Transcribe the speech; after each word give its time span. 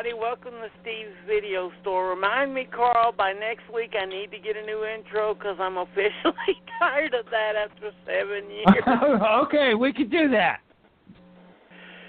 Everybody. 0.00 0.18
Welcome 0.20 0.52
to 0.62 0.68
Steve's 0.80 1.16
Video 1.26 1.70
Store. 1.82 2.08
Remind 2.10 2.54
me, 2.54 2.66
Carl, 2.74 3.12
by 3.12 3.32
next 3.32 3.64
week 3.72 3.92
I 4.00 4.06
need 4.06 4.30
to 4.30 4.38
get 4.38 4.56
a 4.56 4.64
new 4.64 4.84
intro 4.84 5.34
because 5.34 5.56
I'm 5.60 5.76
officially 5.76 6.56
tired 6.78 7.12
of 7.14 7.26
that 7.30 7.52
after 7.56 7.90
seven 8.06 8.50
years. 8.50 9.20
okay, 9.44 9.74
we 9.74 9.92
could 9.92 10.10
do 10.10 10.28
that. 10.30 10.60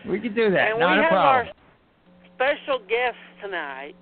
We 0.07 0.19
could 0.19 0.35
do 0.35 0.51
that. 0.51 0.71
and 0.71 0.79
Not 0.79 0.93
we 0.93 0.99
a 0.99 1.01
have 1.01 1.09
problem. 1.09 1.47
our 2.39 2.55
special 2.55 2.79
guests 2.87 3.19
tonight 3.41 3.95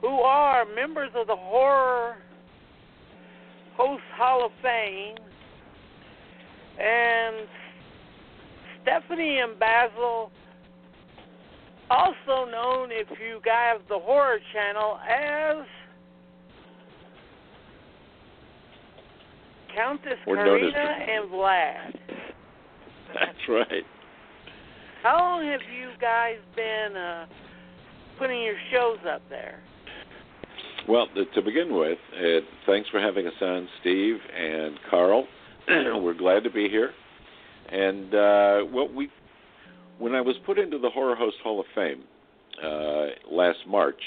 who 0.00 0.20
are 0.20 0.64
members 0.74 1.10
of 1.14 1.26
the 1.26 1.36
Horror 1.36 2.16
Host 3.76 4.02
Hall 4.16 4.46
of 4.46 4.52
Fame. 4.62 5.16
And 6.80 7.46
Stephanie 8.82 9.38
and 9.40 9.58
Basil, 9.58 10.32
also 11.92 12.50
known 12.50 12.88
if 12.90 13.08
you 13.20 13.40
guys 13.44 13.76
the 13.88 13.98
Horror 13.98 14.38
Channel 14.52 14.98
as 14.98 15.66
Countess 19.74 20.18
as- 20.20 20.24
Karina 20.24 20.78
and 20.78 21.30
Vlad. 21.30 21.94
That's 23.14 23.48
right. 23.48 23.84
How 25.02 25.18
long 25.18 25.46
have 25.46 25.60
you 25.76 25.90
guys 26.00 26.36
been 26.54 26.96
uh, 26.96 27.26
putting 28.18 28.40
your 28.42 28.54
shows 28.70 28.98
up 29.12 29.22
there? 29.28 29.60
Well, 30.88 31.06
to 31.34 31.42
begin 31.42 31.74
with, 31.76 31.98
uh, 32.16 32.40
thanks 32.66 32.88
for 32.88 33.00
having 33.00 33.26
us 33.26 33.32
on, 33.40 33.68
Steve 33.80 34.16
and 34.36 34.78
Carl. 34.90 35.26
We're 35.68 36.14
glad 36.14 36.44
to 36.44 36.50
be 36.50 36.68
here. 36.68 36.90
And 37.70 38.14
uh, 38.14 38.58
what 38.70 38.92
we, 38.92 39.08
when 40.02 40.16
I 40.16 40.20
was 40.20 40.34
put 40.44 40.58
into 40.58 40.78
the 40.78 40.90
Horror 40.90 41.14
Host 41.14 41.36
Hall 41.44 41.60
of 41.60 41.66
Fame 41.76 42.02
uh, 42.62 43.06
last 43.30 43.60
March, 43.68 44.00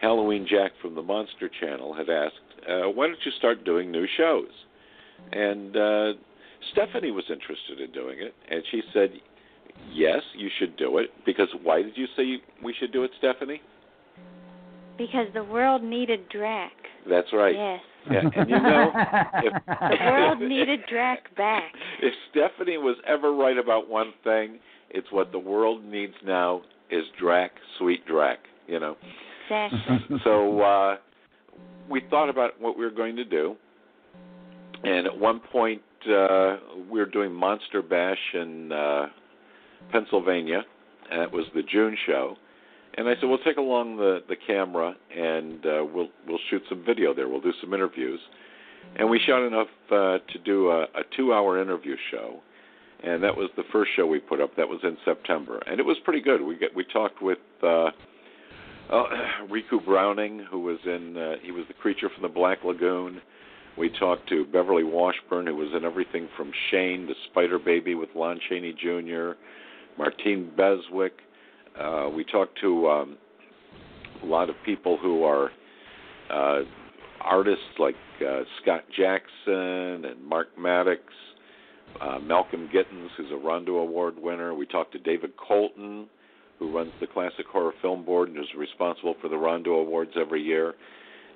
Halloween 0.00 0.46
Jack 0.48 0.72
from 0.80 0.94
the 0.94 1.02
Monster 1.02 1.50
Channel 1.60 1.92
had 1.92 2.08
asked, 2.08 2.34
uh, 2.66 2.88
"Why 2.88 3.06
don't 3.06 3.18
you 3.22 3.32
start 3.32 3.62
doing 3.62 3.90
new 3.90 4.06
shows?" 4.16 4.48
And 5.32 5.76
uh, 5.76 6.12
Stephanie 6.72 7.10
was 7.10 7.24
interested 7.28 7.80
in 7.80 7.92
doing 7.92 8.18
it, 8.18 8.34
and 8.50 8.62
she 8.70 8.80
said, 8.94 9.10
"Yes, 9.92 10.22
you 10.34 10.48
should 10.58 10.74
do 10.78 10.96
it." 10.98 11.10
Because 11.26 11.48
why 11.62 11.82
did 11.82 11.98
you 11.98 12.06
say 12.16 12.38
we 12.64 12.74
should 12.80 12.92
do 12.92 13.04
it, 13.04 13.10
Stephanie? 13.18 13.60
Because 14.96 15.26
the 15.34 15.44
world 15.44 15.82
needed 15.82 16.30
Drac. 16.30 16.72
That's 17.08 17.28
right. 17.34 17.54
Yes. 17.54 17.80
Yeah, 18.10 18.20
and 18.20 18.48
you 18.48 18.58
know, 18.58 18.92
if, 19.34 19.52
The 19.66 19.96
world 20.00 20.40
needed 20.40 20.80
Drac 20.88 21.34
back. 21.36 21.72
If 22.02 22.14
Stephanie 22.30 22.78
was 22.78 22.96
ever 23.06 23.32
right 23.34 23.58
about 23.58 23.88
one 23.88 24.12
thing, 24.22 24.58
it's 24.90 25.10
what 25.10 25.32
the 25.32 25.38
world 25.38 25.84
needs 25.84 26.14
now 26.24 26.62
is 26.90 27.04
Drac, 27.18 27.52
sweet 27.78 28.06
Drac. 28.06 28.38
You 28.66 28.80
know. 28.80 28.96
Exactly. 29.50 30.18
So 30.24 30.60
uh, 30.60 30.96
we 31.88 32.02
thought 32.10 32.28
about 32.28 32.60
what 32.60 32.76
we 32.76 32.84
were 32.84 32.90
going 32.90 33.14
to 33.16 33.24
do, 33.24 33.54
and 34.82 35.06
at 35.06 35.16
one 35.16 35.40
point 35.40 35.82
uh, 36.10 36.56
we 36.90 36.98
were 36.98 37.06
doing 37.06 37.32
Monster 37.32 37.82
Bash 37.82 38.18
in 38.34 38.72
uh, 38.72 39.06
Pennsylvania. 39.92 40.64
And 41.08 41.22
it 41.22 41.30
was 41.30 41.44
the 41.54 41.62
June 41.62 41.96
show, 42.04 42.36
and 42.96 43.08
I 43.08 43.14
said 43.14 43.28
we'll 43.28 43.38
take 43.38 43.58
along 43.58 43.96
the 43.96 44.24
the 44.28 44.34
camera 44.34 44.96
and 45.16 45.64
uh, 45.64 45.84
we'll 45.84 46.08
we'll 46.26 46.40
shoot 46.50 46.62
some 46.68 46.84
video 46.84 47.14
there. 47.14 47.28
We'll 47.28 47.40
do 47.40 47.52
some 47.60 47.72
interviews, 47.72 48.18
and 48.96 49.08
we 49.08 49.20
shot 49.24 49.46
enough 49.46 49.68
uh, 49.90 50.18
to 50.18 50.38
do 50.44 50.70
a, 50.70 50.82
a 50.82 51.02
two 51.16 51.32
hour 51.32 51.62
interview 51.62 51.94
show, 52.10 52.40
and 53.02 53.22
that 53.22 53.36
was 53.36 53.50
the 53.56 53.64
first 53.72 53.90
show 53.96 54.06
we 54.06 54.18
put 54.18 54.40
up. 54.40 54.56
That 54.56 54.68
was 54.68 54.80
in 54.82 54.96
September, 55.04 55.60
and 55.66 55.80
it 55.80 55.84
was 55.84 55.96
pretty 56.04 56.20
good. 56.20 56.42
We 56.42 56.56
get 56.56 56.74
we 56.74 56.84
talked 56.84 57.22
with. 57.22 57.38
Uh, 57.62 57.90
uh, 58.90 59.04
Ricou 59.50 59.84
Browning, 59.84 60.46
who 60.50 60.60
was 60.60 60.78
in, 60.84 61.16
uh, 61.16 61.34
he 61.42 61.50
was 61.50 61.64
the 61.66 61.74
creature 61.74 62.08
from 62.08 62.22
the 62.22 62.28
Black 62.28 62.58
Lagoon. 62.64 63.20
We 63.76 63.90
talked 63.90 64.28
to 64.30 64.44
Beverly 64.46 64.84
Washburn, 64.84 65.46
who 65.46 65.56
was 65.56 65.68
in 65.76 65.84
everything 65.84 66.28
from 66.36 66.50
Shane 66.70 67.06
to 67.08 67.14
Spider 67.30 67.58
Baby 67.58 67.94
with 67.94 68.08
Lon 68.14 68.40
Chaney 68.48 68.72
Jr., 68.72 69.32
Martine 69.98 70.50
Beswick. 70.56 71.12
Uh, 71.78 72.08
we 72.14 72.24
talked 72.24 72.58
to 72.60 72.88
um, 72.88 73.18
a 74.22 74.26
lot 74.26 74.48
of 74.48 74.56
people 74.64 74.96
who 74.96 75.24
are 75.24 75.50
uh, 76.30 76.60
artists 77.20 77.64
like 77.78 77.96
uh, 78.26 78.40
Scott 78.62 78.84
Jackson 78.96 80.06
and 80.06 80.24
Mark 80.24 80.48
Maddox, 80.58 81.00
uh, 82.00 82.18
Malcolm 82.18 82.68
Gittens, 82.72 83.10
who's 83.16 83.30
a 83.32 83.36
Rondo 83.36 83.76
Award 83.76 84.18
winner. 84.18 84.54
We 84.54 84.66
talked 84.66 84.92
to 84.92 84.98
David 84.98 85.32
Colton, 85.36 86.08
who 86.58 86.74
runs 86.74 86.92
the 87.00 87.06
Classic 87.06 87.46
Horror 87.46 87.72
Film 87.82 88.04
Board 88.04 88.28
and 88.28 88.38
is 88.38 88.46
responsible 88.56 89.14
for 89.20 89.28
the 89.28 89.36
Rondo 89.36 89.74
Awards 89.74 90.12
every 90.18 90.42
year, 90.42 90.74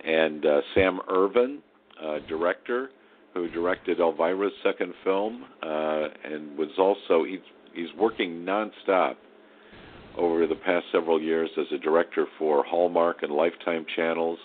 and 0.04 0.44
uh, 0.44 0.60
Sam 0.74 1.00
Irvin, 1.08 1.60
uh, 2.02 2.18
director, 2.28 2.90
who 3.34 3.48
directed 3.48 3.98
Elvira's 3.98 4.52
second 4.64 4.92
film, 5.04 5.44
uh, 5.62 6.04
and 6.24 6.56
was 6.56 6.70
also 6.78 7.24
he's 7.24 7.38
he's 7.74 7.88
working 7.98 8.44
nonstop 8.44 9.16
over 10.16 10.46
the 10.46 10.56
past 10.56 10.86
several 10.92 11.20
years 11.20 11.48
as 11.56 11.66
a 11.72 11.78
director 11.78 12.26
for 12.38 12.64
Hallmark 12.64 13.22
and 13.22 13.32
Lifetime 13.32 13.86
channels, 13.94 14.38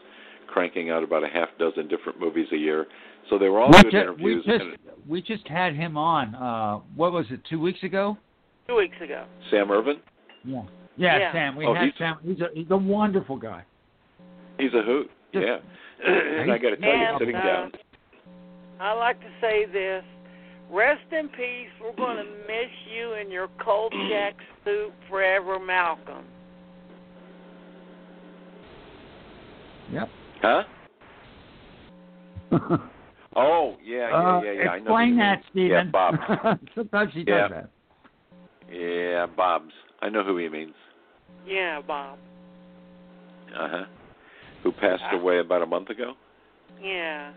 cranking 0.48 0.92
out 0.92 1.04
about 1.04 1.24
a 1.24 1.28
half 1.28 1.50
dozen 1.58 1.88
different 1.88 2.20
movies 2.20 2.48
a 2.54 2.58
year. 2.58 2.86
So 3.30 3.38
they 3.40 3.50
were 3.50 3.60
all 3.60 3.70
we, 3.72 3.82
good 3.84 3.92
ju- 3.92 4.16
we 4.24 4.32
interviews. 4.34 4.46
just 4.46 4.62
and 4.62 4.78
we 5.08 5.22
just 5.22 5.48
had 5.48 5.76
him 5.76 5.98
on. 5.98 6.36
Uh, 6.36 6.80
what 6.96 7.12
was 7.12 7.26
it? 7.32 7.40
Two 7.50 7.60
weeks 7.60 7.82
ago? 7.84 8.18
Two 8.68 8.76
weeks 8.78 8.98
ago. 9.02 9.26
Sam 9.52 9.72
Irvin, 9.72 9.98
Yeah. 10.44 10.62
Yeah, 10.98 11.18
Yeah. 11.18 11.32
Sam. 11.34 11.56
We 11.56 11.66
Oh, 11.66 11.74
had 11.74 11.84
he's- 11.86 11.96
Sam. 11.98 12.18
He's 12.24 12.40
a 12.42 12.48
he's 12.54 12.70
a 12.72 12.78
wonderful 12.78 13.38
guy. 13.38 13.64
he's 14.60 14.74
a 14.74 14.82
hoot. 14.84 15.10
Just- 15.34 15.46
Yeah, 15.46 15.58
and 16.42 16.52
I 16.52 16.58
got 16.58 16.70
to 16.70 16.78
tell 16.78 16.90
you, 16.90 16.96
And, 16.96 17.20
sitting 17.20 17.36
uh, 17.36 17.44
down. 17.44 17.72
I 18.80 18.94
like 18.94 19.20
to 19.22 19.30
say 19.42 19.66
this. 19.66 20.04
Rest 20.72 21.12
in 21.12 21.28
peace. 21.30 21.70
We're 21.82 21.96
going 21.96 22.18
to 22.18 22.24
miss 22.24 22.72
you 22.94 23.14
and 23.14 23.32
your 23.32 23.50
cold 23.64 23.94
jack 24.10 24.36
soup 24.64 24.94
forever, 25.10 25.60
Malcolm. 25.60 26.26
Yep. 29.92 30.10
Huh? 30.42 30.64
Oh, 33.36 33.76
yeah, 33.84 34.10
yeah, 34.10 34.16
Uh, 34.38 34.42
yeah, 34.42 34.52
yeah. 34.52 34.70
I 34.70 34.80
know 34.80 34.84
explain 34.98 35.08
who 35.10 35.14
you 35.16 35.20
that, 35.22 35.36
mean. 35.36 35.44
Stephen. 35.52 35.70
Yeah, 35.70 35.92
Bob. 35.92 36.60
Sometimes 36.76 37.14
he 37.14 37.24
Yeah. 37.28 37.48
does 37.48 37.52
that. 37.52 37.70
yeah, 38.72 39.26
Bob's. 39.26 39.74
I 40.02 40.10
know 40.10 40.24
who 40.24 40.38
he 40.38 40.48
means. 40.50 40.74
Yeah, 41.46 41.82
Bob. 41.82 42.18
Uh 43.56 43.68
huh. 43.70 43.84
Who 44.64 44.72
passed 44.72 45.04
Ah. 45.12 45.16
away 45.16 45.40
about 45.40 45.62
a 45.62 45.66
month 45.66 45.90
ago? 45.90 46.14
Yeah. 46.82 47.32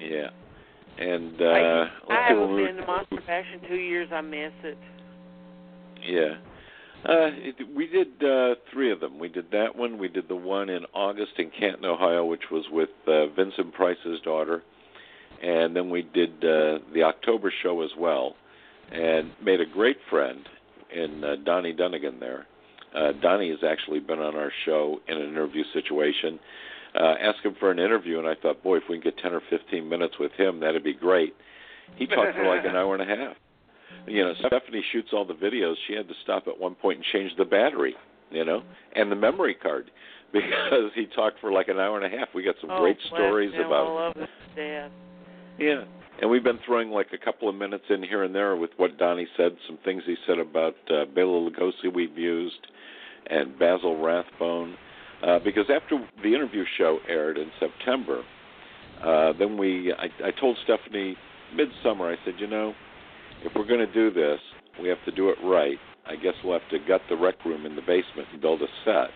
Yeah. 0.00 0.30
And 0.98 1.40
uh 1.40 1.44
I, 1.44 1.90
I 2.10 2.28
haven't 2.28 2.56
been 2.56 2.76
to 2.76 2.86
Monster 2.86 3.20
Bash 3.26 3.46
in 3.54 3.68
two 3.68 3.76
years. 3.76 4.08
I 4.12 4.20
miss 4.20 4.52
it. 4.64 4.78
Yeah. 6.04 6.34
Uh, 7.04 7.30
it, 7.32 7.54
we 7.76 7.86
did 7.86 8.08
uh, 8.24 8.56
three 8.72 8.90
of 8.90 8.98
them. 8.98 9.20
We 9.20 9.28
did 9.28 9.50
that 9.52 9.76
one. 9.76 9.98
We 9.98 10.08
did 10.08 10.26
the 10.28 10.34
one 10.34 10.68
in 10.68 10.84
August 10.94 11.32
in 11.38 11.50
Canton, 11.58 11.84
Ohio, 11.84 12.24
which 12.24 12.50
was 12.50 12.64
with 12.72 12.88
uh, 13.06 13.26
Vincent 13.28 13.72
Price's 13.72 14.20
daughter, 14.24 14.62
and 15.42 15.74
then 15.74 15.90
we 15.90 16.02
did 16.02 16.30
uh, 16.44 16.78
the 16.94 17.02
October 17.04 17.52
show 17.62 17.82
as 17.82 17.90
well, 17.98 18.34
and 18.90 19.30
made 19.42 19.60
a 19.60 19.66
great 19.66 19.98
friend 20.10 20.40
in 20.94 21.22
uh, 21.24 21.36
Donnie 21.44 21.74
Dunagan 21.74 22.18
there. 22.20 22.46
Uh, 22.94 23.12
Donnie 23.20 23.50
has 23.50 23.60
actually 23.66 24.00
been 24.00 24.18
on 24.18 24.34
our 24.34 24.50
show 24.64 25.00
in 25.08 25.16
an 25.16 25.28
interview 25.28 25.62
situation. 25.72 26.38
Uh, 26.98 27.14
asked 27.20 27.44
him 27.44 27.54
for 27.60 27.70
an 27.70 27.78
interview, 27.78 28.18
and 28.18 28.26
I 28.26 28.34
thought, 28.34 28.62
boy, 28.62 28.78
if 28.78 28.84
we 28.88 28.98
can 28.98 29.04
get 29.04 29.18
10 29.18 29.34
or 29.34 29.42
15 29.50 29.88
minutes 29.88 30.14
with 30.18 30.32
him, 30.32 30.60
that'd 30.60 30.82
be 30.82 30.94
great. 30.94 31.34
He 31.96 32.06
talked 32.06 32.34
for 32.34 32.46
like 32.46 32.64
an 32.64 32.76
hour 32.76 32.94
and 32.94 33.02
a 33.02 33.16
half. 33.16 33.36
You 34.06 34.24
know, 34.24 34.34
Stephanie 34.46 34.84
shoots 34.90 35.08
all 35.12 35.24
the 35.24 35.34
videos. 35.34 35.74
She 35.86 35.94
had 35.94 36.08
to 36.08 36.14
stop 36.22 36.48
at 36.48 36.58
one 36.58 36.74
point 36.74 36.98
and 36.98 37.04
change 37.12 37.32
the 37.36 37.44
battery, 37.44 37.94
you 38.30 38.44
know, 38.44 38.62
and 38.94 39.12
the 39.12 39.16
memory 39.16 39.54
card 39.54 39.90
because 40.32 40.90
he 40.94 41.06
talked 41.06 41.40
for 41.40 41.52
like 41.52 41.68
an 41.68 41.78
hour 41.78 42.00
and 42.00 42.12
a 42.12 42.18
half. 42.18 42.28
We 42.34 42.42
got 42.42 42.54
some 42.60 42.70
oh, 42.70 42.80
great 42.80 42.98
stories 43.06 43.52
him. 43.52 43.66
about 43.66 43.86
I 43.86 43.92
love 43.92 44.16
his 44.16 44.28
death. 44.56 44.90
Yeah. 45.58 45.84
and 46.20 46.30
we've 46.30 46.44
been 46.44 46.58
throwing 46.64 46.90
like 46.90 47.08
a 47.12 47.24
couple 47.24 47.48
of 47.48 47.54
minutes 47.54 47.84
in 47.90 48.02
here 48.02 48.24
and 48.24 48.34
there 48.34 48.56
with 48.56 48.70
what 48.76 48.98
Donnie 48.98 49.28
said, 49.36 49.52
some 49.66 49.78
things 49.84 50.02
he 50.06 50.16
said 50.26 50.38
about 50.38 50.74
uh, 50.90 51.04
Bela 51.14 51.50
Lugosi 51.50 51.92
we've 51.92 52.16
used, 52.16 52.66
and 53.30 53.58
Basil 53.58 54.02
Rathbone, 54.02 54.74
uh, 55.26 55.38
because 55.40 55.64
after 55.70 55.98
the 56.22 56.34
interview 56.34 56.64
show 56.76 56.98
aired 57.08 57.36
in 57.36 57.50
September, 57.58 58.22
uh, 59.04 59.32
then 59.38 59.56
we 59.58 59.92
I, 59.92 60.28
I 60.28 60.30
told 60.40 60.56
Stephanie 60.64 61.16
midsummer 61.54 62.10
I 62.10 62.16
said, 62.24 62.34
you 62.38 62.46
know, 62.46 62.74
if 63.44 63.52
we're 63.54 63.66
going 63.66 63.86
to 63.86 63.92
do 63.92 64.10
this, 64.10 64.40
we 64.80 64.88
have 64.88 65.02
to 65.04 65.12
do 65.12 65.30
it 65.30 65.36
right. 65.44 65.78
I 66.06 66.16
guess 66.16 66.34
we'll 66.42 66.58
have 66.58 66.68
to 66.70 66.78
gut 66.86 67.02
the 67.08 67.16
rec 67.16 67.44
room 67.44 67.66
in 67.66 67.76
the 67.76 67.82
basement 67.82 68.28
and 68.32 68.40
build 68.40 68.62
a 68.62 68.66
set. 68.84 69.10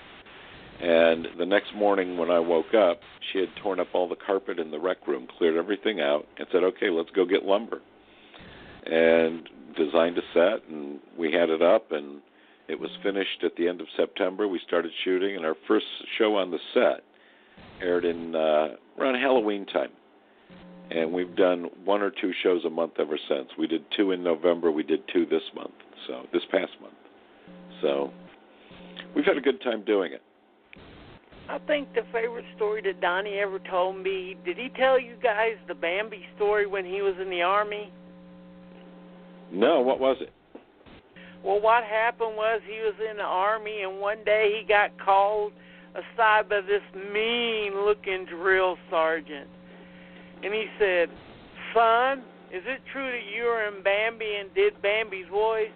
And 0.80 1.28
the 1.38 1.46
next 1.46 1.74
morning 1.74 2.16
when 2.16 2.30
I 2.30 2.40
woke 2.40 2.74
up, 2.74 3.00
she 3.32 3.38
had 3.38 3.48
torn 3.62 3.78
up 3.78 3.88
all 3.92 4.08
the 4.08 4.16
carpet 4.16 4.58
in 4.58 4.70
the 4.70 4.80
rec 4.80 5.06
room, 5.06 5.28
cleared 5.38 5.56
everything 5.56 6.00
out, 6.00 6.26
and 6.38 6.46
said, 6.50 6.64
"Okay, 6.64 6.90
let's 6.90 7.10
go 7.10 7.24
get 7.24 7.44
lumber." 7.44 7.80
And 8.84 9.48
designed 9.76 10.18
a 10.18 10.22
set, 10.34 10.68
and 10.68 10.98
we 11.16 11.32
had 11.32 11.50
it 11.50 11.62
up, 11.62 11.92
and 11.92 12.20
it 12.68 12.78
was 12.78 12.90
finished 13.02 13.44
at 13.44 13.54
the 13.56 13.68
end 13.68 13.80
of 13.80 13.86
September. 13.96 14.48
We 14.48 14.58
started 14.66 14.92
shooting, 15.04 15.36
and 15.36 15.44
our 15.44 15.56
first 15.68 15.86
show 16.18 16.36
on 16.36 16.50
the 16.50 16.58
set 16.74 17.04
aired 17.80 18.04
in 18.04 18.34
uh, 18.34 18.76
around 18.98 19.14
Halloween 19.16 19.66
time. 19.66 19.90
And 20.90 21.12
we've 21.12 21.34
done 21.36 21.70
one 21.84 22.02
or 22.02 22.10
two 22.10 22.32
shows 22.42 22.64
a 22.64 22.70
month 22.70 22.94
ever 22.98 23.18
since. 23.28 23.48
We 23.58 23.66
did 23.66 23.84
two 23.96 24.10
in 24.10 24.22
November. 24.22 24.70
We 24.70 24.82
did 24.82 25.02
two 25.12 25.26
this 25.26 25.42
month. 25.54 25.72
So 26.06 26.26
this 26.32 26.42
past 26.50 26.72
month. 26.80 26.94
So 27.80 28.10
we've 29.14 29.24
had 29.24 29.36
a 29.36 29.40
good 29.40 29.62
time 29.62 29.84
doing 29.84 30.12
it. 30.12 30.22
I 31.48 31.58
think 31.66 31.92
the 31.94 32.02
favorite 32.12 32.44
story 32.56 32.82
that 32.82 33.00
Donnie 33.00 33.38
ever 33.38 33.58
told 33.58 33.96
me. 33.96 34.36
Did 34.44 34.56
he 34.56 34.70
tell 34.70 34.98
you 34.98 35.16
guys 35.22 35.56
the 35.68 35.74
Bambi 35.74 36.24
story 36.36 36.66
when 36.66 36.84
he 36.84 37.02
was 37.02 37.14
in 37.20 37.30
the 37.30 37.42
army? 37.42 37.92
No, 39.52 39.80
what 39.80 40.00
was 40.00 40.16
it? 40.20 40.32
Well, 41.44 41.60
what 41.60 41.84
happened 41.84 42.36
was 42.36 42.60
he 42.66 42.80
was 42.80 42.94
in 43.10 43.16
the 43.16 43.24
army, 43.24 43.82
and 43.82 44.00
one 44.00 44.24
day 44.24 44.60
he 44.60 44.66
got 44.66 44.96
called 44.98 45.52
aside 45.92 46.48
by 46.48 46.60
this 46.60 46.82
mean-looking 47.12 48.26
drill 48.26 48.78
sergeant, 48.88 49.48
and 50.42 50.54
he 50.54 50.66
said, 50.78 51.10
"Son, 51.74 52.20
is 52.50 52.62
it 52.64 52.80
true 52.92 53.10
that 53.10 53.24
you 53.34 53.44
were 53.44 53.66
in 53.66 53.82
Bambi 53.82 54.36
and 54.36 54.54
did 54.54 54.80
Bambi's 54.80 55.26
voice?" 55.28 55.72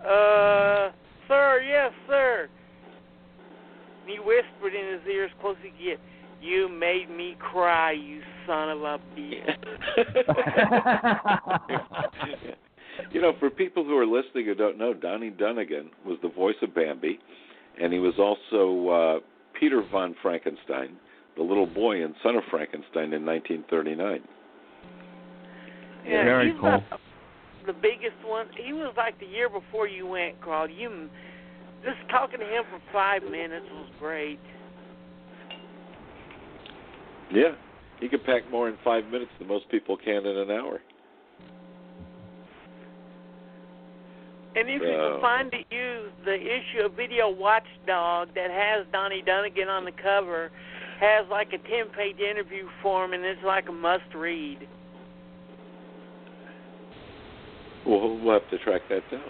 Uh, 0.00 0.92
sir, 1.28 1.60
yes, 1.60 1.92
sir. 2.06 2.48
He 4.10 4.18
whispered 4.18 4.74
in 4.74 4.98
his 4.98 5.06
ear 5.08 5.24
as 5.24 5.30
close 5.40 5.56
as 5.58 5.64
he 5.64 5.70
could 5.70 5.78
get, 5.78 6.00
You 6.40 6.68
made 6.68 7.10
me 7.10 7.36
cry, 7.38 7.92
you 7.92 8.20
son 8.46 8.70
of 8.70 8.82
a 8.82 8.98
bitch. 9.16 9.56
you 13.12 13.20
know, 13.20 13.32
for 13.38 13.50
people 13.50 13.84
who 13.84 13.96
are 13.96 14.06
listening 14.06 14.46
who 14.46 14.54
don't 14.54 14.78
know, 14.78 14.94
Donnie 14.94 15.30
Dunagan 15.30 15.90
was 16.04 16.18
the 16.22 16.28
voice 16.28 16.56
of 16.62 16.74
Bambi, 16.74 17.18
and 17.80 17.92
he 17.92 17.98
was 17.98 18.14
also 18.18 18.88
uh, 18.88 19.20
Peter 19.58 19.82
von 19.90 20.16
Frankenstein, 20.22 20.96
the 21.36 21.42
little 21.42 21.66
boy 21.66 22.02
and 22.02 22.14
Son 22.22 22.34
of 22.36 22.42
Frankenstein 22.50 23.12
in 23.12 23.24
1939. 23.24 24.20
Yeah, 26.04 26.24
Very 26.24 26.50
he's 26.50 26.60
cool. 26.60 26.70
not 26.70 27.00
the 27.66 27.72
biggest 27.74 28.16
one. 28.24 28.46
He 28.56 28.72
was 28.72 28.94
like 28.96 29.18
the 29.20 29.26
year 29.26 29.48
before 29.48 29.86
you 29.86 30.06
went, 30.06 30.40
Carl. 30.40 30.68
You 30.68 31.08
just 31.84 31.98
talking 32.10 32.40
to 32.40 32.46
him 32.46 32.64
for 32.70 32.80
five 32.92 33.22
minutes 33.22 33.66
was 33.72 33.90
great. 33.98 34.40
Yeah, 37.32 37.54
he 38.00 38.08
could 38.08 38.24
pack 38.24 38.50
more 38.50 38.68
in 38.68 38.76
five 38.84 39.04
minutes 39.06 39.30
than 39.38 39.48
most 39.48 39.68
people 39.70 39.96
can 39.96 40.26
in 40.26 40.36
an 40.36 40.50
hour. 40.50 40.80
And 44.56 44.68
if 44.68 44.82
you 44.82 44.88
can 44.88 45.20
find 45.20 45.54
it, 45.54 45.64
use 45.70 46.10
the 46.24 46.34
issue 46.34 46.84
of 46.84 46.94
Video 46.94 47.30
Watchdog 47.30 48.34
that 48.34 48.50
has 48.50 48.84
Donnie 48.90 49.22
Dunagan 49.22 49.68
on 49.68 49.84
the 49.84 49.92
cover, 49.92 50.50
has 50.98 51.24
like 51.30 51.52
a 51.52 51.58
ten-page 51.58 52.18
interview 52.18 52.66
form, 52.82 53.12
and 53.12 53.24
it's 53.24 53.40
like 53.44 53.68
a 53.68 53.72
must-read. 53.72 54.66
We'll, 57.86 58.18
we'll 58.18 58.40
have 58.40 58.50
to 58.50 58.58
track 58.58 58.82
that 58.88 59.08
down. 59.10 59.22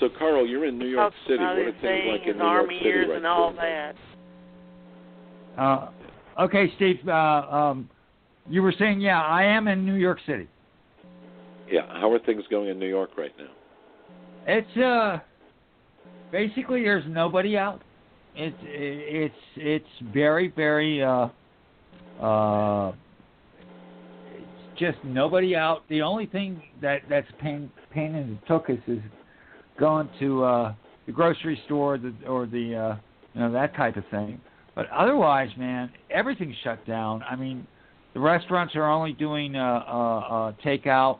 So, 0.00 0.08
Carl, 0.18 0.46
you're 0.46 0.66
in 0.66 0.78
New 0.78 0.86
York 0.86 1.12
Talks 1.12 1.16
City. 1.26 1.42
What 1.42 1.58
are 1.58 1.72
his 1.72 1.74
things 1.80 2.04
like 2.08 2.26
in 2.26 2.38
New 2.38 2.44
York 2.44 2.70
City 2.70 2.84
years 2.84 3.08
right 3.08 3.16
and 3.16 3.26
all 3.26 3.52
now? 3.52 3.92
that. 5.56 5.60
Uh, 5.60 6.44
okay, 6.44 6.72
Steve. 6.76 6.96
Uh, 7.06 7.12
um, 7.12 7.90
you 8.48 8.62
were 8.62 8.74
saying, 8.78 9.00
yeah, 9.00 9.20
I 9.20 9.44
am 9.44 9.66
in 9.66 9.84
New 9.84 9.94
York 9.94 10.18
City. 10.26 10.48
Yeah, 11.70 11.82
how 12.00 12.12
are 12.12 12.18
things 12.20 12.44
going 12.48 12.68
in 12.68 12.78
New 12.78 12.88
York 12.88 13.10
right 13.18 13.32
now? 13.38 13.50
It's 14.46 14.76
uh, 14.76 15.18
basically 16.32 16.82
there's 16.82 17.04
nobody 17.08 17.58
out. 17.58 17.82
It's 18.34 18.56
it's 18.62 19.34
it's 19.56 20.12
very 20.14 20.48
very 20.48 21.02
uh, 21.02 21.28
uh, 22.22 22.92
it's 24.34 24.78
just 24.78 24.98
nobody 25.04 25.54
out. 25.54 25.82
The 25.90 26.00
only 26.00 26.26
thing 26.26 26.62
that 26.80 27.02
that's 27.10 27.26
pain 27.40 27.70
pain 27.92 28.14
in 28.14 28.38
the 28.40 28.54
tuchus 28.54 28.80
is 28.86 29.02
going 29.78 30.08
to 30.20 30.44
uh, 30.44 30.74
the 31.06 31.12
grocery 31.12 31.60
store 31.66 31.94
or 31.94 31.98
the, 31.98 32.14
or 32.26 32.46
the 32.46 32.74
uh, 32.74 32.96
you 33.34 33.40
know 33.40 33.52
that 33.52 33.74
type 33.76 33.96
of 33.96 34.04
thing. 34.10 34.40
But 34.74 34.88
otherwise, 34.90 35.48
man, 35.56 35.90
everything's 36.10 36.54
shut 36.62 36.84
down. 36.86 37.22
I 37.28 37.34
mean, 37.34 37.66
the 38.14 38.20
restaurants 38.20 38.76
are 38.76 38.88
only 38.88 39.12
doing 39.12 39.56
uh, 39.56 39.82
uh, 39.86 40.18
uh, 40.18 40.52
takeout 40.64 41.18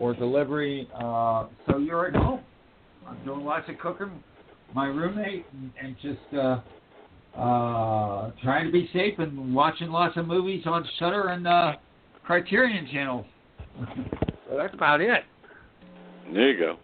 or 0.00 0.14
delivery. 0.14 0.88
Uh, 0.94 1.46
so 1.68 1.78
you're 1.78 2.08
at 2.08 2.14
home. 2.16 2.40
I'm 3.06 3.24
doing 3.24 3.44
lots 3.44 3.68
of 3.68 3.78
cooking. 3.78 4.22
My 4.74 4.86
roommate 4.86 5.46
and, 5.52 5.70
and 5.80 5.96
just 6.00 6.34
uh, 6.34 7.38
uh, 7.38 8.30
trying 8.42 8.66
to 8.66 8.72
be 8.72 8.88
safe 8.92 9.18
and 9.18 9.54
watching 9.54 9.90
lots 9.90 10.16
of 10.16 10.26
movies 10.26 10.62
on 10.66 10.86
Shudder 10.98 11.28
and 11.28 11.46
uh, 11.46 11.72
Criterion 12.24 12.88
channels. 12.92 13.26
so 14.48 14.56
that's 14.56 14.74
about 14.74 15.00
it. 15.00 15.24
There 16.32 16.50
you 16.50 16.58
go. 16.58 16.76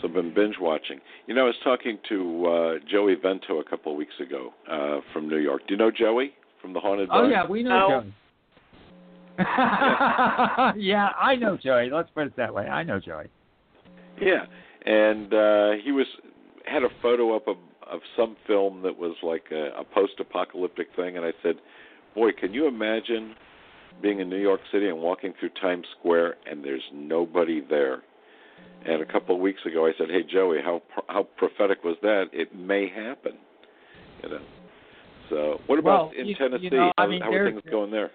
So 0.00 0.08
I've 0.08 0.14
been 0.14 0.32
binge 0.34 0.56
watching. 0.60 1.00
You 1.26 1.34
know, 1.34 1.42
I 1.42 1.46
was 1.46 1.56
talking 1.64 1.98
to 2.08 2.46
uh, 2.46 2.74
Joey 2.90 3.14
Vento 3.20 3.58
a 3.60 3.64
couple 3.64 3.92
of 3.92 3.98
weeks 3.98 4.14
ago 4.20 4.52
uh, 4.70 5.00
from 5.12 5.28
New 5.28 5.38
York. 5.38 5.62
Do 5.66 5.74
you 5.74 5.78
know 5.78 5.90
Joey 5.90 6.32
from 6.62 6.72
the 6.72 6.80
Haunted 6.80 7.08
Oh 7.12 7.28
yeah, 7.28 7.46
we 7.46 7.62
know 7.62 7.88
Oh. 7.88 8.00
Joey. 8.00 8.12
yeah, 9.38 11.10
I 11.20 11.36
know 11.38 11.56
Joey. 11.56 11.90
Let's 11.90 12.10
put 12.12 12.26
it 12.26 12.36
that 12.36 12.52
way. 12.52 12.64
I 12.66 12.82
know 12.82 12.98
Joey. 12.98 13.26
Yeah, 14.20 14.46
and 14.84 15.32
uh, 15.32 15.70
he 15.84 15.92
was 15.92 16.06
had 16.66 16.82
a 16.82 16.88
photo 17.00 17.36
up 17.36 17.46
of 17.46 17.56
of 17.90 18.00
some 18.16 18.36
film 18.46 18.82
that 18.82 18.98
was 18.98 19.14
like 19.22 19.44
a, 19.50 19.80
a 19.80 19.84
post-apocalyptic 19.84 20.88
thing, 20.96 21.16
and 21.16 21.24
I 21.24 21.32
said, 21.42 21.56
"Boy, 22.14 22.32
can 22.32 22.52
you 22.52 22.66
imagine 22.66 23.34
being 24.02 24.18
in 24.20 24.28
New 24.28 24.40
York 24.40 24.60
City 24.72 24.88
and 24.88 24.98
walking 24.98 25.32
through 25.38 25.50
Times 25.60 25.86
Square 25.98 26.36
and 26.50 26.64
there's 26.64 26.82
nobody 26.92 27.60
there?" 27.60 28.02
And 28.86 29.02
a 29.02 29.06
couple 29.06 29.34
of 29.34 29.40
weeks 29.40 29.60
ago, 29.66 29.86
I 29.86 29.92
said, 29.98 30.08
"Hey 30.08 30.22
Joey, 30.22 30.58
how 30.64 30.82
how 31.08 31.24
prophetic 31.36 31.84
was 31.84 31.96
that? 32.02 32.26
It 32.32 32.54
may 32.54 32.88
happen." 32.88 33.32
You 34.22 34.28
know. 34.30 34.40
So, 35.28 35.60
what 35.66 35.78
about 35.78 36.10
Well, 36.10 36.12
in 36.18 36.26
you- 36.26 36.34
Tennessee? 36.36 36.64
you 36.64 36.70
know, 36.70 36.92
I 36.96 37.02
how, 37.02 37.08
mean, 37.08 37.20
how 37.20 37.32
are 37.32 37.50
things 37.50 37.62
going 37.70 37.90
there? 37.90 38.10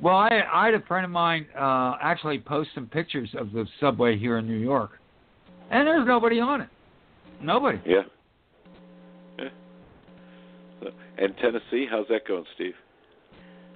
Well, 0.00 0.16
I, 0.16 0.42
I 0.50 0.64
had 0.66 0.74
a 0.74 0.80
friend 0.86 1.04
of 1.04 1.10
mine 1.10 1.46
uh, 1.58 1.96
actually 2.00 2.38
post 2.38 2.70
some 2.74 2.86
pictures 2.86 3.28
of 3.36 3.52
the 3.52 3.66
subway 3.80 4.16
here 4.16 4.38
in 4.38 4.46
New 4.46 4.56
York, 4.56 4.92
and 5.70 5.86
there's 5.86 6.06
nobody 6.06 6.40
on 6.40 6.62
it. 6.62 6.68
Nobody. 7.42 7.80
Yeah. 7.84 8.02
Yeah. 9.38 9.48
So, 10.80 10.90
and 11.18 11.36
Tennessee, 11.36 11.86
how's 11.90 12.06
that 12.08 12.26
going, 12.26 12.44
Steve? 12.54 12.74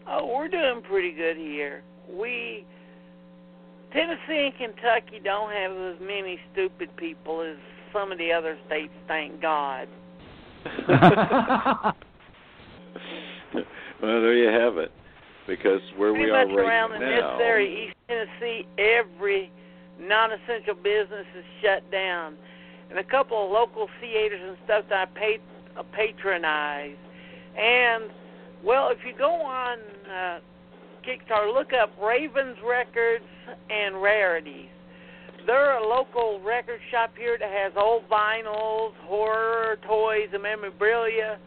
Oh, 0.09 0.35
we're 0.35 0.49
doing 0.49 0.83
pretty 0.89 1.13
good 1.13 1.37
here. 1.37 1.83
We 2.09 2.65
Tennessee 3.95 4.51
and 4.51 4.55
Kentucky 4.59 5.21
don't 5.23 5.53
have 5.53 5.71
as 5.71 6.01
many 6.01 6.39
stupid 6.53 6.95
people 6.97 7.41
as 7.41 7.57
some 7.93 8.11
of 8.11 8.19
the 8.19 8.33
other 8.33 8.59
states, 8.67 8.93
thank 9.07 9.41
God. 9.41 9.87
well, 10.89 11.95
there 14.03 14.35
you 14.35 14.49
have 14.49 14.79
it. 14.79 14.91
Because 15.47 15.81
where 15.97 16.11
Pretty 16.11 16.25
we 16.27 16.31
are 16.31 16.47
much 16.47 16.57
right 16.57 16.67
around 16.67 16.95
in 16.95 17.01
this 17.01 17.21
now, 17.21 17.39
area, 17.39 17.89
East 17.89 17.97
Tennessee, 18.09 18.67
every 18.79 19.53
non-essential 20.01 20.75
business 20.75 21.27
is 21.39 21.45
shut 21.63 21.89
down, 21.93 22.35
and 22.91 22.99
a 22.99 23.05
couple 23.05 23.45
of 23.45 23.51
local 23.53 23.89
theaters 24.01 24.41
and 24.43 24.57
stuff 24.65 24.87
that 24.89 25.09
I 25.09 25.19
pay, 25.19 25.39
uh, 25.77 25.83
patronize. 25.93 26.97
And 27.57 28.05
well, 28.65 28.89
if 28.89 28.99
you 29.07 29.13
go 29.17 29.35
on 29.35 29.79
uh, 30.11 30.41
Kickstarter, 31.07 31.53
look 31.53 31.73
up 31.73 31.91
Ravens 32.03 32.57
Records 32.65 33.25
and 33.71 34.01
Rarities. 34.01 34.69
They're 35.47 35.77
a 35.77 35.87
local 35.87 36.41
record 36.45 36.81
shop 36.91 37.13
here 37.19 37.37
that 37.39 37.51
has 37.51 37.73
old 37.77 38.09
vinyls, 38.09 38.93
horror 39.03 39.77
toys, 39.87 40.29
and 40.33 40.43
memorabilia. 40.43 41.39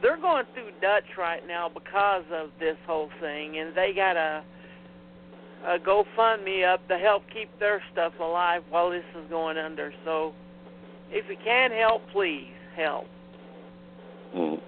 they're 0.00 0.20
going 0.20 0.44
through 0.54 0.70
Dutch 0.80 1.16
right 1.18 1.44
now 1.46 1.68
because 1.68 2.24
of 2.32 2.50
this 2.60 2.76
whole 2.86 3.10
thing, 3.20 3.58
and 3.58 3.76
they 3.76 3.92
got 3.94 4.16
a, 4.16 4.44
a 5.66 5.78
GoFundMe 5.78 6.72
up 6.72 6.86
to 6.88 6.98
help 6.98 7.24
keep 7.32 7.50
their 7.58 7.82
stuff 7.92 8.12
alive 8.20 8.62
while 8.70 8.90
this 8.90 9.04
is 9.16 9.28
going 9.28 9.58
under. 9.58 9.92
So, 10.04 10.32
if 11.10 11.28
you 11.28 11.36
can 11.42 11.72
help, 11.72 12.02
please 12.12 12.52
help. 12.76 13.06
Mm. 14.36 14.60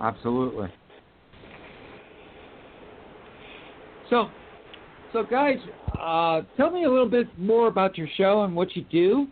Absolutely. 0.00 0.68
So, 4.10 4.28
so 5.12 5.22
guys, 5.24 5.58
uh, 5.98 6.42
tell 6.56 6.70
me 6.70 6.84
a 6.84 6.90
little 6.90 7.08
bit 7.08 7.26
more 7.38 7.68
about 7.68 7.96
your 7.96 8.08
show 8.16 8.42
and 8.44 8.54
what 8.54 8.74
you 8.76 8.84
do. 8.90 9.26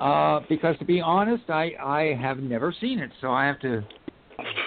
Uh, 0.00 0.40
because 0.48 0.76
to 0.78 0.84
be 0.84 1.00
honest, 1.00 1.48
I 1.48 1.72
I 1.80 2.18
have 2.20 2.38
never 2.38 2.74
seen 2.80 2.98
it, 2.98 3.10
so 3.20 3.30
I 3.30 3.46
have 3.46 3.60
to 3.60 3.82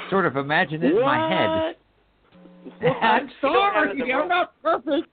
sort 0.09 0.25
of 0.25 0.37
imagine 0.37 0.81
it 0.83 0.93
in 0.93 1.01
my 1.01 1.29
head. 1.29 1.75
I'm 3.01 3.29
sorry, 3.41 4.13
I'm 4.13 4.29
not 4.29 4.53
perfect. 4.61 5.07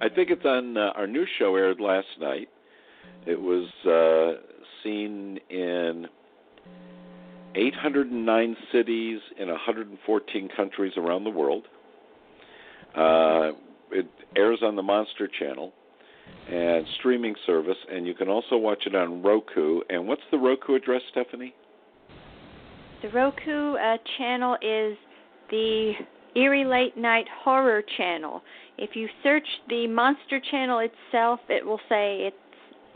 I 0.00 0.08
think 0.08 0.30
it's 0.30 0.44
on 0.44 0.76
uh, 0.76 0.92
our 0.96 1.06
new 1.06 1.24
show 1.38 1.54
aired 1.54 1.80
last 1.80 2.06
night. 2.20 2.48
It 3.26 3.40
was 3.40 3.68
uh, 3.86 4.42
seen 4.82 5.38
in 5.48 6.06
809 7.54 8.56
cities 8.72 9.20
in 9.38 9.48
114 9.48 10.48
countries 10.56 10.92
around 10.96 11.24
the 11.24 11.30
world. 11.30 11.64
Uh, 12.96 13.52
it 13.90 14.06
airs 14.36 14.60
on 14.62 14.76
the 14.76 14.82
Monster 14.82 15.28
Channel 15.38 15.72
and 16.50 16.86
streaming 16.98 17.34
service, 17.46 17.76
and 17.90 18.06
you 18.06 18.14
can 18.14 18.28
also 18.28 18.56
watch 18.56 18.84
it 18.86 18.94
on 18.94 19.22
Roku. 19.22 19.80
And 19.88 20.06
what's 20.06 20.22
the 20.30 20.38
Roku 20.38 20.74
address, 20.74 21.02
Stephanie? 21.10 21.54
The 23.02 23.08
Roku 23.08 23.74
uh, 23.74 23.96
channel 24.16 24.54
is 24.62 24.96
the 25.50 25.92
Eerie 26.36 26.64
Late 26.64 26.96
Night 26.96 27.26
Horror 27.44 27.82
Channel. 27.96 28.42
If 28.78 28.90
you 28.94 29.08
search 29.22 29.46
the 29.68 29.86
Monster 29.86 30.40
Channel 30.50 30.80
itself, 30.80 31.40
it 31.48 31.64
will 31.64 31.80
say 31.88 32.26
it's 32.26 32.36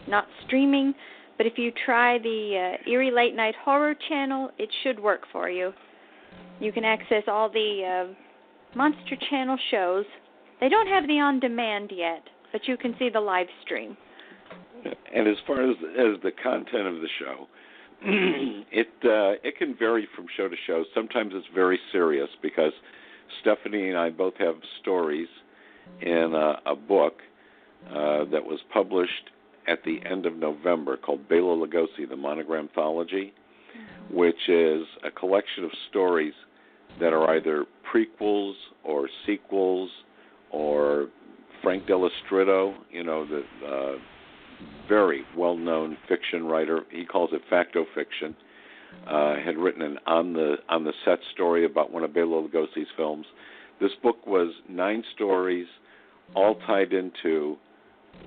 not 0.08 0.26
streaming. 0.46 0.94
But 1.36 1.46
if 1.46 1.58
you 1.58 1.72
try 1.84 2.18
the 2.18 2.76
uh, 2.86 2.90
Eerie 2.90 3.10
Late 3.10 3.34
Night 3.34 3.54
Horror 3.62 3.94
Channel, 4.08 4.50
it 4.58 4.70
should 4.82 4.98
work 4.98 5.22
for 5.32 5.50
you. 5.50 5.72
You 6.60 6.72
can 6.72 6.84
access 6.84 7.24
all 7.28 7.50
the 7.50 8.06
uh, 8.08 8.14
Monster 8.74 9.16
Channel 9.30 9.58
shows. 9.70 10.04
They 10.60 10.68
don't 10.68 10.88
have 10.88 11.06
the 11.06 11.20
on 11.20 11.40
demand 11.40 11.92
yet, 11.94 12.22
but 12.52 12.66
you 12.66 12.76
can 12.76 12.94
see 12.98 13.08
the 13.10 13.20
live 13.20 13.46
stream. 13.64 13.96
And 15.14 15.26
as 15.28 15.36
far 15.46 15.62
as 15.68 15.76
as 15.98 16.20
the 16.22 16.32
content 16.42 16.86
of 16.86 16.94
the 16.96 17.08
show, 17.18 17.48
it 18.72 18.88
uh, 19.04 19.40
it 19.46 19.56
can 19.58 19.74
vary 19.78 20.08
from 20.14 20.26
show 20.36 20.48
to 20.48 20.56
show. 20.66 20.84
Sometimes 20.94 21.32
it's 21.34 21.46
very 21.54 21.78
serious 21.92 22.28
because 22.42 22.72
Stephanie 23.40 23.88
and 23.88 23.98
I 23.98 24.10
both 24.10 24.34
have 24.38 24.56
stories 24.80 25.28
in 26.00 26.32
a, 26.34 26.70
a 26.70 26.76
book 26.76 27.14
uh, 27.88 28.24
that 28.30 28.44
was 28.44 28.60
published 28.72 29.30
at 29.68 29.82
the 29.84 29.98
end 30.08 30.26
of 30.26 30.36
November 30.36 30.96
called 30.96 31.28
Bela 31.28 31.56
Lugosi, 31.56 32.08
the 32.08 32.16
Monogram 32.16 32.68
Anthology, 32.68 33.32
which 34.10 34.48
is 34.48 34.82
a 35.04 35.10
collection 35.10 35.64
of 35.64 35.70
stories 35.90 36.34
that 37.00 37.12
are 37.12 37.36
either 37.36 37.66
prequels 37.92 38.54
or 38.84 39.08
sequels 39.26 39.90
or 40.50 41.08
Frank 41.62 41.86
Dello 41.86 42.10
Stritto, 42.24 42.74
you 42.90 43.04
know, 43.04 43.26
the 43.26 43.42
uh, 43.66 43.98
very 44.88 45.22
well-known 45.36 45.96
fiction 46.08 46.46
writer. 46.46 46.82
He 46.90 47.04
calls 47.04 47.30
it 47.32 47.42
facto 47.50 47.84
fiction. 47.94 48.36
Uh, 49.06 49.36
had 49.44 49.56
written 49.56 49.82
an 49.82 49.98
on 50.06 50.32
the 50.32 50.56
on 50.68 50.82
the 50.82 50.92
set 51.04 51.18
story 51.34 51.64
about 51.64 51.92
one 51.92 52.02
of 52.02 52.14
Bela 52.14 52.42
Lugosi's 52.42 52.88
films. 52.96 53.26
This 53.80 53.90
book 54.02 54.26
was 54.26 54.52
nine 54.68 55.04
stories, 55.14 55.66
all 56.34 56.56
tied 56.66 56.92
into 56.92 57.56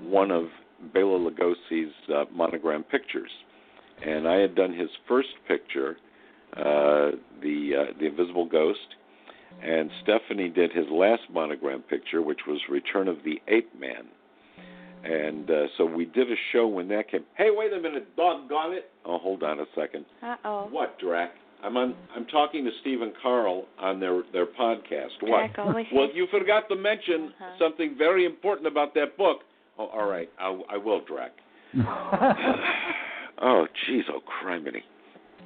one 0.01 0.31
of 0.31 0.45
Bela 0.93 1.17
Lugosi's 1.17 1.91
uh, 2.13 2.25
monogram 2.33 2.83
pictures, 2.83 3.31
and 4.05 4.27
I 4.27 4.35
had 4.35 4.55
done 4.55 4.73
his 4.73 4.89
first 5.07 5.29
picture, 5.47 5.97
uh, 6.57 7.11
the 7.41 7.71
uh, 7.75 7.93
the 7.99 8.05
Invisible 8.07 8.45
Ghost, 8.45 8.79
and 9.63 9.89
Stephanie 10.03 10.49
did 10.49 10.71
his 10.71 10.85
last 10.91 11.23
monogram 11.31 11.81
picture, 11.81 12.21
which 12.21 12.39
was 12.47 12.59
Return 12.69 13.07
of 13.07 13.17
the 13.23 13.41
Ape 13.47 13.69
Man. 13.79 14.05
And 15.01 15.49
uh, 15.49 15.67
so 15.77 15.85
we 15.85 16.03
did 16.05 16.29
a 16.29 16.35
show 16.51 16.67
when 16.67 16.89
that 16.89 17.09
came. 17.09 17.23
Hey, 17.37 17.49
wait 17.51 17.71
a 17.71 17.79
minute, 17.79 18.15
doggone 18.17 18.73
it! 18.73 18.89
Oh, 19.05 19.17
hold 19.17 19.43
on 19.43 19.59
a 19.61 19.65
second. 19.75 20.05
Uh 20.21 20.35
oh. 20.43 20.67
What, 20.71 20.99
Drac? 20.99 21.31
I'm 21.63 21.77
on. 21.77 21.95
I'm 22.15 22.25
talking 22.25 22.65
to 22.65 22.71
Steve 22.81 23.01
and 23.01 23.13
Carl 23.21 23.65
on 23.79 23.99
their 23.99 24.23
their 24.33 24.45
podcast. 24.45 25.09
What? 25.21 25.51
Well, 25.93 26.09
you 26.13 26.27
forgot 26.31 26.67
to 26.69 26.75
mention 26.75 27.33
Uh-huh. 27.39 27.55
something 27.59 27.95
very 27.97 28.25
important 28.25 28.67
about 28.67 28.93
that 28.95 29.17
book. 29.17 29.39
Oh, 29.77 29.87
all 29.87 30.07
right. 30.09 30.29
I, 30.39 30.59
I 30.71 30.77
will, 30.77 31.01
Drac. 31.05 31.31
oh, 33.41 33.65
jeez, 33.89 34.01
oh, 34.13 34.19
criminy. 34.43 34.81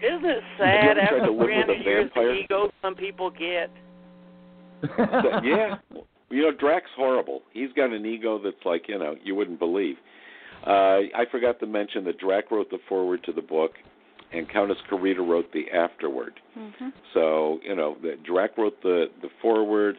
Isn't 0.01 0.25
it 0.25 0.43
sad 0.57 0.97
ever 0.97 1.19
tried 1.19 1.21
after 1.21 1.27
to 1.27 1.43
300 1.43 1.69
a 1.69 1.83
years 1.83 2.11
the 2.15 2.19
vampire? 2.19 2.33
ego 2.35 2.71
some 2.81 2.95
people 2.95 3.29
get? 3.29 3.69
Yeah. 5.43 5.75
You 6.29 6.41
know, 6.41 6.51
Drac's 6.51 6.89
horrible. 6.97 7.43
He's 7.53 7.71
got 7.75 7.91
an 7.91 8.05
ego 8.05 8.39
that's 8.43 8.65
like, 8.65 8.85
you 8.87 8.97
know, 8.97 9.15
you 9.23 9.35
wouldn't 9.35 9.59
believe. 9.59 9.97
Uh, 10.65 11.05
I 11.15 11.25
forgot 11.31 11.59
to 11.59 11.67
mention 11.67 12.03
that 12.05 12.17
Drac 12.17 12.49
wrote 12.49 12.71
the 12.71 12.79
foreword 12.89 13.23
to 13.25 13.31
the 13.31 13.41
book, 13.41 13.73
and 14.31 14.49
Countess 14.49 14.77
Carita 14.89 15.21
wrote 15.21 15.51
the 15.53 15.65
afterword. 15.71 16.39
hmm 16.55 16.89
So, 17.13 17.59
you 17.63 17.75
know, 17.75 17.97
the, 18.01 18.15
Drac 18.25 18.57
wrote 18.57 18.81
the, 18.81 19.05
the 19.21 19.29
foreword, 19.41 19.95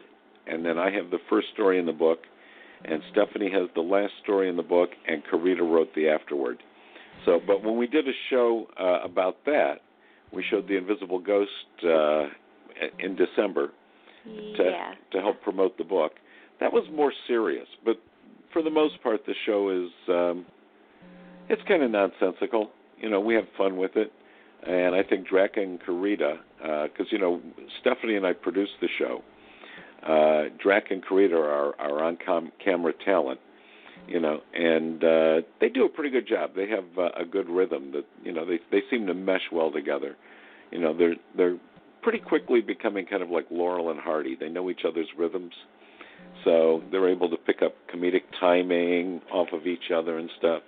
and 0.47 0.65
then 0.65 0.77
I 0.77 0.91
have 0.91 1.09
the 1.09 1.19
first 1.29 1.47
story 1.53 1.79
in 1.79 1.85
the 1.85 1.93
book, 1.93 2.19
and 2.83 3.01
Stephanie 3.11 3.49
has 3.51 3.69
the 3.73 3.81
last 3.81 4.11
story 4.21 4.49
in 4.49 4.57
the 4.57 4.63
book, 4.63 4.89
and 5.07 5.23
Carita 5.23 5.63
wrote 5.63 5.93
the 5.95 6.09
afterword. 6.09 6.61
So, 7.25 7.39
but 7.45 7.63
when 7.63 7.77
we 7.77 7.87
did 7.87 8.07
a 8.07 8.13
show 8.29 8.67
uh, 8.79 9.05
about 9.05 9.37
that, 9.45 9.75
we 10.31 10.43
showed 10.49 10.67
the 10.67 10.75
Invisible 10.77 11.19
Ghost 11.19 11.49
uh, 11.83 12.25
in 12.99 13.15
December 13.15 13.71
to 14.25 14.63
Yeah. 14.63 14.93
to 15.11 15.21
help 15.21 15.41
promote 15.41 15.77
the 15.77 15.83
book. 15.83 16.13
That 16.59 16.71
was 16.73 16.83
more 16.91 17.13
serious, 17.27 17.67
but 17.83 17.99
for 18.51 18.61
the 18.61 18.69
most 18.69 19.01
part, 19.03 19.25
the 19.25 19.35
show 19.45 19.69
is 19.69 19.91
um, 20.09 20.45
it's 21.49 21.61
kind 21.67 21.83
of 21.83 21.91
nonsensical. 21.91 22.71
You 22.99 23.09
know, 23.09 23.19
we 23.19 23.35
have 23.35 23.45
fun 23.57 23.77
with 23.77 23.95
it, 23.97 24.11
and 24.65 24.95
I 24.95 25.03
think 25.03 25.27
Drac 25.27 25.57
and 25.57 25.79
Karita, 25.81 26.37
because 26.57 27.07
you 27.11 27.19
know 27.19 27.41
Stephanie 27.81 28.15
and 28.15 28.25
I 28.25 28.33
produced 28.33 28.73
the 28.81 28.87
show. 28.97 29.21
Uh, 30.03 30.49
Drac 30.61 30.91
and 30.91 31.03
Karita 31.03 31.33
are 31.33 31.75
our 31.79 31.79
are 31.79 32.03
on 32.03 32.17
com- 32.25 32.51
camera 32.63 32.93
talent, 33.03 33.39
you 34.07 34.19
know, 34.19 34.41
and 34.53 35.03
uh, 35.03 35.41
they 35.59 35.69
do 35.69 35.85
a 35.85 35.89
pretty 35.89 36.09
good 36.09 36.27
job. 36.27 36.51
They 36.55 36.67
have 36.69 36.85
uh, 36.97 37.09
a 37.19 37.25
good 37.25 37.49
rhythm 37.49 37.91
that 37.93 38.05
you 38.23 38.31
know 38.31 38.45
they 38.45 38.59
they 38.71 38.83
seem 38.89 39.07
to 39.07 39.13
mesh 39.13 39.51
well 39.51 39.71
together. 39.71 40.15
You 40.71 40.79
know, 40.79 40.95
they're 40.95 41.15
they're 41.35 41.57
pretty 42.01 42.19
quickly 42.19 42.61
becoming 42.61 43.05
kind 43.05 43.23
of 43.23 43.29
like 43.29 43.45
Laurel 43.49 43.89
and 43.89 43.99
Hardy. 43.99 44.35
They 44.39 44.49
know 44.49 44.69
each 44.69 44.81
other's 44.87 45.07
rhythms, 45.17 45.53
so 46.43 46.83
they're 46.91 47.09
able 47.09 47.29
to 47.29 47.37
pick 47.37 47.61
up 47.61 47.73
comedic 47.93 48.23
timing 48.39 49.21
off 49.31 49.47
of 49.53 49.65
each 49.65 49.91
other 49.95 50.17
and 50.17 50.29
stuff. 50.37 50.61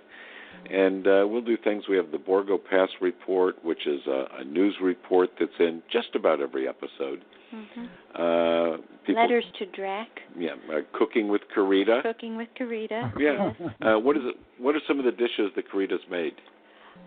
And 0.70 1.06
uh, 1.06 1.24
we'll 1.28 1.42
do 1.42 1.56
things. 1.56 1.84
We 1.88 1.96
have 1.96 2.10
the 2.10 2.18
Borgo 2.18 2.58
Pass 2.58 2.88
report, 3.00 3.64
which 3.64 3.86
is 3.86 4.00
a, 4.06 4.40
a 4.40 4.44
news 4.44 4.76
report 4.82 5.30
that's 5.38 5.52
in 5.60 5.82
just 5.90 6.14
about 6.14 6.40
every 6.40 6.68
episode. 6.68 7.24
Hmm 7.50 7.84
Uh, 8.14 8.76
people, 9.06 9.22
Letters 9.22 9.44
to 9.58 9.66
Drac. 9.66 10.08
yeah, 10.38 10.50
uh, 10.72 10.80
cooking 10.92 11.28
with 11.28 11.42
Karita. 11.56 12.02
Cooking 12.02 12.36
with 12.36 12.48
Karita. 12.58 13.12
Yeah. 13.20 13.52
Yes. 13.58 13.70
Uh, 13.82 13.98
what 13.98 14.16
is 14.16 14.22
it? 14.26 14.36
What 14.58 14.74
are 14.74 14.80
some 14.86 14.98
of 14.98 15.04
the 15.04 15.12
dishes 15.12 15.50
that 15.56 15.70
Karita's 15.70 16.02
made? 16.10 16.34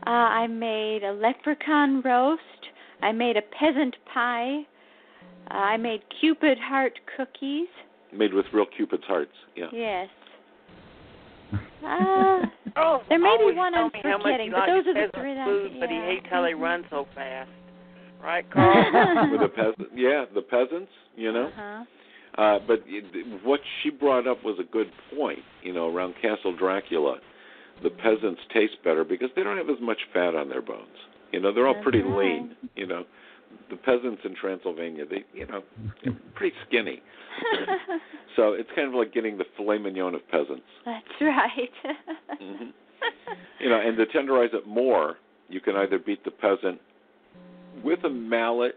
Uh, 0.07 0.09
I 0.09 0.47
made 0.47 1.03
a 1.03 1.11
leprechaun 1.13 2.01
roast. 2.01 2.41
I 3.01 3.11
made 3.11 3.37
a 3.37 3.41
peasant 3.41 3.95
pie. 4.13 4.61
Uh, 5.49 5.53
I 5.53 5.77
made 5.77 6.01
cupid 6.19 6.57
heart 6.59 6.93
cookies. 7.17 7.67
Made 8.13 8.33
with 8.33 8.45
real 8.53 8.65
Cupid's 8.65 9.03
hearts. 9.05 9.31
Yeah. 9.55 9.67
Yes. 9.73 10.07
Uh, 11.83 12.45
Oh, 12.77 13.01
There 13.09 13.19
may 13.19 13.35
be 13.37 13.41
always 13.43 13.57
one 13.57 13.73
tell 13.73 13.85
I'm 13.85 13.91
me 13.91 13.99
how 14.03 14.11
much 14.17 14.21
forgetting, 14.23 14.45
he 14.47 14.51
but 14.51 14.59
likes 14.59 14.71
those 14.71 14.87
are 14.87 14.93
the 14.93 15.11
three 15.19 15.33
that- 15.33 15.45
food, 15.45 15.71
But 15.79 15.89
he 15.89 15.97
hates 15.97 16.25
how 16.29 16.41
they 16.41 16.53
Mhm. 16.53 16.61
run 16.61 16.85
so 16.89 17.05
fast, 17.15 17.49
right, 18.23 18.49
Carl? 18.53 19.31
with 19.31 19.41
the 19.41 19.49
peasant, 19.49 19.89
yeah, 19.95 20.25
the 20.33 20.41
peasants, 20.41 20.91
you 21.15 21.31
know. 21.31 21.47
Uh-huh. 21.47 21.83
Uh, 22.41 22.59
but 22.65 22.79
it, 22.87 23.43
what 23.45 23.59
she 23.83 23.89
brought 23.89 24.25
up 24.27 24.43
was 24.43 24.57
a 24.59 24.63
good 24.71 24.87
point. 25.15 25.39
You 25.63 25.73
know, 25.73 25.93
around 25.93 26.15
Castle 26.21 26.55
Dracula, 26.55 27.17
the 27.83 27.89
peasants 27.89 28.39
taste 28.53 28.75
better 28.83 29.03
because 29.03 29.29
they 29.35 29.43
don't 29.43 29.57
have 29.57 29.69
as 29.69 29.81
much 29.81 29.99
fat 30.13 30.33
on 30.35 30.47
their 30.47 30.61
bones. 30.61 30.87
You 31.33 31.41
know, 31.41 31.53
they're 31.53 31.67
all 31.67 31.73
That's 31.73 31.83
pretty 31.83 32.01
right. 32.01 32.17
lean. 32.17 32.55
You 32.75 32.87
know, 32.87 33.03
the 33.69 33.75
peasants 33.75 34.21
in 34.23 34.33
Transylvania, 34.35 35.03
they, 35.09 35.25
you 35.33 35.45
know, 35.47 35.61
they're 36.03 36.17
pretty 36.35 36.55
skinny. 36.67 37.01
so 38.35 38.53
it's 38.53 38.69
kind 38.75 38.87
of 38.87 38.93
like 38.93 39.13
getting 39.13 39.37
the 39.37 39.45
filet 39.57 39.77
mignon 39.77 40.15
of 40.15 40.21
peasants. 40.29 40.63
That's 40.85 41.05
right. 41.21 41.69
Mhm. 42.41 42.71
You 43.59 43.69
know, 43.69 43.79
and 43.83 43.97
to 43.97 44.05
tenderize 44.05 44.53
it 44.53 44.67
more, 44.67 45.15
you 45.49 45.59
can 45.59 45.75
either 45.75 45.99
beat 45.99 46.23
the 46.23 46.31
peasant 46.31 46.79
with 47.83 48.03
a 48.03 48.09
mallet 48.09 48.75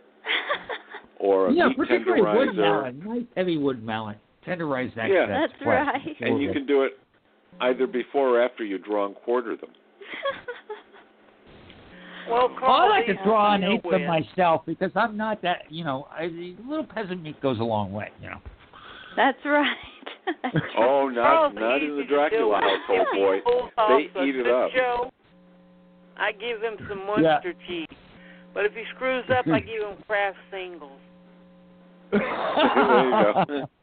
or 1.21 1.49
a 1.49 1.53
yeah, 1.53 1.69
meat 1.69 1.77
particularly 1.77 2.23
wood 2.23 2.49
tenderizer, 2.51 2.57
mallet, 2.57 3.05
nice 3.05 3.23
heavy 3.37 3.57
wood 3.59 3.83
mallet. 3.85 4.19
Tenderize 4.47 4.95
that. 4.95 5.09
Yeah. 5.09 5.27
that 5.27 5.49
That's 5.51 5.67
right. 5.67 6.05
before 6.05 6.29
and 6.29 6.43
you 6.43 6.53
can 6.53 6.67
do 6.67 6.83
it 6.83 6.93
either 7.61 7.87
before 7.87 8.37
or 8.39 8.43
after 8.43 8.65
you 8.65 8.79
draw 8.79 9.07
and 9.07 9.15
quarter 9.15 9.57
them. 9.57 9.71
Well, 12.29 12.49
Well, 12.49 12.57
Carl, 12.59 12.91
I 12.93 12.97
like 13.01 13.07
to 13.07 13.23
draw 13.23 13.53
and 13.55 13.63
you 13.63 13.69
know 13.69 13.75
eat 13.77 13.83
them 13.83 14.01
with. 14.01 14.09
myself 14.09 14.63
because 14.65 14.91
I'm 14.97 15.15
not 15.15 15.43
that. 15.43 15.65
You 15.69 15.85
know, 15.85 16.09
I, 16.11 16.29
the 16.29 16.57
little 16.67 16.87
peasant 16.87 17.23
meat 17.23 17.39
goes 17.43 17.59
a 17.61 17.63
long 17.65 17.93
way. 17.93 18.11
You 18.23 18.31
know. 18.31 18.39
That's 19.15 19.37
right. 19.45 19.77
That's 20.43 20.57
Oh, 20.79 21.09
not 21.11 21.23
Carl's 21.23 21.55
not 21.55 21.83
in 21.83 21.97
the 21.99 22.05
Dracula 22.05 22.61
household, 22.63 23.09
If 23.13 23.13
he 23.13 23.21
boy. 23.21 23.41
They 24.17 24.27
eat 24.27 24.37
it 24.37 24.47
up. 24.47 24.71
Show, 24.75 25.11
I 26.17 26.33
give 26.33 26.63
him 26.63 26.77
some 26.89 27.03
Yeah. 27.23 27.41
Cheese. 27.69 27.87
But 28.55 28.65
if 28.67 28.73
he 28.73 28.85
screws 28.95 29.25
up, 29.37 29.47
I 29.49 29.59
give 29.61 29.83
him 29.83 29.97
Kraft 30.07 30.39
singles. 30.51 31.01
there 32.13 33.05
you 33.05 33.11
go. 33.11 33.67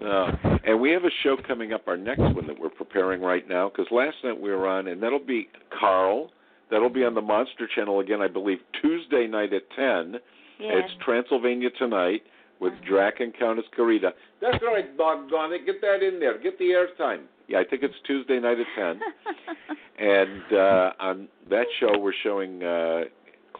Uh, 0.00 0.30
and 0.64 0.80
we 0.80 0.92
have 0.92 1.02
a 1.02 1.10
show 1.24 1.36
coming 1.44 1.72
up, 1.72 1.88
our 1.88 1.96
next 1.96 2.20
one 2.20 2.46
that 2.46 2.56
we're 2.56 2.68
preparing 2.68 3.20
right 3.20 3.48
now, 3.48 3.68
because 3.68 3.90
last 3.90 4.14
night 4.22 4.40
we 4.40 4.48
were 4.48 4.64
on, 4.64 4.86
and 4.86 5.02
that'll 5.02 5.18
be 5.18 5.48
Carl. 5.76 6.30
That'll 6.70 6.88
be 6.88 7.04
on 7.04 7.14
the 7.14 7.20
Monster 7.20 7.66
Channel 7.74 7.98
again, 7.98 8.20
I 8.22 8.28
believe, 8.28 8.58
Tuesday 8.80 9.26
night 9.26 9.52
at 9.52 9.62
10. 9.74 10.12
yes. 10.12 10.20
It's 10.60 10.92
Transylvania 11.04 11.70
Tonight 11.80 12.22
with 12.60 12.74
Drac 12.88 13.18
and 13.18 13.36
Countess 13.36 13.64
Carita. 13.76 14.12
That's 14.40 14.62
right, 14.62 14.96
doggone 14.96 15.52
it. 15.54 15.66
Get 15.66 15.80
that 15.80 16.06
in 16.06 16.20
there. 16.20 16.38
Get 16.38 16.58
the 16.60 16.66
airtime. 16.66 17.22
Yeah, 17.48 17.58
I 17.58 17.64
think 17.64 17.82
it's 17.82 17.94
Tuesday 18.06 18.38
night 18.38 18.58
at 18.60 18.66
10. 18.76 19.00
And 19.98 20.42
uh, 20.52 20.92
on 21.00 21.28
that 21.50 21.66
show, 21.80 21.98
we're 21.98 22.12
showing 22.22 22.62
uh, 22.62 23.00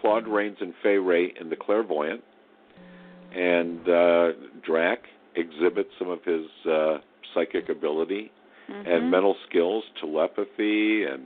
Claude 0.01 0.27
Rains 0.29 0.59
and 0.61 0.73
Fay 0.83 0.97
Wray 0.99 1.33
in 1.41 1.49
The 1.51 1.57
Clairvoyant. 1.57 2.23
And 3.35 3.89
uh, 3.89 4.29
Drac 4.65 5.01
exhibits 5.37 5.91
some 5.99 6.09
of 6.11 6.23
his 6.25 6.47
uh, 6.71 6.99
psychic 7.35 7.69
ability 7.69 8.33
Mhm. 8.71 8.87
and 8.87 9.11
mental 9.11 9.35
skills, 9.49 9.83
telepathy, 9.99 11.05
and 11.05 11.23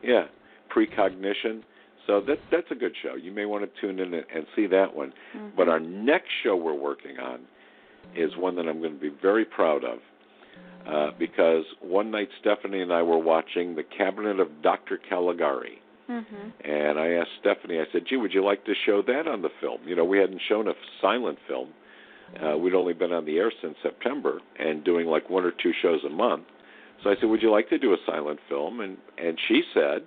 yeah, 0.00 0.26
precognition. 0.68 1.64
So 2.06 2.20
that 2.20 2.38
that's 2.52 2.70
a 2.70 2.76
good 2.76 2.94
show. 3.02 3.16
You 3.16 3.32
may 3.32 3.46
want 3.46 3.64
to 3.64 3.80
tune 3.80 3.98
in 3.98 4.14
and, 4.14 4.24
and 4.32 4.46
see 4.54 4.66
that 4.68 4.94
one. 4.94 5.12
Mhm. 5.36 5.56
But 5.56 5.68
our 5.68 5.80
next 5.80 6.28
show 6.44 6.54
we're 6.54 6.72
working 6.72 7.18
on 7.18 7.40
is 8.14 8.36
one 8.36 8.54
that 8.56 8.68
I'm 8.68 8.78
going 8.80 8.94
to 8.94 9.00
be 9.00 9.08
very 9.08 9.44
proud 9.44 9.82
of. 9.82 9.98
Uh, 10.86 11.10
because 11.18 11.64
one 11.80 12.12
night 12.12 12.28
Stephanie 12.40 12.80
and 12.82 12.92
I 12.92 13.02
were 13.02 13.18
watching 13.18 13.74
The 13.74 13.82
Cabinet 13.82 14.38
of 14.38 14.62
Dr. 14.62 14.96
Caligari. 14.98 15.80
Mhm. 16.08 16.52
And 16.64 16.98
I 16.98 17.12
asked 17.12 17.30
Stephanie, 17.40 17.80
I 17.80 17.86
said, 17.92 18.04
gee, 18.06 18.16
would 18.16 18.34
you 18.34 18.44
like 18.44 18.64
to 18.64 18.74
show 18.74 19.02
that 19.02 19.26
on 19.26 19.42
the 19.42 19.50
film? 19.60 19.80
You 19.86 19.96
know, 19.96 20.04
we 20.04 20.18
hadn't 20.18 20.40
shown 20.48 20.68
a 20.68 20.74
silent 21.00 21.38
film. 21.48 21.68
Uh, 22.42 22.56
we'd 22.56 22.74
only 22.74 22.94
been 22.94 23.12
on 23.12 23.24
the 23.24 23.38
air 23.38 23.52
since 23.62 23.76
September 23.82 24.40
and 24.58 24.82
doing 24.82 25.06
like 25.06 25.30
one 25.30 25.44
or 25.44 25.52
two 25.52 25.72
shows 25.82 26.04
a 26.04 26.10
month. 26.10 26.44
So 27.02 27.10
I 27.10 27.16
said, 27.16 27.28
would 27.28 27.42
you 27.42 27.50
like 27.50 27.68
to 27.68 27.78
do 27.78 27.92
a 27.92 27.96
silent 28.06 28.40
film? 28.48 28.80
And 28.80 28.96
and 29.18 29.38
she 29.48 29.62
said, 29.72 30.02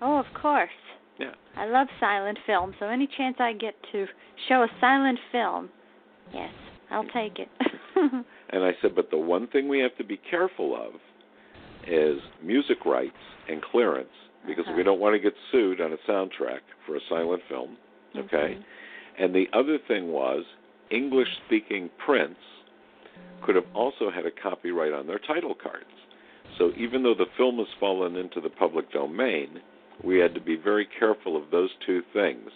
Oh, 0.00 0.18
of 0.18 0.26
course. 0.34 0.70
Yeah. 1.18 1.34
I 1.56 1.66
love 1.66 1.88
silent 1.98 2.38
film, 2.46 2.74
so 2.78 2.86
any 2.86 3.08
chance 3.16 3.36
I 3.40 3.52
get 3.52 3.74
to 3.92 4.06
show 4.48 4.62
a 4.62 4.68
silent 4.80 5.18
film, 5.32 5.68
yes, 6.32 6.52
I'll 6.90 7.08
take 7.08 7.40
it. 7.40 7.48
and 8.50 8.64
I 8.64 8.72
said, 8.80 8.94
but 8.94 9.10
the 9.10 9.18
one 9.18 9.48
thing 9.48 9.68
we 9.68 9.80
have 9.80 9.96
to 9.96 10.04
be 10.04 10.16
careful 10.30 10.76
of 10.76 10.92
is 11.88 12.20
music 12.42 12.84
rights 12.86 13.16
and 13.48 13.60
clearance 13.60 14.08
because 14.46 14.66
Uh-huh. 14.66 14.76
we 14.76 14.82
don't 14.82 15.00
want 15.00 15.14
to 15.14 15.18
get 15.18 15.34
sued 15.50 15.80
on 15.80 15.92
a 15.92 15.98
soundtrack 16.10 16.60
for 16.86 16.96
a 16.96 17.00
silent 17.08 17.42
film. 17.48 17.76
Okay. 18.16 18.56
Mhm. 18.56 18.64
And 19.18 19.34
the 19.34 19.48
other 19.52 19.78
thing 19.78 20.12
was 20.12 20.44
English 20.90 21.28
speaking 21.46 21.90
prints 21.98 22.40
could 23.42 23.54
have 23.54 23.66
also 23.74 24.10
had 24.10 24.26
a 24.26 24.30
copyright 24.30 24.92
on 24.92 25.06
their 25.06 25.18
title 25.18 25.54
cards. 25.54 25.84
So 26.56 26.72
even 26.76 27.02
though 27.02 27.14
the 27.14 27.26
film 27.36 27.58
has 27.58 27.68
fallen 27.78 28.16
into 28.16 28.40
the 28.40 28.50
public 28.50 28.90
domain, 28.90 29.60
we 30.02 30.18
had 30.18 30.34
to 30.34 30.40
be 30.40 30.56
very 30.56 30.86
careful 30.86 31.36
of 31.36 31.50
those 31.50 31.70
two 31.86 32.02
things. 32.12 32.50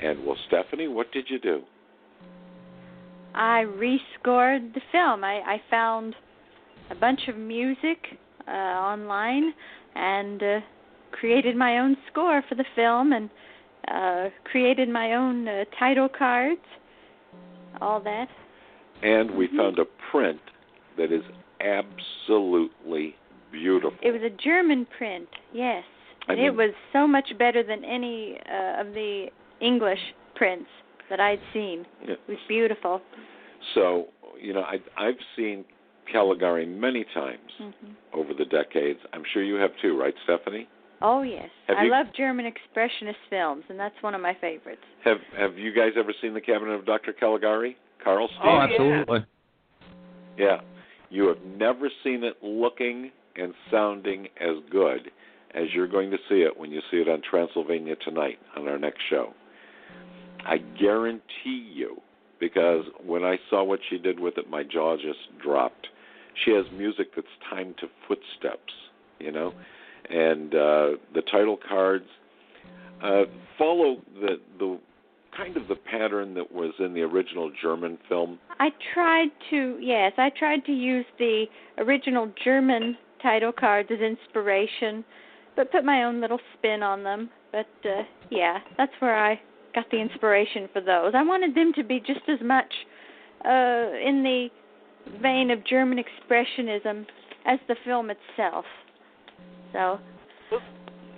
And 0.00 0.24
well, 0.24 0.36
Stephanie, 0.46 0.88
what 0.88 1.10
did 1.12 1.28
you 1.30 1.38
do? 1.38 1.62
I 3.34 3.64
rescored 3.64 4.72
the 4.74 4.80
film. 4.92 5.24
I, 5.24 5.40
I 5.40 5.62
found 5.70 6.14
a 6.90 6.94
bunch 6.94 7.28
of 7.28 7.36
music 7.36 8.18
uh, 8.48 8.50
online 8.50 9.52
and 9.94 10.42
uh, 10.42 10.60
created 11.20 11.56
my 11.56 11.78
own 11.78 11.96
score 12.10 12.42
for 12.48 12.54
the 12.54 12.64
film 12.74 13.12
and 13.12 13.30
uh, 13.88 14.28
created 14.44 14.88
my 14.88 15.14
own 15.14 15.46
uh, 15.48 15.64
title 15.78 16.08
cards, 16.08 16.60
all 17.80 18.00
that. 18.00 18.28
And 19.02 19.30
we 19.32 19.48
Mhm. 19.48 19.56
found 19.56 19.78
a 19.78 19.84
print 20.10 20.40
that 20.96 21.12
is 21.12 21.22
absolutely 21.60 23.16
beautiful. 23.52 23.98
It 24.02 24.12
was 24.12 24.22
a 24.22 24.30
German 24.30 24.86
print, 24.98 25.28
yes. 25.52 25.84
I 26.28 26.32
And 26.32 26.40
mean- 26.40 26.50
it 26.50 26.54
was 26.56 26.72
so 26.92 27.06
much 27.06 27.36
better 27.38 27.62
than 27.62 27.84
any 27.84 28.38
uh, 28.50 28.80
of 28.80 28.94
the 28.94 29.30
English 29.60 30.00
prints 30.34 30.68
that 31.08 31.20
I'd 31.20 31.40
seen. 31.52 31.86
Yeah. 32.04 32.12
It 32.14 32.20
was 32.28 32.38
beautiful. 32.48 33.00
So, 33.74 34.08
you 34.40 34.52
know, 34.52 34.62
I, 34.62 34.80
I've 34.96 35.18
seen 35.36 35.64
Caligari 36.10 36.66
many 36.66 37.04
times 37.14 37.50
hmm 37.58 37.92
over 38.12 38.32
the 38.32 38.46
decades. 38.46 39.00
I'm 39.12 39.24
sure 39.32 39.42
you 39.42 39.56
have 39.56 39.72
too, 39.82 39.98
right, 39.98 40.14
Stephanie? 40.24 40.66
Oh 41.02 41.22
yes, 41.22 41.50
Have 41.68 41.76
I 41.78 41.84
you- 41.84 41.90
love 41.90 42.06
German 42.16 42.50
expressionist 42.50 43.16
films, 43.28 43.64
and 43.68 43.78
that's 43.78 43.94
one 44.02 44.14
of 44.14 44.20
my 44.20 44.34
favorites. 44.40 44.82
Have 45.04 45.18
Have 45.36 45.58
you 45.58 45.72
guys 45.72 45.92
ever 45.96 46.12
seen 46.22 46.32
the 46.34 46.40
Cabinet 46.40 46.72
of 46.72 46.86
Dr. 46.86 47.12
Caligari? 47.12 47.76
Carl 48.02 48.28
Steve? 48.28 48.40
Oh, 48.44 48.60
absolutely. 48.60 49.26
Yeah. 50.38 50.60
You 51.10 51.28
have 51.28 51.42
never 51.56 51.90
seen 52.02 52.24
it 52.24 52.36
looking 52.42 53.10
and 53.36 53.52
sounding 53.70 54.28
as 54.40 54.56
good 54.70 55.10
as 55.54 55.64
you're 55.74 55.86
going 55.88 56.10
to 56.10 56.18
see 56.28 56.42
it 56.42 56.58
when 56.58 56.70
you 56.72 56.80
see 56.90 56.98
it 56.98 57.08
on 57.08 57.20
Transylvania 57.28 57.96
tonight 57.96 58.38
on 58.56 58.66
our 58.68 58.78
next 58.78 59.00
show. 59.08 59.32
I 60.44 60.58
guarantee 60.80 61.70
you, 61.72 62.00
because 62.40 62.84
when 63.04 63.24
I 63.24 63.38
saw 63.50 63.64
what 63.64 63.80
she 63.88 63.98
did 63.98 64.20
with 64.20 64.38
it, 64.38 64.48
my 64.50 64.62
jaw 64.62 64.96
just 64.96 65.18
dropped. 65.42 65.88
She 66.44 66.52
has 66.52 66.64
music 66.72 67.08
that's 67.14 67.26
timed 67.50 67.76
to 67.78 67.86
footsteps, 68.06 68.72
you 69.18 69.32
know, 69.32 69.52
and 70.10 70.54
uh, 70.54 70.88
the 71.14 71.22
title 71.30 71.58
cards 71.68 72.06
uh, 73.02 73.22
follow 73.58 74.02
the 74.20 74.36
the 74.58 74.78
kind 75.36 75.56
of 75.56 75.68
the 75.68 75.74
pattern 75.74 76.34
that 76.34 76.50
was 76.50 76.72
in 76.78 76.94
the 76.94 77.02
original 77.02 77.52
German 77.62 77.98
film. 78.08 78.38
I 78.58 78.70
tried 78.94 79.28
to, 79.50 79.76
yes, 79.80 80.12
I 80.16 80.30
tried 80.30 80.64
to 80.64 80.72
use 80.72 81.04
the 81.18 81.44
original 81.78 82.32
German 82.42 82.96
title 83.22 83.52
cards 83.52 83.90
as 83.92 84.00
inspiration, 84.00 85.04
but 85.54 85.70
put 85.70 85.84
my 85.84 86.04
own 86.04 86.20
little 86.20 86.40
spin 86.56 86.82
on 86.82 87.02
them. 87.02 87.28
But 87.52 87.66
uh, 87.84 88.02
yeah, 88.30 88.58
that's 88.78 88.92
where 89.00 89.16
I 89.16 89.40
got 89.74 89.90
the 89.90 89.98
inspiration 89.98 90.68
for 90.72 90.80
those. 90.80 91.12
I 91.14 91.22
wanted 91.22 91.54
them 91.54 91.72
to 91.74 91.84
be 91.84 92.00
just 92.00 92.28
as 92.28 92.40
much 92.42 92.72
uh, 93.44 93.92
in 94.02 94.22
the 94.22 94.48
vein 95.20 95.50
of 95.50 95.64
German 95.66 95.98
expressionism 95.98 97.06
as 97.44 97.58
the 97.68 97.76
film 97.84 98.10
itself. 98.10 98.64
So 99.72 99.98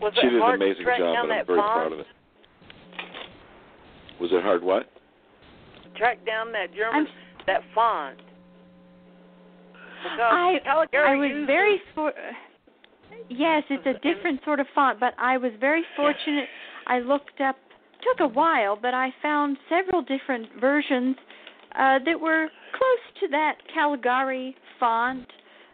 Was 0.00 0.12
she 0.14 0.20
it 0.26 0.30
did 0.30 0.34
an 0.34 0.40
hard 0.40 0.60
to 0.60 0.66
amazing 0.66 0.84
job, 0.84 1.00
and 1.00 1.32
I'm 1.32 1.46
very 1.46 1.58
font? 1.58 1.72
proud 1.72 1.92
of 1.92 1.98
it. 2.00 2.06
Was 4.20 4.30
it 4.32 4.42
hard? 4.42 4.62
What? 4.62 4.90
Track 5.96 6.24
down 6.26 6.52
that 6.52 6.74
German 6.74 7.06
I'm 7.06 7.46
that 7.46 7.62
font. 7.74 8.18
Because 10.02 10.18
I 10.20 10.58
I 10.66 11.16
was 11.16 11.46
very 11.46 11.80
for. 11.94 12.12
Yes, 13.28 13.64
it's 13.70 13.86
a 13.86 13.94
different 14.14 14.40
sort 14.44 14.60
of 14.60 14.66
font, 14.74 15.00
but 15.00 15.14
I 15.18 15.36
was 15.36 15.52
very 15.60 15.82
fortunate. 15.96 16.48
I 16.86 17.00
looked 17.00 17.40
up. 17.40 17.56
Took 18.14 18.20
a 18.20 18.32
while, 18.32 18.78
but 18.80 18.94
I 18.94 19.12
found 19.20 19.56
several 19.68 20.02
different 20.02 20.46
versions 20.60 21.16
uh, 21.76 21.98
that 22.06 22.18
were 22.20 22.46
close 22.70 23.20
to 23.20 23.28
that 23.28 23.56
Caligari 23.74 24.54
font, 24.78 25.26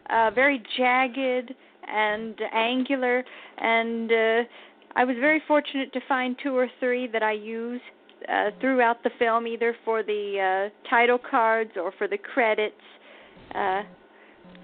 uh, 0.09 0.31
very 0.33 0.61
jagged 0.75 1.53
and 1.87 2.35
angular, 2.53 3.23
and 3.57 4.11
uh, 4.11 4.43
I 4.95 5.03
was 5.03 5.15
very 5.19 5.41
fortunate 5.47 5.91
to 5.93 5.99
find 6.07 6.35
two 6.41 6.55
or 6.55 6.67
three 6.79 7.07
that 7.07 7.23
I 7.23 7.33
use 7.33 7.81
uh, 8.29 8.51
throughout 8.59 9.03
the 9.03 9.11
film, 9.19 9.47
either 9.47 9.75
for 9.83 10.03
the 10.03 10.69
uh, 10.71 10.89
title 10.89 11.19
cards 11.19 11.71
or 11.75 11.91
for 11.97 12.07
the 12.07 12.17
credits. 12.17 12.75
Uh, 13.53 13.83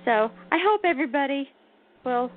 so 0.05 0.31
I 0.51 0.57
hope 0.63 0.81
everybody 0.83 1.49
will 2.03 2.31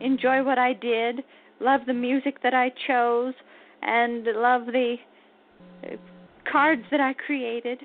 enjoy 0.00 0.42
what 0.42 0.58
I 0.58 0.72
did, 0.72 1.22
love 1.60 1.82
the 1.86 1.92
music 1.92 2.42
that 2.42 2.54
I 2.54 2.72
chose, 2.86 3.34
and 3.82 4.24
love 4.24 4.66
the 4.66 4.96
uh, 5.84 5.96
cards 6.50 6.82
that 6.90 7.00
I 7.00 7.12
created. 7.14 7.78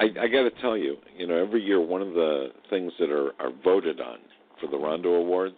I, 0.00 0.04
I 0.04 0.28
got 0.28 0.42
to 0.42 0.50
tell 0.60 0.76
you, 0.76 0.96
you 1.16 1.26
know, 1.26 1.36
every 1.36 1.62
year 1.62 1.80
one 1.80 2.02
of 2.02 2.14
the 2.14 2.48
things 2.68 2.92
that 2.98 3.10
are, 3.10 3.32
are 3.38 3.52
voted 3.62 4.00
on 4.00 4.18
for 4.60 4.68
the 4.68 4.76
Rondo 4.78 5.14
Awards 5.14 5.56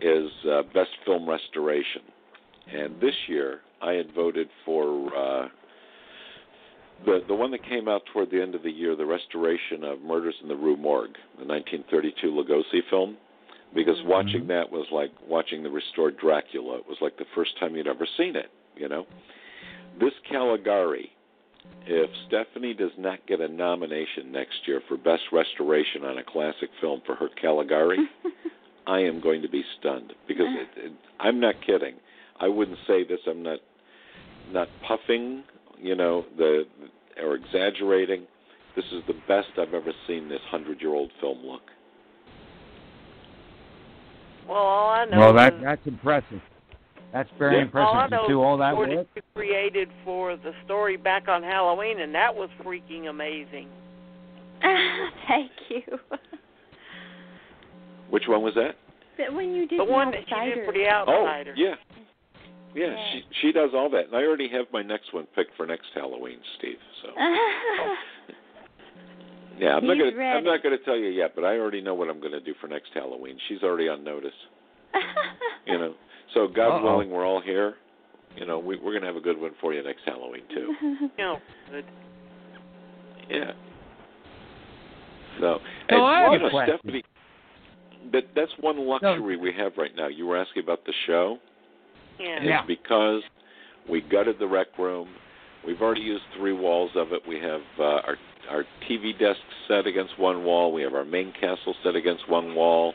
is 0.00 0.30
uh, 0.50 0.62
best 0.74 0.90
film 1.04 1.28
restoration. 1.28 2.02
and 2.72 3.00
this 3.00 3.14
year 3.28 3.60
I 3.82 3.92
had 3.92 4.12
voted 4.14 4.48
for 4.64 5.06
uh, 5.16 5.48
the 7.04 7.20
the 7.28 7.34
one 7.34 7.50
that 7.50 7.62
came 7.68 7.88
out 7.88 8.02
toward 8.12 8.30
the 8.30 8.40
end 8.40 8.54
of 8.54 8.62
the 8.62 8.70
year, 8.70 8.96
the 8.96 9.04
restoration 9.06 9.84
of 9.84 10.00
Murders 10.00 10.34
in 10.42 10.48
the 10.48 10.56
Rue 10.56 10.76
Morgue, 10.76 11.16
the 11.38 11.44
1932 11.44 12.30
Lugosi 12.30 12.80
film, 12.90 13.16
because 13.74 13.96
Mm-hmm. 13.98 14.08
watching 14.08 14.46
that 14.48 14.70
was 14.70 14.86
like 14.92 15.12
watching 15.28 15.62
the 15.62 15.70
restored 15.70 16.16
Dracula. 16.18 16.78
It 16.78 16.86
was 16.88 16.98
like 17.00 17.16
the 17.18 17.26
first 17.34 17.58
time 17.60 17.74
you'd 17.76 17.86
ever 17.86 18.06
seen 18.16 18.36
it. 18.36 18.50
You 18.76 18.88
know, 18.88 19.06
this 20.00 20.12
Caligari. 20.30 21.10
If 21.86 22.10
Stephanie 22.26 22.72
does 22.74 22.92
not 22.96 23.26
get 23.26 23.40
a 23.40 23.48
nomination 23.48 24.32
next 24.32 24.66
year 24.66 24.80
for 24.88 24.96
Best 24.96 25.22
Restoration 25.32 26.04
on 26.04 26.16
a 26.18 26.24
classic 26.24 26.70
film 26.80 27.02
for 27.04 27.14
her 27.14 27.28
Caligari, 27.40 27.98
I 28.86 29.00
am 29.00 29.20
going 29.20 29.42
to 29.42 29.48
be 29.48 29.62
stunned 29.78 30.14
because 30.26 30.46
ah. 30.48 30.62
it, 30.62 30.86
it, 30.86 30.92
I'm 31.20 31.40
not 31.40 31.56
kidding. 31.66 31.94
I 32.40 32.48
wouldn't 32.48 32.78
say 32.86 33.04
this. 33.04 33.20
I'm 33.26 33.42
not 33.42 33.58
not 34.50 34.68
puffing, 34.86 35.44
you 35.78 35.94
know, 35.94 36.24
the 36.36 36.64
or 37.22 37.34
exaggerating. 37.34 38.26
This 38.76 38.84
is 38.86 39.02
the 39.06 39.14
best 39.28 39.48
I've 39.58 39.74
ever 39.74 39.92
seen 40.06 40.28
this 40.28 40.40
hundred-year-old 40.50 41.12
film 41.20 41.38
look. 41.44 41.62
Well, 44.48 44.58
all 44.58 44.90
I 44.90 45.04
know 45.04 45.18
Well, 45.18 45.34
that 45.34 45.54
is 45.54 45.62
that's 45.62 45.86
impressive. 45.86 46.40
That's 47.14 47.30
very 47.38 47.56
Yeah. 47.56 47.62
impressive 47.62 47.94
all 47.94 48.00
I 48.00 48.08
to 48.08 48.26
do 48.26 48.42
all 48.42 48.56
that 48.58 48.72
is 48.72 48.76
what 48.76 48.88
work. 48.88 49.06
you 49.14 49.22
created 49.36 49.88
for 50.04 50.34
the 50.36 50.52
story 50.64 50.96
back 50.96 51.28
on 51.28 51.44
Halloween, 51.44 52.00
and 52.00 52.12
that 52.12 52.34
was 52.34 52.50
freaking 52.64 53.06
amazing. 53.08 53.68
Thank 54.60 55.52
you. 55.68 56.00
Which 58.10 58.26
one 58.26 58.42
was 58.42 58.54
that? 58.54 58.74
But 59.16 59.32
when 59.32 59.54
you 59.54 59.68
did 59.68 59.78
The 59.78 59.84
one 59.84 60.10
that 60.10 60.24
she 60.28 60.34
did 60.34 60.66
for 60.66 60.72
the 60.72 60.88
Oh, 61.06 61.24
yeah. 61.54 61.76
Yeah, 62.74 62.86
Yeah. 62.86 63.12
she 63.12 63.24
she 63.40 63.52
does 63.52 63.70
all 63.74 63.88
that, 63.90 64.06
and 64.06 64.16
I 64.16 64.24
already 64.24 64.48
have 64.48 64.66
my 64.72 64.82
next 64.82 65.12
one 65.12 65.26
picked 65.36 65.54
for 65.56 65.66
next 65.66 65.92
Halloween, 65.94 66.40
Steve. 66.58 66.80
So 67.00 67.10
yeah, 69.58 69.76
I'm 69.76 69.86
not 69.86 69.98
gonna 69.98 70.16
ready. 70.16 70.36
I'm 70.36 70.42
not 70.44 70.64
gonna 70.64 70.78
tell 70.78 70.96
you 70.96 71.10
yet, 71.10 71.36
but 71.36 71.44
I 71.44 71.58
already 71.60 71.80
know 71.80 71.94
what 71.94 72.08
I'm 72.08 72.18
gonna 72.20 72.40
do 72.40 72.54
for 72.60 72.66
next 72.66 72.92
Halloween. 72.92 73.38
She's 73.46 73.62
already 73.62 73.88
on 73.88 74.02
notice, 74.02 74.34
you 75.66 75.78
know. 75.78 75.94
So 76.34 76.48
God 76.48 76.78
Uh-oh. 76.78 76.82
willing, 76.82 77.10
we're 77.10 77.26
all 77.26 77.40
here. 77.40 77.74
You 78.36 78.46
know, 78.46 78.58
we, 78.58 78.76
we're 78.78 78.92
gonna 78.92 79.06
have 79.06 79.16
a 79.16 79.20
good 79.20 79.40
one 79.40 79.52
for 79.60 79.72
you 79.72 79.82
next 79.82 80.00
Halloween 80.04 80.42
too. 80.52 80.74
You 80.82 81.10
know, 81.18 81.36
good. 81.70 81.84
Yeah. 83.30 83.52
So, 85.40 85.58
So 85.90 85.96
and, 85.96 86.02
I 86.02 86.20
have 86.22 86.32
you 86.32 86.38
know, 86.40 86.50
question. 86.50 86.78
Stephanie, 86.78 87.04
that 88.12 88.24
that's 88.34 88.50
one 88.60 88.78
luxury 88.78 89.36
we 89.36 89.52
have 89.56 89.72
right 89.78 89.94
now. 89.96 90.08
You 90.08 90.26
were 90.26 90.36
asking 90.36 90.62
about 90.62 90.84
the 90.84 90.92
show. 91.06 91.38
Yeah. 92.18 92.36
And 92.36 92.44
Yeah. 92.44 92.58
It's 92.60 92.66
because 92.66 93.22
we 93.88 94.00
gutted 94.00 94.36
the 94.38 94.46
rec 94.46 94.78
room. 94.78 95.08
We've 95.66 95.80
already 95.80 96.02
used 96.02 96.24
three 96.36 96.52
walls 96.52 96.90
of 96.94 97.12
it. 97.12 97.22
We 97.26 97.40
have 97.40 97.62
uh, 97.78 97.82
our 97.82 98.16
our 98.50 98.64
TV 98.88 99.18
desk 99.18 99.40
set 99.68 99.86
against 99.86 100.18
one 100.18 100.44
wall. 100.44 100.72
We 100.72 100.82
have 100.82 100.94
our 100.94 101.04
main 101.04 101.32
castle 101.32 101.74
set 101.82 101.96
against 101.96 102.28
one 102.28 102.54
wall. 102.54 102.92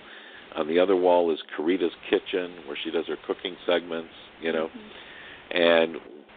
On 0.56 0.68
the 0.68 0.80
other 0.80 0.96
wall 0.96 1.32
is 1.32 1.40
Karita's 1.58 1.94
kitchen, 2.10 2.56
where 2.66 2.78
she 2.84 2.92
does 2.92 3.06
her 3.08 3.18
cooking 3.28 3.56
segments. 3.66 4.10
You 4.42 4.54
know, 4.54 4.70
and 5.52 5.96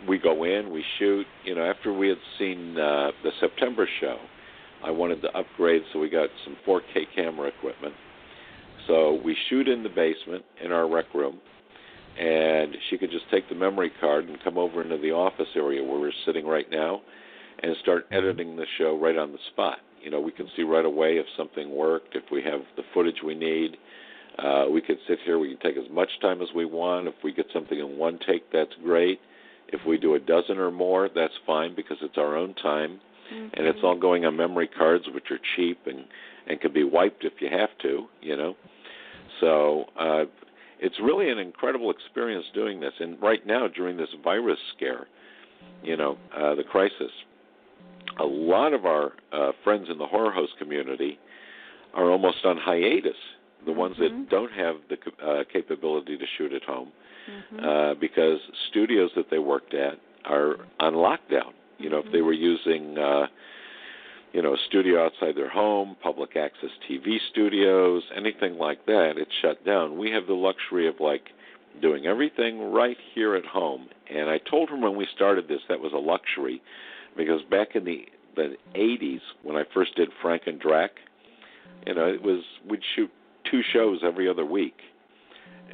we 0.08 0.18
go 0.18 0.44
in, 0.44 0.70
we 0.70 0.84
shoot. 0.98 1.26
You 1.44 1.54
know, 1.54 1.64
after 1.64 1.92
we 1.92 2.08
had 2.08 2.18
seen 2.38 2.76
uh, 2.76 3.12
the 3.22 3.30
September 3.40 3.88
show, 4.00 4.18
I 4.84 4.90
wanted 4.90 5.22
to 5.22 5.28
upgrade, 5.36 5.82
so 5.92 5.98
we 5.98 6.10
got 6.10 6.28
some 6.44 6.56
4K 6.66 7.06
camera 7.14 7.48
equipment. 7.48 7.94
So 8.86 9.20
we 9.24 9.36
shoot 9.48 9.68
in 9.68 9.82
the 9.82 9.88
basement 9.88 10.44
in 10.62 10.72
our 10.72 10.88
rec 10.88 11.14
room 11.14 11.38
and 12.18 12.76
she 12.90 12.98
could 12.98 13.10
just 13.10 13.24
take 13.30 13.48
the 13.48 13.54
memory 13.54 13.90
card 14.00 14.28
and 14.28 14.42
come 14.44 14.58
over 14.58 14.82
into 14.82 14.98
the 14.98 15.10
office 15.10 15.48
area 15.56 15.82
where 15.82 15.98
we're 15.98 16.12
sitting 16.26 16.46
right 16.46 16.70
now 16.70 17.00
and 17.62 17.74
start 17.82 18.06
editing 18.10 18.56
the 18.56 18.66
show 18.78 18.98
right 18.98 19.16
on 19.16 19.32
the 19.32 19.38
spot. 19.52 19.78
You 20.02 20.10
know, 20.10 20.20
we 20.20 20.32
can 20.32 20.48
see 20.56 20.62
right 20.62 20.84
away 20.84 21.16
if 21.16 21.26
something 21.36 21.74
worked, 21.74 22.14
if 22.14 22.24
we 22.30 22.42
have 22.42 22.60
the 22.76 22.82
footage 22.92 23.22
we 23.24 23.34
need. 23.34 23.76
Uh, 24.38 24.64
we 24.70 24.80
could 24.80 24.98
sit 25.06 25.18
here, 25.24 25.38
we 25.38 25.56
can 25.56 25.58
take 25.58 25.76
as 25.82 25.90
much 25.90 26.08
time 26.20 26.40
as 26.42 26.48
we 26.54 26.64
want. 26.64 27.06
If 27.06 27.14
we 27.22 27.32
get 27.32 27.46
something 27.52 27.78
in 27.78 27.98
one 27.98 28.18
take, 28.26 28.50
that's 28.52 28.72
great. 28.82 29.20
If 29.68 29.80
we 29.86 29.98
do 29.98 30.14
a 30.14 30.20
dozen 30.20 30.58
or 30.58 30.70
more, 30.70 31.08
that's 31.14 31.34
fine 31.46 31.74
because 31.74 31.98
it's 32.02 32.18
our 32.18 32.36
own 32.36 32.54
time 32.54 33.00
and 33.54 33.66
it's 33.66 33.78
all 33.82 33.98
going 33.98 34.24
on 34.24 34.36
memory 34.36 34.68
cards 34.68 35.04
which 35.14 35.30
are 35.30 35.38
cheap 35.56 35.78
and 35.86 36.04
and 36.46 36.60
can 36.60 36.72
be 36.72 36.82
wiped 36.82 37.24
if 37.24 37.34
you 37.40 37.48
have 37.48 37.70
to, 37.80 38.06
you 38.20 38.36
know. 38.36 38.56
So, 39.40 39.84
uh 39.98 40.24
it's 40.84 40.96
really 41.00 41.30
an 41.30 41.38
incredible 41.38 41.92
experience 41.92 42.44
doing 42.52 42.80
this. 42.80 42.92
And 42.98 43.22
right 43.22 43.46
now, 43.46 43.68
during 43.68 43.96
this 43.96 44.08
virus 44.24 44.58
scare, 44.74 45.06
you 45.84 45.96
know, 45.96 46.18
uh, 46.36 46.56
the 46.56 46.64
crisis, 46.64 47.12
a 48.18 48.24
lot 48.24 48.74
of 48.74 48.84
our 48.84 49.12
uh, 49.32 49.52
friends 49.62 49.86
in 49.88 49.98
the 49.98 50.06
horror 50.06 50.32
host 50.32 50.54
community 50.58 51.20
are 51.94 52.10
almost 52.10 52.38
on 52.44 52.56
hiatus. 52.56 53.14
The 53.64 53.72
ones 53.72 53.96
that 53.98 54.28
don't 54.28 54.52
have 54.52 54.76
the 54.88 54.96
uh, 55.24 55.44
capability 55.52 56.16
to 56.18 56.24
shoot 56.36 56.52
at 56.52 56.64
home, 56.64 56.90
uh, 57.62 57.94
because 58.00 58.38
studios 58.70 59.10
that 59.16 59.26
they 59.30 59.38
worked 59.38 59.74
at 59.74 59.94
are 60.24 60.56
on 60.80 60.94
lockdown. 60.94 61.52
You 61.78 61.90
know, 61.90 61.98
if 62.04 62.12
they 62.12 62.22
were 62.22 62.32
using 62.32 62.96
uh, 62.98 63.26
you 64.32 64.40
know, 64.40 64.54
a 64.54 64.56
studio 64.68 65.04
outside 65.04 65.36
their 65.36 65.50
home, 65.50 65.96
public 66.02 66.36
access 66.36 66.70
TV 66.90 67.16
studios, 67.30 68.02
anything 68.16 68.56
like 68.56 68.84
that, 68.86 69.14
it's 69.16 69.30
shut 69.42 69.64
down. 69.64 69.98
We 69.98 70.10
have 70.10 70.26
the 70.26 70.34
luxury 70.34 70.88
of 70.88 70.94
like 71.00 71.28
doing 71.80 72.06
everything 72.06 72.72
right 72.72 72.96
here 73.14 73.36
at 73.36 73.44
home. 73.44 73.88
And 74.10 74.30
I 74.30 74.38
told 74.38 74.70
him 74.70 74.80
when 74.80 74.96
we 74.96 75.06
started 75.14 75.48
this 75.48 75.60
that 75.68 75.80
was 75.80 75.92
a 75.92 75.98
luxury 75.98 76.62
because 77.16 77.42
back 77.50 77.74
in 77.74 77.84
the 77.84 78.06
the 78.34 78.56
80s 78.74 79.20
when 79.42 79.56
I 79.56 79.64
first 79.74 79.94
did 79.94 80.08
Frank 80.22 80.44
and 80.46 80.58
Drac, 80.58 80.92
you 81.86 81.94
know, 81.94 82.06
it 82.06 82.22
was 82.22 82.42
we'd 82.68 82.80
shoot 82.96 83.10
two 83.52 83.62
shows 83.72 84.00
every 84.02 84.28
other 84.28 84.44
week. 84.44 84.74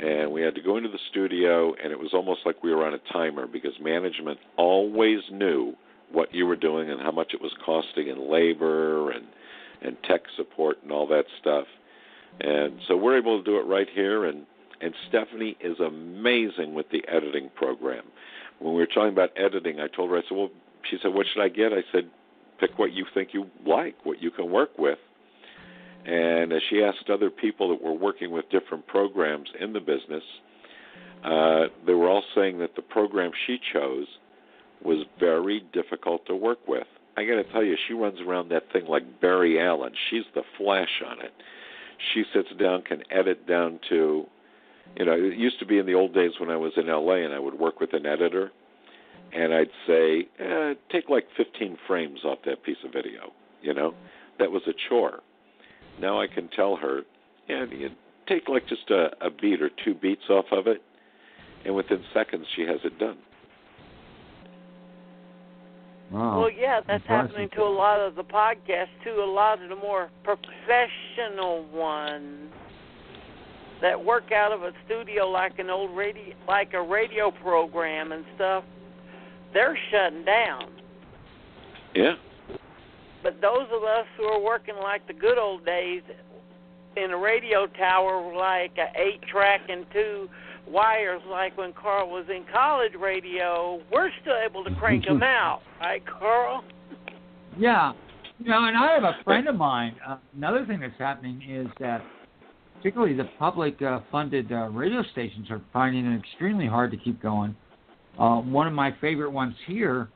And 0.00 0.30
we 0.30 0.42
had 0.42 0.54
to 0.56 0.60
go 0.60 0.76
into 0.76 0.90
the 0.90 0.98
studio 1.10 1.74
and 1.82 1.90
it 1.90 1.98
was 1.98 2.10
almost 2.12 2.40
like 2.44 2.62
we 2.62 2.74
were 2.74 2.86
on 2.86 2.94
a 2.94 3.12
timer 3.12 3.46
because 3.46 3.72
management 3.80 4.38
always 4.56 5.20
knew 5.32 5.74
what 6.12 6.34
you 6.34 6.46
were 6.46 6.56
doing 6.56 6.90
and 6.90 7.00
how 7.00 7.10
much 7.10 7.32
it 7.34 7.40
was 7.40 7.52
costing 7.64 8.08
in 8.08 8.30
labor 8.30 9.10
and 9.10 9.24
and 9.80 9.96
tech 10.08 10.22
support 10.36 10.78
and 10.82 10.90
all 10.90 11.06
that 11.06 11.24
stuff. 11.40 11.66
And 12.40 12.80
so 12.88 12.96
we're 12.96 13.16
able 13.16 13.38
to 13.38 13.44
do 13.44 13.58
it 13.58 13.66
right 13.66 13.88
here 13.92 14.26
and 14.26 14.44
and 14.80 14.94
Stephanie 15.08 15.56
is 15.60 15.80
amazing 15.80 16.74
with 16.74 16.86
the 16.90 17.02
editing 17.08 17.50
program. 17.56 18.04
When 18.60 18.74
we 18.74 18.80
were 18.80 18.86
talking 18.86 19.12
about 19.12 19.30
editing, 19.36 19.80
I 19.80 19.88
told 19.88 20.10
her 20.10 20.18
I 20.18 20.22
said, 20.22 20.36
"Well, 20.36 20.50
she 20.88 20.98
said, 21.02 21.12
"What 21.12 21.26
should 21.32 21.42
I 21.42 21.48
get?" 21.48 21.72
I 21.72 21.82
said, 21.90 22.08
"Pick 22.60 22.78
what 22.78 22.92
you 22.92 23.04
think 23.12 23.34
you 23.34 23.50
like, 23.66 23.96
what 24.04 24.22
you 24.22 24.30
can 24.30 24.50
work 24.52 24.78
with." 24.78 24.98
And 26.06 26.52
as 26.52 26.62
she 26.70 26.82
asked 26.82 27.10
other 27.10 27.30
people 27.30 27.68
that 27.70 27.82
were 27.82 27.92
working 27.92 28.30
with 28.30 28.48
different 28.50 28.86
programs 28.86 29.48
in 29.60 29.72
the 29.72 29.80
business, 29.80 30.22
uh, 31.24 31.64
they 31.86 31.94
were 31.94 32.08
all 32.08 32.22
saying 32.34 32.58
that 32.58 32.76
the 32.76 32.82
program 32.82 33.30
she 33.46 33.58
chose 33.72 34.06
was 34.82 35.04
very 35.18 35.64
difficult 35.72 36.24
to 36.26 36.36
work 36.36 36.60
with. 36.66 36.86
I 37.16 37.24
got 37.24 37.34
to 37.34 37.44
tell 37.44 37.64
you, 37.64 37.76
she 37.88 37.94
runs 37.94 38.20
around 38.20 38.50
that 38.50 38.70
thing 38.72 38.86
like 38.86 39.20
Barry 39.20 39.60
Allen. 39.60 39.92
She's 40.08 40.22
the 40.34 40.42
flash 40.56 41.02
on 41.04 41.20
it. 41.20 41.32
She 42.14 42.22
sits 42.32 42.48
down, 42.60 42.82
can 42.82 43.02
edit 43.10 43.46
down 43.46 43.80
to, 43.88 44.24
you 44.96 45.04
know, 45.04 45.12
it 45.14 45.36
used 45.36 45.58
to 45.58 45.66
be 45.66 45.78
in 45.78 45.86
the 45.86 45.94
old 45.94 46.14
days 46.14 46.30
when 46.38 46.48
I 46.48 46.56
was 46.56 46.72
in 46.76 46.86
LA 46.86 47.24
and 47.24 47.34
I 47.34 47.40
would 47.40 47.58
work 47.58 47.80
with 47.80 47.92
an 47.92 48.06
editor, 48.06 48.52
and 49.32 49.52
I'd 49.52 49.70
say, 49.86 50.28
eh, 50.38 50.74
take 50.92 51.08
like 51.08 51.26
15 51.36 51.76
frames 51.88 52.20
off 52.24 52.38
that 52.46 52.62
piece 52.62 52.76
of 52.84 52.92
video. 52.92 53.32
You 53.62 53.74
know, 53.74 53.94
that 54.38 54.52
was 54.52 54.62
a 54.68 54.72
chore. 54.88 55.20
Now 56.00 56.20
I 56.20 56.26
can 56.26 56.48
tell 56.48 56.76
her, 56.76 57.02
yeah, 57.48 57.64
you 57.70 57.90
take 58.28 58.48
like 58.48 58.68
just 58.68 58.90
a, 58.90 59.08
a 59.20 59.30
beat 59.30 59.62
or 59.62 59.70
two 59.84 59.94
beats 59.94 60.28
off 60.30 60.46
of 60.52 60.66
it, 60.66 60.82
and 61.64 61.74
within 61.74 62.02
seconds 62.14 62.46
she 62.54 62.62
has 62.62 62.78
it 62.84 62.98
done. 62.98 63.18
Wow. 66.10 66.40
Well, 66.40 66.50
yeah, 66.50 66.80
that's 66.86 67.02
Impressive. 67.02 67.30
happening 67.30 67.50
to 67.54 67.62
a 67.62 67.68
lot 67.68 68.00
of 68.00 68.14
the 68.14 68.24
podcasts 68.24 68.86
too. 69.04 69.22
A 69.22 69.30
lot 69.30 69.62
of 69.62 69.68
the 69.68 69.76
more 69.76 70.10
professional 70.24 71.66
ones 71.66 72.50
that 73.82 74.02
work 74.02 74.32
out 74.32 74.52
of 74.52 74.62
a 74.62 74.72
studio 74.86 75.28
like 75.28 75.58
an 75.58 75.70
old 75.70 75.96
radio, 75.96 76.34
like 76.46 76.72
a 76.72 76.82
radio 76.82 77.30
program 77.30 78.12
and 78.12 78.24
stuff, 78.34 78.64
they're 79.52 79.78
shutting 79.90 80.24
down. 80.24 80.70
Yeah. 81.94 82.14
But 83.22 83.40
those 83.40 83.66
of 83.72 83.82
us 83.82 84.06
who 84.16 84.24
are 84.24 84.40
working 84.40 84.76
like 84.76 85.06
the 85.06 85.12
good 85.12 85.38
old 85.38 85.64
days 85.64 86.02
in 86.96 87.10
a 87.10 87.16
radio 87.16 87.66
tower, 87.66 88.34
like 88.36 88.72
a 88.78 88.98
eight 88.98 89.22
track 89.22 89.62
and 89.68 89.84
two 89.92 90.28
wires, 90.66 91.22
like 91.28 91.56
when 91.56 91.72
Carl 91.72 92.10
was 92.10 92.26
in 92.28 92.44
college 92.52 92.92
radio, 92.98 93.80
we're 93.92 94.10
still 94.22 94.36
able 94.44 94.64
to 94.64 94.74
crank 94.76 95.06
them 95.06 95.22
out, 95.22 95.62
right, 95.80 96.02
Carl? 96.06 96.64
Yeah. 97.58 97.92
You 98.38 98.50
know, 98.50 98.66
and 98.66 98.76
I 98.76 98.92
have 98.92 99.02
a 99.02 99.16
friend 99.24 99.48
of 99.48 99.56
mine. 99.56 99.96
Uh, 100.06 100.18
another 100.36 100.64
thing 100.64 100.80
that's 100.80 100.98
happening 100.98 101.42
is 101.48 101.66
that 101.80 102.02
particularly 102.76 103.14
the 103.14 103.28
public 103.38 103.82
uh, 103.82 104.00
funded 104.12 104.52
uh, 104.52 104.68
radio 104.68 105.02
stations 105.10 105.50
are 105.50 105.60
finding 105.72 106.06
it 106.06 106.18
extremely 106.20 106.66
hard 106.66 106.92
to 106.92 106.96
keep 106.96 107.20
going. 107.20 107.56
Uh, 108.16 108.36
one 108.36 108.68
of 108.68 108.72
my 108.72 108.94
favorite 109.00 109.30
ones 109.30 109.54
here 109.66 110.08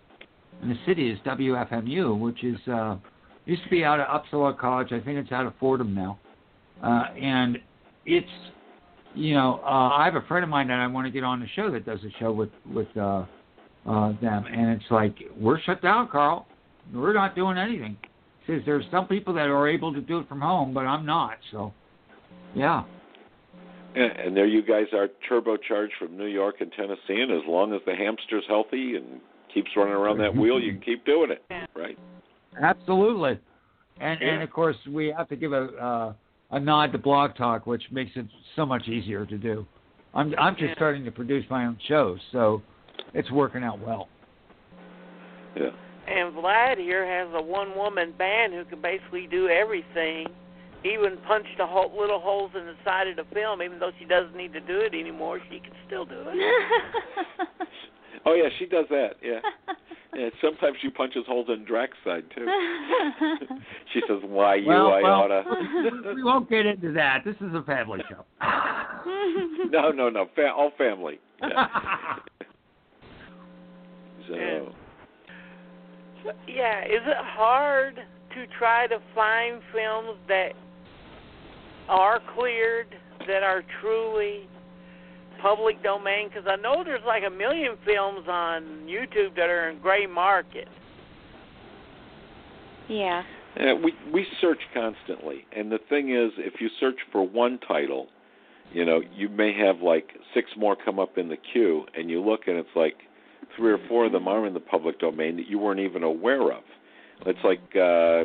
in 0.62 0.68
the 0.68 0.76
city 0.86 1.10
is 1.10 1.18
WFMU, 1.26 2.18
which 2.18 2.42
is 2.44 2.56
uh, 2.68 2.96
used 3.44 3.64
to 3.64 3.70
be 3.70 3.84
out 3.84 4.00
of 4.00 4.06
Upsala 4.06 4.56
College. 4.56 4.88
I 4.92 5.00
think 5.00 5.18
it's 5.18 5.32
out 5.32 5.46
of 5.46 5.54
Fordham 5.58 5.94
now, 5.94 6.18
uh, 6.82 7.06
and 7.20 7.58
it's 8.06 8.26
you 9.14 9.34
know 9.34 9.60
uh, 9.64 9.90
I 9.96 10.04
have 10.04 10.14
a 10.14 10.26
friend 10.26 10.44
of 10.44 10.50
mine 10.50 10.68
that 10.68 10.78
I 10.78 10.86
want 10.86 11.06
to 11.06 11.10
get 11.10 11.24
on 11.24 11.40
the 11.40 11.48
show 11.54 11.70
that 11.72 11.84
does 11.84 11.98
a 12.04 12.18
show 12.18 12.32
with 12.32 12.50
with 12.72 12.88
uh, 12.96 13.24
uh, 13.86 14.12
them, 14.20 14.44
and 14.46 14.70
it's 14.70 14.90
like 14.90 15.16
we're 15.38 15.60
shut 15.60 15.82
down, 15.82 16.08
Carl. 16.08 16.46
We're 16.94 17.12
not 17.12 17.34
doing 17.34 17.58
anything. 17.58 17.96
Says 18.46 18.62
there's 18.66 18.84
some 18.90 19.06
people 19.06 19.34
that 19.34 19.48
are 19.48 19.68
able 19.68 19.92
to 19.92 20.00
do 20.00 20.18
it 20.18 20.28
from 20.28 20.40
home, 20.40 20.74
but 20.74 20.80
I'm 20.80 21.06
not. 21.06 21.38
So, 21.52 21.72
yeah. 22.56 22.82
And, 23.94 24.12
and 24.12 24.36
there 24.36 24.46
you 24.46 24.62
guys 24.62 24.86
are 24.92 25.08
turbocharged 25.30 25.90
from 25.98 26.16
New 26.16 26.26
York 26.26 26.56
and 26.60 26.72
Tennessee, 26.72 27.20
and 27.20 27.30
as 27.30 27.42
long 27.46 27.72
as 27.72 27.80
the 27.86 27.94
hamster's 27.94 28.42
healthy 28.48 28.96
and 28.96 29.20
keeps 29.54 29.70
running 29.76 29.94
around 29.94 30.18
that 30.18 30.34
wheel, 30.34 30.60
you 30.60 30.72
can 30.72 30.82
keep 30.82 31.04
doing 31.04 31.30
it, 31.30 31.44
right? 31.74 31.98
Absolutely. 32.60 33.38
And 34.00 34.20
Yeah. 34.20 34.28
and 34.28 34.42
of 34.42 34.50
course 34.50 34.76
we 34.86 35.08
have 35.16 35.28
to 35.28 35.36
give 35.36 35.52
a 35.52 35.64
uh, 35.76 36.12
a 36.50 36.60
nod 36.60 36.92
to 36.92 36.98
Blog 36.98 37.34
Talk, 37.34 37.66
which 37.66 37.82
makes 37.90 38.10
it 38.16 38.26
so 38.56 38.66
much 38.66 38.88
easier 38.88 39.24
to 39.26 39.38
do. 39.38 39.66
I'm 40.14 40.34
I'm 40.38 40.54
just 40.54 40.70
Yeah. 40.70 40.74
starting 40.74 41.04
to 41.04 41.10
produce 41.10 41.48
my 41.50 41.66
own 41.66 41.78
shows, 41.88 42.20
so 42.32 42.62
it's 43.14 43.30
working 43.30 43.62
out 43.62 43.78
well. 43.78 44.08
Yeah. 45.56 45.70
And 46.08 46.34
Vlad 46.34 46.78
here 46.78 47.06
has 47.06 47.28
a 47.34 47.40
one 47.42 47.76
woman 47.76 48.12
band 48.18 48.52
who 48.52 48.64
can 48.64 48.80
basically 48.80 49.26
do 49.26 49.48
everything. 49.48 50.26
Even 50.84 51.16
punch 51.28 51.46
the 51.58 51.66
hole, 51.66 51.92
little 51.96 52.18
holes 52.18 52.50
in 52.56 52.66
the 52.66 52.74
side 52.84 53.06
of 53.06 53.14
the 53.14 53.24
film, 53.32 53.62
even 53.62 53.78
though 53.78 53.92
she 54.00 54.04
doesn't 54.04 54.34
need 54.34 54.52
to 54.52 54.60
do 54.60 54.80
it 54.80 54.94
anymore, 54.94 55.38
she 55.48 55.60
can 55.60 55.72
still 55.86 56.04
do 56.04 56.24
it. 56.26 56.34
Oh 58.26 58.34
yeah, 58.34 58.48
she 58.58 58.66
does 58.66 58.86
that. 58.90 59.14
Yeah. 59.22 59.40
Yeah. 60.14 60.28
Sometimes 60.42 60.76
she 60.82 60.90
punches 60.90 61.24
holes 61.26 61.48
in 61.48 61.64
Drac's 61.64 61.96
side 62.04 62.24
too. 62.36 62.46
she 63.94 64.02
says, 64.06 64.18
"Why 64.24 64.56
you? 64.56 64.66
well, 64.66 64.92
I 64.92 65.00
well, 65.00 65.22
oughta." 65.22 66.12
we 66.14 66.22
won't 66.22 66.50
get 66.50 66.66
into 66.66 66.92
that. 66.92 67.20
This 67.24 67.36
is 67.36 67.54
a 67.54 67.62
family 67.62 68.00
show. 68.10 68.22
no, 69.70 69.90
no, 69.90 70.10
no. 70.10 70.28
Fa- 70.34 70.52
all 70.54 70.70
family. 70.76 71.18
Yeah. 71.40 71.66
So. 74.28 74.34
Yeah. 74.34 76.32
yeah, 76.46 76.84
is 76.84 77.00
it 77.06 77.16
hard 77.18 77.96
to 77.96 78.46
try 78.58 78.86
to 78.88 78.98
find 79.14 79.62
films 79.72 80.18
that 80.28 80.52
are 81.88 82.20
cleared, 82.36 82.94
that 83.26 83.42
are 83.42 83.62
truly 83.80 84.46
public 85.42 85.82
domain? 85.82 86.28
Because 86.28 86.46
I 86.46 86.56
know 86.56 86.82
there's 86.84 87.04
like 87.06 87.24
a 87.26 87.30
million 87.30 87.72
films 87.84 88.26
on 88.28 88.86
YouTube 88.86 89.34
that 89.36 89.50
are 89.50 89.70
in 89.70 89.80
gray 89.80 90.06
market. 90.06 90.68
yeah. 92.88 93.22
Yeah, 93.54 93.74
we 93.74 93.92
we 94.10 94.26
search 94.40 94.60
constantly, 94.72 95.44
and 95.54 95.70
the 95.70 95.78
thing 95.90 96.10
is, 96.10 96.30
if 96.38 96.58
you 96.58 96.70
search 96.80 96.96
for 97.12 97.26
one 97.26 97.58
title, 97.68 98.06
you 98.72 98.86
know, 98.86 99.02
you 99.14 99.28
may 99.28 99.52
have 99.52 99.82
like 99.82 100.08
six 100.32 100.48
more 100.56 100.74
come 100.74 100.98
up 100.98 101.18
in 101.18 101.28
the 101.28 101.36
queue, 101.52 101.84
and 101.94 102.08
you 102.08 102.22
look, 102.22 102.42
and 102.46 102.56
it's 102.56 102.74
like 102.74 102.94
three 103.54 103.70
or 103.70 103.78
four 103.88 104.06
of 104.06 104.12
them 104.12 104.26
are 104.26 104.46
in 104.46 104.54
the 104.54 104.60
public 104.60 104.98
domain 104.98 105.36
that 105.36 105.48
you 105.48 105.58
weren't 105.58 105.80
even 105.80 106.02
aware 106.02 106.50
of. 106.50 106.62
It's 107.26 107.38
like 107.44 107.60
uh, 107.76 108.24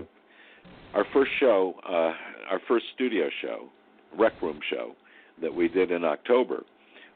our 0.96 1.06
first 1.14 1.32
show, 1.40 1.76
uh, 1.88 2.14
our 2.50 2.62
first 2.68 2.86
studio 2.96 3.28
show, 3.42 3.68
Rec 4.18 4.42
Room 4.42 4.60
show, 4.70 4.94
that 5.42 5.54
we 5.54 5.68
did 5.68 5.92
in 5.92 6.06
October. 6.06 6.64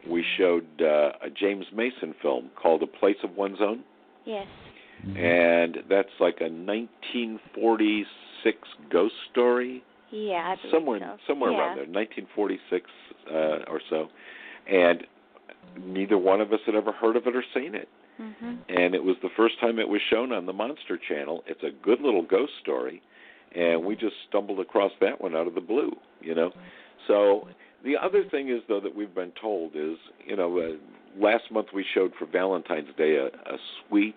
We 0.09 0.25
showed 0.37 0.65
uh, 0.81 1.11
a 1.21 1.29
James 1.29 1.65
Mason 1.73 2.13
film 2.21 2.49
called 2.61 2.83
A 2.83 2.87
Place 2.87 3.15
of 3.23 3.35
One's 3.37 3.59
Own 3.61 3.83
Yes. 4.25 4.47
and 5.17 5.77
that's 5.89 6.09
like 6.19 6.37
a 6.41 6.49
1946 6.49 8.57
ghost 8.91 9.13
story, 9.31 9.83
Yeah, 10.11 10.55
I 10.55 10.57
somewhere 10.71 10.99
so. 10.99 11.17
somewhere 11.27 11.51
yeah. 11.51 11.57
around 11.59 11.75
there, 11.77 11.85
1946 11.85 12.89
uh, 13.29 13.33
or 13.71 13.81
so, 13.89 14.07
and 14.71 15.03
neither 15.85 16.17
one 16.17 16.41
of 16.41 16.51
us 16.53 16.59
had 16.65 16.75
ever 16.75 16.91
heard 16.91 17.15
of 17.15 17.27
it 17.27 17.35
or 17.35 17.43
seen 17.53 17.75
it. 17.75 17.87
Mhm. 18.19 18.57
And 18.69 18.93
it 18.93 19.03
was 19.03 19.15
the 19.23 19.29
first 19.29 19.59
time 19.59 19.79
it 19.79 19.87
was 19.87 20.01
shown 20.09 20.31
on 20.31 20.45
the 20.45 20.53
Monster 20.53 20.97
Channel. 20.97 21.43
It's 21.47 21.63
a 21.63 21.71
good 21.71 22.01
little 22.01 22.21
ghost 22.21 22.53
story, 22.61 23.01
and 23.55 23.83
we 23.83 23.95
just 23.95 24.15
stumbled 24.27 24.59
across 24.59 24.91
that 24.99 25.19
one 25.21 25.35
out 25.35 25.47
of 25.47 25.55
the 25.55 25.61
blue, 25.61 25.95
you 26.21 26.35
know. 26.35 26.51
So 27.07 27.47
the 27.83 27.97
other 27.97 28.23
thing 28.29 28.49
is 28.49 28.61
though 28.67 28.79
that 28.79 28.95
we've 28.95 29.13
been 29.13 29.31
told 29.41 29.75
is, 29.75 29.97
you 30.25 30.35
know, 30.35 30.59
uh, 30.59 31.21
last 31.21 31.51
month 31.51 31.67
we 31.73 31.85
showed 31.93 32.13
for 32.17 32.25
Valentine's 32.25 32.95
Day 32.97 33.15
a, 33.15 33.27
a 33.27 33.57
sweet, 33.87 34.15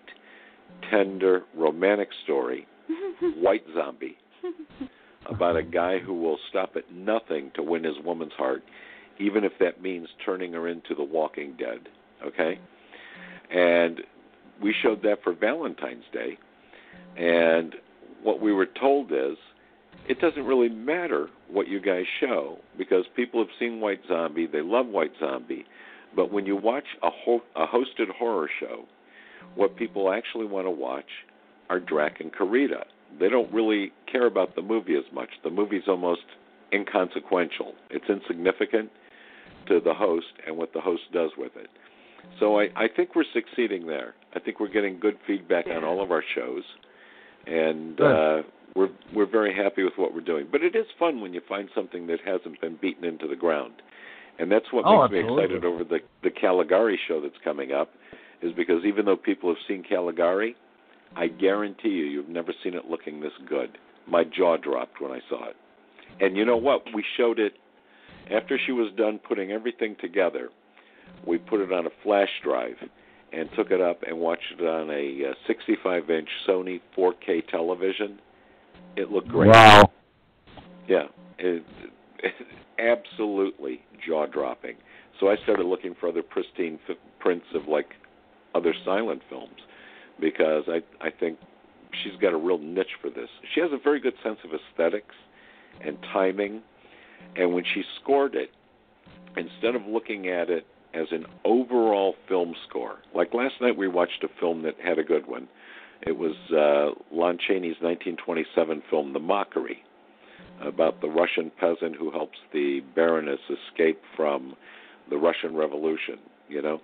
tender, 0.89 1.43
romantic 1.55 2.09
story, 2.23 2.67
White 3.37 3.65
Zombie, 3.73 4.17
about 5.29 5.55
a 5.55 5.63
guy 5.63 5.99
who 5.99 6.13
will 6.13 6.37
stop 6.49 6.75
at 6.75 6.91
nothing 6.91 7.51
to 7.55 7.63
win 7.63 7.83
his 7.83 7.95
woman's 8.03 8.33
heart, 8.33 8.63
even 9.19 9.43
if 9.43 9.53
that 9.59 9.81
means 9.81 10.07
turning 10.25 10.53
her 10.53 10.67
into 10.67 10.93
the 10.95 11.03
Walking 11.03 11.55
Dead. 11.57 11.87
Okay, 12.25 12.59
and 13.51 14.01
we 14.61 14.73
showed 14.81 15.01
that 15.03 15.23
for 15.23 15.33
Valentine's 15.33 16.05
Day, 16.13 16.37
and 17.17 17.75
what 18.23 18.41
we 18.41 18.53
were 18.53 18.67
told 18.79 19.11
is 19.11 19.37
it 20.07 20.19
doesn't 20.19 20.45
really 20.45 20.69
matter 20.69 21.27
what 21.49 21.67
you 21.67 21.79
guys 21.79 22.05
show 22.19 22.57
because 22.77 23.05
people 23.15 23.39
have 23.39 23.53
seen 23.59 23.79
White 23.79 24.01
Zombie, 24.07 24.47
they 24.47 24.61
love 24.61 24.87
White 24.87 25.13
Zombie, 25.19 25.65
but 26.15 26.31
when 26.31 26.45
you 26.45 26.55
watch 26.55 26.85
a, 27.03 27.09
ho- 27.09 27.43
a 27.55 27.65
hosted 27.65 28.09
horror 28.17 28.49
show, 28.59 28.85
what 29.55 29.75
people 29.75 30.11
actually 30.11 30.45
want 30.45 30.65
to 30.65 30.71
watch 30.71 31.05
are 31.69 31.79
Drac 31.79 32.19
and 32.19 32.31
Karita. 32.33 32.83
They 33.19 33.29
don't 33.29 33.51
really 33.53 33.91
care 34.11 34.25
about 34.25 34.55
the 34.55 34.61
movie 34.61 34.95
as 34.95 35.05
much. 35.13 35.29
The 35.43 35.49
movie's 35.49 35.87
almost 35.87 36.21
inconsequential. 36.73 37.73
It's 37.89 38.05
insignificant 38.09 38.89
to 39.67 39.79
the 39.79 39.93
host 39.93 40.27
and 40.45 40.57
what 40.57 40.73
the 40.73 40.81
host 40.81 41.03
does 41.13 41.31
with 41.37 41.51
it. 41.55 41.69
So 42.39 42.59
I, 42.59 42.63
I 42.75 42.87
think 42.93 43.15
we're 43.15 43.23
succeeding 43.33 43.87
there. 43.87 44.15
I 44.35 44.39
think 44.39 44.59
we're 44.59 44.69
getting 44.69 44.99
good 44.99 45.17
feedback 45.25 45.67
on 45.67 45.83
all 45.83 46.03
of 46.03 46.11
our 46.11 46.23
shows, 46.35 46.63
and 47.45 48.01
uh, 48.01 48.41
we're 48.75 48.89
we're 49.13 49.25
very 49.29 49.55
happy 49.55 49.83
with 49.83 49.93
what 49.95 50.13
we're 50.13 50.21
doing. 50.21 50.47
But 50.51 50.61
it 50.61 50.75
is 50.75 50.85
fun 50.99 51.21
when 51.21 51.33
you 51.33 51.41
find 51.47 51.69
something 51.73 52.07
that 52.07 52.19
hasn't 52.25 52.59
been 52.61 52.77
beaten 52.81 53.05
into 53.05 53.27
the 53.27 53.35
ground, 53.35 53.73
and 54.37 54.51
that's 54.51 54.65
what 54.71 54.83
Oh, 54.85 55.07
makes 55.07 55.13
me 55.13 55.19
excited 55.19 55.63
over 55.65 55.83
the 55.83 55.99
the 56.23 56.29
Caligari 56.29 56.99
show 57.07 57.21
that's 57.21 57.37
coming 57.43 57.71
up, 57.71 57.91
is 58.41 58.51
because 58.53 58.83
even 58.85 59.05
though 59.05 59.15
people 59.15 59.49
have 59.49 59.57
seen 59.67 59.83
Caligari, 59.87 60.55
I 61.15 61.27
guarantee 61.27 61.89
you 61.89 62.05
you've 62.05 62.29
never 62.29 62.53
seen 62.63 62.73
it 62.73 62.85
looking 62.85 63.21
this 63.21 63.31
good. 63.47 63.77
My 64.07 64.23
jaw 64.23 64.57
dropped 64.57 65.01
when 65.01 65.11
I 65.11 65.19
saw 65.29 65.49
it. 65.49 65.55
And 66.19 66.37
you 66.37 66.45
know 66.45 66.57
what? 66.57 66.83
We 66.93 67.03
showed 67.17 67.39
it 67.39 67.53
after 68.31 68.59
she 68.63 68.71
was 68.71 68.91
done 68.97 69.19
putting 69.27 69.51
everything 69.51 69.95
together. 69.99 70.49
We 71.25 71.37
put 71.37 71.61
it 71.61 71.71
on 71.71 71.85
a 71.87 71.89
flash 72.03 72.29
drive 72.43 72.75
and 73.33 73.49
took 73.55 73.71
it 73.71 73.81
up 73.81 74.03
and 74.07 74.17
watched 74.19 74.53
it 74.59 74.65
on 74.65 74.89
a 74.89 75.31
uh, 75.31 75.51
65-inch 75.51 76.29
Sony 76.47 76.79
4K 76.97 77.47
television. 77.49 78.19
It 78.97 79.11
looked 79.11 79.27
great. 79.27 79.51
Wow. 79.51 79.91
Yeah, 80.87 81.05
it, 81.39 81.63
absolutely 82.79 83.81
jaw 84.05 84.25
dropping. 84.25 84.75
So 85.19 85.29
I 85.29 85.35
started 85.43 85.65
looking 85.65 85.95
for 85.99 86.09
other 86.09 86.23
pristine 86.23 86.79
f- 86.89 86.97
prints 87.19 87.45
of 87.53 87.67
like 87.67 87.87
other 88.53 88.73
silent 88.83 89.21
films 89.29 89.55
because 90.19 90.63
I 90.67 90.81
I 91.05 91.09
think 91.11 91.39
she's 92.03 92.19
got 92.21 92.33
a 92.33 92.37
real 92.37 92.57
niche 92.57 92.95
for 93.01 93.09
this. 93.09 93.29
She 93.53 93.61
has 93.61 93.71
a 93.71 93.77
very 93.81 93.99
good 93.99 94.15
sense 94.23 94.39
of 94.43 94.51
aesthetics 94.53 95.15
and 95.81 95.97
timing, 96.13 96.61
and 97.35 97.53
when 97.53 97.63
she 97.63 97.83
scored 98.01 98.35
it, 98.35 98.51
instead 99.37 99.75
of 99.75 99.85
looking 99.87 100.29
at 100.29 100.49
it 100.49 100.65
as 100.93 101.07
an 101.11 101.25
overall 101.43 102.15
film 102.27 102.55
score, 102.67 102.99
like 103.13 103.33
last 103.33 103.55
night 103.61 103.75
we 103.75 103.87
watched 103.87 104.23
a 104.23 104.29
film 104.39 104.61
that 104.63 104.75
had 104.81 104.99
a 104.99 105.03
good 105.03 105.27
one. 105.27 105.47
It 106.05 106.17
was 106.17 106.35
uh, 106.51 106.93
Lon 107.11 107.37
Chaney's 107.37 107.81
1927 107.81 108.83
film, 108.89 109.13
The 109.13 109.19
Mockery, 109.19 109.83
about 110.61 111.01
the 111.01 111.09
Russian 111.09 111.51
peasant 111.59 111.95
who 111.95 112.11
helps 112.11 112.37
the 112.53 112.81
Baroness 112.93 113.39
escape 113.49 113.99
from 114.15 114.55
the 115.09 115.17
Russian 115.17 115.55
Revolution, 115.55 116.19
you 116.47 116.61
know? 116.61 116.79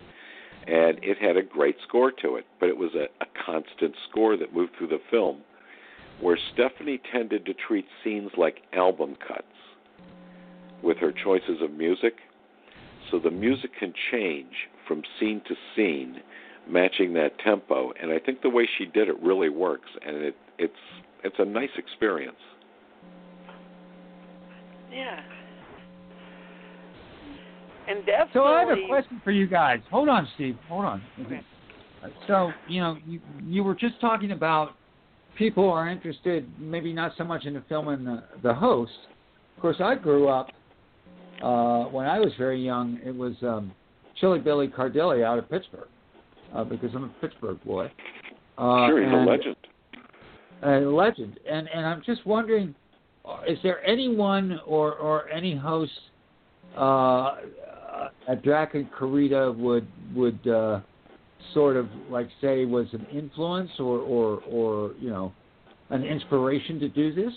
And 0.68 1.00
it 1.04 1.18
had 1.20 1.38
a 1.38 1.44
great 1.44 1.76
score 1.88 2.12
to 2.24 2.36
it, 2.36 2.46
but 2.60 2.70
it 2.70 2.78
was 2.78 2.92
a, 2.96 3.06
a 3.24 3.28
constant 3.46 3.96
score 4.10 4.38
that 4.38 4.54
moved 4.56 4.74
through 4.78 4.88
the 4.88 5.02
film, 5.12 5.42
where 6.20 6.38
Stephanie 6.54 7.02
tended 7.12 7.46
to 7.46 7.54
treat 7.54 7.86
scenes 8.04 8.32
like 8.38 8.64
album 8.74 9.16
cuts 9.28 9.44
with 10.84 10.98
her 10.98 11.12
choices 11.12 11.62
of 11.62 11.72
music. 11.72 12.16
So 13.12 13.20
the 13.20 13.32
music 13.32 13.72
can 13.80 13.94
change 14.12 14.54
from 14.88 15.04
scene 15.20 15.42
to 15.48 15.56
scene, 15.76 16.22
matching 16.68 17.14
that 17.14 17.38
tempo. 17.40 17.92
And 18.02 18.12
I 18.12 18.20
think 18.20 18.42
the 18.42 18.50
way 18.50 18.68
she 18.78 18.86
did 18.86 19.08
it 19.08 19.22
really 19.22 19.50
works, 19.50 19.90
and 20.06 20.18
it, 20.18 20.36
it's 20.58 20.74
it's 21.24 21.36
a 21.40 21.46
nice 21.46 21.70
experience. 21.78 22.38
Yeah. 24.92 25.22
And 27.88 28.06
definitely. 28.06 28.32
So 28.34 28.44
I 28.44 28.60
have 28.62 28.78
a 28.78 28.88
question 28.88 29.22
for 29.24 29.32
you 29.32 29.48
guys. 29.48 29.80
Hold 29.90 30.10
on, 30.10 30.28
Steve. 30.36 30.58
Hold 30.68 30.86
on. 30.86 31.02
Okay. 31.26 31.42
So 32.28 32.52
you 32.68 32.82
know, 32.82 32.98
you 33.06 33.20
you 33.44 33.64
were 33.64 33.76
just 33.76 34.00
talking 34.02 34.32
about 34.32 34.72
people 35.38 35.70
are 35.70 35.88
interested, 35.90 36.48
maybe 36.60 36.94
not 36.94 37.14
so 37.18 37.24
much 37.24 37.46
in 37.46 37.54
the 37.54 37.64
film 37.68 37.88
and 37.88 38.06
the 38.06 38.24
the 38.44 38.54
host. 38.54 38.92
Of 39.56 39.62
course, 39.62 39.78
I 39.80 39.96
grew 39.96 40.28
up 40.28 40.48
uh, 41.44 41.86
when 41.86 42.08
I 42.08 42.20
was 42.20 42.32
very 42.38 42.64
young. 42.64 43.00
It 43.04 43.16
was 43.16 43.34
um, 43.42 43.72
Chilly 44.20 44.40
Billy 44.40 44.68
Cardille 44.68 45.24
out 45.24 45.38
of 45.38 45.50
Pittsburgh, 45.50 45.88
uh, 46.56 46.64
because 46.64 46.92
I'm 46.96 47.06
a 47.06 47.14
Pittsburgh 47.22 47.64
boy. 47.64 47.92
Uh, 48.58 48.88
sure, 48.88 49.04
he's 49.04 49.12
and- 49.12 49.28
a 49.28 49.32
legend. 49.32 49.56
a 50.64 50.80
legend. 50.80 51.40
And 51.50 51.68
and 51.74 51.86
I'm 51.86 52.02
just 52.06 52.26
wondering, 52.26 52.76
is 53.48 53.58
there 53.64 53.84
anyone 53.86 54.60
or 54.66 54.94
or 54.94 55.30
any 55.30 55.56
host 55.56 55.92
uh, 56.78 57.36
at 58.28 58.44
Drac 58.44 58.76
and 58.76 58.90
Carnita 58.92 59.56
would 59.58 59.88
would 60.16 60.48
uh, 60.48 60.80
sort 61.54 61.78
of 61.78 61.88
like 62.10 62.30
say 62.40 62.66
was 62.66 62.88
an 62.94 63.06
influence 63.12 63.72
or 63.80 64.00
or 64.00 64.42
or 64.50 64.92
you 65.00 65.10
know 65.10 65.34
an 65.90 66.04
inspiration 66.04 66.80
to 66.80 66.90
do 66.90 67.14
this? 67.14 67.34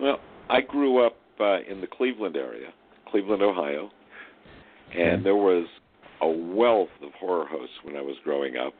Well, 0.00 0.18
I 0.50 0.60
grew 0.60 1.04
up 1.04 1.16
uh, 1.40 1.60
in 1.60 1.80
the 1.80 1.86
Cleveland 1.86 2.36
area, 2.36 2.70
Cleveland, 3.10 3.42
Ohio, 3.42 3.90
and 4.96 5.24
there 5.24 5.36
was 5.36 5.66
a 6.20 6.28
wealth 6.28 6.88
of 7.02 7.12
horror 7.18 7.46
hosts 7.46 7.74
when 7.82 7.96
I 7.96 8.00
was 8.00 8.16
growing 8.24 8.56
up. 8.56 8.74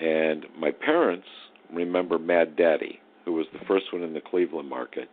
And 0.00 0.46
my 0.58 0.70
parents 0.70 1.26
remember 1.72 2.18
Mad 2.18 2.56
Daddy, 2.56 3.00
who 3.24 3.32
was 3.32 3.46
the 3.52 3.64
first 3.66 3.92
one 3.92 4.02
in 4.02 4.14
the 4.14 4.20
Cleveland 4.20 4.68
market. 4.68 5.08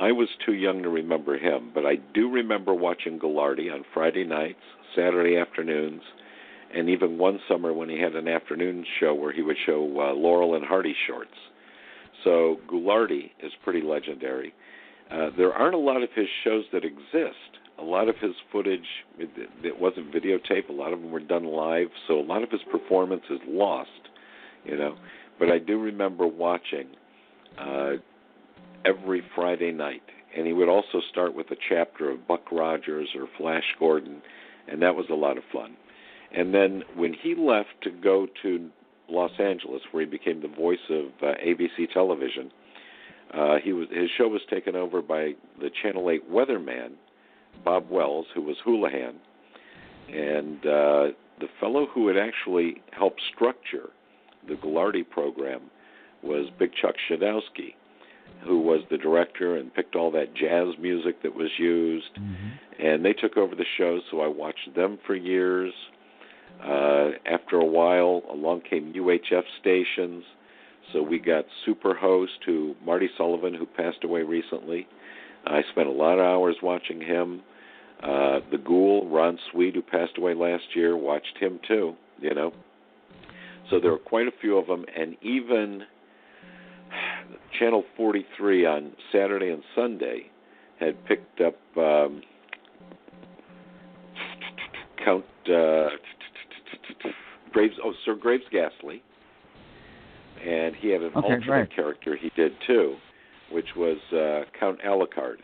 I 0.00 0.12
was 0.12 0.28
too 0.44 0.54
young 0.54 0.82
to 0.82 0.88
remember 0.88 1.38
him, 1.38 1.70
but 1.72 1.86
I 1.86 1.96
do 2.14 2.30
remember 2.30 2.74
watching 2.74 3.18
Ghoulardi 3.18 3.72
on 3.72 3.84
Friday 3.94 4.24
nights, 4.24 4.58
Saturday 4.96 5.36
afternoons, 5.36 6.02
and 6.74 6.88
even 6.88 7.18
one 7.18 7.38
summer 7.48 7.72
when 7.72 7.88
he 7.88 8.00
had 8.00 8.16
an 8.16 8.26
afternoon 8.26 8.84
show 8.98 9.14
where 9.14 9.32
he 9.32 9.42
would 9.42 9.56
show 9.64 9.82
uh, 10.00 10.12
Laurel 10.12 10.56
and 10.56 10.64
Hardy 10.64 10.94
shorts. 11.06 11.30
So 12.24 12.58
Ghoulardi 12.68 13.30
is 13.42 13.52
pretty 13.62 13.82
legendary. 13.82 14.52
Uh, 15.10 15.30
there 15.36 15.52
aren't 15.52 15.74
a 15.74 15.78
lot 15.78 16.02
of 16.02 16.08
his 16.14 16.26
shows 16.42 16.64
that 16.72 16.84
exist. 16.84 17.60
A 17.78 17.82
lot 17.82 18.08
of 18.08 18.16
his 18.18 18.32
footage 18.52 18.86
it 19.18 19.78
wasn't 19.78 20.12
videotape. 20.12 20.68
A 20.68 20.72
lot 20.72 20.92
of 20.92 21.00
them 21.00 21.10
were 21.10 21.20
done 21.20 21.44
live, 21.44 21.88
so 22.06 22.18
a 22.20 22.22
lot 22.22 22.42
of 22.42 22.50
his 22.50 22.60
performance 22.70 23.24
is 23.30 23.40
lost. 23.46 23.90
You 24.64 24.78
know, 24.78 24.96
but 25.38 25.50
I 25.50 25.58
do 25.58 25.78
remember 25.78 26.26
watching 26.26 26.86
uh, 27.58 27.92
every 28.84 29.22
Friday 29.34 29.72
night, 29.72 30.02
and 30.36 30.46
he 30.46 30.52
would 30.52 30.68
also 30.68 31.00
start 31.10 31.34
with 31.34 31.50
a 31.50 31.56
chapter 31.68 32.10
of 32.10 32.26
Buck 32.26 32.50
Rogers 32.50 33.08
or 33.14 33.26
Flash 33.36 33.64
Gordon, 33.78 34.22
and 34.68 34.80
that 34.82 34.94
was 34.94 35.06
a 35.10 35.14
lot 35.14 35.36
of 35.36 35.44
fun. 35.52 35.76
And 36.36 36.54
then 36.54 36.82
when 36.96 37.14
he 37.14 37.34
left 37.34 37.68
to 37.82 37.90
go 37.90 38.26
to 38.42 38.70
Los 39.08 39.32
Angeles, 39.38 39.82
where 39.92 40.04
he 40.04 40.10
became 40.10 40.40
the 40.40 40.48
voice 40.48 40.78
of 40.90 41.06
uh, 41.22 41.34
ABC 41.44 41.92
television, 41.92 42.50
uh, 43.32 43.56
he 43.62 43.72
was 43.72 43.88
his 43.90 44.10
show 44.16 44.28
was 44.28 44.42
taken 44.50 44.76
over 44.76 45.02
by 45.02 45.32
the 45.60 45.70
Channel 45.82 46.10
8 46.10 46.30
weatherman, 46.30 46.92
Bob 47.64 47.90
Wells, 47.90 48.26
who 48.34 48.42
was 48.42 48.56
Hoolihan, 48.66 49.14
and 50.12 50.58
uh, 50.58 51.14
the 51.40 51.48
fellow 51.60 51.86
who 51.92 52.08
had 52.08 52.16
actually 52.16 52.82
helped 52.92 53.20
structure 53.34 53.90
the 54.46 54.54
Ghoulardi 54.54 55.08
program 55.08 55.62
was 56.22 56.46
Big 56.58 56.70
Chuck 56.80 56.94
Schodowski, 57.08 57.74
who 58.44 58.60
was 58.60 58.80
the 58.90 58.98
director 58.98 59.56
and 59.56 59.72
picked 59.74 59.94
all 59.96 60.10
that 60.12 60.34
jazz 60.34 60.68
music 60.80 61.22
that 61.22 61.34
was 61.34 61.50
used. 61.58 62.10
And 62.78 63.04
they 63.04 63.12
took 63.12 63.36
over 63.36 63.54
the 63.54 63.64
show, 63.78 64.00
so 64.10 64.20
I 64.20 64.28
watched 64.28 64.74
them 64.74 64.98
for 65.06 65.14
years. 65.14 65.72
Uh, 66.62 67.10
after 67.26 67.56
a 67.56 67.64
while, 67.64 68.22
along 68.30 68.62
came 68.68 68.92
UHF 68.92 69.42
stations. 69.60 70.24
So 70.92 71.02
we 71.02 71.18
got 71.18 71.44
Superhost, 71.66 72.44
who 72.46 72.74
Marty 72.84 73.08
Sullivan, 73.16 73.54
who 73.54 73.66
passed 73.66 74.04
away 74.04 74.22
recently. 74.22 74.86
I 75.46 75.62
spent 75.72 75.88
a 75.88 75.92
lot 75.92 76.14
of 76.18 76.24
hours 76.24 76.56
watching 76.62 77.00
him. 77.00 77.42
Uh, 78.02 78.40
the 78.50 78.58
Ghoul, 78.58 79.08
Ron 79.08 79.38
Sweed, 79.50 79.74
who 79.74 79.82
passed 79.82 80.18
away 80.18 80.34
last 80.34 80.64
year, 80.74 80.96
watched 80.96 81.38
him 81.38 81.58
too. 81.66 81.94
You 82.20 82.34
know, 82.34 82.52
so 83.70 83.80
there 83.80 83.90
were 83.90 83.98
quite 83.98 84.26
a 84.26 84.32
few 84.40 84.56
of 84.58 84.66
them, 84.66 84.84
and 84.96 85.16
even 85.22 85.82
Channel 87.58 87.84
43 87.96 88.66
on 88.66 88.92
Saturday 89.12 89.50
and 89.50 89.62
Sunday 89.74 90.30
had 90.80 91.02
picked 91.06 91.40
up 91.40 91.56
um, 91.76 92.22
Count 95.04 95.24
uh, 95.48 95.88
Graves. 97.52 97.74
Oh, 97.82 97.92
Sir 98.04 98.14
Graves 98.14 98.44
Ghastly, 98.50 99.02
and 100.46 100.74
he 100.76 100.88
had 100.90 101.02
an 101.02 101.12
Okay, 101.16 101.26
alternate 101.26 101.48
right. 101.50 101.74
character 101.74 102.16
he 102.16 102.30
did 102.36 102.52
too, 102.66 102.96
which 103.54 103.76
was 103.76 103.98
uh, 104.12 104.50
Count 104.58 104.80
Alucard. 104.84 105.36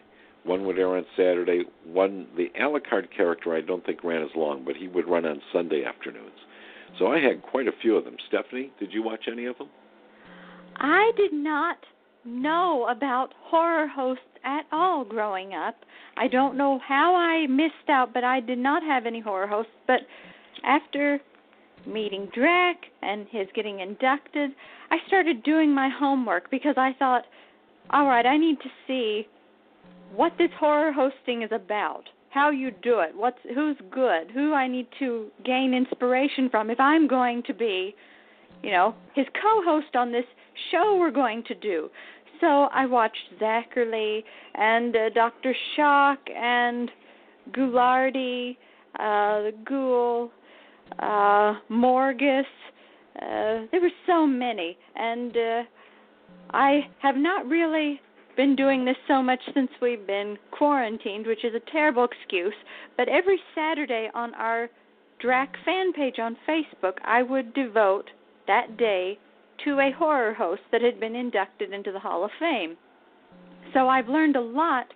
One 0.45 0.65
would 0.67 0.79
air 0.79 0.97
on 0.97 1.05
Saturday. 1.17 1.63
One, 1.85 2.27
the 2.37 2.51
Alucard 2.61 3.09
character, 3.17 3.55
I 3.55 3.61
don't 3.61 3.85
think 3.87 4.03
ran 4.03 4.23
as 4.23 4.31
long, 4.35 4.65
but 4.65 4.75
he 4.77 4.89
would 4.89 5.09
run 5.09 5.25
on 5.25 5.41
Sunday 5.53 5.85
afternoons. 5.85 6.31
So 6.99 7.07
I 7.07 7.21
had 7.21 7.43
quite 7.43 7.69
a 7.69 7.73
few 7.81 7.97
of 7.97 8.05
them. 8.05 8.17
Stephanie, 8.29 8.73
did 8.81 8.93
you 8.93 9.03
watch 9.03 9.27
any 9.31 9.47
of 9.47 9.57
them? 9.59 9.69
I 10.77 11.13
did 11.17 11.33
not 11.33 11.77
know 12.25 12.89
about 12.91 13.33
horror 13.43 13.87
hosts 13.87 14.25
at 14.45 14.63
all 14.73 15.05
growing 15.05 15.55
up. 15.55 15.77
I 16.17 16.27
don't 16.27 16.57
know 16.57 16.81
how 16.87 17.15
I 17.15 17.47
missed 17.47 17.89
out, 17.89 18.13
but 18.13 18.25
I 18.25 18.41
did 18.41 18.59
not 18.59 18.83
have 18.83 19.07
any 19.07 19.21
horror 19.21 19.47
hosts. 19.47 19.73
But 19.87 20.01
after 20.65 21.21
meeting 21.87 22.29
Drac 22.35 22.77
and 23.03 23.27
his 23.31 23.47
getting 23.55 23.81
inducted, 23.81 24.51
I 24.91 24.97
started 25.07 25.43
doing 25.43 25.73
my 25.75 25.89
homework 25.89 26.51
because 26.51 26.75
I 26.77 26.93
thought, 26.99 27.25
all 27.93 28.07
right, 28.07 28.27
I 28.27 28.37
need 28.37 28.59
to 28.61 28.69
see 28.87 29.27
what 30.15 30.33
this 30.39 30.51
horror 30.59 30.93
hosting 30.93 31.43
is 31.43 31.51
about, 31.53 32.05
how 32.31 32.51
you 32.51 32.71
do 32.83 33.01
it, 33.01 33.11
what's 33.15 33.39
who's 33.55 33.77
good, 33.91 34.31
who 34.33 34.55
I 34.55 34.69
need 34.69 34.87
to 34.99 35.29
gain 35.45 35.75
inspiration 35.75 36.49
from 36.51 36.71
if 36.71 36.79
I'm 36.79 37.07
going 37.09 37.43
to 37.45 37.55
be, 37.55 37.95
you 38.63 38.71
know, 38.71 38.95
his 39.15 39.27
co-host 39.41 39.97
on 39.97 40.13
this 40.13 40.25
show 40.71 40.97
we're 40.99 41.11
going 41.11 41.43
to 41.49 41.55
do. 41.55 41.91
So 42.41 42.69
I 42.73 42.87
watched 42.87 43.19
Zacherley 43.41 44.23
and 44.55 44.97
uh, 44.97 45.11
Dr. 45.11 45.55
Shock 45.77 46.19
and 46.35 46.91
Ghoulardi, 47.53 48.57
uh, 48.95 49.43
the 49.43 49.53
Ghoul, 49.65 50.31
uh, 50.99 51.55
Morgus. 51.71 52.45
Uh, 53.17 53.67
there 53.71 53.81
were 53.81 53.91
so 54.07 54.27
many, 54.27 54.79
and 54.97 55.37
uh, 55.37 55.63
I 56.53 56.89
have 57.01 57.17
not 57.17 57.47
really 57.47 58.01
been 58.37 58.57
doing 58.57 58.85
this 58.85 58.97
so 59.07 59.23
much 59.23 59.41
since 59.55 59.71
we've 59.83 60.07
been 60.07 60.37
quarantined, 60.51 61.27
which 61.27 61.45
is 61.45 61.55
a 61.55 61.71
terrible 61.71 62.05
excuse. 62.05 62.55
But 62.97 63.09
every 63.09 63.39
Saturday 63.55 64.09
on 64.15 64.35
our 64.35 64.69
Drac 65.21 65.55
fan 65.65 65.93
page 65.93 66.19
on 66.19 66.37
Facebook, 66.49 66.95
I 67.05 67.23
would 67.23 67.53
devote 67.55 68.07
that 68.47 68.77
day 68.79 69.19
to 69.65 69.79
a 69.79 69.93
horror 69.93 70.33
host 70.33 70.63
that 70.73 70.83
had 70.83 70.99
been 70.99 71.15
inducted 71.15 71.73
into 71.73 71.93
the 71.93 71.99
Hall 71.99 72.25
of 72.25 72.31
Fame. 72.41 72.77
So 73.75 73.89
I've 73.89 74.09
learned 74.09 74.37
a 74.37 74.41
lot 74.41 74.87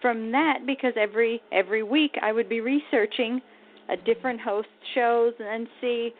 from 0.00 0.30
that 0.32 0.60
because 0.66 0.92
every 0.96 1.42
every 1.50 1.82
week 1.82 2.14
I 2.22 2.32
would 2.32 2.48
be 2.48 2.60
researching 2.60 3.40
a 3.88 3.96
different 3.96 4.40
host 4.40 4.68
shows 4.94 5.34
and 5.40 5.66
see 5.80 6.10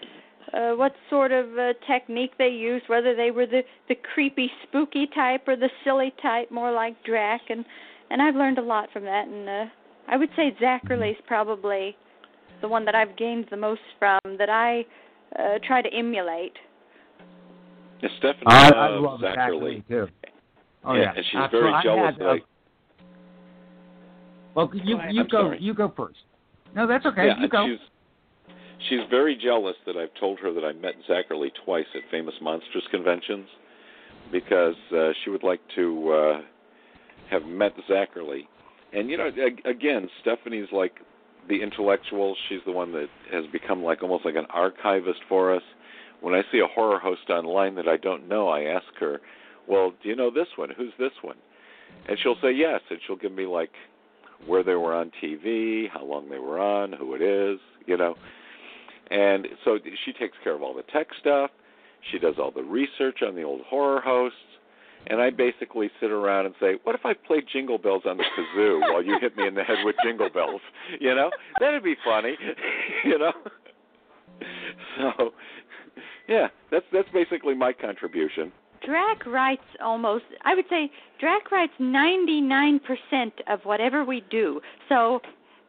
uh, 0.53 0.73
what 0.73 0.93
sort 1.11 1.33
of 1.33 1.47
uh, 1.59 1.73
technique 1.87 2.33
they 2.39 2.49
used, 2.49 2.89
whether 2.89 3.15
they 3.15 3.31
were 3.31 3.47
the 3.47 3.63
the 3.89 3.95
creepy, 4.15 4.51
spooky 4.63 5.09
type 5.15 5.49
or 5.49 5.57
the 5.57 5.71
silly 5.85 6.13
type, 6.23 6.51
more 6.51 6.73
like 6.73 7.03
Drac, 7.05 7.41
and 7.49 7.65
and 8.11 8.21
I've 8.21 8.35
learned 8.37 8.59
a 8.59 8.63
lot 8.63 8.89
from 8.93 9.05
that. 9.05 9.27
And 9.27 9.49
uh, 9.49 9.65
I 10.09 10.17
would 10.17 10.31
say 10.37 10.55
Zacherley's 10.61 11.21
probably 11.27 11.97
the 12.61 12.69
one 12.69 12.85
that 12.85 12.95
I've 12.95 13.17
gained 13.17 13.47
the 13.51 13.57
most 13.57 13.81
from 13.99 14.21
that 14.39 14.51
I 14.51 14.85
uh, 15.39 15.59
try 15.67 15.83
to 15.83 15.89
emulate. 15.93 16.53
Yeah, 18.03 18.09
Stephanie 18.19 18.45
I, 18.47 18.71
I 18.71 18.89
loves 18.91 19.03
love 19.03 19.21
Zacherley. 19.21 19.83
Zacherley 19.83 19.89
too. 19.89 20.07
Oh 20.85 20.95
Yeah, 20.95 21.01
yeah, 21.03 21.13
and 21.17 21.25
she's 21.25 21.41
Absolutely. 21.41 21.71
very 21.71 21.75
I 21.75 21.83
jealous 21.83 22.05
had, 22.05 22.19
that 22.19 22.29
uh, 22.29 22.37
Well, 24.55 24.71
you 24.75 24.97
ahead. 24.99 25.15
you 25.15 25.21
I'm 25.23 25.29
go 25.29 25.43
sorry. 25.43 25.59
you 25.61 25.75
go 25.75 25.93
first. 25.97 26.19
No, 26.75 26.87
that's 26.87 27.07
okay. 27.07 27.27
yeah, 27.29 27.41
you 27.41 27.49
go. 27.49 27.67
she's 27.69 27.79
she's 28.89 29.01
very 29.11 29.37
jealous 29.37 29.77
that 29.87 29.97
I've 29.97 30.15
told 30.19 30.39
her 30.41 30.53
that 30.53 30.65
I 30.65 30.73
met 30.73 30.95
Zacherley 31.09 31.51
twice 31.65 31.87
at 31.95 32.03
famous 32.11 32.35
monsters 32.41 32.85
conventions 32.91 33.49
because 34.33 34.75
uh, 34.97 35.11
she 35.23 35.31
would 35.31 35.43
like 35.43 35.61
to 35.77 36.11
uh, 36.13 36.41
have 37.31 37.45
met 37.45 37.73
Zacherley. 37.89 38.43
And 38.93 39.11
you 39.11 39.17
know, 39.17 39.31
again, 39.65 40.09
Stephanie's 40.21 40.69
like 40.73 40.95
the 41.49 41.63
intellectual. 41.63 42.37
She's 42.49 42.61
the 42.65 42.73
one 42.73 42.93
that 42.93 43.09
has 43.33 43.45
become 43.53 43.83
like 43.83 44.03
almost 44.03 44.25
like 44.25 44.37
an 44.37 44.47
archivist 44.51 45.21
for 45.29 45.55
us. 45.55 45.63
When 46.21 46.35
I 46.35 46.43
see 46.51 46.61
a 46.61 46.67
horror 46.67 46.99
host 46.99 47.29
online 47.29 47.75
that 47.75 47.89
I 47.89 47.97
don't 47.97 48.29
know, 48.29 48.49
I 48.49 48.63
ask 48.63 48.87
her, 49.01 49.21
"Well, 49.69 49.93
do 50.03 50.09
you 50.09 50.17
know 50.17 50.31
this 50.31 50.47
one? 50.57 50.71
Who's 50.71 50.93
this 50.99 51.13
one?" 51.23 51.37
And 52.09 52.19
she'll 52.23 52.41
say 52.41 52.53
yes, 52.53 52.81
and 52.89 52.99
she'll 53.07 53.17
give 53.17 53.33
me 53.33 53.47
like 53.47 53.73
where 54.47 54.63
they 54.63 54.75
were 54.75 54.95
on 54.95 55.11
TV, 55.23 55.89
how 55.91 56.05
long 56.05 56.29
they 56.29 56.39
were 56.39 56.59
on, 56.59 56.93
who 56.93 57.15
it 57.15 57.23
is, 57.23 57.59
you 57.87 57.97
know. 57.97 58.15
And 59.11 59.47
so 59.65 59.79
she 60.05 60.13
takes 60.13 60.37
care 60.43 60.55
of 60.55 60.63
all 60.63 60.75
the 60.75 60.83
tech 60.85 61.09
stuff. 61.21 61.51
She 62.11 62.19
does 62.19 62.35
all 62.39 62.51
the 62.51 62.63
research 62.63 63.19
on 63.27 63.35
the 63.35 63.43
old 63.43 63.63
horror 63.63 64.01
hosts. 64.01 64.39
And 65.07 65.21
I 65.21 65.31
basically 65.31 65.91
sit 66.01 66.11
around 66.11 66.47
and 66.47 66.55
say, 66.59 66.77
"What 66.85 66.95
if 66.95 67.05
I 67.05 67.13
played 67.13 67.45
Jingle 67.53 67.77
Bells 67.77 68.05
on 68.07 68.17
the 68.17 68.25
kazoo 68.25 68.81
while 68.93 69.03
you 69.03 69.19
hit 69.21 69.37
me 69.37 69.47
in 69.47 69.55
the 69.55 69.63
head 69.63 69.79
with 69.85 69.97
Jingle 70.03 70.31
Bells?" 70.31 70.63
You 70.99 71.15
know, 71.15 71.31
that'd 71.61 71.85
be 71.85 71.97
funny. 72.05 72.37
you 73.05 73.19
know. 73.19 73.33
So, 74.97 75.33
yeah, 76.27 76.49
that's 76.71 76.87
that's 76.93 77.09
basically 77.13 77.55
my 77.55 77.73
contribution. 77.73 78.51
Drac 78.85 79.25
writes 79.27 79.63
almost, 79.83 80.25
I 80.45 80.55
would 80.55 80.67
say, 80.69 80.91
Drac 81.19 81.51
writes 81.51 81.73
99% 81.81 82.81
of 83.49 83.61
whatever 83.65 84.05
we 84.05 84.23
do. 84.31 84.61
So 84.89 85.21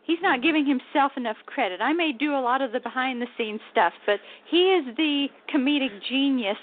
he's 0.06 0.20
not 0.22 0.41
giving 0.41 0.66
himself 0.66 1.12
enough 1.18 1.38
credit. 1.45 1.82
I 1.82 1.93
may 1.93 2.12
do 2.12 2.34
a 2.36 2.41
lot 2.41 2.62
of 2.62 2.72
the 2.72 2.80
behind 2.80 3.22
the 3.22 3.28
scenes 3.38 3.62
stuff, 3.72 3.93
but 4.06 4.20
he 4.49 4.74
is 4.74 4.95
the 4.97 5.28
comedic 5.53 5.89
genius 6.10 6.58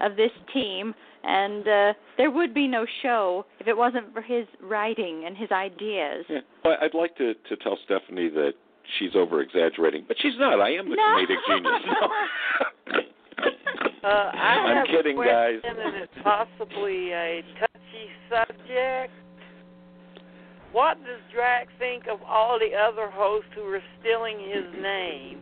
of 0.00 0.16
this 0.16 0.30
team. 0.52 0.94
And 1.24 1.66
uh, 1.66 1.92
there 2.16 2.30
would 2.30 2.54
be 2.54 2.68
no 2.68 2.86
show 3.02 3.44
if 3.58 3.66
it 3.66 3.76
wasn't 3.76 4.12
for 4.14 4.22
his 4.22 4.46
writing 4.62 5.24
and 5.26 5.36
his 5.36 5.50
ideas. 5.50 6.24
Yeah. 6.28 6.38
Well, 6.64 6.76
I'd 6.80 6.94
like 6.94 7.16
to 7.16 7.34
to 7.34 7.56
tell 7.56 7.76
Stephanie 7.84 8.28
that 8.30 8.52
she's 8.98 9.10
over 9.16 9.40
exaggerating, 9.42 10.04
but 10.06 10.16
she's 10.20 10.38
not. 10.38 10.60
I 10.60 10.70
am 10.70 10.88
the 10.88 10.96
No. 10.96 11.02
comedic 11.02 11.36
genius. 11.48 11.82
No. 11.86 13.02
Uh, 14.04 14.06
I 14.06 14.38
I'm 14.38 14.76
have 14.76 14.86
kidding, 14.86 15.18
a 15.18 15.24
guys. 15.24 15.60
question, 15.60 15.80
and 15.86 15.96
it's 15.96 16.12
possibly 16.22 17.10
a 17.12 17.42
touchy 17.58 18.08
subject. 18.30 19.12
What 20.72 20.98
does 20.98 21.20
Drac 21.34 21.68
think 21.78 22.04
of 22.10 22.22
all 22.22 22.58
the 22.58 22.76
other 22.76 23.10
hosts 23.10 23.48
who 23.54 23.62
are 23.62 23.82
stealing 24.00 24.38
his 24.38 24.82
name 24.82 25.40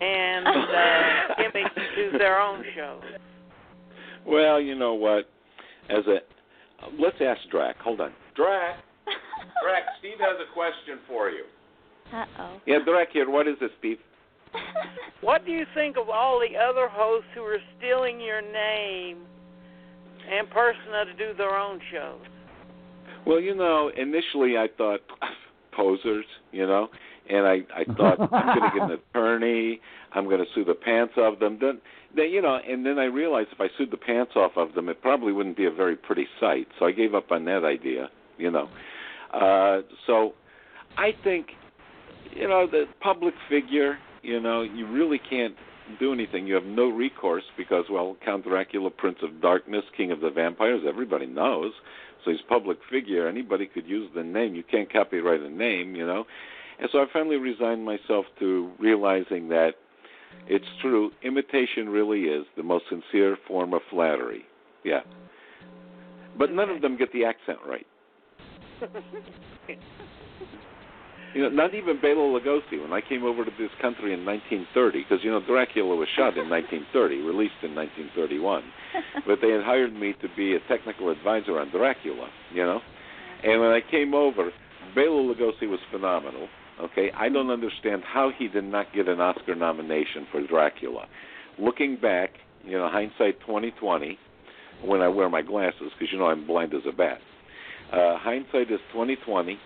and 0.00 0.46
uh, 0.46 1.34
giving 1.42 1.66
to 1.74 2.10
do 2.12 2.18
their 2.18 2.40
own 2.40 2.64
shows? 2.74 3.02
well, 4.26 4.60
you 4.60 4.74
know 4.74 4.94
what? 4.94 5.28
As 5.88 6.06
a 6.06 6.18
let's 6.98 7.16
ask 7.20 7.40
Drac. 7.50 7.76
Hold 7.80 8.00
on, 8.00 8.12
Drac. 8.34 8.76
Drac, 9.62 9.82
Steve 9.98 10.18
has 10.20 10.36
a 10.40 10.52
question 10.54 10.98
for 11.06 11.30
you. 11.30 11.44
Uh 12.12 12.24
oh. 12.38 12.60
Yeah, 12.66 12.78
Drac 12.84 13.08
here. 13.12 13.28
What 13.28 13.46
is 13.46 13.56
it, 13.60 13.70
Steve? 13.78 13.98
What 15.20 15.44
do 15.44 15.52
you 15.52 15.66
think 15.74 15.98
of 15.98 16.08
all 16.08 16.40
the 16.40 16.56
other 16.56 16.88
hosts 16.88 17.28
who 17.34 17.42
are 17.42 17.58
stealing 17.76 18.20
your 18.20 18.40
name 18.40 19.18
and 20.26 20.48
persona 20.48 21.04
to 21.04 21.12
do 21.12 21.36
their 21.36 21.54
own 21.56 21.78
shows? 21.92 22.24
Well, 23.26 23.40
you 23.40 23.54
know, 23.54 23.90
initially 23.96 24.56
I 24.56 24.68
thought 24.76 25.00
posers, 25.72 26.24
you 26.52 26.66
know, 26.66 26.88
and 27.28 27.46
I 27.46 27.60
I 27.74 27.84
thought 27.96 28.20
I'm 28.20 28.58
going 28.58 28.70
to 28.70 28.78
get 28.78 28.90
an 28.90 28.98
attorney. 29.10 29.80
I'm 30.12 30.24
going 30.24 30.38
to 30.40 30.46
sue 30.54 30.64
the 30.64 30.74
pants 30.74 31.14
off 31.16 31.38
them. 31.38 31.58
Then, 31.60 31.80
then 32.16 32.30
you 32.30 32.42
know, 32.42 32.58
and 32.66 32.84
then 32.84 32.98
I 32.98 33.04
realized 33.04 33.48
if 33.52 33.60
I 33.60 33.68
sued 33.78 33.90
the 33.90 33.96
pants 33.96 34.32
off 34.36 34.52
of 34.56 34.74
them, 34.74 34.88
it 34.88 35.00
probably 35.02 35.32
wouldn't 35.32 35.56
be 35.56 35.66
a 35.66 35.70
very 35.70 35.96
pretty 35.96 36.26
sight. 36.40 36.66
So 36.78 36.86
I 36.86 36.92
gave 36.92 37.14
up 37.14 37.30
on 37.30 37.44
that 37.44 37.64
idea, 37.64 38.08
you 38.38 38.50
know. 38.50 38.68
Uh, 39.32 39.82
so 40.06 40.32
I 40.98 41.10
think, 41.22 41.46
you 42.34 42.48
know, 42.48 42.66
the 42.68 42.84
public 43.00 43.34
figure, 43.48 43.98
you 44.22 44.40
know, 44.40 44.62
you 44.62 44.90
really 44.90 45.20
can't 45.30 45.54
do 45.98 46.12
anything. 46.12 46.46
You 46.46 46.54
have 46.54 46.64
no 46.64 46.88
recourse 46.88 47.44
because, 47.56 47.84
well, 47.90 48.16
Count 48.24 48.44
Dracula, 48.44 48.90
Prince 48.90 49.18
of 49.22 49.40
Darkness, 49.40 49.84
King 49.96 50.12
of 50.12 50.20
the 50.20 50.30
Vampires, 50.30 50.82
everybody 50.86 51.26
knows. 51.26 51.72
So 52.24 52.30
he's 52.30 52.40
a 52.44 52.48
public 52.48 52.78
figure. 52.90 53.28
Anybody 53.28 53.66
could 53.66 53.86
use 53.86 54.10
the 54.14 54.22
name. 54.22 54.54
You 54.54 54.62
can't 54.62 54.92
copyright 54.92 55.40
a 55.40 55.48
name, 55.48 55.94
you 55.96 56.06
know. 56.06 56.24
And 56.78 56.88
so 56.92 56.98
I 56.98 57.06
finally 57.12 57.36
resigned 57.36 57.84
myself 57.84 58.26
to 58.38 58.70
realizing 58.78 59.48
that 59.48 59.72
it's 60.46 60.66
true. 60.80 61.10
Imitation 61.22 61.88
really 61.88 62.22
is 62.22 62.46
the 62.56 62.62
most 62.62 62.84
sincere 62.88 63.36
form 63.46 63.74
of 63.74 63.82
flattery. 63.90 64.44
Yeah. 64.84 65.00
But 66.38 66.52
none 66.52 66.70
of 66.70 66.80
them 66.80 66.96
get 66.96 67.12
the 67.12 67.24
accent 67.24 67.58
right. 67.66 67.86
You 71.34 71.42
know, 71.42 71.48
not 71.48 71.74
even 71.74 72.00
Bela 72.00 72.26
Lugosi. 72.26 72.80
When 72.82 72.92
I 72.92 73.00
came 73.00 73.24
over 73.24 73.44
to 73.44 73.50
this 73.56 73.70
country 73.80 74.12
in 74.12 74.24
1930, 74.24 75.02
because 75.02 75.24
you 75.24 75.30
know 75.30 75.40
Dracula 75.40 75.94
was 75.94 76.08
shot 76.16 76.36
in 76.36 76.50
1930, 76.50 77.22
released 77.22 77.62
in 77.62 77.74
1931, 77.74 78.62
but 79.26 79.38
they 79.40 79.50
had 79.50 79.62
hired 79.62 79.94
me 79.94 80.14
to 80.20 80.28
be 80.36 80.56
a 80.56 80.60
technical 80.66 81.10
advisor 81.10 81.60
on 81.60 81.70
Dracula. 81.70 82.28
You 82.52 82.64
know, 82.64 82.80
and 83.44 83.60
when 83.60 83.70
I 83.70 83.80
came 83.80 84.12
over, 84.12 84.50
Bela 84.94 85.22
Lugosi 85.22 85.68
was 85.68 85.78
phenomenal. 85.92 86.48
Okay, 86.80 87.12
I 87.14 87.28
don't 87.28 87.50
understand 87.50 88.02
how 88.04 88.32
he 88.36 88.48
did 88.48 88.64
not 88.64 88.86
get 88.94 89.06
an 89.06 89.20
Oscar 89.20 89.54
nomination 89.54 90.26
for 90.32 90.44
Dracula. 90.44 91.06
Looking 91.58 91.96
back, 92.00 92.30
you 92.64 92.76
know, 92.76 92.88
hindsight 92.90 93.38
2020, 93.40 94.18
when 94.84 95.02
I 95.02 95.08
wear 95.08 95.28
my 95.28 95.42
glasses, 95.42 95.92
because 95.96 96.10
you 96.10 96.18
know 96.18 96.26
I'm 96.26 96.46
blind 96.46 96.74
as 96.74 96.82
a 96.88 96.92
bat. 96.92 97.18
Uh, 97.92 98.16
hindsight 98.18 98.70
is 98.70 98.80
2020 98.92 99.58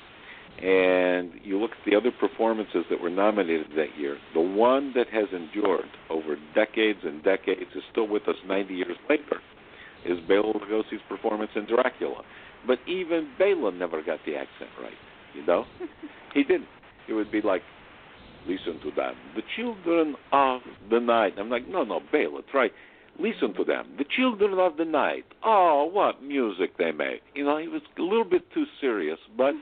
and 0.62 1.32
you 1.42 1.58
look 1.58 1.72
at 1.72 1.90
the 1.90 1.96
other 1.96 2.10
performances 2.12 2.84
that 2.90 3.00
were 3.00 3.10
nominated 3.10 3.68
that 3.76 3.98
year, 3.98 4.16
the 4.34 4.40
one 4.40 4.92
that 4.94 5.08
has 5.08 5.26
endured 5.32 5.90
over 6.10 6.36
decades 6.54 7.00
and 7.02 7.22
decades 7.24 7.70
is 7.74 7.82
still 7.90 8.06
with 8.06 8.28
us 8.28 8.36
90 8.46 8.74
years 8.74 8.96
later, 9.08 9.40
is 10.04 10.18
Bela 10.28 10.52
Lugosi's 10.52 11.02
performance 11.08 11.50
in 11.56 11.66
Dracula. 11.66 12.22
But 12.66 12.78
even 12.86 13.30
Bela 13.38 13.72
never 13.72 14.02
got 14.02 14.20
the 14.24 14.36
accent 14.36 14.70
right, 14.80 14.92
you 15.34 15.44
know? 15.44 15.64
he 16.34 16.44
didn't. 16.44 16.68
It 17.08 17.14
would 17.14 17.32
be 17.32 17.42
like, 17.42 17.62
listen 18.46 18.80
to 18.82 18.90
that. 18.96 19.14
the 19.34 19.42
children 19.56 20.14
of 20.32 20.60
the 20.90 21.00
night. 21.00 21.34
I'm 21.38 21.50
like, 21.50 21.68
no, 21.68 21.82
no, 21.82 22.00
Bela, 22.12 22.42
try, 22.50 22.68
listen 23.18 23.54
to 23.54 23.64
them, 23.64 23.86
the 23.98 24.04
children 24.16 24.58
of 24.58 24.76
the 24.76 24.84
night. 24.84 25.24
Oh, 25.44 25.88
what 25.92 26.22
music 26.22 26.76
they 26.78 26.92
make. 26.92 27.22
You 27.34 27.44
know, 27.44 27.58
he 27.58 27.68
was 27.68 27.82
a 27.98 28.02
little 28.02 28.24
bit 28.24 28.42
too 28.52 28.64
serious, 28.80 29.18
but, 29.36 29.54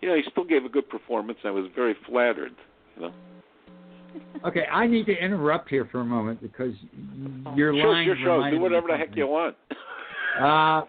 you 0.00 0.08
know, 0.08 0.14
he 0.14 0.22
still 0.30 0.44
gave 0.44 0.64
a 0.64 0.68
good 0.68 0.88
performance. 0.88 1.38
and 1.42 1.50
I 1.50 1.54
was 1.54 1.70
very 1.74 1.96
flattered, 2.06 2.52
you 2.96 3.02
know? 3.02 3.12
Okay, 4.44 4.64
I 4.72 4.86
need 4.86 5.06
to 5.06 5.12
interrupt 5.12 5.68
here 5.68 5.88
for 5.90 6.00
a 6.00 6.04
moment 6.04 6.40
because 6.42 6.74
your 7.54 7.72
sure, 7.72 7.92
line 7.92 8.06
sure, 8.06 8.16
sure. 8.16 8.50
Do 8.50 8.58
whatever 8.58 8.88
the 8.88 8.96
heck 8.96 9.14
you 9.14 9.26
want. 9.26 9.54
Uh, 10.40 10.82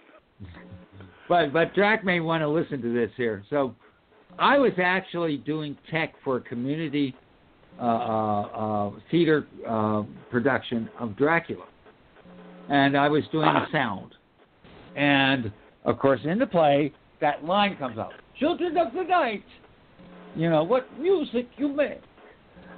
but 1.27 1.51
but 1.51 1.73
Drac 1.73 2.03
may 2.03 2.19
want 2.19 2.41
to 2.41 2.47
listen 2.47 2.81
to 2.81 2.93
this 2.93 3.11
here. 3.17 3.43
So, 3.49 3.75
I 4.39 4.57
was 4.57 4.71
actually 4.81 5.37
doing 5.37 5.77
tech 5.89 6.13
for 6.23 6.37
a 6.37 6.41
community 6.41 7.15
uh, 7.79 7.83
uh, 7.83 8.41
uh, 8.41 8.91
theater 9.09 9.47
uh, 9.67 10.03
production 10.29 10.89
of 10.99 11.15
Dracula, 11.17 11.65
and 12.69 12.97
I 12.97 13.09
was 13.09 13.23
doing 13.31 13.45
the 13.45 13.65
sound. 13.71 14.15
And 14.95 15.51
of 15.85 15.99
course, 15.99 16.21
in 16.23 16.39
the 16.39 16.47
play, 16.47 16.93
that 17.19 17.45
line 17.45 17.77
comes 17.77 17.97
out: 17.97 18.13
"Children 18.39 18.77
of 18.77 18.93
the 18.93 19.03
night, 19.03 19.43
you 20.35 20.49
know 20.49 20.63
what 20.63 20.87
music 20.99 21.47
you 21.57 21.67
make." 21.67 22.01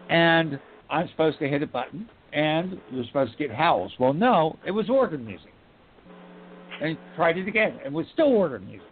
And 0.09 0.59
I'm 0.89 1.07
supposed 1.09 1.39
to 1.39 1.47
hit 1.47 1.63
a 1.63 1.67
button, 1.67 2.07
and 2.34 2.79
you're 2.91 3.05
supposed 3.05 3.31
to 3.31 3.38
get 3.38 3.51
howls. 3.55 3.91
Well, 3.99 4.13
no, 4.13 4.57
it 4.65 4.71
was 4.71 4.89
organ 4.89 5.25
music 5.25 5.53
and 6.84 6.97
tried 7.15 7.38
it 7.38 7.47
again. 7.47 7.79
And 7.84 7.93
was 7.93 8.05
still 8.13 8.27
organ 8.27 8.65
music. 8.67 8.88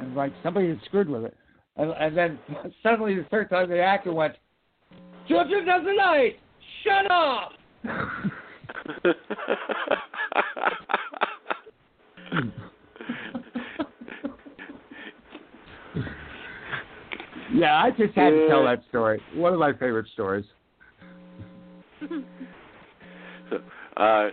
And 0.00 0.14
like 0.14 0.32
somebody 0.42 0.68
had 0.68 0.80
screwed 0.84 1.08
with 1.08 1.24
it. 1.24 1.36
And, 1.76 1.90
and 1.92 2.16
then 2.16 2.38
suddenly 2.82 3.14
the 3.14 3.24
third 3.30 3.50
time 3.50 3.68
the 3.68 3.80
actor 3.80 4.12
went, 4.12 4.34
Children 5.28 5.68
of 5.68 5.84
the 5.84 5.92
night, 5.92 6.38
shut 6.84 7.10
up! 7.10 7.52
yeah, 17.54 17.82
I 17.82 17.90
just 17.90 18.14
had 18.14 18.30
to 18.30 18.46
tell 18.48 18.64
that 18.64 18.82
story. 18.88 19.20
One 19.34 19.52
of 19.52 19.58
my 19.58 19.72
favorite 19.72 20.06
stories. 20.12 20.44
uh, 23.96 24.28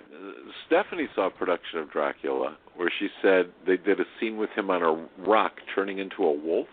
Stephanie 0.68 1.08
saw 1.16 1.28
a 1.28 1.32
production 1.32 1.80
of 1.80 1.92
Dracula 1.92 2.58
where 2.76 2.92
she 3.00 3.08
said 3.22 3.52
they 3.66 3.78
did 3.78 4.00
a 4.00 4.06
scene 4.20 4.38
with 4.38 4.50
him 4.52 4.70
on 4.70 4.82
a 4.82 5.08
rock 5.28 5.54
turning 5.76 6.00
into 6.00 6.24
a 6.24 6.34
wolf. 6.34 6.68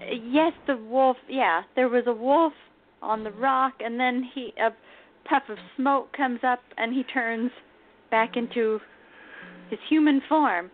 Yes, 0.00 0.52
the 0.66 0.76
wolf. 0.76 1.16
Yeah, 1.28 1.62
there 1.74 1.88
was 1.88 2.04
a 2.06 2.12
wolf 2.12 2.52
on 3.00 3.24
the 3.24 3.32
rock, 3.32 3.74
and 3.80 3.98
then 3.98 4.28
he 4.34 4.52
a 4.58 4.70
puff 5.24 5.42
of 5.48 5.58
smoke 5.76 6.12
comes 6.16 6.40
up, 6.42 6.60
and 6.76 6.94
he 6.94 7.02
turns 7.04 7.50
back 8.10 8.34
mm. 8.34 8.38
into 8.38 8.80
his 9.70 9.78
human 9.88 10.20
form. 10.28 10.70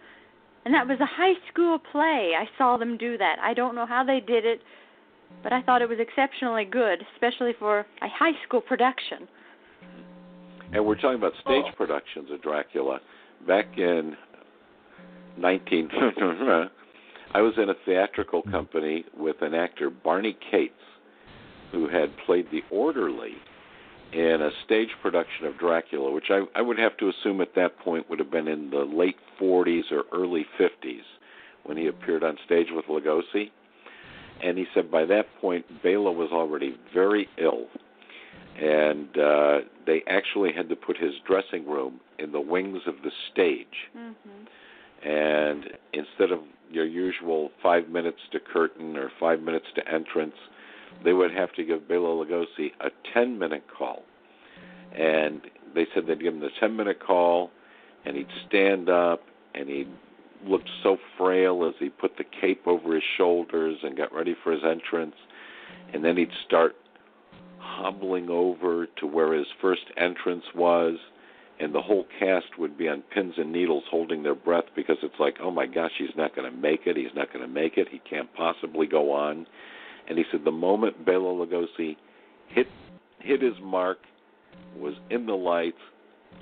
And 0.64 0.74
that 0.74 0.86
was 0.86 0.98
a 1.00 1.06
high 1.06 1.34
school 1.50 1.78
play. 1.90 2.32
I 2.36 2.44
saw 2.58 2.76
them 2.76 2.98
do 2.98 3.16
that. 3.18 3.36
I 3.42 3.54
don't 3.54 3.74
know 3.74 3.86
how 3.86 4.04
they 4.04 4.20
did 4.20 4.44
it, 4.44 4.60
but 5.42 5.52
I 5.52 5.62
thought 5.62 5.80
it 5.80 5.88
was 5.88 5.98
exceptionally 5.98 6.64
good, 6.64 6.98
especially 7.14 7.52
for 7.58 7.80
a 7.80 8.08
high 8.08 8.36
school 8.46 8.60
production. 8.60 9.26
And 10.72 10.84
we're 10.84 10.96
talking 10.96 11.14
about 11.14 11.32
stage 11.40 11.64
Oh. 11.66 11.72
productions 11.76 12.30
of 12.30 12.42
Dracula. 12.42 13.00
Back 13.46 13.78
in 13.78 14.16
19, 15.38 15.88
I 17.32 17.40
was 17.40 17.54
in 17.56 17.70
a 17.70 17.74
theatrical 17.86 18.42
mm. 18.42 18.50
company 18.50 19.04
with 19.16 19.40
an 19.40 19.54
actor, 19.54 19.88
Barney 19.88 20.36
Cates, 20.50 20.74
who 21.72 21.88
had 21.88 22.10
played 22.26 22.50
the 22.50 22.62
orderly 22.70 23.36
in 24.12 24.42
a 24.42 24.50
stage 24.64 24.88
production 25.02 25.46
of 25.46 25.58
Dracula, 25.58 26.10
which 26.10 26.30
I, 26.30 26.42
I 26.54 26.62
would 26.62 26.78
have 26.78 26.96
to 26.98 27.08
assume 27.08 27.40
at 27.40 27.54
that 27.54 27.78
point 27.78 28.08
would 28.10 28.18
have 28.18 28.30
been 28.30 28.48
in 28.48 28.70
the 28.70 28.84
late 28.84 29.16
40s 29.40 29.92
or 29.92 30.04
early 30.12 30.46
50s 30.58 31.02
when 31.64 31.76
he 31.76 31.86
appeared 31.86 32.24
on 32.24 32.36
stage 32.44 32.68
with 32.70 32.86
Lugosi. 32.86 33.50
And 34.42 34.56
he 34.58 34.66
said 34.74 34.90
by 34.90 35.04
that 35.06 35.26
point, 35.40 35.64
Bela 35.82 36.10
was 36.10 36.30
already 36.32 36.76
very 36.92 37.28
ill. 37.38 37.66
And 38.60 39.16
uh, 39.16 39.58
they 39.86 40.02
actually 40.08 40.52
had 40.52 40.68
to 40.70 40.76
put 40.76 40.96
his 40.96 41.12
dressing 41.26 41.66
room 41.68 42.00
in 42.18 42.32
the 42.32 42.40
wings 42.40 42.80
of 42.86 42.94
the 43.04 43.10
stage. 43.32 43.66
Mm-hmm. 43.96 45.08
And 45.08 45.64
instead 45.92 46.30
of 46.32 46.40
your 46.70 46.84
usual 46.84 47.50
five 47.62 47.88
minutes 47.88 48.18
to 48.32 48.40
curtain 48.40 48.96
or 48.96 49.10
five 49.18 49.40
minutes 49.40 49.66
to 49.76 49.88
entrance, 49.88 50.34
they 51.04 51.12
would 51.12 51.32
have 51.32 51.52
to 51.54 51.64
give 51.64 51.88
Bela 51.88 52.24
Lugosi 52.24 52.72
a 52.80 52.90
10 53.14 53.38
minute 53.38 53.64
call. 53.76 54.02
And 54.96 55.42
they 55.74 55.86
said 55.94 56.06
they'd 56.06 56.20
give 56.20 56.34
him 56.34 56.40
the 56.40 56.50
10 56.58 56.76
minute 56.76 57.00
call, 57.04 57.50
and 58.04 58.16
he'd 58.16 58.28
stand 58.48 58.88
up, 58.88 59.22
and 59.54 59.68
he 59.68 59.86
looked 60.46 60.68
so 60.82 60.96
frail 61.18 61.66
as 61.68 61.74
he 61.78 61.90
put 61.90 62.16
the 62.16 62.24
cape 62.24 62.66
over 62.66 62.94
his 62.94 63.04
shoulders 63.16 63.78
and 63.82 63.96
got 63.96 64.12
ready 64.12 64.34
for 64.42 64.52
his 64.52 64.62
entrance. 64.64 65.14
And 65.92 66.04
then 66.04 66.16
he'd 66.16 66.32
start 66.46 66.76
hobbling 67.58 68.28
over 68.30 68.86
to 68.98 69.06
where 69.06 69.32
his 69.34 69.46
first 69.60 69.84
entrance 69.96 70.44
was. 70.54 70.96
And 71.58 71.74
the 71.74 71.82
whole 71.82 72.06
cast 72.18 72.58
would 72.58 72.78
be 72.78 72.88
on 72.88 73.02
pins 73.12 73.34
and 73.36 73.52
needles 73.52 73.84
holding 73.90 74.22
their 74.22 74.34
breath 74.34 74.64
because 74.74 74.96
it's 75.02 75.20
like, 75.20 75.36
oh 75.42 75.50
my 75.50 75.66
gosh, 75.66 75.90
he's 75.98 76.16
not 76.16 76.34
going 76.34 76.50
to 76.50 76.56
make 76.56 76.86
it. 76.86 76.96
He's 76.96 77.14
not 77.14 77.30
going 77.32 77.46
to 77.46 77.52
make 77.52 77.76
it. 77.76 77.86
He 77.90 77.98
can't 77.98 78.32
possibly 78.34 78.86
go 78.86 79.12
on. 79.12 79.46
And 80.10 80.18
he 80.18 80.24
said 80.32 80.40
the 80.44 80.50
moment 80.50 81.06
Bela 81.06 81.32
Lugosi 81.32 81.96
hit 82.48 82.66
hit 83.20 83.40
his 83.40 83.54
mark, 83.62 83.98
was 84.76 84.94
in 85.08 85.24
the 85.24 85.34
lights, 85.34 85.78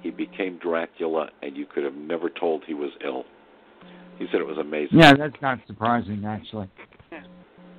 he 0.02 0.10
became 0.10 0.58
Dracula, 0.58 1.28
and 1.42 1.56
you 1.56 1.66
could 1.66 1.84
have 1.84 1.94
never 1.94 2.30
told 2.30 2.64
he 2.66 2.72
was 2.72 2.90
ill. 3.04 3.24
He 4.18 4.26
said 4.32 4.40
it 4.40 4.46
was 4.46 4.58
amazing. 4.58 4.98
Yeah, 4.98 5.12
that's 5.14 5.40
not 5.42 5.58
surprising, 5.66 6.24
actually. 6.24 6.68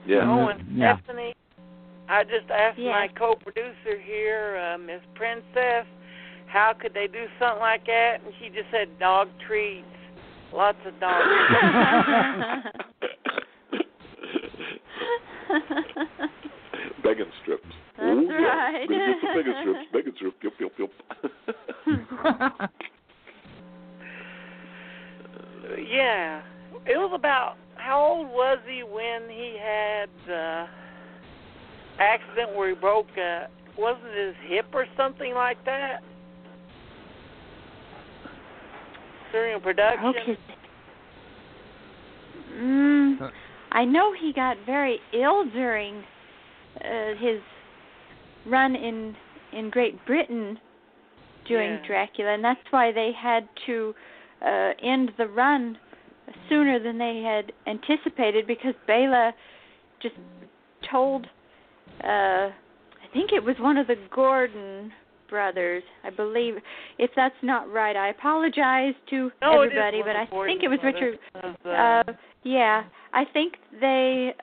Yeah. 0.05 0.29
Oh, 0.29 0.47
and 0.47 0.77
Yeah. 0.77 0.97
Stephanie, 0.97 1.33
I 2.07 2.23
just 2.23 2.49
asked 2.51 2.77
Yeah. 2.77 2.91
my 2.91 3.07
co-producer 3.09 3.97
here, 3.97 4.57
uh, 4.57 4.77
Miss 4.77 5.01
Princess, 5.15 5.85
how 6.47 6.73
could 6.73 6.93
they 6.93 7.07
do 7.07 7.27
something 7.39 7.61
like 7.61 7.85
that? 7.85 8.21
And 8.23 8.33
she 8.39 8.49
just 8.49 8.69
said 8.71 8.97
dog 8.99 9.29
treats, 9.39 9.87
lots 10.51 10.83
of 10.85 10.99
dog 10.99 11.23
treats. 11.23 12.85
Begging 17.03 17.31
strips. 17.41 17.63
That's 17.97 18.09
Ooh, 18.09 18.27
yeah. 18.29 18.37
right. 18.37 18.87
Gonna 18.87 19.05
get 19.05 19.21
some 19.21 19.35
begging 19.35 19.55
strips. 19.61 19.85
Begging 19.93 20.13
strips. 20.15 20.37
Yup, 20.43 20.53
yup, 20.59 20.71
yup. 20.79 20.91
yeah, 25.89 26.41
it 26.85 26.97
was 26.97 27.11
about 27.13 27.55
how 27.75 27.99
old 27.99 28.27
was 28.29 28.59
he 28.67 28.83
when 28.83 29.29
he 29.29 29.57
had 29.59 30.09
the 30.27 30.67
accident 31.99 32.55
where 32.55 32.69
he 32.69 32.75
broke? 32.75 33.07
Uh, 33.17 33.47
wasn't 33.77 34.13
his 34.15 34.35
hip 34.47 34.65
or 34.73 34.85
something 34.97 35.33
like 35.33 35.63
that 35.65 36.03
during 39.31 39.55
a 39.55 39.59
production? 39.59 40.05
Okay. 40.05 40.37
Mm, 42.59 43.31
I 43.71 43.85
know 43.85 44.13
he 44.13 44.33
got 44.33 44.57
very 44.65 44.99
ill 45.13 45.45
during 45.45 46.03
uh, 46.83 47.13
his 47.19 47.41
run 48.45 48.75
in 48.75 49.15
in 49.51 49.69
Great 49.69 50.03
Britain 50.05 50.59
during 51.47 51.71
Yeah. 51.71 51.87
Dracula, 51.87 52.33
and 52.35 52.43
that's 52.43 52.59
why 52.71 52.91
they 52.91 53.11
had 53.11 53.47
to 53.65 53.95
uh, 54.41 54.71
end 54.81 55.11
the 55.17 55.27
run 55.27 55.77
sooner 56.47 56.79
than 56.79 56.97
they 56.99 57.21
had 57.23 57.51
anticipated 57.65 58.45
because 58.45 58.75
Bela 58.85 59.33
just 60.01 60.15
told 60.91 61.25
uh 62.03 62.07
I 62.47 63.11
think 63.13 63.31
it 63.33 63.43
was 63.43 63.55
one 63.59 63.77
of 63.77 63.87
the 63.87 63.95
Gordon 64.11 64.93
brothers, 65.29 65.83
I 66.03 66.09
believe. 66.09 66.55
If 66.97 67.11
that's 67.15 67.35
not 67.43 67.71
right, 67.71 67.95
I 67.95 68.09
apologize 68.09 68.93
to 69.09 69.31
No, 69.41 69.61
everybody, 69.61 70.01
but 70.01 70.15
I 70.15 70.25
think 70.45 70.63
it 70.63 70.67
was. 70.67 70.79
Richard 70.83 71.19
uh, 71.35 71.69
uh 71.69 72.13
yeah, 72.43 72.83
I 73.13 73.23
think 73.33 73.53
they 73.79 74.33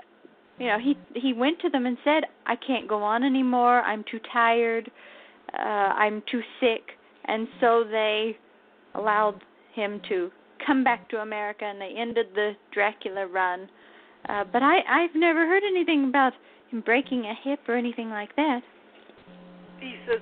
you 0.59 0.67
know, 0.69 0.79
he 0.79 0.97
he 1.15 1.33
went 1.33 1.61
to 1.61 1.71
them 1.71 1.87
and 1.87 1.99
said, 2.05 2.25
"I 2.47 2.57
can't 2.57 2.89
go 2.89 3.03
on 3.03 3.23
anymore. 3.23 3.81
I'm 3.83 4.05
too 4.11 4.21
tired. 4.33 4.91
Uh 5.53 5.93
I'm 6.03 6.23
too 6.31 6.43
sick." 6.61 6.83
And 7.27 7.49
so 7.61 7.85
they 7.85 8.37
allowed 8.95 9.43
him 9.75 10.01
to 10.09 10.31
come 10.67 10.83
back 10.83 11.09
to 11.11 11.19
America 11.19 11.65
and 11.65 11.81
they 11.81 11.93
ended 11.99 12.27
the 12.35 12.53
Dracula 12.73 13.27
run. 13.27 13.69
Uh 14.29 14.45
but 14.51 14.63
I 14.63 14.79
I've 14.89 15.15
never 15.15 15.47
heard 15.47 15.63
anything 15.67 16.09
about 16.09 16.33
him 16.71 16.81
breaking 16.81 17.25
a 17.25 17.35
hip 17.49 17.61
or 17.69 17.77
anything 17.77 18.11
like 18.11 18.35
that. 18.37 18.61
he 19.81 19.97
says, 20.09 20.21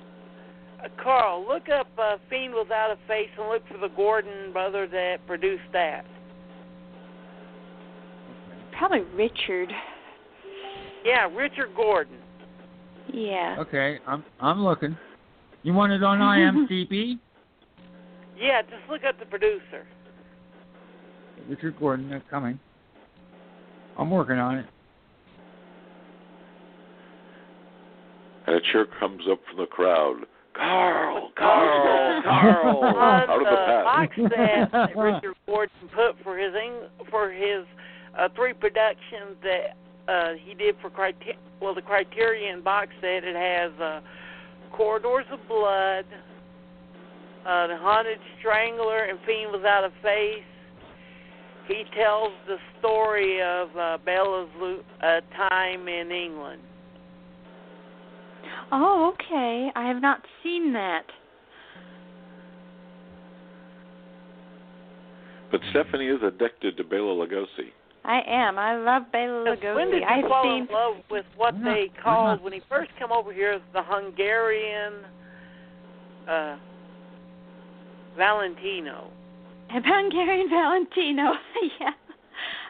Carl, 1.01 1.45
look 1.47 1.69
up 1.69 1.87
uh, 1.97 2.17
Fiend 2.29 2.53
Without 2.53 2.91
a 2.91 2.97
Face 3.07 3.29
and 3.37 3.49
look 3.49 3.63
for 3.67 3.77
the 3.77 3.93
Gordon 3.95 4.51
brother 4.51 4.87
that 4.87 5.17
produced 5.27 5.63
that. 5.73 6.05
Probably 8.77 9.01
Richard. 9.15 9.71
Yeah, 11.03 11.27
Richard 11.33 11.69
Gordon. 11.75 12.17
Yeah. 13.13 13.55
okay, 13.59 13.99
I'm 14.07 14.23
I'm 14.39 14.63
looking. 14.63 14.97
You 15.63 15.73
want 15.73 15.93
it 15.93 16.03
on 16.03 16.19
IMDb? 16.19 17.19
Yeah, 18.37 18.61
just 18.63 18.89
look 18.89 19.05
up 19.07 19.17
the 19.17 19.25
producer. 19.25 19.85
Richard 21.47 21.79
Gordon, 21.79 22.09
that's 22.09 22.23
coming. 22.29 22.59
I'm 23.97 24.11
working 24.11 24.35
on 24.35 24.57
it. 24.57 24.65
And 28.47 28.57
a 28.57 28.59
cheer 28.73 28.85
comes 28.99 29.21
up 29.31 29.39
from 29.47 29.59
the 29.59 29.67
crowd. 29.67 30.25
Carl, 30.55 31.31
Carl, 31.37 32.21
Carl, 32.23 32.83
out 32.97 33.29
of 33.29 33.39
the 33.39 33.45
the 33.45 33.83
box 33.83 34.15
set 34.15 34.71
that 34.71 34.95
Richard 34.95 35.35
Gordon 35.45 35.89
put 35.93 36.15
for 36.23 36.37
his 36.37 36.53
for 37.09 37.31
his 37.31 37.65
uh, 38.17 38.29
three 38.35 38.53
productions 38.53 39.35
that 39.43 39.75
uh, 40.11 40.33
he 40.41 40.53
did 40.53 40.75
for 40.81 40.89
Criter- 40.89 41.37
well 41.61 41.75
the 41.75 41.81
Criterion 41.81 42.61
box 42.63 42.89
set. 43.01 43.23
It 43.23 43.35
has 43.35 43.71
uh, 43.81 44.01
Corridors 44.71 45.25
of 45.31 45.39
Blood, 45.47 46.05
uh, 47.45 47.67
The 47.67 47.77
Haunted 47.77 48.19
Strangler, 48.39 49.05
and 49.05 49.19
Fiend 49.25 49.51
Without 49.51 49.83
a 49.83 49.91
Face. 50.01 50.43
He 51.67 51.83
tells 51.97 52.31
the 52.47 52.57
story 52.79 53.41
of 53.41 53.75
uh, 53.75 53.97
Bela's 54.05 54.49
lo- 54.57 54.83
uh, 55.01 55.21
time 55.49 55.87
in 55.87 56.11
England. 56.11 56.61
Oh, 58.71 59.13
okay. 59.13 59.69
I 59.75 59.87
have 59.87 60.01
not 60.01 60.21
seen 60.43 60.73
that. 60.73 61.05
But 65.51 65.61
Stephanie 65.71 66.07
is 66.07 66.21
addicted 66.23 66.75
to 66.77 66.83
Bela 66.83 67.13
Lugosi. 67.13 67.71
I 68.03 68.21
am. 68.27 68.59
I 68.59 68.75
love 68.77 69.03
Bela 69.11 69.55
Because 69.55 69.75
When 69.75 69.89
did 69.89 70.01
you 70.01 70.07
I've 70.07 70.25
fall 70.27 70.43
seen 70.43 70.67
in 70.67 70.73
love 70.73 70.95
with 71.09 71.25
what 71.37 71.55
not- 71.59 71.73
they 71.73 71.89
called 72.03 72.25
not- 72.39 72.41
when 72.43 72.53
he 72.53 72.61
first 72.69 72.91
came 72.99 73.11
over 73.11 73.31
here 73.33 73.59
the 73.73 73.81
Hungarian 73.83 74.93
uh, 76.27 76.57
Valentino? 78.17 79.09
Hungarian 79.69 80.49
Valentino. 80.49 81.33
yeah. 81.79 81.91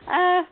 Uh, 0.08 0.44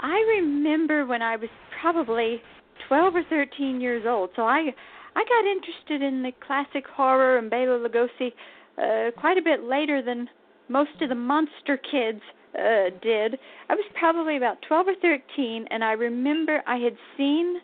I 0.00 0.36
remember 0.38 1.06
when 1.06 1.22
I 1.22 1.36
was 1.36 1.48
probably 1.80 2.40
12 2.88 3.16
or 3.16 3.22
13 3.24 3.80
years 3.80 4.04
old. 4.06 4.30
So 4.36 4.42
I 4.42 4.74
I 5.16 5.24
got 5.24 5.46
interested 5.46 6.02
in 6.02 6.22
the 6.22 6.32
classic 6.44 6.84
horror 6.86 7.38
and 7.38 7.48
Bela 7.48 7.78
Lugosi 7.78 8.32
uh, 8.78 9.12
quite 9.20 9.38
a 9.38 9.42
bit 9.42 9.62
later 9.62 10.02
than 10.02 10.28
most 10.68 10.90
of 11.00 11.08
the 11.08 11.14
monster 11.14 11.76
kids 11.76 12.20
uh, 12.58 12.90
did. 13.02 13.38
I 13.68 13.74
was 13.74 13.84
probably 13.98 14.36
about 14.36 14.58
12 14.66 14.88
or 14.88 14.94
13, 15.00 15.66
and 15.70 15.84
I 15.84 15.92
remember 15.92 16.62
I 16.66 16.78
had 16.78 16.96
seen 17.16 17.56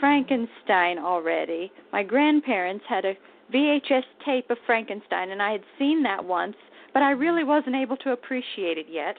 Frankenstein 0.00 0.98
already. 0.98 1.70
My 1.92 2.02
grandparents 2.02 2.84
had 2.88 3.04
a 3.04 3.14
VHS 3.52 4.04
tape 4.24 4.50
of 4.50 4.58
Frankenstein, 4.66 5.30
and 5.30 5.42
I 5.42 5.52
had 5.52 5.62
seen 5.78 6.02
that 6.04 6.24
once, 6.24 6.56
but 6.92 7.02
I 7.02 7.10
really 7.10 7.44
wasn't 7.44 7.76
able 7.76 7.96
to 7.98 8.12
appreciate 8.12 8.78
it 8.78 8.86
yet. 8.90 9.16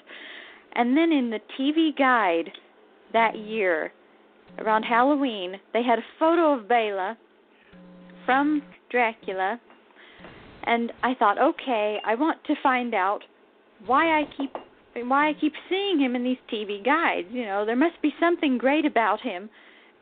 And 0.73 0.97
then 0.97 1.11
in 1.11 1.29
the 1.29 1.39
TV 1.59 1.95
guide 1.97 2.51
that 3.13 3.37
year, 3.37 3.91
around 4.59 4.83
Halloween, 4.83 5.55
they 5.73 5.83
had 5.83 5.99
a 5.99 6.03
photo 6.19 6.53
of 6.53 6.67
Bela 6.67 7.17
from 8.25 8.61
Dracula, 8.89 9.59
and 10.63 10.91
I 11.03 11.15
thought, 11.15 11.39
okay, 11.39 11.97
I 12.05 12.15
want 12.15 12.43
to 12.45 12.53
find 12.61 12.93
out 12.93 13.21
why 13.85 14.19
I 14.19 14.23
keep 14.37 14.51
why 14.93 15.29
I 15.29 15.33
keep 15.39 15.53
seeing 15.69 15.99
him 15.99 16.15
in 16.15 16.23
these 16.23 16.37
TV 16.51 16.83
guides. 16.83 17.27
You 17.31 17.45
know, 17.45 17.65
there 17.65 17.75
must 17.75 18.01
be 18.01 18.13
something 18.19 18.57
great 18.57 18.85
about 18.85 19.21
him. 19.21 19.49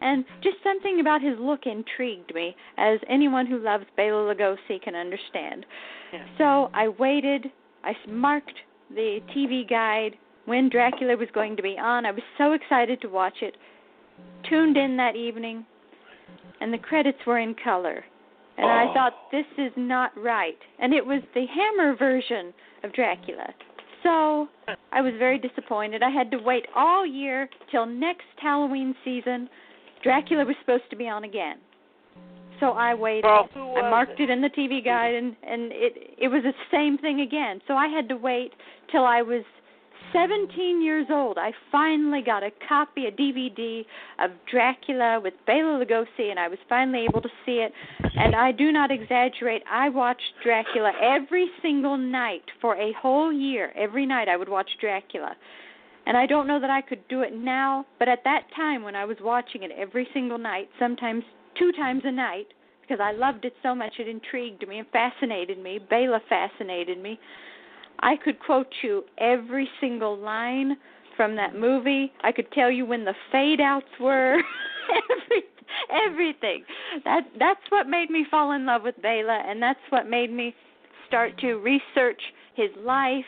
And 0.01 0.23
just 0.41 0.55
something 0.63 0.99
about 0.99 1.21
his 1.21 1.37
look 1.39 1.65
intrigued 1.65 2.33
me, 2.33 2.55
as 2.77 2.99
anyone 3.09 3.45
who 3.45 3.59
loves 3.59 3.83
Bela 3.97 4.33
Lugosi 4.33 4.81
can 4.81 4.95
understand. 4.95 5.65
Yeah. 6.13 6.25
So 6.37 6.71
I 6.73 6.87
waited. 6.87 7.47
I 7.83 7.93
marked 8.07 8.53
the 8.89 9.19
TV 9.35 9.69
guide 9.69 10.15
when 10.45 10.69
Dracula 10.69 11.17
was 11.17 11.27
going 11.33 11.57
to 11.57 11.63
be 11.63 11.75
on. 11.77 12.05
I 12.05 12.11
was 12.11 12.23
so 12.37 12.53
excited 12.53 13.01
to 13.01 13.09
watch 13.09 13.35
it. 13.41 13.55
Tuned 14.43 14.77
in 14.77 14.97
that 14.97 15.15
evening, 15.15 15.65
and 16.61 16.73
the 16.73 16.77
credits 16.77 17.19
were 17.25 17.39
in 17.39 17.55
color. 17.55 18.03
And 18.57 18.69
I 18.69 18.89
Oh. 18.89 18.93
thought, 18.93 19.31
this 19.31 19.45
is 19.57 19.71
not 19.77 20.11
right. 20.17 20.57
And 20.79 20.93
it 20.93 21.05
was 21.05 21.21
the 21.33 21.45
Hammer 21.45 21.95
version 21.95 22.53
of 22.83 22.91
Dracula. 22.91 23.53
So 24.03 24.49
I 24.91 25.01
was 25.01 25.13
very 25.15 25.37
disappointed. 25.37 26.03
I 26.03 26.09
had 26.09 26.31
to 26.31 26.37
wait 26.37 26.65
all 26.75 27.05
year 27.05 27.49
till 27.69 27.85
next 27.85 28.27
Halloween 28.37 28.95
season. 29.03 29.49
Dracula 30.01 30.45
was 30.45 30.55
supposed 30.59 30.89
to 30.89 30.95
be 30.95 31.07
on 31.07 31.23
again. 31.23 31.57
So 32.59 32.71
I 32.71 32.93
waited. 32.93 33.23
Well, 33.25 33.49
I 33.77 33.89
marked 33.89 34.19
it? 34.19 34.29
it 34.29 34.29
in 34.29 34.41
the 34.41 34.49
TV 34.49 34.83
guide 34.83 35.15
and 35.15 35.35
and 35.43 35.71
it 35.71 36.15
it 36.17 36.27
was 36.27 36.43
the 36.43 36.53
same 36.71 36.97
thing 36.97 37.21
again. 37.21 37.61
So 37.67 37.75
I 37.75 37.87
had 37.87 38.09
to 38.09 38.17
wait 38.17 38.51
till 38.91 39.05
I 39.05 39.21
was 39.21 39.43
17 40.13 40.81
years 40.81 41.07
old. 41.09 41.37
I 41.37 41.51
finally 41.71 42.21
got 42.21 42.43
a 42.43 42.51
copy, 42.67 43.05
a 43.05 43.11
DVD 43.11 43.85
of 44.19 44.31
Dracula 44.49 45.19
with 45.21 45.33
Bela 45.45 45.83
Lugosi 45.83 46.29
and 46.29 46.39
I 46.39 46.47
was 46.47 46.59
finally 46.67 47.05
able 47.09 47.21
to 47.21 47.29
see 47.45 47.65
it. 47.65 47.71
And 48.15 48.35
I 48.35 48.51
do 48.51 48.71
not 48.71 48.91
exaggerate. 48.91 49.63
I 49.69 49.89
watched 49.89 50.21
Dracula 50.43 50.91
every 51.01 51.49
single 51.61 51.97
night 51.97 52.43
for 52.61 52.75
a 52.75 52.93
whole 53.01 53.31
year. 53.31 53.71
Every 53.75 54.05
night 54.05 54.27
I 54.27 54.37
would 54.37 54.49
watch 54.49 54.69
Dracula. 54.79 55.35
And 56.05 56.17
I 56.17 56.25
don't 56.25 56.47
know 56.47 56.59
that 56.59 56.69
I 56.69 56.81
could 56.81 57.07
do 57.07 57.21
it 57.21 57.35
now, 57.35 57.85
but 57.99 58.07
at 58.07 58.23
that 58.23 58.43
time 58.55 58.83
when 58.83 58.95
I 58.95 59.05
was 59.05 59.17
watching 59.21 59.63
it 59.63 59.71
every 59.77 60.07
single 60.13 60.39
night, 60.39 60.69
sometimes 60.79 61.23
two 61.57 61.71
times 61.73 62.01
a 62.05 62.11
night, 62.11 62.47
because 62.81 62.99
I 62.99 63.11
loved 63.11 63.45
it 63.45 63.53
so 63.61 63.75
much, 63.75 63.93
it 63.99 64.07
intrigued 64.07 64.67
me 64.67 64.79
and 64.79 64.87
fascinated 64.87 65.61
me. 65.61 65.79
Bela 65.89 66.19
fascinated 66.27 66.99
me. 66.99 67.19
I 68.01 68.15
could 68.15 68.39
quote 68.39 68.71
you 68.81 69.03
every 69.17 69.69
single 69.79 70.17
line 70.17 70.77
from 71.17 71.35
that 71.35 71.55
movie. 71.55 72.11
I 72.23 72.31
could 72.31 72.51
tell 72.51 72.71
you 72.71 72.85
when 72.85 73.05
the 73.05 73.15
fade 73.31 73.59
outs 73.61 73.87
were. 73.99 74.37
Every, 74.89 75.43
everything. 76.07 76.63
That 77.05 77.21
that's 77.37 77.61
what 77.69 77.87
made 77.87 78.09
me 78.09 78.25
fall 78.31 78.53
in 78.53 78.65
love 78.65 78.81
with 78.83 78.99
Bela 79.03 79.43
and 79.47 79.61
that's 79.61 79.79
what 79.89 80.09
made 80.09 80.31
me 80.31 80.55
start 81.07 81.37
to 81.41 81.55
research 81.55 82.19
his 82.55 82.69
life, 82.83 83.25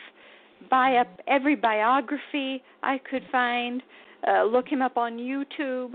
buy 0.70 0.96
up 0.96 1.08
every 1.26 1.54
biography 1.54 2.62
I 2.82 2.98
could 2.98 3.22
find, 3.30 3.82
uh, 4.26 4.44
look 4.44 4.68
him 4.68 4.82
up 4.82 4.96
on 4.96 5.18
YouTube, 5.18 5.94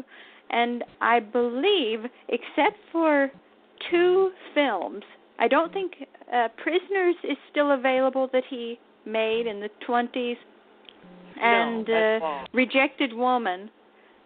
and 0.49 0.83
I 1.01 1.19
believe, 1.19 1.99
except 2.29 2.77
for 2.91 3.31
two 3.91 4.31
films, 4.53 5.03
I 5.39 5.47
don't 5.47 5.71
think 5.71 5.93
uh, 6.33 6.47
Prisoners 6.61 7.15
is 7.23 7.37
still 7.51 7.71
available 7.71 8.29
that 8.33 8.43
he 8.49 8.79
made 9.05 9.47
in 9.47 9.59
the 9.59 9.69
20s, 9.87 10.35
and 11.41 11.87
no, 11.87 11.93
that's 11.93 12.23
uh. 12.23 12.45
Rejected 12.53 13.13
Woman. 13.13 13.69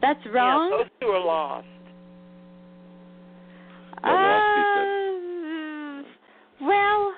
That's 0.02 0.20
wrong. 0.34 0.72
Yeah, 0.72 0.78
those 0.78 0.90
two 1.00 1.08
are 1.08 1.26
lost. 1.26 1.68
Yeah, 4.04 4.12
lost, 4.12 6.06
Uh, 6.62 6.66
well, 6.66 7.14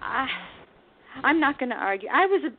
I, 0.00 0.26
I'm 1.24 1.40
not 1.40 1.58
going 1.58 1.70
to 1.70 1.76
argue. 1.76 2.08
I 2.08 2.26
was, 2.26 2.52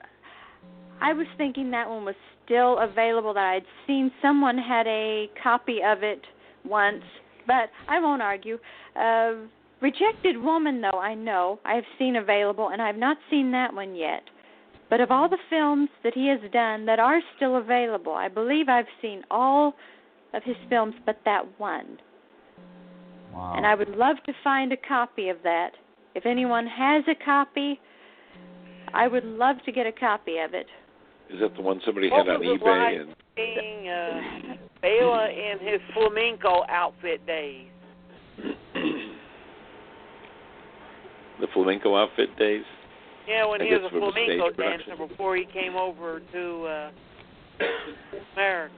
I 1.02 1.14
was 1.14 1.28
thinking 1.38 1.72
that 1.72 1.90
one 1.90 2.06
was 2.06 2.16
still 2.46 2.78
available. 2.80 3.34
That 3.34 3.46
I'd 3.46 3.66
seen 3.88 4.12
someone 4.22 4.58
had 4.58 4.86
a 4.86 5.30
copy 5.42 5.80
of 5.84 6.04
it 6.04 6.22
once, 6.66 7.04
but 7.48 7.70
I 7.88 8.00
won't 8.00 8.22
argue. 8.22 8.60
Uh, 8.96 9.48
Rejected 9.84 10.42
Woman, 10.42 10.80
though, 10.80 10.98
I 10.98 11.14
know 11.14 11.60
I 11.66 11.74
have 11.74 11.84
seen 12.00 12.16
available, 12.16 12.70
and 12.70 12.82
I've 12.82 12.96
not 12.96 13.18
seen 13.30 13.52
that 13.52 13.74
one 13.74 13.96
yet. 13.96 14.24
But 14.90 15.02
of 15.02 15.12
all 15.12 15.28
the 15.28 15.38
films 15.50 15.90
that 16.06 16.14
he 16.14 16.28
has 16.28 16.40
done 16.54 16.86
that 16.86 17.00
are 17.00 17.20
still 17.36 17.58
available, 17.58 18.14
I 18.14 18.30
believe 18.30 18.70
I've 18.70 18.86
seen 19.02 19.24
all 19.30 19.74
of 20.34 20.42
his 20.44 20.56
films 20.70 20.96
but 21.06 21.20
that 21.26 21.44
one. 21.60 21.98
Wow. 23.34 23.56
And 23.58 23.66
I 23.66 23.76
would 23.76 23.90
love 23.90 24.16
to 24.26 24.32
find 24.42 24.72
a 24.72 24.78
copy 24.78 25.28
of 25.28 25.38
that. 25.44 25.72
If 26.16 26.26
anyone 26.26 26.66
has 26.66 27.04
a 27.10 27.26
copy, 27.26 27.78
I 28.94 29.10
would 29.10 29.26
love 29.26 29.58
to 29.66 29.72
get 29.74 29.86
a 29.86 29.92
copy 29.92 30.38
of 30.38 30.54
it. 30.54 30.68
Is 31.30 31.42
that 31.42 31.56
the 31.56 31.62
one 31.62 31.82
somebody 31.86 32.10
What 32.10 32.28
had 32.28 32.36
on 32.38 32.40
was 32.40 32.60
eBay? 32.62 32.66
right 32.66 33.02
And 33.02 33.16
Being 33.36 33.90
uh, 33.90 34.56
Bela 34.82 35.30
in 35.30 35.60
his 35.60 35.82
flamenco 35.94 36.64
outfit 36.70 37.26
days. 37.28 37.73
The 41.44 41.52
flamenco 41.54 41.96
outfit 41.98 42.30
days. 42.40 42.64
Yeah, 43.28 43.46
when 43.46 43.62
I 43.62 43.66
he 43.66 43.74
was 43.74 43.82
a 43.86 43.90
for 43.90 44.00
the 44.00 44.12
flamenco 44.12 44.52
production. 44.56 44.90
dancer 44.96 45.08
before 45.08 45.36
he 45.36 45.46
came 45.46 45.76
over 45.76 46.22
to 46.32 46.66
uh 46.66 46.92
America 48.36 48.74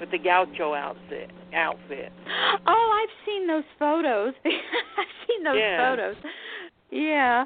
with 0.00 0.10
the 0.10 0.18
gaucho 0.18 0.74
outfit. 0.74 1.30
Outfit. 1.54 2.12
Oh, 2.66 3.04
I've 3.06 3.26
seen 3.26 3.46
those 3.46 3.62
photos. 3.78 4.32
I've 4.44 5.14
seen 5.28 5.44
those 5.44 5.56
Yeah. 5.58 5.90
photos. 5.90 6.16
Yeah. 6.90 7.44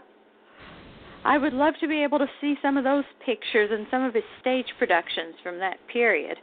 I 1.25 1.39
would 1.39 1.53
love 1.53 1.75
to 1.81 1.89
be 1.89 2.03
able 2.05 2.19
to 2.19 2.27
see 2.41 2.55
some 2.63 2.77
of 2.77 2.85
those 2.85 3.05
pictures 3.25 3.71
and 3.73 3.87
some 3.91 4.05
of 4.05 4.15
his 4.15 4.23
stage 4.41 4.67
productions 4.79 5.35
from 5.43 5.59
that 5.59 5.77
period. 5.93 6.39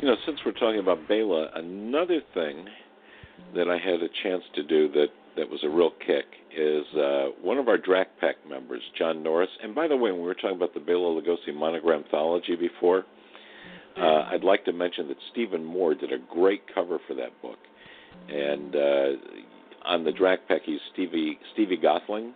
You 0.00 0.08
know, 0.08 0.16
since 0.26 0.40
we're 0.44 0.52
talking 0.52 0.80
about 0.80 1.06
Bela, 1.06 1.50
another 1.54 2.20
thing 2.34 2.66
that 3.54 3.68
I 3.68 3.78
had 3.78 4.02
a 4.02 4.08
chance 4.22 4.42
to 4.54 4.62
do 4.62 4.88
that 4.92 5.08
that 5.36 5.48
was 5.48 5.60
a 5.62 5.68
real 5.68 5.90
kick 6.06 6.24
is 6.56 6.84
uh, 6.96 7.26
one 7.42 7.58
of 7.58 7.68
our 7.68 7.76
Drac 7.76 8.08
Pack 8.20 8.36
members, 8.48 8.82
John 8.98 9.22
Norris. 9.22 9.50
And 9.62 9.74
by 9.74 9.86
the 9.86 9.96
way, 9.96 10.10
when 10.10 10.20
we 10.20 10.26
were 10.26 10.34
talking 10.34 10.56
about 10.56 10.72
the 10.74 10.80
Bela 10.80 11.20
Lugosi 11.20 11.54
monogram 11.54 12.04
anthology 12.04 12.56
before, 12.56 13.04
uh, 13.98 14.28
I'd 14.30 14.44
like 14.44 14.64
to 14.64 14.72
mention 14.72 15.08
that 15.08 15.16
Stephen 15.32 15.64
Moore 15.64 15.94
did 15.94 16.12
a 16.12 16.18
great 16.32 16.62
cover 16.74 16.98
for 17.06 17.14
that 17.14 17.30
book. 17.42 17.58
And 18.28 18.74
uh, 18.74 19.86
on 19.86 20.04
the 20.04 20.12
Drac 20.12 20.48
Pack, 20.48 20.62
he's 20.64 20.80
Stevie 20.92 21.38
Stevie 21.52 21.78
Gothling, 21.78 22.32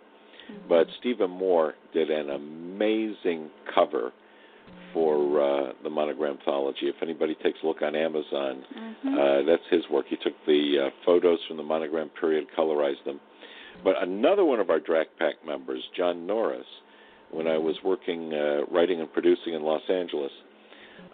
but 0.68 0.86
Stephen 1.00 1.30
Moore 1.30 1.74
did 1.92 2.10
an 2.10 2.30
amazing 2.30 3.50
cover 3.74 4.12
for 4.92 5.40
uh, 5.40 5.72
the 5.82 5.90
monogram 5.90 6.38
anthology. 6.38 6.88
If 6.88 6.96
anybody 7.02 7.36
takes 7.42 7.58
a 7.62 7.66
look 7.66 7.80
on 7.82 7.94
Amazon, 7.94 8.64
Mhm. 9.04 9.18
uh, 9.18 9.42
that's 9.46 9.66
his 9.70 9.88
work. 9.88 10.06
He 10.08 10.16
took 10.16 10.34
the 10.46 10.86
uh, 10.86 10.90
photos 11.04 11.38
from 11.46 11.56
the 11.58 11.62
monogram 11.62 12.08
period, 12.20 12.48
colorized 12.56 13.04
them. 13.04 13.20
But 13.84 14.02
another 14.02 14.44
one 14.44 14.60
of 14.60 14.68
our 14.68 14.80
Drac 14.80 15.06
Pack 15.18 15.44
members, 15.46 15.82
John 15.96 16.26
Norris, 16.26 16.66
when 17.30 17.46
I 17.46 17.56
was 17.56 17.76
working, 17.84 18.34
uh, 18.34 18.64
writing 18.70 19.00
and 19.00 19.10
producing 19.12 19.54
in 19.54 19.62
Los 19.62 19.88
Angeles, 19.88 20.32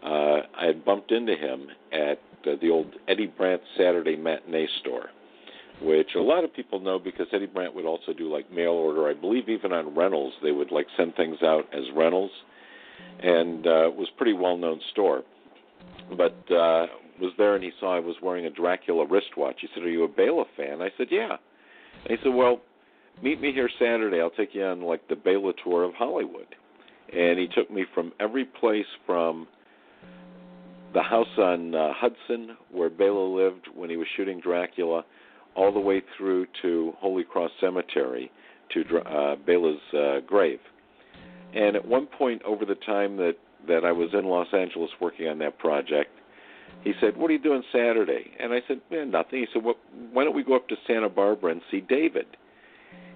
uh, 0.03 0.41
I 0.55 0.65
had 0.67 0.85
bumped 0.85 1.13
into 1.13 1.37
him 1.37 1.69
at 1.93 2.19
uh, 2.47 2.57
the 2.61 2.71
old 2.71 2.87
Eddie 3.09 3.27
Brandt 3.27 3.61
Saturday 3.77 4.17
matinee 4.17 4.67
store, 4.81 5.11
which 5.83 6.15
a 6.15 6.21
lot 6.23 6.45
of 6.45 6.53
people 6.55 6.81
know 6.81 6.99
because 6.99 7.27
Eddie 7.33 7.47
Brandt 7.47 7.75
would 7.75 7.85
also 7.85 8.13
do 8.13 8.33
like 8.33 8.51
mail 8.51 8.73
order. 8.73 9.09
I 9.09 9.15
believe 9.15 9.49
even 9.49 9.73
on 9.73 9.95
rentals 9.95 10.33
they 10.43 10.53
would 10.53 10.71
like 10.73 10.87
send 10.97 11.15
things 11.17 11.43
out 11.43 11.69
as 11.75 11.85
rentals, 11.95 12.31
and 13.23 13.67
uh, 13.67 13.91
was 13.97 14.09
a 14.13 14.17
pretty 14.17 14.33
well 14.33 14.57
known 14.57 14.81
store. 14.93 15.23
But 16.17 16.37
uh, 16.51 16.87
was 17.21 17.33
there 17.39 17.55
and 17.55 17.65
he 17.65 17.71
saw 17.81 17.97
I 17.97 18.01
was 18.01 18.17
wearing 18.23 18.47
a 18.47 18.51
Dracula 18.51 19.07
wristwatch. 19.07 19.57
He 19.61 19.69
said, 19.75 19.83
"Are 19.83 19.91
you 19.91 20.05
a 20.05 20.09
Bela 20.09 20.45
fan?" 20.57 20.83
I 20.83 20.91
said, 20.97 21.09
"Yeah." 21.11 21.37
And 22.05 22.19
he 22.19 22.23
said, 22.23 22.35
"Well, 22.35 22.61
meet 23.23 23.41
me 23.41 23.53
here 23.53 23.71
Saturday. 23.79 24.21
I'll 24.21 24.31
take 24.31 24.55
you 24.55 24.65
on 24.65 24.83
like 24.83 25.07
the 25.09 25.17
Bela 25.17 25.53
tour 25.65 25.85
of 25.85 25.95
Hollywood." 25.95 26.55
And 27.13 27.39
he 27.39 27.49
took 27.49 27.71
me 27.71 27.85
from 27.95 28.13
every 28.19 28.45
place 28.45 28.87
from 29.07 29.47
the 30.93 31.03
house 31.03 31.27
on 31.39 31.75
uh, 31.75 31.93
Hudson 31.95 32.57
where 32.73 32.91
Bela 32.91 33.19
lived 33.19 33.69
when 33.75 33.91
he 33.91 33.97
was 33.97 34.07
shooting 34.17 34.41
Dracula, 34.41 35.05
all 35.55 35.73
the 35.73 35.81
way 35.81 36.03
through 36.17 36.47
to 36.63 36.93
Holy 36.99 37.25
Cross 37.25 37.51
Cemetery 37.61 38.31
to 38.73 38.99
uh, 38.99 39.37
Bela's 39.37 39.81
uh, 39.95 40.21
grave. 40.27 40.61
And 41.55 41.77
at 41.77 41.87
one 41.87 42.07
point 42.07 42.43
over 42.43 42.65
the 42.65 42.75
time 42.75 43.17
that 43.19 43.37
that 43.67 43.85
I 43.85 43.93
was 43.93 44.11
in 44.13 44.25
Los 44.27 44.47
Angeles 44.53 44.91
working 45.01 45.27
on 45.29 45.39
that 45.39 45.59
project, 45.59 46.11
he 46.83 46.93
said, 47.01 47.17
"What 47.17 47.31
are 47.31 47.33
you 47.33 47.39
doing 47.41 47.63
Saturday?" 47.73 48.33
And 48.39 48.53
I 48.53 48.63
said, 48.69 48.81
"Man, 48.91 49.11
nothing." 49.11 49.41
He 49.41 49.47
said, 49.53 49.65
well, 49.65 49.77
"Why 50.13 50.25
don't 50.25 50.37
we 50.37 50.45
go 50.45 50.55
up 50.55 50.69
to 50.69 50.77
Santa 50.87 51.09
Barbara 51.09 51.53
and 51.53 51.63
see 51.71 51.81
David?" 51.81 52.27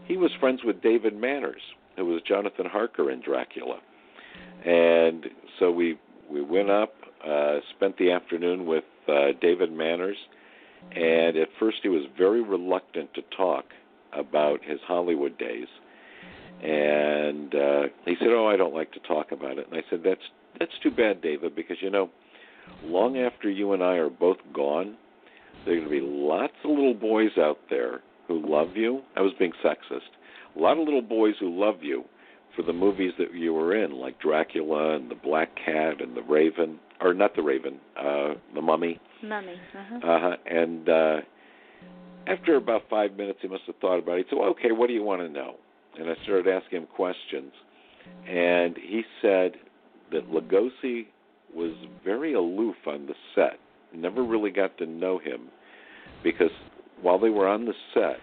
He 0.05 0.17
was 0.17 0.33
friends 0.41 0.65
with 0.65 0.83
David 0.83 1.17
Manners, 1.17 1.63
who 1.97 2.07
was 2.07 2.23
Jonathan 2.23 2.67
Harker 2.67 3.11
in 3.11 3.21
Dracula, 3.21 3.81
and 4.65 5.27
so 5.59 5.71
we 5.71 5.99
we 6.29 6.43
went 6.43 6.71
up, 6.71 6.95
uh, 7.25 7.59
spent 7.77 7.97
the 7.99 8.11
afternoon 8.13 8.67
with 8.67 8.85
uh, 9.09 9.33
David 9.41 9.73
Manners, 9.73 10.17
and 10.93 11.37
at 11.37 11.49
first 11.59 11.79
he 11.83 11.89
was 11.89 12.03
very 12.17 12.41
reluctant 12.41 13.13
to 13.15 13.23
talk 13.37 13.67
about 14.13 14.65
his 14.65 14.81
Hollywood 14.87 15.39
days. 15.39 15.69
And 16.63 17.55
uh, 17.55 17.83
he 18.05 18.17
said, 18.19 18.29
"Oh, 18.29 18.47
I 18.47 18.57
don't 18.57 18.75
like 18.75 18.93
to 18.93 19.01
talk 19.01 19.33
about 19.33 19.59
it." 19.59 19.67
And 19.71 19.77
I 19.77 19.83
said, 19.89 20.03
"That's 20.05 20.21
that's 20.59 20.73
too 20.83 20.91
bad, 20.91 21.23
David, 21.23 21.57
because 21.57 21.79
you 21.81 21.91
know, 21.91 22.11
long 22.85 23.19
after 23.19 23.51
you 23.51 23.73
and 23.73 23.83
I 23.83 23.95
are 23.95 24.11
both 24.11 24.37
gone, 24.53 24.97
there 25.65 25.75
are 25.75 25.77
going 25.79 25.89
to 25.89 25.91
be 25.91 26.01
lots 26.03 26.53
of 26.65 26.71
little 26.71 26.95
boys 26.95 27.31
out 27.39 27.59
there 27.71 28.01
who 28.29 28.47
love 28.47 28.77
you. 28.77 29.03
I 29.17 29.23
was 29.23 29.33
being 29.39 29.53
sexist. 29.65 30.01
A 30.57 30.59
lot 30.59 30.79
of 30.79 30.85
little 30.85 31.03
boys 31.03 31.35
who 31.41 31.59
love 31.59 31.83
you 31.83 32.05
for 32.57 32.63
the 32.63 32.73
movies 32.73 33.13
that 33.19 33.33
you 33.35 33.55
were 33.55 33.77
in, 33.83 33.93
like 33.93 34.21
Dracula 34.21 34.97
and 34.97 35.11
The 35.11 35.15
Black 35.15 35.51
Cat 35.57 36.01
and 36.01 36.17
The 36.17 36.23
Raven, 36.23 36.79
or 37.01 37.15
not 37.15 37.35
The 37.37 37.43
Raven, 37.43 37.79
uh, 37.99 38.35
The 38.55 38.61
Mummy. 38.61 39.01
Mummy. 39.23 39.55
Uh-huh. 39.77 39.97
Uh-huh. 39.97 40.37
And 40.47 40.89
uh, 40.89 41.17
after 42.27 42.57
about 42.57 42.83
five 42.91 43.17
minutes, 43.17 43.39
he 43.41 43.49
must 43.49 43.63
have 43.67 43.77
thought 43.77 43.99
about 43.99 44.19
it. 44.19 44.27
He 44.27 44.31
said, 44.31 44.39
well, 44.41 44.51
"Okay, 44.51 44.73
what 44.73 44.89
do 44.89 44.93
you 44.93 45.03
want 45.03 45.23
to 45.23 45.29
know?" 45.29 45.57
And 45.99 46.09
I 46.09 46.15
started 46.23 46.49
asking 46.49 46.83
him 46.83 46.87
questions, 46.87 47.53
and 48.29 48.77
he 48.77 49.03
said 49.21 49.53
that 50.13 50.31
Lugosi 50.31 51.07
was 51.55 51.73
very 52.05 52.35
aloof 52.35 52.77
on 52.87 53.07
the 53.07 53.15
set. 53.35 53.59
Never 53.93 54.23
really 54.23 54.51
got 54.51 54.79
to 54.79 54.87
know 54.87 55.19
him 55.19 55.49
because 56.23 56.53
while 57.03 57.19
they 57.19 57.31
were 57.31 57.49
on 57.49 57.65
the 57.65 57.75
set, 57.93 58.19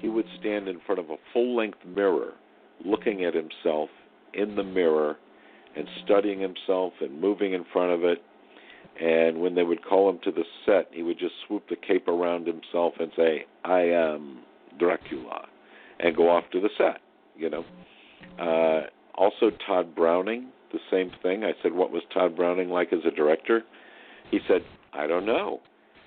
he 0.00 0.08
would 0.08 0.26
stand 0.40 0.68
in 0.68 0.80
front 0.80 0.98
of 0.98 1.10
a 1.10 1.16
full-length 1.32 1.78
mirror, 1.86 2.32
looking 2.84 3.24
at 3.24 3.34
himself 3.34 3.90
in 4.34 4.56
the 4.56 4.64
mirror 4.64 5.16
and 5.76 5.86
studying 6.04 6.40
himself 6.40 6.92
and 7.00 7.20
moving 7.20 7.52
in 7.52 7.64
front 7.72 7.92
of 7.92 8.04
it. 8.04 8.22
And 9.00 9.40
when 9.40 9.54
they 9.54 9.62
would 9.62 9.84
call 9.84 10.10
him 10.10 10.18
to 10.24 10.32
the 10.32 10.44
set, 10.66 10.88
he 10.92 11.02
would 11.02 11.18
just 11.18 11.34
swoop 11.46 11.68
the 11.68 11.76
cape 11.76 12.08
around 12.08 12.46
himself 12.46 12.94
and 12.98 13.12
say, 13.16 13.46
"I 13.64 13.80
am 13.82 14.40
Dracula," 14.78 15.46
and 16.02 16.16
go 16.16 16.28
off 16.28 16.44
to 16.52 16.60
the 16.60 16.70
set. 16.76 17.00
You 17.36 17.50
know. 17.50 17.64
Uh, 18.38 18.86
also, 19.14 19.50
Tod 19.66 19.94
Browning, 19.94 20.48
the 20.72 20.78
same 20.90 21.10
thing. 21.22 21.44
I 21.44 21.52
said, 21.62 21.72
"What 21.72 21.90
was 21.90 22.02
Tod 22.12 22.36
Browning 22.36 22.68
like 22.68 22.92
as 22.92 23.00
a 23.04 23.10
director?" 23.10 23.62
He 24.30 24.40
said, 24.48 24.62
"I 24.92 25.06
don't 25.06 25.26
know." 25.26 25.60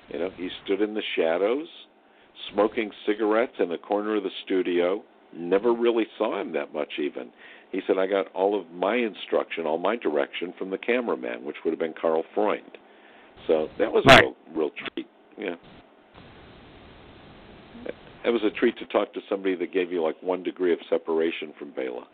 You 0.10 0.20
know, 0.20 0.30
he 0.36 0.50
stood 0.64 0.82
in 0.82 0.93
the 0.93 1.02
shadows, 1.16 1.68
smoking 2.54 2.91
cigarettes 3.06 3.56
in 3.60 3.70
the 3.70 3.78
corner 3.78 4.16
of 4.16 4.24
the 4.24 4.30
studio. 4.46 5.04
Never 5.36 5.74
really 5.74 6.06
saw 6.18 6.39
him 6.39 6.54
that 6.54 6.74
much, 6.74 6.93
even. 7.00 7.32
He 7.72 7.82
said, 7.88 7.98
I 7.98 8.08
got 8.08 8.28
all 8.34 8.60
of 8.60 8.72
my 8.72 8.96
instruction, 8.96 9.66
all 9.66 9.78
my 9.78 9.96
direction 9.96 10.54
from 10.58 10.70
the 10.70 10.78
cameraman, 10.78 11.43
which 11.43 11.58
would 11.64 11.72
have 11.72 11.80
been 11.80 11.96
Karl 12.00 12.24
Freund. 12.34 12.78
So 13.48 13.70
that 13.80 13.91
was 13.91 14.06
Right. 14.06 14.24
a 14.24 14.28
real, 14.28 14.36
real 14.54 14.70
treat. 14.70 15.08
Yeah. 15.38 15.56
It 18.26 18.32
was 18.32 18.42
a 18.44 18.50
treat 18.50 18.78
to 18.80 18.86
talk 18.88 19.14
to 19.14 19.20
somebody 19.30 19.56
that 19.56 19.72
gave 19.72 19.92
you 19.92 20.02
like 20.02 20.16
one 20.22 20.42
degree 20.44 20.74
of 20.74 20.80
separation 20.90 21.54
from 21.60 21.72
Bela. 21.72 22.08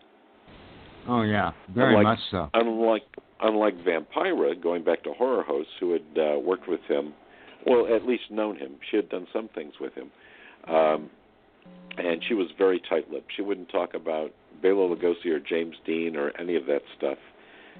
Oh 1.07 1.21
yeah, 1.23 1.51
very 1.73 1.95
Unlike- 1.95 2.03
much 2.03 2.19
so. 2.29 2.49
Unlike 2.53 3.03
unlike 3.41 3.75
Vampira, 3.83 4.61
going 4.61 4.83
back 4.83 5.03
to 5.03 5.13
horror 5.13 5.43
hosts 5.43 5.71
who 5.79 5.93
had 5.93 6.01
uh, 6.17 6.39
worked 6.39 6.67
with 6.67 6.81
him, 6.87 7.13
well, 7.65 7.87
at 7.93 8.05
least 8.05 8.23
known 8.29 8.55
him. 8.57 8.73
She 8.89 8.97
had 8.97 9.09
done 9.09 9.25
some 9.33 9.47
things 9.55 9.73
with 9.79 9.93
him, 9.95 10.11
um, 10.67 11.09
and 11.97 12.21
she 12.27 12.35
was 12.35 12.47
very 12.57 12.79
tight-lipped. 12.87 13.31
She 13.35 13.41
wouldn't 13.41 13.69
talk 13.69 13.95
about 13.95 14.31
Bela 14.61 14.95
Lugosi 14.95 15.27
or 15.27 15.39
James 15.39 15.75
Dean 15.85 16.15
or 16.15 16.31
any 16.39 16.55
of 16.55 16.65
that 16.67 16.81
stuff. 16.97 17.17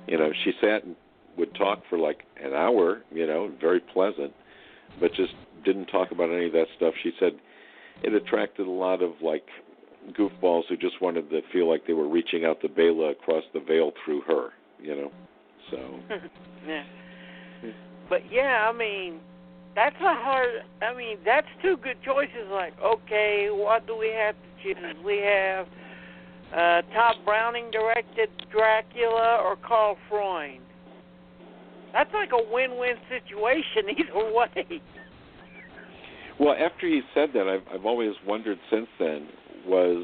You 0.07 0.17
know, 0.17 0.31
she 0.43 0.51
sat 0.59 0.83
and 0.83 0.95
would 1.37 1.53
talk 1.55 1.83
for 1.89 1.99
like 1.99 2.23
an 2.43 2.53
hour. 2.53 3.03
You 3.11 3.27
know, 3.27 3.51
very 3.61 3.81
pleasant, 3.81 4.33
but 4.99 5.13
just 5.13 5.33
didn't 5.63 5.87
talk 5.87 6.11
about 6.11 6.31
any 6.31 6.47
of 6.47 6.53
that 6.53 6.67
stuff. 6.77 6.95
She 7.03 7.11
said 7.19 7.33
it 8.03 8.13
attracted 8.13 8.67
a 8.67 8.71
lot 8.71 9.01
of 9.01 9.11
like 9.21 9.45
goofballs 10.17 10.63
who 10.69 10.77
just 10.77 11.01
wanted 11.01 11.29
to 11.29 11.41
feel 11.53 11.69
like 11.69 11.85
they 11.85 11.93
were 11.93 12.07
reaching 12.07 12.45
out 12.45 12.61
to 12.61 12.69
Bela 12.69 13.11
across 13.11 13.43
the 13.53 13.59
veil 13.59 13.91
through 14.03 14.21
her. 14.21 14.49
You 14.81 14.95
know, 14.95 15.11
so 15.69 15.77
yeah. 16.67 16.83
But 18.09 18.21
yeah, 18.31 18.69
I 18.69 18.75
mean, 18.75 19.19
that's 19.75 19.95
a 19.95 20.15
hard. 20.15 20.49
I 20.81 20.95
mean, 20.95 21.17
that's 21.23 21.47
two 21.61 21.77
good 21.77 21.97
choices. 22.03 22.49
Like, 22.49 22.73
okay, 22.81 23.47
what 23.51 23.85
do 23.87 23.97
we 23.97 24.09
have 24.09 24.35
to 24.35 24.63
choose? 24.63 24.95
We 25.05 25.19
have 25.19 25.67
uh 26.51 26.81
Tod 26.93 27.15
Browning 27.23 27.69
directed 27.71 28.29
Dracula 28.51 29.39
or 29.43 29.55
Karl 29.55 29.97
Freund. 30.09 30.61
That's 31.93 32.11
like 32.13 32.31
a 32.31 32.51
win-win 32.51 32.95
situation 33.09 33.89
either 33.97 34.33
way. 34.33 34.81
Well, 36.41 36.55
after 36.55 36.87
he 36.87 37.01
said 37.13 37.29
that, 37.35 37.47
I've 37.47 37.61
I've 37.71 37.85
always 37.85 38.13
wondered 38.25 38.57
since 38.71 38.87
then 38.97 39.27
was 39.67 40.03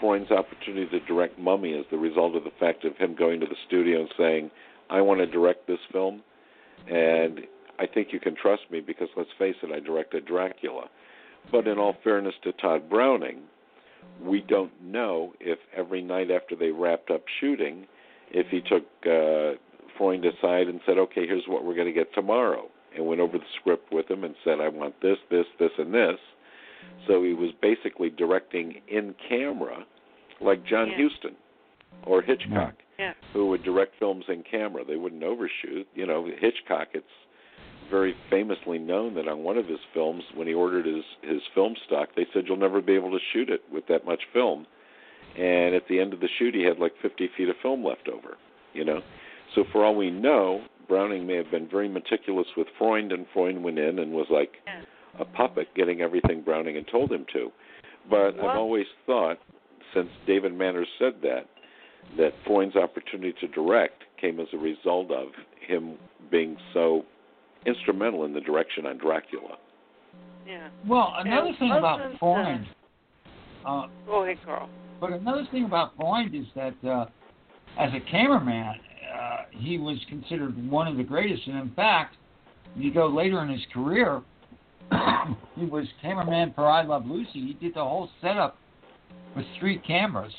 Freund's 0.00 0.30
opportunity 0.30 0.88
to 0.98 1.00
direct 1.04 1.38
Mummy 1.38 1.78
as 1.78 1.84
the 1.90 1.98
result 1.98 2.34
of 2.36 2.44
the 2.44 2.52
fact 2.58 2.86
of 2.86 2.96
him 2.96 3.14
going 3.14 3.38
to 3.40 3.46
the 3.46 3.56
studio 3.66 4.00
and 4.00 4.08
saying, 4.16 4.50
"I 4.88 5.02
want 5.02 5.20
to 5.20 5.26
direct 5.26 5.66
this 5.66 5.80
film," 5.92 6.22
and 6.90 7.40
I 7.78 7.84
think 7.84 8.14
you 8.14 8.18
can 8.18 8.34
trust 8.34 8.62
me 8.70 8.80
because 8.80 9.08
let's 9.14 9.28
face 9.38 9.56
it, 9.62 9.70
I 9.70 9.80
directed 9.80 10.24
Dracula. 10.24 10.88
But 11.52 11.68
in 11.68 11.76
all 11.76 11.96
fairness 12.02 12.34
to 12.44 12.52
Tod 12.52 12.88
Browning, 12.88 13.42
we 14.24 14.40
don't 14.40 14.72
know 14.82 15.34
if 15.38 15.58
every 15.76 16.00
night 16.00 16.30
after 16.30 16.56
they 16.56 16.70
wrapped 16.70 17.10
up 17.10 17.24
shooting, 17.40 17.86
if 18.30 18.46
he 18.46 18.62
took 18.62 18.86
uh, 19.04 19.58
Freund 19.98 20.24
aside 20.24 20.68
and 20.68 20.80
said, 20.86 20.96
"Okay, 20.96 21.26
here's 21.26 21.46
what 21.46 21.62
we're 21.62 21.74
going 21.74 21.88
to 21.88 21.92
get 21.92 22.14
tomorrow." 22.14 22.70
And 22.96 23.06
went 23.06 23.20
over 23.20 23.38
the 23.38 23.44
script 23.60 23.92
with 23.92 24.10
him 24.10 24.24
and 24.24 24.34
said, 24.44 24.60
I 24.60 24.68
want 24.68 25.00
this, 25.02 25.18
this, 25.30 25.46
this, 25.58 25.70
and 25.78 25.92
this. 25.92 26.18
So 27.06 27.22
he 27.22 27.34
was 27.34 27.50
basically 27.60 28.10
directing 28.10 28.80
in 28.88 29.14
camera, 29.28 29.84
like 30.40 30.64
John 30.66 30.88
Yeah. 30.90 31.08
Huston 31.08 31.36
or 32.04 32.22
Hitchcock, 32.22 32.74
Yeah. 32.98 33.14
who 33.32 33.48
would 33.48 33.62
direct 33.62 33.94
films 33.98 34.24
in 34.28 34.42
camera. 34.42 34.84
They 34.84 34.96
wouldn't 34.96 35.22
overshoot. 35.22 35.86
You 35.94 36.06
know, 36.06 36.26
Hitchcock, 36.38 36.88
it's 36.94 37.06
very 37.90 38.14
famously 38.30 38.78
known 38.78 39.14
that 39.14 39.28
on 39.28 39.42
one 39.42 39.56
of 39.56 39.66
his 39.66 39.80
films, 39.94 40.22
when 40.34 40.46
he 40.46 40.54
ordered 40.54 40.84
his, 40.86 41.04
his 41.22 41.40
film 41.54 41.74
stock, 41.86 42.10
they 42.16 42.26
said, 42.32 42.44
You'll 42.46 42.58
never 42.58 42.80
be 42.82 42.94
able 42.94 43.10
to 43.10 43.18
shoot 43.32 43.48
it 43.48 43.62
with 43.72 43.86
that 43.88 44.04
much 44.04 44.20
film. 44.32 44.66
And 45.36 45.74
at 45.74 45.86
the 45.88 46.00
end 46.00 46.12
of 46.12 46.20
the 46.20 46.28
shoot, 46.38 46.54
he 46.54 46.62
had 46.62 46.78
like 46.78 46.92
50 47.00 47.28
feet 47.36 47.48
of 47.48 47.56
film 47.62 47.84
left 47.84 48.08
over, 48.08 48.36
you 48.74 48.84
know. 48.84 49.00
So 49.54 49.64
for 49.72 49.84
all 49.84 49.94
we 49.94 50.10
know, 50.10 50.62
Browning 50.88 51.26
may 51.26 51.36
have 51.36 51.50
been 51.50 51.68
very 51.68 51.88
meticulous 51.88 52.46
with 52.56 52.66
Freund, 52.78 53.12
and 53.12 53.26
Freund 53.32 53.62
went 53.62 53.78
in 53.78 53.98
and 53.98 54.12
was 54.12 54.26
like 54.30 54.56
Yeah. 54.66 54.80
a 55.18 55.24
puppet, 55.24 55.68
getting 55.74 56.00
everything 56.00 56.40
Browning 56.42 56.74
had 56.76 56.88
told 56.88 57.12
him 57.12 57.24
to. 57.32 57.52
But 58.08 58.36
Well- 58.36 58.48
I've 58.48 58.56
always 58.58 58.86
thought, 59.06 59.38
since 59.92 60.10
David 60.26 60.54
Manners 60.54 60.88
said 60.98 61.20
that, 61.22 61.46
that 62.16 62.32
Freund's 62.46 62.76
opportunity 62.76 63.32
to 63.34 63.48
direct 63.48 64.04
came 64.16 64.40
as 64.40 64.52
a 64.54 64.58
result 64.58 65.10
of 65.10 65.34
him 65.60 65.98
being 66.30 66.56
so 66.72 67.04
instrumental 67.66 68.24
in 68.24 68.32
the 68.32 68.40
direction 68.40 68.86
on 68.86 68.96
Dracula. 68.96 69.58
Yeah. 70.46 70.68
Well, 70.86 71.12
another 71.18 71.48
And 71.48 71.58
thing 71.58 71.72
about 71.72 72.18
Freund, 72.18 72.66
uh, 73.66 73.88
Go 74.06 74.22
ahead, 74.22 74.38
Carl. 74.44 74.70
but 75.00 75.12
another 75.12 75.44
thing 75.46 75.64
about 75.64 75.94
Freund 75.96 76.34
is 76.34 76.46
that 76.54 76.74
uh, 76.84 77.06
as 77.76 77.92
a 77.92 78.00
cameraman, 78.00 78.80
uh, 79.28 79.36
he 79.50 79.78
was 79.78 79.98
considered 80.08 80.70
one 80.70 80.88
of 80.88 80.96
the 80.96 81.02
greatest. 81.02 81.46
And 81.46 81.58
in 81.58 81.74
fact, 81.74 82.16
you 82.76 82.92
go 82.92 83.06
later 83.08 83.42
in 83.42 83.48
his 83.48 83.62
career, 83.72 84.22
he 85.56 85.64
was 85.66 85.86
cameraman 86.00 86.52
for 86.54 86.66
I 86.66 86.82
Love 86.82 87.06
Lucy. 87.06 87.32
He 87.34 87.56
did 87.60 87.74
the 87.74 87.84
whole 87.84 88.08
setup 88.20 88.56
with 89.36 89.44
three 89.58 89.78
cameras, 89.78 90.32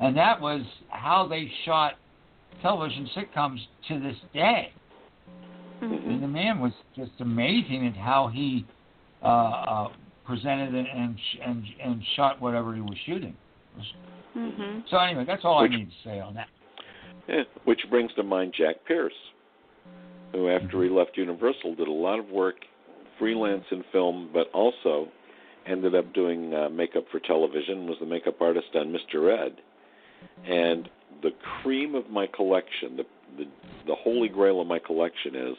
and 0.00 0.16
that 0.16 0.40
was 0.40 0.62
how 0.88 1.26
they 1.28 1.50
shot 1.64 1.94
television 2.62 3.08
sitcoms 3.16 3.58
to 3.88 4.00
this 4.00 4.16
day. 4.32 4.72
Mm-hmm. 5.82 6.10
And 6.10 6.22
the 6.22 6.28
man 6.28 6.60
was 6.60 6.72
just 6.96 7.12
amazing 7.20 7.86
at 7.86 7.96
how 7.96 8.28
he 8.32 8.66
uh, 9.22 9.26
uh, 9.26 9.88
presented 10.26 10.74
and 10.74 10.86
and, 10.88 11.16
and 11.44 11.64
and 11.82 12.02
shot 12.16 12.40
whatever 12.40 12.74
he 12.74 12.80
was 12.80 12.96
shooting. 13.06 13.36
Mhm. 14.36 14.82
So 14.90 14.98
anyway, 14.98 15.24
that's 15.24 15.44
all 15.44 15.62
Which- 15.62 15.72
I 15.72 15.76
need 15.76 15.90
to 15.90 16.08
say 16.08 16.20
on 16.20 16.34
that. 16.34 16.48
Which 17.64 17.80
brings 17.90 18.12
to 18.14 18.22
mind 18.22 18.54
Jack 18.56 18.76
Pierce, 18.86 19.12
who, 20.32 20.48
after 20.48 20.82
he 20.82 20.88
left 20.88 21.16
Universal, 21.16 21.74
did 21.76 21.88
a 21.88 21.92
lot 21.92 22.18
of 22.18 22.28
work 22.30 22.56
freelance 23.18 23.64
in 23.70 23.84
film, 23.92 24.30
but 24.32 24.50
also 24.52 25.08
ended 25.66 25.94
up 25.94 26.12
doing 26.14 26.54
uh, 26.54 26.68
makeup 26.68 27.04
for 27.10 27.20
television. 27.20 27.86
Was 27.86 27.98
the 28.00 28.06
makeup 28.06 28.40
artist 28.40 28.68
on 28.74 28.94
Mr. 28.94 29.36
Ed, 29.36 29.56
and 30.46 30.88
the 31.22 31.30
cream 31.62 31.94
of 31.94 32.08
my 32.10 32.26
collection, 32.26 32.96
the 32.96 33.04
the, 33.36 33.44
the 33.86 33.94
holy 33.94 34.28
grail 34.28 34.60
of 34.60 34.66
my 34.66 34.78
collection 34.78 35.34
is. 35.34 35.56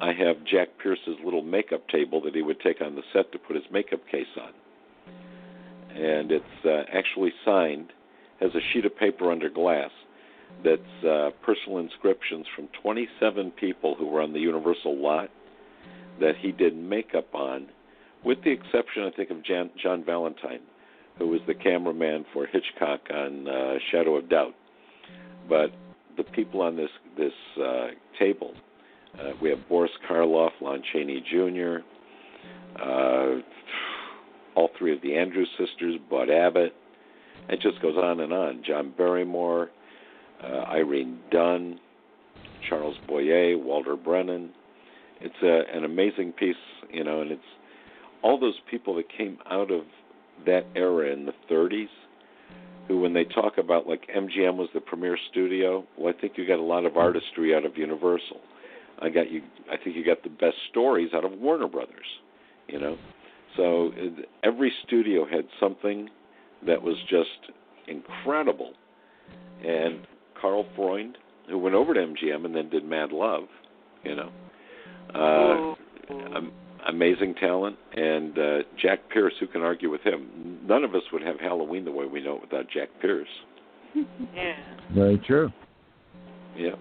I 0.00 0.12
have 0.12 0.44
Jack 0.44 0.68
Pierce's 0.82 1.16
little 1.24 1.42
makeup 1.42 1.86
table 1.88 2.20
that 2.22 2.34
he 2.34 2.42
would 2.42 2.60
take 2.60 2.80
on 2.80 2.96
the 2.96 3.02
set 3.12 3.30
to 3.30 3.38
put 3.38 3.54
his 3.54 3.64
makeup 3.70 4.00
case 4.10 4.26
on. 4.40 4.52
And 5.94 6.32
it's 6.32 6.64
uh, 6.64 6.82
actually 6.92 7.32
signed, 7.44 7.92
has 8.40 8.50
a 8.56 8.60
sheet 8.72 8.86
of 8.86 8.96
paper 8.96 9.30
under 9.30 9.48
glass 9.48 9.90
that's 10.64 11.04
uh, 11.04 11.30
personal 11.44 11.78
inscriptions 11.78 12.46
from 12.54 12.68
27 12.82 13.52
people 13.52 13.94
who 13.94 14.06
were 14.06 14.20
on 14.20 14.32
the 14.32 14.40
Universal 14.40 14.96
lot 15.00 15.30
that 16.20 16.34
he 16.40 16.52
did 16.52 16.76
makeup 16.76 17.32
on, 17.34 17.68
with 18.24 18.42
the 18.42 18.50
exception, 18.50 19.04
I 19.04 19.10
think, 19.16 19.30
of 19.30 19.44
Jan, 19.44 19.70
John 19.80 20.04
Valentine, 20.04 20.60
who 21.18 21.28
was 21.28 21.40
the 21.46 21.54
cameraman 21.54 22.24
for 22.32 22.46
Hitchcock 22.46 23.00
on 23.12 23.48
uh, 23.48 23.74
Shadow 23.90 24.16
of 24.16 24.28
Doubt. 24.28 24.54
But 25.48 25.70
the 26.16 26.24
people 26.24 26.60
on 26.60 26.76
this 26.76 26.90
this 27.16 27.32
uh, 27.62 27.88
table, 28.18 28.52
uh, 29.18 29.30
we 29.40 29.50
have 29.50 29.68
Boris 29.68 29.92
Karloff, 30.08 30.50
Lon 30.60 30.82
Chaney 30.92 31.24
Jr., 31.30 31.78
uh, 32.82 33.40
all 34.54 34.70
three 34.78 34.92
of 34.92 35.00
the 35.02 35.16
Andrews 35.16 35.48
sisters, 35.56 35.96
Bud 36.10 36.30
Abbott. 36.30 36.74
It 37.48 37.60
just 37.60 37.80
goes 37.80 37.96
on 37.96 38.20
and 38.20 38.32
on. 38.32 38.62
John 38.66 38.92
Barrymore, 38.96 39.70
uh, 40.42 40.64
Irene 40.70 41.18
Dunne, 41.30 41.78
Charles 42.68 42.96
Boyer, 43.06 43.56
Walter 43.58 43.96
Brennan. 43.96 44.50
It's 45.20 45.34
a, 45.42 45.76
an 45.76 45.84
amazing 45.84 46.32
piece, 46.32 46.56
you 46.90 47.04
know, 47.04 47.20
and 47.20 47.32
it's 47.32 47.42
all 48.22 48.38
those 48.38 48.58
people 48.70 48.94
that 48.96 49.06
came 49.16 49.38
out 49.50 49.70
of 49.70 49.82
that 50.46 50.66
era 50.74 51.12
in 51.12 51.26
the 51.26 51.34
30s 51.50 51.88
who 52.88 53.00
when 53.00 53.12
they 53.12 53.24
talk 53.24 53.58
about 53.58 53.86
like 53.86 54.08
MGM 54.16 54.56
was 54.56 54.68
the 54.72 54.80
premier 54.80 55.16
studio, 55.30 55.84
well 55.96 56.12
I 56.16 56.18
think 56.18 56.32
you 56.36 56.46
got 56.46 56.58
a 56.58 56.62
lot 56.62 56.86
of 56.86 56.96
artistry 56.96 57.54
out 57.54 57.64
of 57.66 57.76
Universal. 57.76 58.40
I 59.00 59.10
got 59.10 59.30
you 59.30 59.42
I 59.70 59.76
think 59.76 59.94
you 59.94 60.04
got 60.04 60.22
the 60.22 60.30
best 60.30 60.56
stories 60.70 61.10
out 61.14 61.24
of 61.24 61.32
Warner 61.32 61.68
Brothers, 61.68 62.06
you 62.66 62.80
know. 62.80 62.96
So 63.56 63.92
every 64.42 64.72
studio 64.86 65.26
had 65.26 65.44
something 65.60 66.08
that 66.66 66.80
was 66.80 66.96
just 67.08 67.52
incredible. 67.86 68.72
And 69.64 70.06
Karl 70.40 70.66
Freund, 70.76 71.16
who 71.48 71.58
went 71.58 71.74
over 71.74 71.94
to 71.94 72.00
MGM 72.00 72.44
and 72.44 72.54
then 72.54 72.68
did 72.68 72.84
Mad 72.84 73.12
Love, 73.12 73.44
you 74.04 74.14
know. 74.14 74.30
Uh, 75.14 75.74
um, 76.12 76.52
amazing 76.88 77.34
talent, 77.34 77.76
and 77.94 78.38
uh, 78.38 78.58
Jack 78.80 79.00
Pierce. 79.10 79.32
Who 79.40 79.46
can 79.46 79.62
argue 79.62 79.90
with 79.90 80.02
him? 80.02 80.58
None 80.66 80.84
of 80.84 80.94
us 80.94 81.02
would 81.12 81.22
have 81.22 81.40
Halloween 81.40 81.84
the 81.84 81.90
way 81.90 82.06
we 82.06 82.22
know 82.22 82.36
it 82.36 82.42
without 82.42 82.66
Jack 82.72 82.88
Pierce. 83.00 83.28
Yeah. 84.34 84.54
Very 84.94 85.18
true. 85.26 85.50
Yeah. 86.56 86.72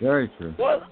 Very 0.00 0.30
true. 0.38 0.54
Well, 0.58 0.82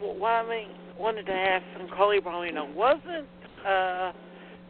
What 0.00 0.28
I 0.28 0.48
mean, 0.48 0.68
wanted 0.98 1.26
to 1.26 1.32
ask, 1.32 1.64
and 1.78 1.90
Coley 1.92 2.20
probably 2.20 2.50
know, 2.50 2.68
wasn't 2.74 3.26
uh, 3.66 4.12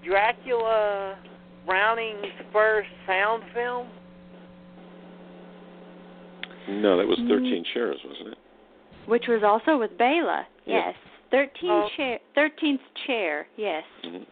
Dracula 0.05 1.19
Browning's 1.67 2.27
first 2.53 2.89
sound 3.07 3.43
film? 3.55 3.89
No, 6.69 6.97
that 6.99 7.07
was 7.07 7.19
Mm. 7.19 7.29
13 7.29 7.65
shares, 7.73 7.99
wasn't 8.05 8.29
it? 8.29 8.39
Which 9.07 9.27
was 9.27 9.43
also 9.43 9.79
with 9.79 9.97
Bela. 9.97 10.47
Yeah. 10.67 10.87
Yes. 10.89 10.97
Thirteen 11.31 11.71
Oh. 11.71 11.89
chair. 11.97 12.19
Thirteenth 12.35 12.81
chair. 13.07 13.47
Yes. 13.57 13.85
hmm 14.05 14.23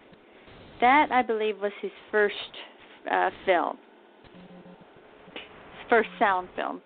That 0.81 1.11
I 1.13 1.23
believe 1.23 1.61
was 1.61 1.73
his 1.81 1.93
first 2.11 2.35
uh, 3.11 3.31
film. 3.45 3.79
His 5.35 5.89
first 5.89 6.09
sound 6.19 6.49
film. 6.57 6.83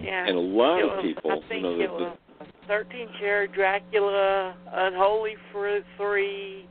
Yeah. 0.00 0.26
And 0.26 0.36
a 0.36 0.40
lot 0.40 0.78
It 0.78 0.84
of 0.84 0.90
was- 0.96 1.02
people, 1.04 1.30
I 1.50 1.54
you 1.54 1.60
know, 1.62 1.74
it 1.74 1.78
the, 1.78 1.98
the, 1.98 2.04
was 2.04 2.48
13 2.66 3.08
chair 3.20 3.46
Dracula, 3.46 4.54
Unholy 4.72 5.36
Fruit 5.52 5.84
3, 5.96 6.66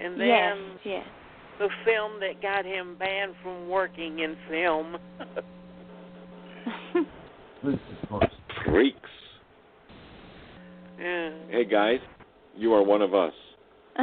and 0.00 0.20
then 0.20 0.26
yes. 0.26 0.56
Yes. 0.84 1.06
The 1.58 1.68
film 1.84 2.12
that 2.20 2.40
got 2.42 2.64
him 2.64 2.96
banned 2.98 3.34
from 3.42 3.68
working 3.68 4.20
in 4.20 4.36
film. 4.48 4.96
Please, 7.62 7.78
of 8.02 8.08
course. 8.08 8.30
freaks. 8.66 8.98
yeah. 11.00 11.30
Hey 11.50 11.64
guys, 11.64 12.00
you 12.54 12.72
are 12.74 12.82
one 12.82 13.02
of 13.02 13.14
us. 13.14 13.32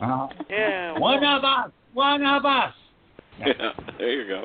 Uh, 0.00 0.28
Yeah. 0.48 0.96
one 0.96 1.24
of 1.24 1.42
us. 1.42 1.72
One 1.92 2.24
of 2.24 2.44
us. 2.44 2.72
Yeah, 3.40 3.70
there 3.98 4.12
you 4.22 4.28
go. 4.28 4.44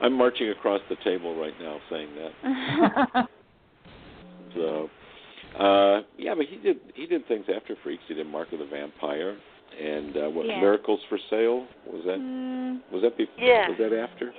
I'm 0.00 0.12
marching 0.12 0.48
across 0.50 0.80
the 0.90 0.96
table 1.04 1.36
right 1.40 1.54
now 1.60 1.78
saying 1.88 2.08
that. 2.16 3.28
So, 4.56 4.88
uh, 5.58 6.02
yeah, 6.16 6.34
but 6.36 6.46
he 6.46 6.56
did 6.56 6.76
he 6.94 7.06
did 7.06 7.26
things 7.28 7.46
after 7.54 7.74
Freaks. 7.82 8.02
He 8.08 8.14
did 8.14 8.26
Mark 8.26 8.52
of 8.52 8.58
the 8.60 8.66
Vampire 8.66 9.36
and 9.80 10.16
uh, 10.16 10.30
what 10.30 10.46
Yeah. 10.46 10.60
Miracles 10.60 11.00
for 11.08 11.18
Sale 11.30 11.66
was 11.86 12.04
that 12.06 12.18
Mm, 12.20 12.80
was 12.90 13.02
that 13.02 13.16
before 13.16 13.44
Yeah. 13.44 13.68
was 13.68 13.78
that 13.78 13.92
after? 13.92 14.32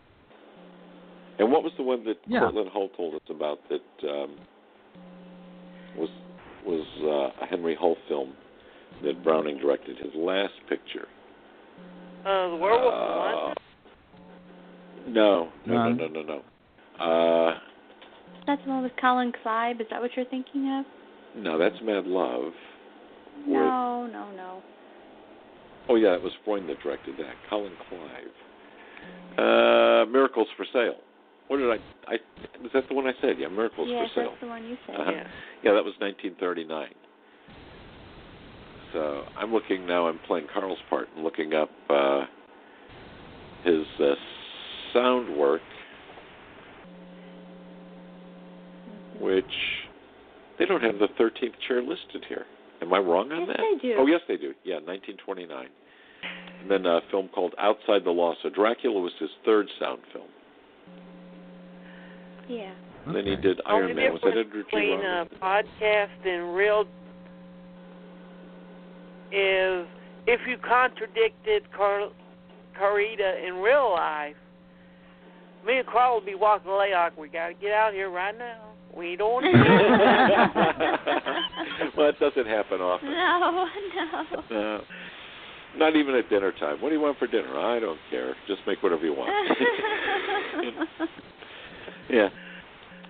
And 1.39 1.51
what 1.51 1.63
was 1.63 1.73
the 1.77 1.83
one 1.83 2.03
that 2.05 2.17
Yeah. 2.27 2.39
Cortlandt 2.41 2.69
Hull 2.69 2.89
told 2.89 3.15
us 3.15 3.21
about 3.29 3.59
that 3.69 4.09
um, 4.09 4.37
was 5.97 6.09
was 6.65 6.85
uh, 7.03 7.43
a 7.43 7.45
Henry 7.47 7.75
Hull 7.75 7.95
film 8.07 8.33
that 9.03 9.23
Browning 9.23 9.57
directed 9.57 9.97
his 9.97 10.13
last 10.15 10.53
picture? 10.67 11.07
uh, 12.25 12.49
the 12.49 12.55
Werewolf 12.55 12.93
of 12.93 13.09
Uh, 13.09 13.19
London. 13.19 13.53
No, 15.07 15.51
no, 15.65 15.89
no, 15.89 16.07
no, 16.07 16.07
no, 16.07 16.21
no. 16.23 16.43
Uh, 16.99 17.59
that's 18.47 18.63
the 18.63 18.69
one 18.69 18.81
with 18.81 18.95
Colin 18.99 19.31
Clive. 19.43 19.79
Is 19.79 19.87
that 19.91 20.01
what 20.01 20.15
you're 20.15 20.25
thinking 20.25 20.69
of? 20.79 20.85
no, 21.35 21.57
that's 21.57 21.75
Mad 21.81 22.07
Love. 22.07 22.53
No, 23.45 24.07
no, 24.07 24.31
no. 24.31 24.63
Oh 25.87 25.95
yeah, 25.95 26.13
it 26.15 26.21
was 26.21 26.33
Freund 26.43 26.67
that 26.69 26.79
directed 26.81 27.15
that. 27.17 27.35
Colin 27.49 27.73
Clive. 27.89 29.37
Uh, 29.37 30.05
Miracles 30.11 30.47
for 30.57 30.65
Sale. 30.73 30.95
What 31.47 31.57
did 31.57 31.69
I? 31.69 31.77
I 32.07 32.17
was 32.61 32.71
that 32.73 32.87
the 32.89 32.95
one 32.95 33.05
I 33.05 33.13
said? 33.21 33.35
Yeah, 33.37 33.49
Miracles 33.49 33.87
yes, 33.91 34.09
for 34.13 34.21
Sale. 34.21 34.29
that's 34.31 34.41
the 34.41 34.47
one 34.47 34.65
you 34.65 34.77
said. 34.87 34.95
Uh-huh. 34.95 35.11
Yeah. 35.11 35.27
Yeah, 35.63 35.73
that 35.73 35.83
was 35.83 35.93
1939. 35.99 36.87
So 38.93 39.23
I'm 39.37 39.51
looking 39.51 39.85
now. 39.85 40.07
I'm 40.07 40.19
playing 40.25 40.47
Carl's 40.51 40.79
part 40.89 41.09
and 41.15 41.23
looking 41.23 41.53
up 41.53 41.69
uh, 41.89 42.25
his 43.63 43.83
uh, 43.99 44.13
sound 44.93 45.37
work, 45.37 45.61
which 49.19 49.45
they 50.57 50.65
don't 50.65 50.81
have 50.81 50.97
the 50.97 51.09
13th 51.19 51.53
chair 51.67 51.81
listed 51.81 52.23
here. 52.29 52.45
Am 52.85 52.93
I 52.93 52.99
wrong 52.99 53.31
on 53.31 53.41
Yes, 53.41 53.47
that? 53.47 53.57
they 53.59 53.87
do. 53.89 53.95
Oh, 53.97 54.05
yes, 54.05 54.21
they 54.27 54.37
do. 54.37 54.53
Yeah, 54.63 54.75
1929. 54.75 55.67
And 56.61 56.71
then 56.71 56.85
a 56.85 57.01
film 57.11 57.29
called 57.33 57.53
Outside 57.57 58.03
the 58.03 58.11
Law. 58.11 58.33
So 58.43 58.49
Dracula 58.49 58.99
was 58.99 59.13
his 59.19 59.29
third 59.43 59.67
sound 59.79 60.01
film. 60.13 60.27
Yeah. 62.47 62.73
And 63.05 63.15
then 63.15 63.25
he 63.25 63.35
did 63.35 63.61
Only 63.65 63.87
Iron 63.87 63.95
Man. 63.95 64.13
Was 64.13 64.21
that 64.21 64.33
difference 64.33 64.49
Edward 64.49 64.65
G. 64.71 64.77
between 64.77 65.05
a 65.05 65.25
podcast 65.41 66.25
and 66.25 66.55
real 66.55 66.85
is 69.31 69.87
if 70.27 70.41
you 70.47 70.57
contradicted 70.57 71.71
Car- 71.71 72.09
Carnita 72.79 73.47
in 73.47 73.55
real 73.55 73.91
life, 73.91 74.35
me 75.65 75.77
and 75.79 75.87
Carl 75.87 76.15
would 76.15 76.25
be 76.25 76.35
walking 76.35 76.71
away 76.71 76.91
like, 76.93 77.17
we 77.17 77.27
got 77.29 77.47
to 77.47 77.53
get 77.55 77.71
out 77.71 77.93
here 77.93 78.09
right 78.09 78.37
now. 78.37 78.74
We 78.95 79.15
don't 79.17 79.43
want 79.43 79.45
to. 79.45 79.51
well, 81.97 82.09
it 82.09 82.19
doesn't 82.19 82.47
happen 82.47 82.79
often. 82.81 83.09
No, 83.11 83.67
no. 83.95 84.45
No. 84.51 84.81
Not 85.77 85.95
even 85.97 86.15
at 86.15 86.29
dinner 86.29 86.53
time. 86.53 86.79
What 86.81 86.89
do 86.89 86.95
you 86.95 87.01
want 87.01 87.17
for 87.19 87.27
dinner? 87.27 87.57
I 87.59 87.79
don't 87.81 87.99
care. 88.09 88.33
Just 88.47 88.61
make 88.65 88.81
whatever 88.81 89.03
you 89.03 89.13
want. 89.13 89.29
yeah. 92.09 92.29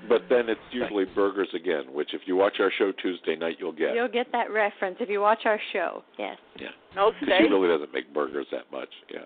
But 0.10 0.24
then 0.30 0.50
it's 0.50 0.60
usually 0.72 1.06
burgers 1.06 1.50
again, 1.54 1.94
which 1.94 2.14
if 2.14 2.22
you 2.26 2.36
watch 2.36 2.56
our 2.60 2.72
show 2.78 2.92
Tuesday 3.02 3.36
night, 3.36 3.58
you'll 3.60 3.72
get. 3.72 3.94
You'll 3.96 4.08
get 4.08 4.32
that 4.32 4.52
reference 4.52 4.98
if 5.00 5.10
you 5.10 5.20
watch 5.22 5.42
our 5.46 5.60
show. 5.74 6.04
Yes. 6.18 6.38
Yeah. 6.60 6.70
no 6.96 7.12
Because 7.20 7.28
steak. 7.38 7.50
really 7.52 7.68
doesn't 7.68 7.94
make 7.94 8.12
burgers 8.14 8.48
that 8.52 8.72
much. 8.72 8.90
Yeah. 9.14 9.20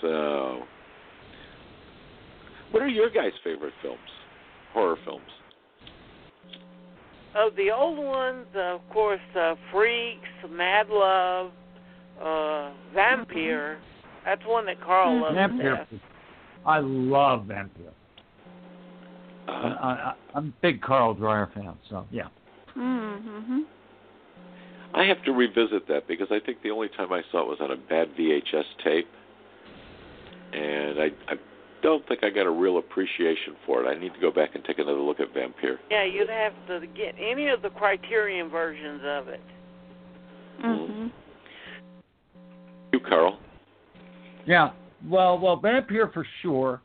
So, 0.00 0.62
what 2.72 2.82
are 2.82 2.88
your 2.88 3.10
guys' 3.10 3.32
favorite 3.44 3.74
films? 3.82 3.98
Horror 4.72 4.96
films. 5.04 5.22
Of 7.34 7.56
the 7.56 7.70
old 7.70 7.98
ones, 7.98 8.46
of 8.54 8.80
course, 8.92 9.20
uh, 9.38 9.54
Freaks, 9.72 10.28
Mad 10.50 10.88
Love, 10.90 11.50
uh, 12.20 12.72
Vampyr. 12.94 13.78
That's 14.24 14.42
one 14.46 14.66
that 14.66 14.80
Carl 14.82 15.20
loves. 15.22 15.34
to 15.34 15.40
Vampyr. 15.40 15.86
I 16.66 16.78
love 16.80 17.40
Vampyr. 17.42 17.90
Uh, 19.48 19.50
I, 19.50 19.54
I, 19.54 20.14
I'm 20.34 20.48
a 20.48 20.52
big 20.62 20.82
Carl 20.82 21.14
Dreyer 21.14 21.50
fan, 21.54 21.74
so 21.88 22.06
yeah. 22.10 22.28
Mm-hmm. 22.76 23.60
I 24.94 25.04
have 25.04 25.22
to 25.24 25.32
revisit 25.32 25.88
that 25.88 26.06
because 26.06 26.28
I 26.30 26.38
think 26.44 26.62
the 26.62 26.70
only 26.70 26.88
time 26.88 27.12
I 27.12 27.22
saw 27.30 27.40
it 27.40 27.48
was 27.48 27.58
on 27.60 27.70
a 27.70 27.76
bad 27.76 28.14
VHS 28.14 28.64
tape, 28.84 29.08
and 30.52 31.00
I, 31.00 31.06
I 31.28 31.34
don't 31.82 32.06
think 32.08 32.22
I 32.22 32.30
got 32.30 32.46
a 32.46 32.50
real 32.50 32.78
appreciation 32.78 33.56
for 33.66 33.84
it. 33.84 33.88
I 33.88 33.98
need 33.98 34.14
to 34.14 34.20
go 34.20 34.30
back 34.30 34.54
and 34.54 34.64
take 34.64 34.78
another 34.78 35.00
look 35.00 35.20
at 35.20 35.34
Vampyr. 35.34 35.76
Yeah, 35.90 36.04
you'd 36.04 36.28
have 36.28 36.52
to 36.68 36.86
get 36.86 37.14
any 37.20 37.48
of 37.48 37.62
the 37.62 37.70
Criterion 37.70 38.48
versions 38.48 39.02
of 39.04 39.28
it. 39.28 39.40
Mm-hmm. 40.64 41.06
You, 42.92 43.00
Carl? 43.00 43.38
Yeah. 44.46 44.70
Well, 45.08 45.38
well, 45.38 45.60
Vampyr 45.60 46.12
for 46.12 46.26
sure. 46.42 46.80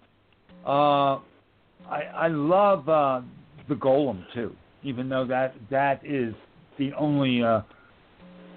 Uh, 0.66 1.20
I 1.90 2.02
I 2.14 2.28
love 2.28 2.90
uh, 2.90 3.22
the 3.70 3.76
Golem 3.76 4.24
too, 4.34 4.56
even 4.84 5.08
though 5.08 5.26
that 5.28 5.56
that 5.70 6.06
is 6.06 6.34
the 6.80 6.92
only 6.94 7.44
uh, 7.44 7.62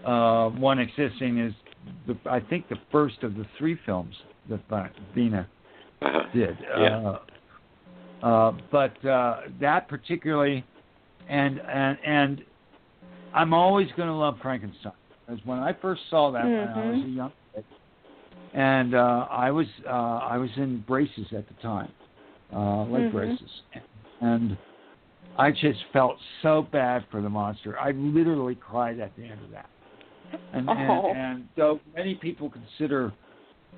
uh, 0.08 0.50
one 0.50 0.78
existing 0.78 1.38
is 1.38 1.52
the 2.06 2.16
I 2.28 2.40
think 2.40 2.68
the 2.68 2.78
first 2.90 3.22
of 3.22 3.34
the 3.34 3.44
three 3.58 3.78
films 3.84 4.14
that 4.48 4.60
Vi- 4.68 4.90
Vina 5.14 5.46
Uh-huh. 6.02 6.22
did. 6.32 6.58
Yeah. 6.60 7.16
Uh, 8.22 8.26
uh, 8.26 8.52
but 8.70 9.04
uh, 9.04 9.40
that 9.60 9.88
particularly, 9.88 10.64
and 11.28 11.60
and 11.60 11.98
and 12.04 12.42
I'm 13.32 13.54
always 13.54 13.88
going 13.96 14.08
to 14.08 14.14
love 14.14 14.36
Frankenstein 14.42 14.92
because 15.26 15.44
when 15.44 15.58
I 15.58 15.72
first 15.72 16.02
saw 16.10 16.30
that 16.32 16.44
when 16.44 16.68
I 16.68 16.90
was 16.90 16.96
a 17.02 17.06
Mhm. 17.06 17.16
young 17.16 17.32
kid, 17.54 17.64
and 18.52 18.94
uh, 18.94 19.26
I 19.30 19.50
was 19.50 19.66
uh, 19.86 19.90
I 19.90 20.36
was 20.36 20.50
in 20.56 20.80
braces 20.80 21.26
at 21.32 21.46
the 21.48 21.54
time, 21.62 21.92
uh, 22.54 22.84
leg 22.84 23.04
Mhm. 23.04 23.12
braces, 23.12 23.62
and 24.20 24.56
I 25.36 25.50
just 25.50 25.82
felt 25.92 26.18
so 26.42 26.62
bad 26.62 27.06
for 27.10 27.22
the 27.22 27.28
monster. 27.30 27.78
I 27.78 27.92
literally 27.92 28.54
cried 28.54 29.00
at 29.00 29.14
the 29.16 29.24
end 29.24 29.42
of 29.42 29.50
that. 29.50 29.70
And 30.52 30.68
Oh. 30.68 31.08
and, 31.08 31.16
and 31.16 31.48
though 31.56 31.80
many 31.94 32.16
people 32.16 32.50
consider 32.50 33.12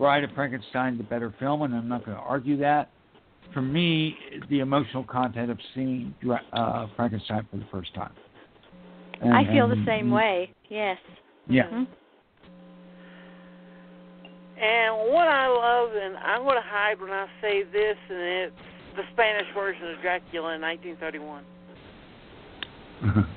Bride 0.03 0.25
of 0.25 0.33
Frankenstein 0.33 0.99
the 0.99 1.05
better 1.05 1.33
film, 1.39 1.63
and 1.63 1.73
I'm 1.73 1.89
not 1.89 2.05
going 2.05 2.17
to 2.17 2.23
argue 2.25 2.57
that. 2.57 2.91
For 3.55 3.63
me, 3.63 4.17
the 4.51 4.59
emotional 4.59 5.05
content 5.05 5.49
of 5.49 5.59
seeing 5.77 6.13
uh, 6.53 6.89
Frankenstein 6.97 7.47
for 7.49 7.59
the 7.59 7.67
first 7.71 7.95
time. 7.95 8.11
And- 9.21 9.33
I 9.33 9.45
feel 9.45 9.69
the 9.69 9.75
and- 9.75 9.87
same 9.87 10.11
way. 10.11 10.51
Yes. 10.69 10.99
Yeah. 11.49 11.69
Mhm. 11.69 11.87
And 14.61 15.13
what 15.13 15.29
I 15.29 15.47
love, 15.47 15.91
and 15.95 16.17
I'm 16.17 16.43
going 16.43 16.57
to 16.57 16.63
hide 16.69 17.01
when 17.01 17.13
I 17.13 17.29
say 17.41 17.63
this, 17.63 17.97
and 18.11 18.19
it's 18.19 18.57
the 18.97 19.03
Spanish 19.13 19.47
version 19.55 19.89
of 19.89 20.01
Dracula 20.01 20.55
in 20.55 20.61
1931. 20.61 21.45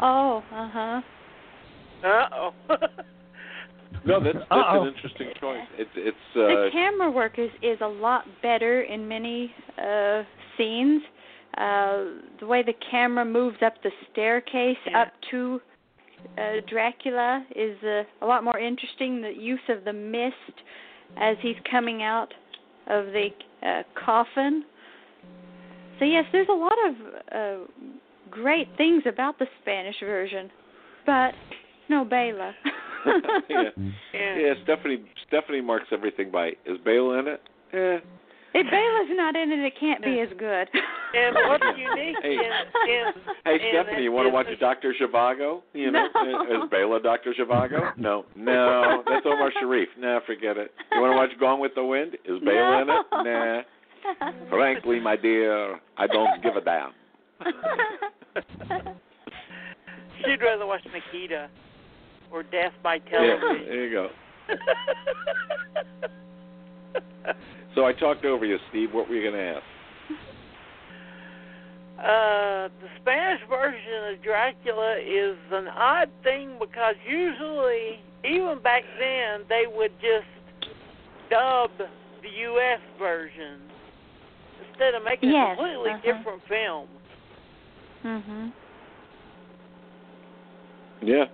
Oh, 0.00 0.42
uh 0.54 0.68
huh. 0.72 1.02
Uh 2.02 2.28
oh. 2.32 2.52
No, 4.04 4.22
that's 4.22 4.38
that's 4.38 4.46
Uh-oh. 4.50 4.82
an 4.82 4.88
interesting 4.94 5.28
choice. 5.40 5.66
It's 5.76 5.90
it's 5.96 6.16
the 6.34 6.68
uh, 6.68 6.70
camera 6.72 7.10
work 7.10 7.38
is 7.38 7.50
is 7.62 7.78
a 7.80 7.86
lot 7.88 8.24
better 8.42 8.82
in 8.82 9.06
many 9.08 9.52
uh 9.78 10.22
scenes. 10.56 11.02
Uh 11.56 12.04
the 12.40 12.46
way 12.46 12.62
the 12.62 12.74
camera 12.90 13.24
moves 13.24 13.56
up 13.64 13.74
the 13.82 13.90
staircase 14.12 14.76
Yeah. 14.86 15.02
up 15.02 15.12
to 15.30 15.60
uh 16.36 16.60
Dracula 16.68 17.44
is 17.56 17.76
uh, 17.82 18.02
a 18.22 18.26
lot 18.26 18.44
more 18.44 18.58
interesting. 18.58 19.20
The 19.22 19.34
use 19.34 19.66
of 19.68 19.84
the 19.84 19.92
mist 19.92 20.56
as 21.16 21.36
he's 21.40 21.56
coming 21.70 22.02
out 22.02 22.32
of 22.88 23.06
the 23.06 23.28
uh, 23.62 23.82
coffin. 24.04 24.64
So 25.98 26.04
yes, 26.04 26.24
there's 26.32 26.48
a 26.48 26.52
lot 26.52 26.76
of 26.86 26.94
uh 27.32 27.64
great 28.30 28.68
things 28.76 29.02
about 29.06 29.38
the 29.38 29.46
Spanish 29.62 29.96
version, 30.00 30.50
but 31.06 31.32
no 31.88 32.04
Bela. 32.04 32.54
yeah. 33.48 33.62
yeah. 34.12 34.36
yeah. 34.38 34.54
Stephanie 34.64 35.04
Stephanie 35.28 35.60
marks 35.60 35.86
everything 35.92 36.30
by 36.30 36.48
is 36.66 36.78
Bela 36.84 37.18
in 37.20 37.28
it? 37.28 37.40
Eh. 37.72 37.98
If 38.54 38.66
Bela's 38.70 39.10
not 39.16 39.36
in 39.36 39.52
it, 39.52 39.58
it 39.60 39.74
can't 39.78 40.02
be 40.02 40.20
as 40.20 40.28
good. 40.38 40.68
And 41.14 41.34
what's 41.48 41.64
unique 41.78 42.16
Hey. 42.22 42.34
in, 42.34 42.40
in 42.90 43.12
Hey 43.46 43.54
in 43.54 43.60
Stephanie, 43.72 44.02
you 44.02 44.12
want 44.12 44.26
to 44.26 44.30
watch 44.30 44.46
the- 44.46 44.56
Doctor 44.56 44.94
Zhivago? 45.00 45.62
You 45.72 45.90
know, 45.90 46.06
No. 46.14 46.64
is 46.64 46.70
Bela 46.70 47.00
Doctor 47.00 47.32
Zhivago? 47.38 47.96
No, 47.96 48.26
no, 48.36 49.02
that's 49.06 49.24
Omar 49.24 49.50
Sharif. 49.58 49.88
Nah, 49.98 50.20
forget 50.26 50.58
it. 50.58 50.70
You 50.92 51.00
want 51.00 51.12
to 51.12 51.16
watch 51.16 51.30
Gone 51.40 51.60
with 51.60 51.74
the 51.74 51.82
Wind? 51.84 52.14
Is 52.26 52.40
Bela 52.44 52.82
in 52.82 52.88
it? 52.90 53.06
Nah. 53.12 54.50
Frankly, 54.50 55.00
my 55.00 55.16
dear, 55.16 55.78
I 55.96 56.06
don't 56.06 56.42
give 56.42 56.56
a 56.56 56.60
damn. 56.60 56.92
She'd 60.24 60.42
rather 60.42 60.66
watch 60.66 60.82
Nikita 60.92 61.48
or 62.30 62.42
Death 62.42 62.72
by 62.82 62.98
television. 62.98 63.38
Yeah, 63.42 63.64
there 63.68 63.86
you 63.86 63.92
go. 63.92 64.08
So 67.74 67.84
I 67.84 67.92
talked 67.92 68.24
over 68.24 68.44
you, 68.44 68.58
Steve. 68.70 68.92
What 68.92 69.08
were 69.08 69.14
you 69.14 69.30
going 69.30 69.40
to 69.40 69.48
ask? 69.54 69.62
Uh, 71.96 72.68
the 72.82 72.88
Spanish 73.00 73.40
version 73.48 74.14
of 74.14 74.22
Dracula 74.22 74.96
is 74.98 75.36
an 75.52 75.68
odd 75.68 76.10
thing 76.24 76.56
because 76.58 76.96
usually, 77.08 78.00
even 78.24 78.58
back 78.64 78.82
then, 78.98 79.42
they 79.48 79.64
would 79.72 79.92
just 80.00 80.26
dub 81.30 81.70
the 81.78 82.28
U.S. 82.50 82.80
version 82.98 83.60
instead 84.68 84.94
of 84.94 85.04
making 85.04 85.30
Yes, 85.30 85.52
a 85.52 85.56
completely 85.56 85.90
uh-huh. 85.90 86.18
different 86.18 86.42
film. 86.48 86.88
mhm. 88.04 88.52
Yeah, 91.00 91.26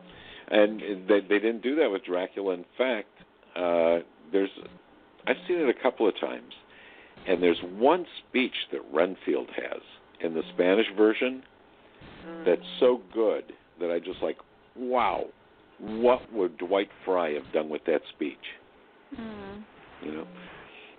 and 0.51 0.81
they 1.09 1.21
they 1.21 1.39
didn't 1.39 1.63
do 1.63 1.77
that 1.77 1.91
with 1.91 2.05
Dracula. 2.05 2.55
In 2.55 2.65
fact, 2.77 3.09
uh, 3.57 3.99
there's 4.33 4.51
I've 5.27 5.37
seen 5.49 5.59
it 5.59 5.69
a 5.69 5.83
couple 5.83 6.09
of 6.09 6.15
times, 6.21 6.53
and 7.27 7.43
there's 7.43 7.61
one 7.77 8.07
speech 8.29 8.55
that 8.73 8.81
Renfield 8.93 9.49
has 9.57 9.81
in 10.21 10.35
the 10.35 10.43
Spanish 10.55 10.87
version 10.97 11.43
that's 12.45 12.63
so 12.81 13.01
good 13.13 13.53
that 13.81 13.91
I 13.91 13.99
just 13.99 14.23
like, 14.23 14.39
wow, 14.77 15.25
what 15.79 16.21
would 16.33 16.57
Dwight 16.59 16.89
Frye 17.05 17.33
have 17.33 17.53
done 17.53 17.69
with 17.69 17.85
that 17.87 18.01
speech? 18.15 18.39
Mm. 19.19 19.65
You 20.03 20.13
know, 20.13 20.27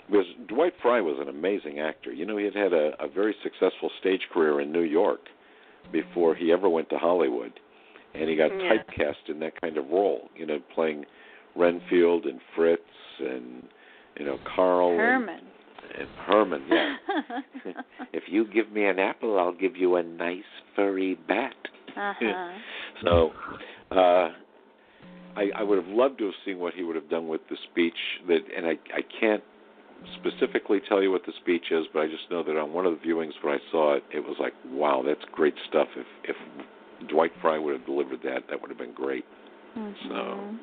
because 0.08 0.26
Dwight 0.48 0.74
Frye 0.82 1.02
was 1.02 1.18
an 1.20 1.30
amazing 1.30 1.80
actor. 1.80 2.12
You 2.12 2.26
know, 2.26 2.38
he 2.38 2.46
had 2.46 2.56
had 2.56 2.74
a, 2.74 2.92
a 3.00 3.08
very 3.08 3.36
successful 3.44 3.90
stage 4.00 4.22
career 4.32 4.62
in 4.62 4.72
New 4.72 4.84
York 4.84 5.22
before 5.92 6.36
he 6.36 6.52
ever 6.52 6.70
went 6.70 6.90
to 6.90 6.98
Hollywood, 6.98 7.54
and 8.20 8.30
he 8.30 8.36
got 8.36 8.52
Yeah. 8.52 8.78
typecast 8.78 9.30
in 9.30 9.40
that 9.40 9.60
kind 9.62 9.78
of 9.78 9.90
role. 9.90 10.30
You 10.36 10.46
know, 10.46 10.60
playing 10.74 11.06
Renfield 11.56 12.26
and 12.26 12.40
Fritz 12.56 12.82
and 13.20 13.68
you 14.18 14.26
know 14.26 14.40
Carl 14.56 14.92
and- 14.92 15.00
Herman. 15.00 15.42
and, 15.98 16.08
Herman. 16.26 16.64
Yeah. 16.70 16.96
if 18.14 18.24
you 18.28 18.46
give 18.46 18.72
me 18.72 18.86
an 18.86 19.00
apple, 19.00 19.40
I'll 19.40 19.52
give 19.54 19.76
you 19.78 19.96
a 19.98 20.04
nice 20.04 20.44
furry 20.76 21.16
bat. 21.28 21.56
uh-huh. 21.96 22.52
So, 23.04 23.32
uh, 23.92 24.30
I, 25.36 25.50
I 25.54 25.64
would 25.64 25.78
have 25.78 25.94
loved 25.94 26.18
to 26.20 26.26
have 26.26 26.34
seen 26.46 26.60
what 26.60 26.74
he 26.74 26.84
would 26.84 26.96
have 26.96 27.10
done 27.10 27.28
with 27.28 27.42
the 27.50 27.58
speech. 27.70 27.98
That, 28.30 28.40
and 28.56 28.66
I, 28.66 28.72
I 28.94 29.02
can't 29.20 29.44
specifically 30.20 30.80
tell 30.88 31.02
you 31.04 31.12
what 31.12 31.26
the 31.26 31.34
speech 31.42 31.66
is, 31.72 31.86
but 31.94 32.00
I 32.04 32.08
just 32.08 32.30
know 32.32 32.42
that 32.44 32.56
on 32.58 32.72
one 32.72 32.86
of 32.86 32.94
the 32.98 33.06
viewings 33.06 33.32
when 33.42 33.54
I 33.54 33.58
saw 33.72 33.96
it, 33.96 34.04
it 34.14 34.22
was 34.22 34.38
like, 34.40 34.54
wow, 34.68 35.04
that's 35.06 35.24
great 35.34 35.56
stuff. 35.68 35.90
If 35.98 36.06
if 36.24 36.36
Dwight 37.10 37.32
Frye 37.42 37.58
would 37.58 37.74
have 37.74 37.86
delivered 37.86 38.22
that, 38.24 38.48
that 38.50 38.62
would 38.62 38.70
have 38.70 38.78
been 38.78 38.94
great. 38.94 39.26
Mhm. 39.78 40.60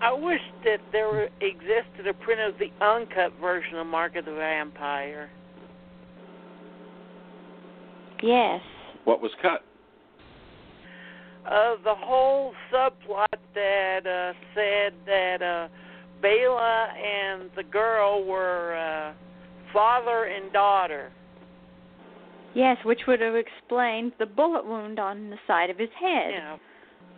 I 0.00 0.12
wish 0.12 0.40
that 0.64 0.80
there 0.92 1.28
existed 1.40 2.06
a 2.06 2.14
print 2.14 2.40
of 2.40 2.58
the 2.58 2.72
uncut 2.80 3.32
version 3.34 3.76
of 3.76 3.86
Mark 3.86 4.16
of 4.16 4.24
the 4.24 4.32
Vampire. 4.32 5.28
Yes. 8.22 8.62
What 9.04 9.20
was 9.20 9.34
cut? 9.42 9.62
Uh, 11.46 11.76
the 11.84 11.94
whole 11.94 12.54
subplot 12.72 13.26
that 13.54 14.06
uh, 14.06 14.32
said 14.54 14.94
that 15.06 15.42
uh, 15.42 15.68
Bela 16.20 16.88
and 16.94 17.50
the 17.56 17.62
girl 17.62 18.24
were 18.24 18.76
uh, 18.76 19.12
father 19.72 20.24
and 20.24 20.52
daughter. 20.52 21.10
Yes, 22.54 22.76
which 22.84 23.00
would 23.06 23.20
have 23.20 23.36
explained 23.36 24.12
the 24.18 24.26
bullet 24.26 24.66
wound 24.66 24.98
on 24.98 25.30
the 25.30 25.36
side 25.46 25.70
of 25.70 25.78
his 25.78 25.88
head 26.00 26.32
You 26.34 26.40
know, 26.40 26.60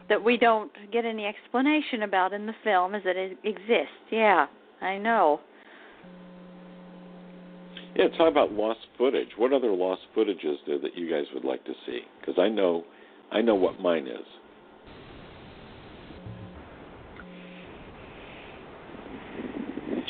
that 0.09 0.22
we 0.22 0.37
don't 0.37 0.70
get 0.93 1.05
any 1.05 1.24
explanation 1.24 2.03
about 2.03 2.33
in 2.33 2.47
the 2.47 2.55
film 2.62 2.95
as 2.95 3.03
it 3.05 3.39
exists. 3.45 3.95
Yeah, 4.11 4.47
I 4.80 4.99
know. 4.99 5.41
Yeah, 7.97 8.09
talk 8.16 8.28
about 8.30 8.53
lost 8.53 8.80
footage. 8.97 9.28
What 9.37 9.53
other 9.53 9.70
lost 9.70 10.03
footage 10.14 10.45
is 10.45 10.59
there 10.66 10.78
that 10.78 10.97
you 10.97 11.11
guys 11.11 11.24
would 11.35 11.45
like 11.45 11.64
to 11.64 11.72
see? 11.87 12.01
Because 12.20 12.39
I 12.39 12.49
know, 12.49 12.85
I 13.30 13.43
know 13.43 13.55
what 13.55 13.80
mine 13.80 14.07
is. 14.07 14.26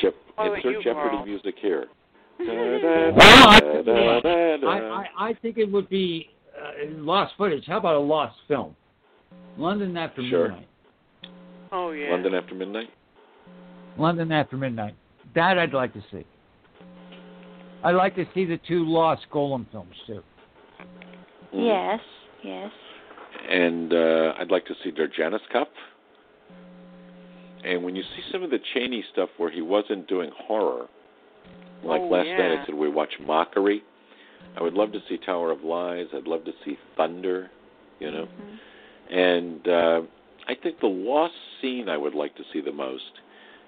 Jep- 0.01 0.15
What 0.35 0.47
about 0.47 0.57
insert 0.65 0.83
Jeopardy 0.83 1.09
Carl? 1.17 1.25
music 1.25 1.55
here. 1.61 1.87
Well, 2.39 3.17
I, 3.49 3.59
I, 4.65 4.67
I, 4.67 5.29
I 5.29 5.33
think 5.41 5.57
it 5.57 5.71
would 5.71 5.89
be 5.89 6.29
uh, 6.57 6.85
lost 6.97 7.33
footage. 7.37 7.63
How 7.67 7.77
about 7.77 7.95
a 7.95 7.99
lost 7.99 8.35
film? 8.47 8.75
London 9.57 9.95
After 9.97 10.21
Sure. 10.29 10.49
Midnight. 10.49 10.67
oh 11.71 11.91
yeah. 11.91 12.11
London 12.11 12.33
After 12.33 12.55
Midnight. 12.55 12.89
London 13.97 14.31
After 14.31 14.57
Midnight. 14.57 14.95
That 15.35 15.57
I'd 15.59 15.73
like 15.73 15.93
to 15.93 16.03
see. 16.11 16.25
I'd 17.83 17.91
like 17.95 18.15
to 18.15 18.25
see 18.33 18.45
the 18.45 18.59
two 18.67 18.85
lost 18.85 19.23
Golem 19.31 19.65
films 19.71 19.95
too. 20.07 20.21
Mm. 21.53 21.65
Yes, 21.67 21.99
yes. 22.43 22.71
And 23.49 23.93
uh, 23.93 24.33
I'd 24.39 24.49
like 24.51 24.65
to 24.67 24.73
see 24.83 24.91
their 24.91 25.07
Janus 25.07 25.41
Cup. 25.51 25.69
And 27.65 27.83
when 27.83 27.95
you 27.95 28.01
see 28.03 28.23
some 28.31 28.43
of 28.43 28.49
the 28.49 28.59
Chaney 28.73 29.03
stuff 29.11 29.29
where 29.37 29.51
he 29.51 29.61
wasn't 29.61 30.07
doing 30.07 30.31
horror, 30.35 30.87
like 31.83 32.01
Oh, 32.01 32.07
last 32.07 32.27
night. 32.27 32.59
I 32.59 32.65
said 32.65 32.75
we 32.75 32.89
watch 32.89 33.13
Mockery. 33.25 33.83
I 34.57 34.61
would 34.61 34.73
love 34.73 34.91
to 34.93 34.99
see 35.09 35.17
Tower 35.17 35.51
of 35.51 35.63
Lies. 35.63 36.07
I'd 36.13 36.27
love 36.27 36.43
to 36.45 36.53
see 36.63 36.77
Thunder, 36.95 37.49
you 37.99 38.11
know. 38.11 38.25
Mhm. 38.27 38.59
And 39.09 39.67
uh, 39.67 40.01
I 40.47 40.55
think 40.55 40.79
the 40.79 40.87
lost 40.87 41.33
scene 41.61 41.89
I 41.89 41.97
would 41.97 42.13
like 42.13 42.35
to 42.35 42.43
see 42.51 42.61
the 42.61 42.71
most 42.71 43.11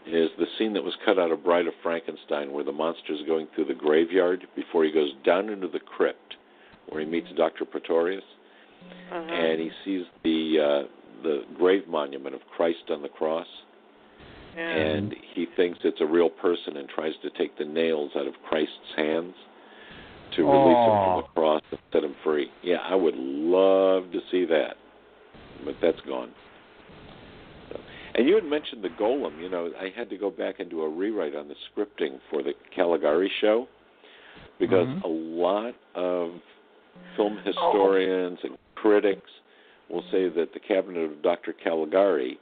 is 0.05 0.29
the 0.37 0.45
scene 0.57 0.73
that 0.73 0.83
was 0.83 0.95
cut 1.03 1.17
out 1.17 1.31
of 1.31 1.43
Bride 1.43 1.65
of 1.67 1.73
Frankenstein, 1.81 2.51
where 2.51 2.63
the 2.63 2.71
monster's 2.71 3.21
going 3.23 3.47
through 3.55 3.65
the 3.65 3.73
graveyard 3.73 4.47
before 4.55 4.83
he 4.83 4.91
goes 4.91 5.11
down 5.23 5.49
into 5.49 5.67
the 5.67 5.79
crypt, 5.79 6.35
where 6.89 7.01
he 7.01 7.07
meets 7.07 7.27
Doctor 7.35 7.65
Pretorius, 7.65 8.23
Uh-huh. 9.11 9.15
and 9.33 9.59
he 9.59 9.71
sees 9.83 10.05
the 10.23 10.59
uh, 10.59 10.83
the 11.23 11.43
grave 11.57 11.87
monument 11.87 12.35
of 12.35 12.41
Christ 12.55 12.91
on 12.91 13.01
the 13.01 13.09
cross, 13.09 13.47
yeah. 14.55 14.69
and 14.69 15.15
he 15.33 15.45
thinks 15.55 15.79
it's 15.83 16.01
a 16.01 16.05
real 16.05 16.29
person 16.29 16.77
and 16.77 16.87
tries 16.89 17.13
to 17.23 17.29
take 17.31 17.57
the 17.57 17.65
nails 17.65 18.11
out 18.15 18.27
of 18.27 18.33
Christ's 18.47 18.93
hands 18.95 19.33
to 20.35 20.43
release 20.43 20.77
him 20.77 20.85
from 20.85 21.17
Oh. 21.17 21.21
the 21.21 21.39
cross 21.39 21.61
and 21.71 21.79
set 21.93 22.03
him 22.03 22.15
free. 22.23 22.49
Yeah, 22.63 22.77
I 22.83 22.95
would 22.95 23.15
love 23.15 24.11
to 24.11 24.19
see 24.31 24.45
that, 24.45 24.75
but 25.63 25.75
that's 25.81 26.01
gone. 26.01 26.31
So, 27.71 27.79
and 28.15 28.27
you 28.27 28.35
had 28.35 28.43
mentioned 28.45 28.83
the 28.83 28.89
golem. 28.89 29.41
You 29.41 29.49
know, 29.49 29.71
I 29.79 29.89
had 29.95 30.09
to 30.09 30.17
go 30.17 30.29
back 30.29 30.59
and 30.59 30.69
do 30.69 30.81
a 30.81 30.89
rewrite 30.89 31.35
on 31.35 31.47
the 31.47 31.55
scripting 31.69 32.19
for 32.29 32.41
the 32.43 32.53
Caligari 32.75 33.31
show 33.41 33.67
because 34.59 34.87
Mhm. 34.87 35.03
a 35.03 35.07
lot 35.07 35.75
of 35.95 36.31
film 37.15 37.37
historians 37.37 38.39
and 38.43 38.57
critics 38.75 39.29
will 39.89 40.03
say 40.11 40.27
that 40.29 40.53
the 40.53 40.59
Cabinet 40.59 41.01
of 41.03 41.21
Dr. 41.21 41.53
Caligari 41.53 42.39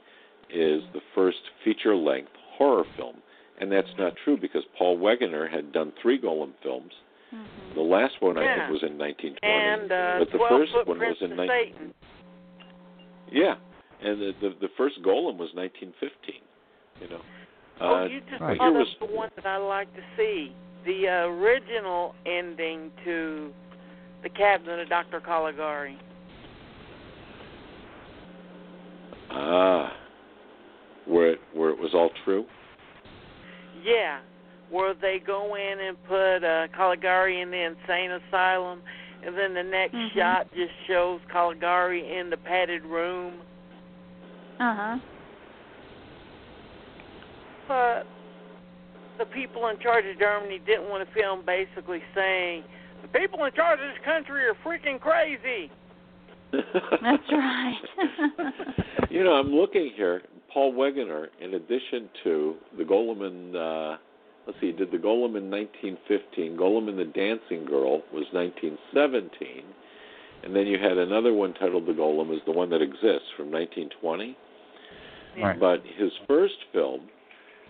is 0.50 0.82
the 0.92 1.00
first 1.14 1.38
feature-length 1.64 2.30
horror 2.56 2.84
film, 2.96 3.16
and 3.60 3.70
that's 3.70 3.88
not 3.98 4.14
true 4.24 4.36
because 4.40 4.62
Paul 4.78 4.98
Wegener 4.98 5.50
had 5.50 5.72
done 5.72 5.92
three 6.00 6.20
Golem 6.20 6.52
films. 6.62 6.92
Mhm. 7.32 7.74
The 7.74 7.80
last 7.80 8.14
one 8.20 8.38
I 8.38 8.42
think 8.56 8.70
was 8.70 8.82
in 8.82 8.98
1920, 8.98 9.38
and 9.42 9.92
uh, 9.92 10.18
but 10.20 10.30
the 10.30 10.44
first 10.48 10.72
one 10.86 10.98
was 10.98 11.16
in 11.20 11.28
Prince 11.28 11.32
of 11.32 11.36
19 11.36 11.94
yeah, 13.32 13.56
and 14.02 14.20
the, 14.20 14.32
the 14.40 14.48
the 14.60 14.68
first 14.76 15.02
Golem 15.02 15.36
was 15.36 15.50
1915. 15.54 16.34
You 17.00 17.08
know, 17.08 17.20
oh, 17.80 17.94
uh, 17.94 18.04
you 18.06 18.20
just 18.30 18.40
right. 18.40 18.56
brought 18.56 18.68
up 18.68 18.74
was- 18.74 18.96
the 19.00 19.06
one 19.06 19.30
that 19.36 19.46
I 19.46 19.56
like 19.56 19.92
to 19.94 20.02
see. 20.16 20.54
The 20.84 21.08
uh, 21.08 21.28
original 21.28 22.14
ending 22.26 22.92
to 23.04 23.50
the 24.22 24.28
Cabinet 24.28 24.80
of 24.80 24.88
Dr. 24.88 25.20
Caligari. 25.20 25.98
ah, 29.30 29.92
where 31.06 31.32
it 31.32 31.40
where 31.52 31.70
it 31.70 31.78
was 31.78 31.90
all 31.94 32.10
true. 32.24 32.44
Yeah, 33.82 34.20
where 34.70 34.94
they 34.94 35.20
go 35.24 35.56
in 35.56 35.80
and 35.80 35.96
put 36.04 36.44
uh, 36.44 36.68
Caligari 36.74 37.40
in 37.40 37.50
the 37.50 37.58
insane 37.58 38.10
asylum, 38.10 38.80
and 39.24 39.36
then 39.36 39.54
the 39.54 39.62
next 39.62 39.94
Mhm. 39.94 40.14
shot 40.14 40.46
just 40.54 40.72
shows 40.86 41.20
Caligari 41.30 42.18
in 42.18 42.30
the 42.30 42.36
padded 42.36 42.82
room. 42.84 43.34
Uh-huh. 44.60 44.98
But 47.66 48.06
the 49.18 49.26
people 49.26 49.68
in 49.68 49.78
charge 49.80 50.04
of 50.06 50.18
Germany 50.18 50.60
didn't 50.66 50.88
want 50.88 51.06
to 51.06 51.14
film 51.14 51.42
basically 51.44 52.02
saying, 52.14 52.64
the 53.02 53.08
people 53.08 53.44
in 53.44 53.52
charge 53.52 53.80
of 53.80 53.88
this 53.88 54.04
country 54.04 54.46
are 54.46 54.54
freaking 54.64 55.00
crazy. 55.00 55.70
That's 56.52 57.32
right. 57.32 57.80
you 59.10 59.24
know, 59.24 59.32
I'm 59.32 59.52
looking 59.52 59.90
here. 59.96 60.22
Paul 60.54 60.72
Wegener, 60.72 61.26
in 61.40 61.54
addition 61.54 62.08
to 62.22 62.54
the 62.78 62.84
Golem 62.84 63.26
in, 63.26 63.56
uh, 63.56 63.96
let's 64.46 64.58
see, 64.60 64.66
he 64.66 64.72
did 64.72 64.92
the 64.92 64.98
Golem 64.98 65.36
in 65.36 65.50
1915. 65.50 66.56
Golem 66.56 66.88
and 66.88 66.96
the 66.96 67.04
Dancing 67.04 67.66
Girl 67.66 68.02
was 68.12 68.24
1917, 68.30 69.64
and 70.44 70.54
then 70.54 70.68
you 70.68 70.78
had 70.78 70.96
another 70.96 71.32
one 71.32 71.54
titled 71.54 71.86
The 71.86 71.92
Golem, 71.92 72.32
is 72.32 72.40
the 72.46 72.52
one 72.52 72.70
that 72.70 72.80
exists 72.80 73.28
from 73.36 73.50
1920. 73.50 74.36
Right. 75.42 75.58
But 75.58 75.82
his 75.98 76.12
first 76.28 76.54
film 76.72 77.08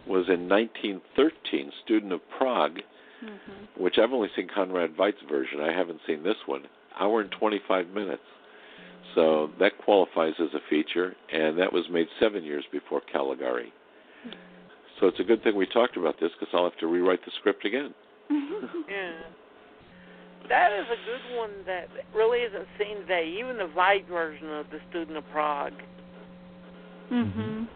was 0.07 0.29
in 0.29 0.47
1913, 0.47 1.73
Student 1.85 2.13
of 2.13 2.21
Prague, 2.37 2.81
Mhm. 3.23 3.79
which 3.79 3.99
I've 3.99 4.13
only 4.13 4.29
seen 4.37 4.49
Conrad 4.49 4.95
Veidt's 4.95 5.23
version. 5.23 5.63
I 5.63 5.73
haven't 5.73 6.01
seen 6.07 6.23
this 6.23 6.47
one. 6.47 6.69
Hour 6.99 7.23
and 7.23 7.31
25 7.33 7.89
minutes. 7.95 8.23
So 9.15 9.51
that 9.61 9.79
qualifies 9.79 10.35
as 10.41 10.49
a 10.55 10.61
feature, 10.69 11.15
and 11.33 11.59
that 11.59 11.73
was 11.73 11.85
made 11.91 12.07
seven 12.19 12.43
years 12.43 12.65
before 12.73 13.01
Caligari. 13.13 13.73
So 15.01 15.07
it's 15.07 15.21
a 15.21 15.25
good 15.25 15.43
thing 15.43 15.57
we 15.57 15.67
talked 15.67 15.97
about 15.97 16.19
this 16.21 16.31
because 16.39 16.53
I'll 16.55 16.65
have 16.65 16.79
to 16.79 16.87
rewrite 16.87 17.25
the 17.25 17.31
script 17.39 17.65
again. 17.65 17.95
Yeah. 18.31 19.13
That 20.49 20.73
is 20.73 20.87
a 20.87 20.99
good 21.07 21.39
one 21.39 21.51
that 21.67 21.89
really 22.15 22.41
isn't 22.41 22.67
seen 22.79 22.99
today. 22.99 23.35
Even 23.39 23.57
the 23.57 23.69
Veidt 23.75 24.07
version 24.09 24.51
of 24.51 24.67
The 24.71 24.79
Student 24.91 25.17
of 25.17 25.25
Prague. 25.33 25.73
Mhm. 27.11 27.67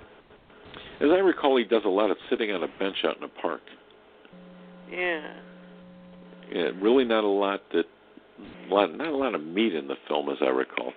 As 1.00 1.10
I 1.10 1.18
recall, 1.18 1.56
he 1.56 1.64
does 1.64 1.84
a 1.84 1.88
lot 1.88 2.10
of 2.10 2.18
sitting 2.28 2.52
on 2.52 2.62
a 2.62 2.68
bench 2.78 3.04
out 3.04 3.16
in 3.16 3.22
a 3.22 3.28
park. 3.28 3.62
Yeah. 4.90 5.32
Yeah, 6.50 6.70
really 6.80 7.04
not 7.04 7.24
a 7.24 7.28
lot 7.28 7.68
that, 7.70 7.86
lot, 8.68 8.94
not 8.96 9.08
a 9.08 9.16
lot 9.16 9.34
of 9.34 9.42
meat 9.42 9.74
in 9.74 9.86
the 9.86 9.96
film, 10.06 10.28
as 10.28 10.38
I 10.40 10.48
recall. 10.48 10.92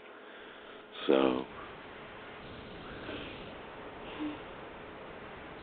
So 1.08 1.45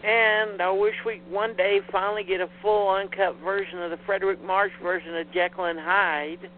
And 0.04 0.62
I 0.62 0.70
wish 0.70 0.94
we 1.04 1.20
one 1.28 1.56
day 1.56 1.80
finally 1.90 2.22
get 2.22 2.40
a 2.40 2.48
full 2.62 2.88
uncut 2.88 3.36
version 3.42 3.82
of 3.82 3.90
the 3.90 3.98
Fredric 4.08 4.42
March 4.42 4.70
version 4.82 5.16
of 5.16 5.30
Jekyll 5.32 5.64
and 5.64 5.78
Hyde. 5.78 6.50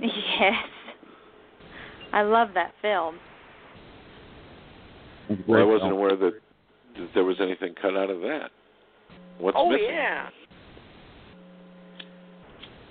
Yes. 0.00 0.54
I 2.12 2.22
love 2.22 2.48
that 2.54 2.72
film. 2.82 3.18
well, 5.46 5.60
I 5.60 5.64
wasn't 5.64 5.92
aware 5.92 6.16
that, 6.16 6.32
that 6.98 7.08
there 7.14 7.24
was 7.24 7.36
anything 7.40 7.74
cut 7.80 7.96
out 7.96 8.10
of 8.10 8.20
that. 8.20 8.50
What's 9.38 9.56
oh 9.58 9.70
missing? 9.70 9.86
yeah. 9.88 10.28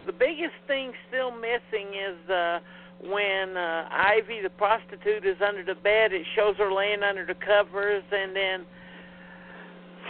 The 0.05 0.13
biggest 0.13 0.55
thing 0.67 0.93
still 1.09 1.31
missing 1.31 1.93
is 1.93 2.29
uh 2.29 2.59
when 3.03 3.57
uh 3.57 3.87
Ivy 3.89 4.41
the 4.41 4.49
prostitute 4.49 5.25
is 5.25 5.37
under 5.45 5.63
the 5.63 5.79
bed, 5.79 6.13
it 6.13 6.25
shows 6.35 6.55
her 6.57 6.71
laying 6.71 7.03
under 7.03 7.25
the 7.25 7.35
covers 7.35 8.03
and 8.11 8.35
then 8.35 8.65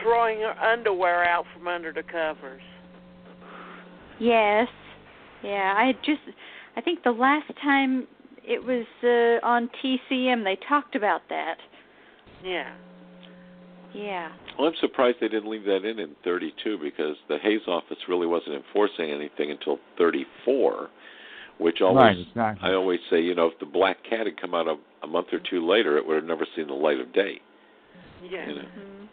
throwing 0.02 0.40
her 0.40 0.58
underwear 0.60 1.24
out 1.24 1.46
from 1.54 1.68
under 1.68 1.92
the 1.94 2.04
covers. 2.04 2.62
Yes. 4.20 4.68
Yeah, 5.44 5.74
I 5.76 5.94
just 6.06 6.22
I 6.76 6.82
think 6.82 7.04
the 7.04 7.12
last 7.12 7.52
time 7.62 8.08
it 8.44 8.64
was 8.64 8.86
uh, 9.04 9.46
on 9.46 9.70
TCM 9.84 10.44
they 10.44 10.58
talked 10.68 10.96
about 10.96 11.22
that. 11.30 11.56
Yeah. 12.44 12.74
Yeah. 13.94 14.32
Well, 14.58 14.68
I'm 14.68 14.76
surprised 14.80 15.18
they 15.20 15.28
didn't 15.28 15.50
leave 15.50 15.66
that 15.66 15.86
in 15.86 16.00
in 16.00 16.16
32 16.24 16.78
because 16.82 17.16
the 17.28 17.38
Hays 17.40 17.62
office 17.68 17.98
really 18.08 18.28
wasn't 18.28 18.56
enforcing 18.56 19.12
anything 19.12 19.52
until 19.52 19.80
34, 19.98 20.90
which 21.62 21.82
always 21.82 21.96
right, 21.98 22.18
exactly. 22.18 22.70
I 22.70 22.74
always 22.74 23.00
say, 23.10 23.22
you 23.22 23.36
know, 23.36 23.46
if 23.48 23.60
the 23.60 23.66
Black 23.68 23.98
Cat 24.10 24.26
had 24.26 24.40
come 24.42 24.56
out 24.56 24.68
a, 24.68 24.76
a 25.04 25.08
month 25.08 25.28
or 25.32 25.40
two 25.50 25.66
later, 25.68 25.98
it 25.98 26.06
would 26.06 26.16
have 26.16 26.26
never 26.26 26.46
seen 26.56 26.68
the 26.68 26.74
light 26.74 27.00
of 27.00 27.14
day. 27.14 27.40
Yeah. 28.24 28.48
You 28.48 28.56
know. 28.56 28.62
Mhm. 28.62 29.08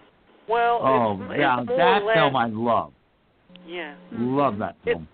Well, 0.49 0.81
oh, 0.83 1.23
it's, 1.31 1.39
yeah, 1.39 1.61
it's 1.61 1.69
that 1.77 2.05
less, 2.05 2.17
film 2.17 2.35
I 2.37 2.47
love. 2.47 2.93
Yeah. 3.67 3.95
Love 4.13 4.59
that 4.59 4.77
It- 4.87 4.95
film. 4.95 5.07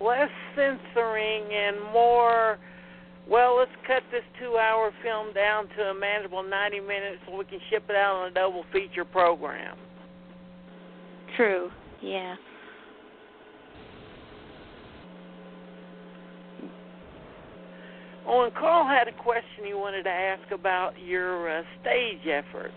less 0.00 0.30
censoring 0.56 1.44
and 1.52 1.76
more 1.92 2.58
well 3.28 3.56
let's 3.58 3.70
cut 3.86 4.02
this 4.10 4.22
two 4.40 4.56
hour 4.56 4.90
film 5.02 5.34
down 5.34 5.68
to 5.76 5.90
a 5.90 5.94
manageable 5.94 6.42
90 6.42 6.80
minutes 6.80 7.18
so 7.26 7.36
we 7.36 7.44
can 7.44 7.58
ship 7.68 7.84
it 7.90 7.96
out 7.96 8.14
on 8.16 8.28
a 8.28 8.30
double 8.30 8.64
feature 8.72 9.04
program 9.04 9.76
True. 11.36 11.70
Yeah. 12.00 12.36
Oh 18.28 18.44
and 18.44 18.54
carl 18.54 18.86
had 18.86 19.08
a 19.08 19.22
question 19.22 19.64
he 19.64 19.74
wanted 19.74 20.04
to 20.04 20.10
ask 20.10 20.50
about 20.52 20.92
your 20.98 21.58
uh, 21.58 21.62
stage 21.80 22.20
efforts 22.26 22.74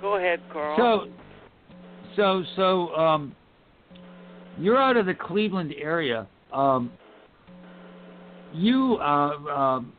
go 0.00 0.16
ahead 0.16 0.40
carl 0.52 0.76
So, 0.76 1.08
so, 2.16 2.42
so, 2.56 2.94
um, 2.96 3.34
you're 4.58 4.76
out 4.76 4.96
of 4.96 5.06
the 5.06 5.14
Cleveland 5.14 5.72
area. 5.80 6.26
Um, 6.52 6.90
you, 8.52 8.96
uh, 9.00 9.36
um, 9.48 9.92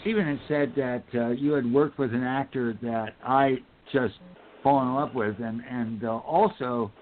Stephen 0.00 0.26
had 0.26 0.40
said 0.46 0.72
that 0.76 1.02
uh, 1.14 1.28
you 1.30 1.52
had 1.52 1.70
worked 1.70 1.98
with 1.98 2.14
an 2.14 2.22
actor 2.22 2.78
that 2.82 3.14
I 3.24 3.56
just 3.92 4.14
fallen 4.62 4.88
in 4.88 4.94
love 4.94 5.14
with, 5.14 5.36
and 5.40 5.60
and 5.68 6.04
uh, 6.04 6.18
also 6.18 6.92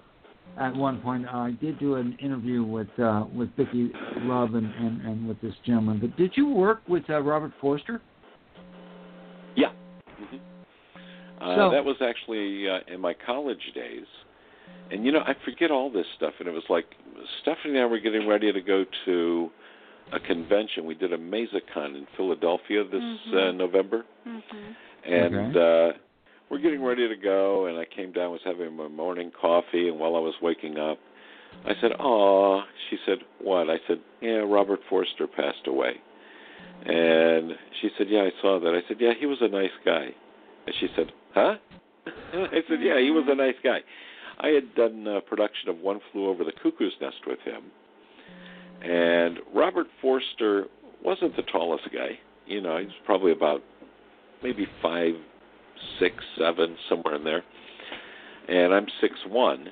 at 0.60 0.74
one 0.74 1.00
point 1.00 1.26
I 1.26 1.52
did 1.60 1.78
do 1.78 1.94
an 1.96 2.16
interview 2.20 2.62
with 2.62 2.88
uh, 2.98 3.24
with 3.34 3.48
Vicki 3.56 3.90
Love 4.18 4.54
and, 4.54 4.66
and 4.74 5.00
and 5.02 5.28
with 5.28 5.40
this 5.40 5.54
gentleman. 5.64 5.98
But 6.00 6.16
did 6.16 6.32
you 6.36 6.48
work 6.48 6.80
with 6.88 7.08
uh, 7.08 7.20
Robert 7.22 7.52
Forster? 7.60 8.00
Yeah. 9.56 9.70
hmm 10.18 10.36
Uh, 11.40 11.56
So- 11.56 11.70
that 11.70 11.84
was 11.84 11.96
actually 12.00 12.68
uh, 12.68 12.80
in 12.92 13.00
my 13.00 13.14
college 13.14 13.72
days. 13.74 14.06
And 14.90 15.04
you 15.04 15.12
know, 15.12 15.20
I 15.20 15.34
forget 15.44 15.70
all 15.70 15.90
this 15.90 16.06
stuff. 16.16 16.34
And 16.38 16.48
it 16.48 16.52
was 16.52 16.64
like 16.68 16.86
Stephanie 17.42 17.74
and 17.74 17.82
I 17.82 17.86
were 17.86 17.98
getting 17.98 18.26
ready 18.26 18.52
to 18.52 18.60
go 18.60 18.84
to 19.04 19.50
a 20.12 20.20
convention. 20.20 20.86
We 20.86 20.94
did 20.94 21.12
a 21.12 21.18
MesaCon 21.18 21.94
in 21.94 22.06
Philadelphia 22.16 22.82
this 22.84 23.02
uh, 23.02 23.36
Mhm. 23.36 23.56
November, 23.56 24.04
Mhm. 24.26 24.74
and 25.04 25.56
uh, 25.56 25.92
we're 26.50 26.58
getting 26.58 26.82
ready 26.82 27.08
to 27.08 27.16
go. 27.16 27.66
And 27.66 27.78
I 27.78 27.84
came 27.84 28.12
down, 28.12 28.32
was 28.32 28.40
having 28.44 28.74
my 28.76 28.88
morning 28.88 29.30
coffee, 29.40 29.88
and 29.88 29.98
while 29.98 30.16
I 30.16 30.20
was 30.20 30.34
waking 30.42 30.78
up, 30.78 30.98
I 31.64 31.72
said, 31.80 31.92
"Oh," 31.98 32.62
she 32.88 32.98
said, 33.06 33.18
"What?" 33.40 33.70
I 33.70 33.76
said, 33.86 34.00
"Yeah, 34.20 34.44
Robert 34.46 34.80
Forster 34.88 35.26
passed 35.26 35.66
away." 35.66 36.00
And 36.84 37.52
she 37.80 37.90
said, 37.96 38.08
"Yeah, 38.08 38.22
I 38.22 38.30
saw 38.40 38.60
that." 38.60 38.74
I 38.74 38.86
said, 38.86 38.98
"Yeah, 39.00 39.12
he 39.18 39.26
was 39.26 39.38
a 39.40 39.48
nice 39.48 39.70
guy." 39.84 40.14
And 40.66 40.74
she 40.78 40.88
said, 40.94 41.12
"Huh?" 41.34 41.56
I 42.06 42.62
said, 42.68 42.80
"Yeah, 42.80 43.00
he 43.00 43.10
was 43.10 43.24
a 43.28 43.34
nice 43.34 43.56
guy." 43.62 43.80
I 44.40 44.48
had 44.48 44.74
done 44.74 45.06
a 45.06 45.20
production 45.20 45.68
of 45.68 45.78
One 45.78 46.00
Flew 46.12 46.28
Over 46.28 46.44
the 46.44 46.52
Cuckoo's 46.52 46.92
Nest 47.00 47.26
with 47.26 47.40
him, 47.40 47.64
and 48.82 49.38
Robert 49.52 49.88
Forster 50.00 50.66
wasn't 51.02 51.34
the 51.36 51.42
tallest 51.42 51.84
guy. 51.92 52.18
You 52.46 52.60
know, 52.60 52.78
he 52.78 52.84
was 52.84 52.94
probably 53.04 53.32
about 53.32 53.62
maybe 54.42 54.66
five, 54.80 55.14
six, 55.98 56.14
seven, 56.38 56.76
somewhere 56.88 57.16
in 57.16 57.24
there. 57.24 57.42
And 58.48 58.72
I'm 58.72 58.86
six 59.00 59.14
one, 59.26 59.68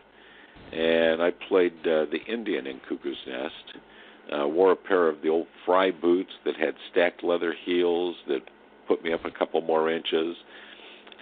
and 0.72 1.22
I 1.22 1.30
played 1.48 1.78
uh, 1.80 2.06
the 2.10 2.20
Indian 2.28 2.66
in 2.66 2.80
Cuckoo's 2.88 3.16
Nest. 3.26 3.78
Uh, 4.26 4.48
wore 4.48 4.72
a 4.72 4.76
pair 4.76 5.06
of 5.06 5.22
the 5.22 5.28
old 5.28 5.46
Frye 5.64 5.92
boots 5.92 6.32
that 6.44 6.56
had 6.56 6.74
stacked 6.90 7.22
leather 7.22 7.54
heels 7.64 8.16
that 8.26 8.40
put 8.88 9.04
me 9.04 9.12
up 9.12 9.24
a 9.24 9.30
couple 9.30 9.60
more 9.60 9.88
inches. 9.88 10.34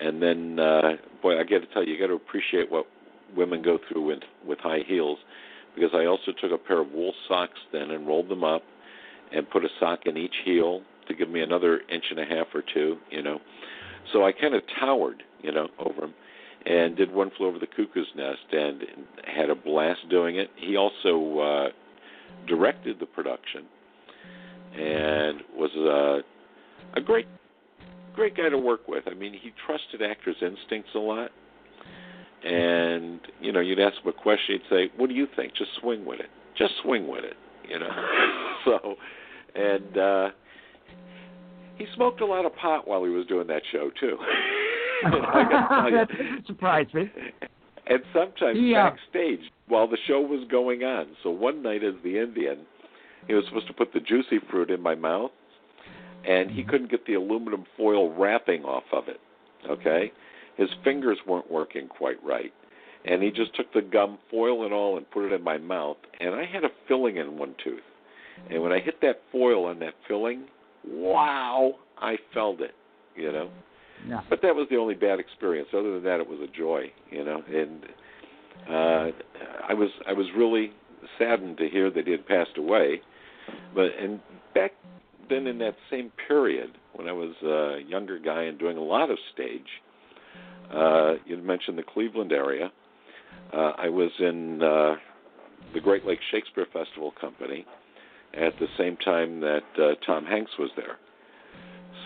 And 0.01 0.23
then, 0.23 0.59
uh, 0.59 0.97
boy, 1.20 1.39
I 1.39 1.43
got 1.43 1.61
to 1.61 1.66
tell 1.73 1.85
you, 1.85 1.93
you 1.93 2.01
got 2.01 2.06
to 2.06 2.15
appreciate 2.15 2.70
what 2.73 2.86
women 3.36 3.61
go 3.62 3.78
through 3.86 4.06
with 4.06 4.20
with 4.47 4.59
high 4.61 4.81
heels, 4.86 5.19
because 5.74 5.90
I 5.93 6.06
also 6.06 6.32
took 6.40 6.51
a 6.51 6.56
pair 6.56 6.81
of 6.81 6.93
wool 6.93 7.12
socks 7.28 7.59
then 7.73 7.90
and 7.90 8.06
rolled 8.06 8.31
them 8.31 8.43
up, 8.43 8.62
and 9.32 9.48
put 9.51 9.65
a 9.65 9.69
sock 9.78 10.06
in 10.06 10.16
each 10.16 10.35
heel 10.44 10.81
to 11.06 11.15
give 11.15 11.28
me 11.28 11.43
another 11.43 11.82
inch 11.93 12.05
and 12.11 12.20
a 12.20 12.24
half 12.24 12.47
or 12.55 12.62
two, 12.73 12.97
you 13.11 13.23
know. 13.23 13.39
So 14.13 14.25
I 14.25 14.33
kind 14.33 14.55
of 14.55 14.63
towered, 14.81 15.23
you 15.43 15.53
know, 15.53 15.69
over 15.79 16.05
him, 16.05 16.15
and 16.67 16.97
did 16.97 17.13
one 17.13 17.31
flew 17.37 17.49
over 17.49 17.59
the 17.59 17.67
cuckoo's 17.67 18.07
nest 18.17 18.39
and 18.53 18.83
had 19.25 19.51
a 19.51 19.55
blast 19.55 20.01
doing 20.11 20.37
it. 20.37 20.51
He 20.57 20.77
also 20.77 21.39
uh, 21.39 21.69
directed 22.47 23.01
the 23.01 23.07
production 23.07 23.65
and 24.75 25.43
was 25.57 25.71
uh, 25.77 26.99
a 26.99 27.01
great 27.01 27.27
great 28.15 28.37
guy 28.37 28.49
to 28.49 28.59
work 28.59 28.87
with. 28.87 29.05
I 29.07 29.15
mean, 29.15 29.33
he 29.33 29.53
trusted 29.67 30.01
actors' 30.03 30.37
instincts 30.41 30.91
a 30.95 30.99
lot. 30.99 31.31
And 32.45 33.21
you 33.41 33.53
know, 33.53 33.61
you'd 33.61 33.81
ask 33.81 33.97
him 34.03 34.09
a 34.09 34.13
question, 34.13 34.61
he'd 34.61 34.69
say, 34.71 34.91
"What 34.97 35.09
do 35.09 35.15
you 35.15 35.27
think? 35.35 35.55
Just 35.55 35.71
swing 35.81 36.05
with 36.05 36.21
it. 36.21 36.29
Just 36.57 36.75
swing 36.83 37.09
with 37.09 37.25
it." 37.25 37.37
You 37.69 37.79
know. 37.79 37.89
so, 38.65 38.95
and 39.55 39.99
uh 39.99 40.29
he 41.77 41.87
smoked 41.95 42.21
a 42.21 42.27
lot 42.27 42.45
of 42.45 42.55
pot 42.57 42.87
while 42.87 43.05
he 43.05 43.11
was 43.11 43.27
doing 43.27 43.47
that 43.49 43.63
show 43.73 43.91
too. 43.99 44.17
And 45.05 45.15
I 45.15 45.45
gotta 45.51 45.69
tell 45.69 45.91
you, 45.91 45.97
that 45.97 46.09
doesn't 46.09 46.47
surprise 46.47 46.87
me. 46.95 47.11
and 47.87 48.03
sometimes 48.13 48.59
Yeah. 48.59 48.91
backstage 48.91 49.41
while 49.69 49.87
the 49.87 49.99
show 50.07 50.21
was 50.21 50.45
going 50.51 50.85
on. 50.85 51.09
So 51.23 51.31
one 51.31 51.63
night 51.63 51.83
as 51.83 51.95
the 52.03 52.19
Indian, 52.19 52.59
he 53.27 53.35
was 53.35 53.45
supposed 53.47 53.67
to 53.67 53.73
put 53.75 53.93
the 53.93 54.01
juicy 54.01 54.39
fruit 54.51 54.71
in 54.71 54.81
my 54.81 54.95
mouth, 54.95 55.33
and 56.25 56.51
he 56.51 56.63
couldn't 56.63 56.91
get 56.91 57.05
the 57.07 57.15
aluminum 57.15 57.65
foil 57.77 58.13
wrapping 58.15 58.65
off 58.65 58.85
of 58.93 59.09
it. 59.09 59.21
Okay, 59.69 60.13
his 60.57 60.69
fingers 60.85 61.19
weren't 61.27 61.51
working 61.51 61.89
quite 61.89 62.23
right, 62.23 62.53
and 63.07 63.23
he 63.23 63.31
just 63.31 63.55
took 63.55 63.73
the 63.73 63.83
gum 63.83 64.19
foil 64.31 64.65
and 64.65 64.73
all 64.75 64.97
and 64.97 65.11
put 65.11 65.25
it 65.25 65.33
in 65.33 65.43
my 65.43 65.59
mouth, 65.59 65.97
and 66.21 66.35
I 66.35 66.45
had 66.45 66.65
a 66.65 66.71
filling 66.87 67.17
in 67.17 67.39
one 67.39 67.55
tooth, 67.63 67.83
and 68.51 68.63
when 68.63 68.73
I 68.73 68.79
hit 68.79 69.01
that 69.01 69.23
foil 69.33 69.65
on 69.65 69.79
that 69.81 69.95
filling, 70.07 70.45
wow, 70.89 71.74
I 71.98 72.16
felt 72.32 72.61
it. 72.61 72.74
You 73.16 73.32
know. 73.32 73.51
Yeah. 74.09 74.20
But 74.28 74.40
that 74.43 74.55
was 74.55 74.66
the 74.70 74.77
only 74.77 74.94
bad 74.94 75.19
experience. 75.19 75.69
Other 75.73 75.94
than 75.94 76.05
that, 76.05 76.20
it 76.20 76.28
was 76.28 76.40
a 76.40 76.56
joy, 76.56 76.93
you 77.11 77.24
know. 77.24 77.43
And 77.48 77.85
uh, 78.69 79.11
I 79.69 79.74
was 79.74 79.90
I 80.06 80.12
was 80.12 80.27
really 80.36 80.73
saddened 81.19 81.59
to 81.59 81.69
hear 81.69 81.90
that 81.90 82.05
he 82.05 82.11
had 82.11 82.27
passed 82.27 82.59
away. 82.59 83.01
But 83.74 83.90
and 84.01 84.20
back 84.55 84.73
then 85.28 85.47
in 85.47 85.59
that 85.59 85.77
same 85.90 86.12
period, 86.28 86.77
when 86.94 87.09
I 87.09 87.12
was 87.12 87.35
a 87.43 87.89
younger 87.89 88.19
guy 88.19 88.43
and 88.43 88.59
doing 88.59 88.77
a 88.77 88.82
lot 88.82 89.11
of 89.11 89.19
stage, 89.32 89.62
uh, 90.73 91.15
you 91.24 91.36
mentioned 91.39 91.78
the 91.78 91.82
Cleveland 91.82 92.32
area. 92.32 92.70
Uh, 93.52 93.73
I 93.77 93.89
was 93.89 94.11
in 94.19 94.62
uh, 94.62 94.97
the 95.73 95.81
Great 95.81 96.05
Lakes 96.05 96.23
Shakespeare 96.31 96.66
Festival 96.73 97.12
Company 97.20 97.66
at 98.36 98.59
the 98.59 98.66
same 98.78 98.97
time 98.97 99.40
that 99.40 99.62
uh, 99.78 99.94
Tom 100.06 100.24
Hanks 100.24 100.52
was 100.59 100.70
there. 100.77 100.97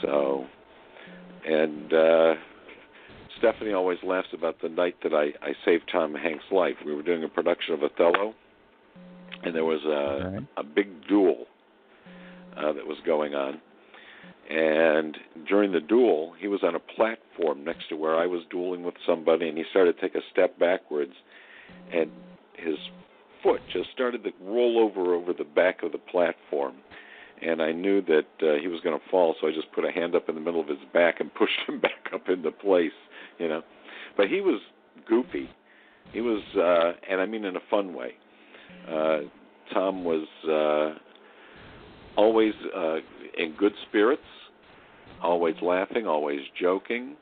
So 0.02 0.46
and 1.46 1.92
uh 1.92 2.34
Stephanie 3.38 3.72
always 3.72 3.98
laughs 4.02 4.28
about 4.32 4.56
the 4.60 4.68
night 4.68 4.96
that 5.04 5.14
I, 5.14 5.26
I 5.46 5.52
saved 5.64 5.84
Tom 5.92 6.12
Hanks' 6.14 6.42
life. 6.50 6.74
We 6.84 6.92
were 6.92 7.02
doing 7.02 7.22
a 7.22 7.28
production 7.28 7.72
of 7.74 7.82
Othello, 7.84 8.34
and 9.44 9.54
there 9.54 9.64
was 9.64 9.80
a 9.84 10.30
Right. 10.32 10.46
a 10.56 10.64
big 10.64 11.06
duel 11.06 11.46
uh, 12.56 12.72
that 12.72 12.84
was 12.84 12.98
going 13.06 13.34
on. 13.34 13.60
And 14.50 15.16
during 15.46 15.70
the 15.72 15.80
duel, 15.80 16.32
he 16.40 16.48
was 16.48 16.60
on 16.64 16.74
a 16.74 16.80
platform 16.80 17.64
next 17.64 17.88
to 17.90 17.96
where 17.96 18.16
I 18.16 18.26
was 18.26 18.42
dueling 18.50 18.82
with 18.82 18.94
somebody, 19.06 19.48
and 19.48 19.56
he 19.56 19.64
started 19.70 19.94
to 19.94 20.00
take 20.00 20.16
a 20.16 20.22
step 20.32 20.58
backwards, 20.58 21.12
and 21.92 22.10
his 22.54 22.76
foot 23.42 23.60
just 23.72 23.90
started 23.92 24.24
to 24.24 24.30
roll 24.42 24.78
over 24.78 25.14
over 25.14 25.32
the 25.32 25.44
back 25.44 25.82
of 25.82 25.92
the 25.92 25.98
platform 25.98 26.74
and 27.42 27.62
I 27.62 27.72
knew 27.72 28.02
that 28.02 28.26
uh, 28.42 28.60
he 28.60 28.68
was 28.68 28.80
going 28.82 28.98
to 28.98 29.04
fall, 29.10 29.34
so 29.40 29.46
I 29.46 29.52
just 29.52 29.70
put 29.72 29.84
a 29.84 29.90
hand 29.90 30.14
up 30.14 30.28
in 30.28 30.34
the 30.34 30.40
middle 30.40 30.60
of 30.60 30.68
his 30.68 30.78
back 30.92 31.20
and 31.20 31.32
pushed 31.34 31.58
him 31.66 31.80
back 31.80 32.12
up 32.12 32.28
into 32.28 32.50
place, 32.50 32.92
you 33.38 33.48
know. 33.48 33.62
But 34.16 34.28
he 34.28 34.40
was 34.40 34.60
goofy. 35.08 35.48
He 36.12 36.20
was, 36.20 36.42
uh, 36.56 36.98
and 37.10 37.20
I 37.20 37.26
mean 37.26 37.44
in 37.44 37.56
a 37.56 37.60
fun 37.70 37.94
way. 37.94 38.12
Uh, 38.88 39.18
Tom 39.72 40.04
was 40.04 40.26
uh, 40.48 40.98
always 42.16 42.54
uh, 42.74 42.96
in 43.36 43.54
good 43.56 43.72
spirits, 43.88 44.22
always 45.22 45.54
laughing, 45.62 46.06
always 46.06 46.40
joking. 46.60 47.16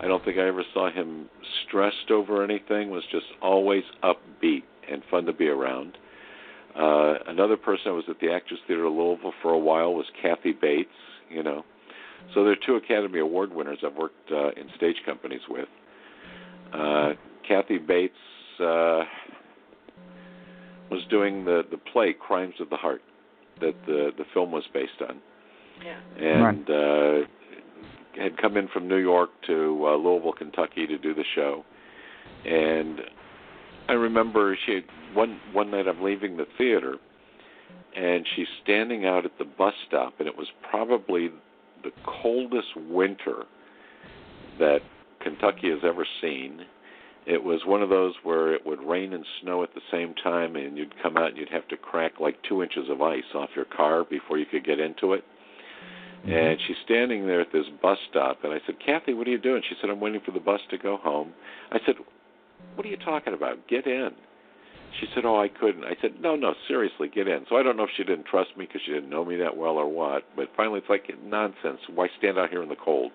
I 0.00 0.06
don't 0.06 0.22
think 0.24 0.38
I 0.38 0.46
ever 0.46 0.62
saw 0.74 0.90
him 0.90 1.28
stressed 1.66 2.10
over 2.10 2.44
anything. 2.44 2.90
Was 2.90 3.02
just 3.10 3.26
always 3.40 3.82
upbeat 4.04 4.64
and 4.90 5.02
fun 5.10 5.24
to 5.26 5.32
be 5.32 5.48
around. 5.48 5.96
Uh, 6.76 7.14
another 7.26 7.56
person 7.56 7.84
that 7.86 7.94
was 7.94 8.04
at 8.08 8.20
the 8.20 8.30
Actors 8.32 8.58
Theater 8.66 8.84
of 8.84 8.92
Louisville 8.92 9.32
for 9.42 9.52
a 9.52 9.58
while 9.58 9.94
was 9.94 10.06
Kathy 10.22 10.52
Bates. 10.52 10.90
You 11.30 11.42
know, 11.42 11.64
so 12.34 12.44
there 12.44 12.52
are 12.52 12.56
two 12.66 12.76
Academy 12.76 13.18
Award 13.20 13.52
winners 13.52 13.78
I've 13.84 13.96
worked 13.96 14.30
uh, 14.30 14.48
in 14.50 14.68
stage 14.76 14.96
companies 15.04 15.40
with. 15.48 15.68
Uh, 16.72 17.10
Kathy 17.46 17.78
Bates 17.78 18.14
uh, 18.60 19.04
was 20.90 21.02
doing 21.10 21.44
the 21.44 21.62
the 21.70 21.78
play 21.78 22.14
Crimes 22.18 22.54
of 22.60 22.70
the 22.70 22.76
Heart 22.76 23.02
that 23.60 23.74
the 23.86 24.10
the 24.16 24.24
film 24.32 24.52
was 24.52 24.64
based 24.72 25.00
on, 25.06 25.18
Yeah. 25.84 25.98
and 26.18 26.70
uh, 26.70 27.26
had 28.22 28.36
come 28.40 28.56
in 28.56 28.68
from 28.68 28.88
New 28.88 28.96
York 28.98 29.30
to 29.46 29.84
uh, 29.86 29.96
Louisville, 29.96 30.32
Kentucky 30.32 30.86
to 30.86 30.98
do 30.98 31.14
the 31.14 31.24
show, 31.34 31.64
and 32.44 33.00
I 33.88 33.92
remember 33.94 34.56
she 34.66 34.80
one 35.14 35.40
one 35.52 35.70
night 35.70 35.88
I'm 35.88 36.02
leaving 36.02 36.36
the 36.36 36.46
theater, 36.58 36.96
and 37.96 38.26
she's 38.36 38.46
standing 38.62 39.06
out 39.06 39.24
at 39.24 39.32
the 39.38 39.44
bus 39.44 39.74
stop, 39.86 40.14
and 40.18 40.28
it 40.28 40.36
was 40.36 40.48
probably 40.70 41.30
the 41.82 41.90
coldest 42.22 42.68
winter 42.76 43.44
that 44.58 44.80
Kentucky 45.20 45.70
has 45.70 45.80
ever 45.84 46.06
seen. 46.20 46.60
It 47.26 47.42
was 47.42 47.60
one 47.66 47.82
of 47.82 47.88
those 47.88 48.14
where 48.22 48.54
it 48.54 48.64
would 48.64 48.80
rain 48.80 49.12
and 49.12 49.24
snow 49.42 49.62
at 49.62 49.74
the 49.74 49.80
same 49.90 50.14
time, 50.14 50.56
and 50.56 50.78
you'd 50.78 50.94
come 51.02 51.16
out 51.16 51.28
and 51.28 51.36
you'd 51.36 51.50
have 51.50 51.68
to 51.68 51.76
crack 51.76 52.20
like 52.20 52.36
two 52.48 52.62
inches 52.62 52.88
of 52.88 53.02
ice 53.02 53.22
off 53.34 53.50
your 53.54 53.66
car 53.66 54.04
before 54.04 54.38
you 54.38 54.46
could 54.46 54.64
get 54.64 54.80
into 54.80 55.12
it. 55.12 55.24
Mm-hmm. 56.20 56.32
And 56.32 56.58
she's 56.66 56.76
standing 56.84 57.26
there 57.26 57.40
at 57.40 57.52
this 57.52 57.66
bus 57.82 57.98
stop, 58.10 58.44
and 58.44 58.52
I 58.52 58.58
said, 58.66 58.76
Kathy, 58.84 59.12
what 59.12 59.26
are 59.26 59.30
you 59.30 59.38
doing? 59.38 59.62
She 59.68 59.76
said, 59.80 59.90
I'm 59.90 60.00
waiting 60.00 60.22
for 60.24 60.32
the 60.32 60.40
bus 60.40 60.60
to 60.70 60.78
go 60.78 60.96
home. 60.96 61.32
I 61.70 61.78
said, 61.84 61.96
What 62.78 62.86
are 62.86 62.90
you 62.90 62.96
talking 62.96 63.34
about? 63.34 63.66
Get 63.66 63.88
in. 63.88 64.10
She 65.00 65.08
said, 65.12 65.24
Oh, 65.24 65.40
I 65.40 65.48
couldn't. 65.48 65.82
I 65.82 65.96
said, 66.00 66.20
No, 66.20 66.36
no, 66.36 66.54
seriously, 66.68 67.08
get 67.12 67.26
in. 67.26 67.44
So 67.48 67.56
I 67.56 67.64
don't 67.64 67.76
know 67.76 67.82
if 67.82 67.90
she 67.96 68.04
didn't 68.04 68.26
trust 68.26 68.50
me 68.56 68.66
because 68.66 68.82
she 68.86 68.92
didn't 68.92 69.10
know 69.10 69.24
me 69.24 69.34
that 69.34 69.56
well 69.56 69.72
or 69.72 69.88
what, 69.88 70.22
but 70.36 70.48
finally 70.56 70.78
it's 70.78 70.88
like 70.88 71.10
nonsense. 71.24 71.80
Why 71.92 72.06
stand 72.18 72.38
out 72.38 72.50
here 72.50 72.62
in 72.62 72.68
the 72.68 72.76
cold? 72.76 73.10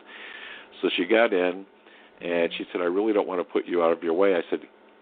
So 0.81 0.89
she 0.97 1.05
got 1.05 1.31
in, 1.31 1.65
and 2.21 2.51
she 2.57 2.65
said, 2.73 2.81
I 2.81 2.85
really 2.87 3.13
don't 3.13 3.25
want 3.25 3.39
to 3.39 3.45
put 3.45 3.65
you 3.65 3.81
out 3.81 3.93
of 3.93 4.03
your 4.03 4.13
way. 4.13 4.35
I 4.35 4.41
said, 4.49 4.59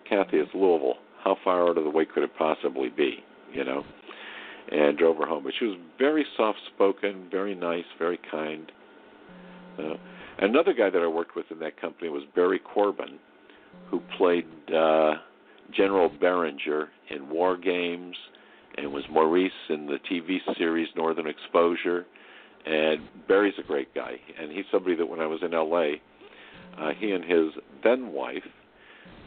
Kathy, 0.07 0.37
it's 0.37 0.51
Louisville. 0.53 0.97
How 1.23 1.37
far 1.43 1.67
out 1.67 1.79
of 1.79 1.83
the 1.83 1.89
way 1.89 2.05
could 2.05 2.21
it 2.21 2.37
possibly 2.37 2.89
be? 2.89 3.15
You 3.51 3.63
know? 3.63 3.83
And 4.71 4.95
drove 4.95 5.17
her 5.17 5.25
home. 5.25 5.43
But 5.43 5.53
she 5.57 5.65
was 5.65 5.77
very 5.97 6.23
soft 6.37 6.59
spoken, 6.71 7.29
very 7.31 7.55
nice, 7.55 7.85
very 7.97 8.19
kind. 8.29 8.71
Uh, 9.79 9.95
another 10.37 10.73
guy 10.73 10.91
that 10.91 11.01
I 11.01 11.07
worked 11.07 11.35
with 11.35 11.47
in 11.49 11.57
that 11.59 11.81
company 11.81 12.09
was 12.09 12.21
Barry 12.35 12.59
Corbin, 12.59 13.17
who 13.89 14.01
played 14.17 14.45
uh, 14.73 15.15
General 15.75 16.09
Beringer 16.09 16.89
in 17.09 17.29
War 17.29 17.57
Games 17.57 18.15
and 18.77 18.91
was 18.91 19.03
Maurice 19.11 19.51
in 19.69 19.85
the 19.85 19.97
TV 20.09 20.37
series 20.57 20.87
Northern 20.95 21.27
Exposure. 21.27 22.05
And 22.65 23.01
Barry's 23.27 23.55
a 23.59 23.63
great 23.63 23.93
guy, 23.95 24.17
and 24.39 24.51
he's 24.51 24.65
somebody 24.71 24.95
that 24.95 25.05
when 25.05 25.19
I 25.19 25.25
was 25.25 25.39
in 25.41 25.51
LA, 25.51 25.93
uh, 26.79 26.91
he 26.97 27.11
and 27.11 27.23
his 27.23 27.51
then 27.83 28.11
wife 28.11 28.43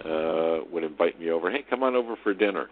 uh, 0.05 0.59
would 0.71 0.85
invite 0.85 1.19
me 1.19 1.31
over. 1.31 1.51
Hey, 1.51 1.65
come 1.69 1.83
on 1.83 1.97
over 1.97 2.17
for 2.23 2.33
dinner. 2.33 2.69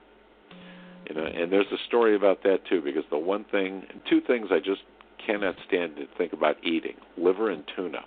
You 1.08 1.16
know, 1.16 1.26
and 1.26 1.50
there's 1.50 1.66
a 1.72 1.86
story 1.88 2.14
about 2.14 2.44
that 2.44 2.58
too, 2.70 2.80
because 2.80 3.02
the 3.10 3.18
one 3.18 3.44
thing, 3.50 3.82
two 4.08 4.20
things 4.20 4.48
I 4.52 4.58
just 4.58 4.82
cannot 5.26 5.56
stand 5.66 5.96
to 5.96 6.04
think 6.16 6.32
about 6.32 6.56
eating: 6.64 6.94
liver 7.18 7.50
and 7.50 7.64
tuna. 7.76 8.04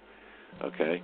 Okay, 0.64 1.04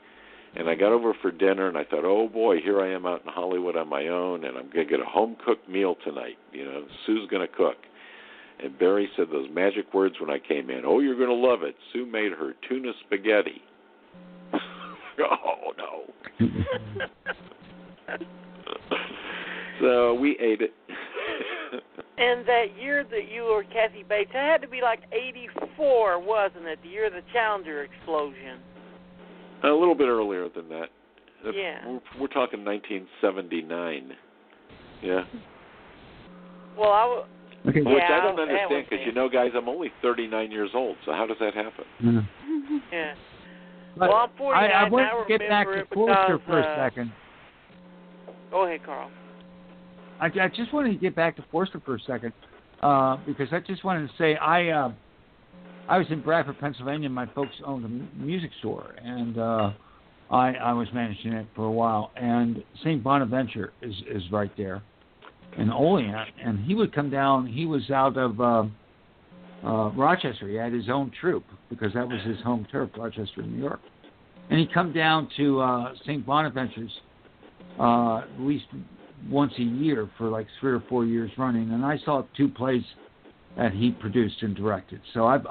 and 0.56 0.70
I 0.70 0.76
got 0.76 0.92
over 0.92 1.14
for 1.22 1.32
dinner, 1.32 1.68
and 1.68 1.78
I 1.78 1.84
thought, 1.86 2.04
oh 2.04 2.28
boy, 2.28 2.58
here 2.62 2.82
I 2.82 2.94
am 2.94 3.06
out 3.06 3.22
in 3.26 3.32
Hollywood 3.32 3.78
on 3.78 3.88
my 3.88 4.08
own, 4.08 4.44
and 4.44 4.58
I'm 4.58 4.70
gonna 4.70 4.86
get 4.86 5.00
a 5.00 5.06
home 5.06 5.38
cooked 5.46 5.70
meal 5.70 5.96
tonight. 6.04 6.38
You 6.52 6.66
know, 6.66 6.84
Sue's 7.06 7.30
gonna 7.30 7.48
cook. 7.48 7.78
And 8.64 8.78
Barry 8.78 9.10
said 9.16 9.28
those 9.32 9.48
magic 9.52 9.94
words 9.94 10.16
when 10.20 10.30
I 10.30 10.38
came 10.40 10.70
in. 10.70 10.84
Oh, 10.86 11.00
you're 11.00 11.18
gonna 11.18 11.34
love 11.34 11.64
it. 11.64 11.76
Sue 11.94 12.06
made 12.06 12.32
her 12.34 12.54
tuna 12.68 12.92
spaghetti. 13.06 13.62
oh 14.54 15.74
no. 15.78 16.04
so 19.82 20.14
we 20.16 20.38
ate 20.40 20.62
it. 20.62 20.74
And 22.18 22.46
that 22.46 22.78
year 22.80 23.04
that 23.04 23.32
you 23.34 23.46
were 23.46 23.64
Kathy 23.64 24.04
Bates, 24.04 24.30
it 24.32 24.38
had 24.38 24.62
to 24.62 24.68
be 24.68 24.82
like 24.82 25.00
'84, 25.12 26.20
wasn't 26.20 26.68
it? 26.68 26.78
The 26.84 26.90
year 26.90 27.08
of 27.08 27.14
the 27.14 27.24
Challenger 27.34 27.82
explosion. 27.82 28.60
A 29.64 29.68
little 29.68 29.96
bit 29.96 30.08
earlier 30.08 30.50
than 30.50 30.70
that. 30.70 30.88
Yeah. 31.54 31.88
We're, 31.88 32.00
we're 32.20 32.28
talking 32.28 32.64
1979. 32.66 34.12
Yeah. 35.02 35.24
Well, 36.78 36.90
I 36.92 37.02
w- 37.04 37.24
Okay. 37.68 37.82
Yeah, 37.86 37.94
Which 37.94 38.04
I 38.04 38.20
don't 38.22 38.40
understand 38.40 38.86
because 38.90 39.06
you 39.06 39.12
know, 39.12 39.30
guys, 39.30 39.52
I'm 39.56 39.70
only 39.70 39.92
39 40.02 40.50
years 40.52 40.72
old. 40.74 40.98
So 41.06 41.12
how 41.12 41.28
does 41.28 41.38
that 41.40 41.54
happen? 41.54 41.86
Yeah. 42.00 42.80
yeah. 42.92 43.14
But 43.96 44.10
Well, 44.10 44.18
I'm 44.18 44.30
49 44.36 44.72
I, 44.72 44.74
I 44.74 44.90
want 44.90 45.06
now, 45.06 45.24
to 45.24 45.28
get 45.28 45.48
back 45.48 45.68
remember 45.68 45.86
to 45.86 45.92
it 45.92 45.94
Forster 45.94 46.38
because, 46.38 46.48
for 46.48 46.60
a 46.60 46.64
uh, 46.64 46.90
second. 46.90 47.12
Go 48.50 48.66
ahead, 48.66 48.84
Carl. 48.84 49.12
I, 50.20 50.26
I 50.26 50.48
just 50.48 50.74
wanted 50.74 50.94
to 50.94 50.98
get 50.98 51.16
back 51.16 51.36
to 51.36 51.46
Forster 51.52 51.80
for 51.86 51.96
a 51.96 52.00
second 52.00 52.34
uh, 52.82 53.18
because 53.28 53.50
I 53.52 53.60
just 53.60 53.84
wanted 53.84 54.08
to 54.08 54.14
say 54.18 54.36
I 54.38 54.70
uh, 54.70 54.92
I 55.88 55.98
was 55.98 56.08
in 56.10 56.22
Bradford, 56.22 56.60
Pennsylvania. 56.60 57.10
My 57.10 57.26
folks 57.28 57.54
owned 57.66 57.86
a 57.86 58.20
music 58.22 58.52
store, 58.60 58.96
and 59.02 59.38
uh, 59.38 59.72
I 60.30 60.54
I 60.54 60.74
was 60.74 60.88
managing 60.94 61.34
it 61.34 61.48
for 61.56 61.66
a 61.66 61.72
while. 61.72 62.12
And 62.16 62.64
St. 62.80 63.04
Bonaventure 63.04 63.74
is 63.82 63.96
is 64.10 64.24
right 64.32 64.52
there 64.58 64.82
in 65.58 65.70
Olean, 65.70 66.26
and 66.44 66.60
he 66.60 66.76
would 66.76 66.94
come 66.94 67.10
down. 67.10 67.48
He 67.48 67.66
was 67.66 67.90
out 67.92 68.18
of 68.18 68.40
uh, 68.40 68.64
uh, 69.66 69.90
Rochester. 69.92 70.48
He 70.48 70.56
had 70.56 70.74
his 70.74 70.90
own 70.90 71.12
troupe 71.20 71.46
because 71.70 71.94
that 71.94 72.08
was 72.08 72.22
his 72.26 72.40
home 72.42 72.66
turf, 72.72 72.90
Rochester, 72.98 73.42
New 73.42 73.62
York. 73.62 73.82
And 74.50 74.60
he'd 74.60 74.74
come 74.74 74.92
down 74.92 75.30
to 75.38 75.62
uh, 75.62 75.94
St. 76.02 76.26
Bonaventure's 76.26 76.92
uh, 77.80 78.18
at 78.18 78.40
least 78.40 78.66
once 79.30 79.54
a 79.58 79.64
year 79.64 80.10
for 80.18 80.30
like 80.30 80.48
three 80.60 80.72
or 80.72 80.84
four 80.90 81.06
years 81.06 81.32
running, 81.38 81.72
and 81.72 81.86
I 81.86 81.98
saw 82.04 82.24
two 82.36 82.50
plays 82.50 82.84
that 83.58 83.74
he 83.74 83.92
produced 83.92 84.42
and 84.42 84.56
directed. 84.56 85.02
So 85.14 85.26
I've 85.28 85.46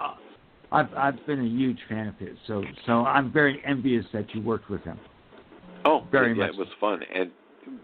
I've 0.72 0.93
I've 0.94 1.27
been 1.27 1.40
a 1.40 1.48
huge 1.48 1.78
fan 1.89 2.09
of 2.09 2.16
his. 2.16 2.36
So 2.47 2.64
so 2.86 3.05
I'm 3.05 3.32
very 3.32 3.62
envious 3.66 4.05
that 4.12 4.35
you 4.35 4.40
worked 4.40 4.70
with 4.70 4.82
him. 4.82 4.98
Oh, 5.85 6.06
Very 6.10 6.36
yeah, 6.36 6.47
much 6.47 6.55
it 6.55 6.59
was 6.59 6.68
fun. 6.78 7.01
And 7.14 7.31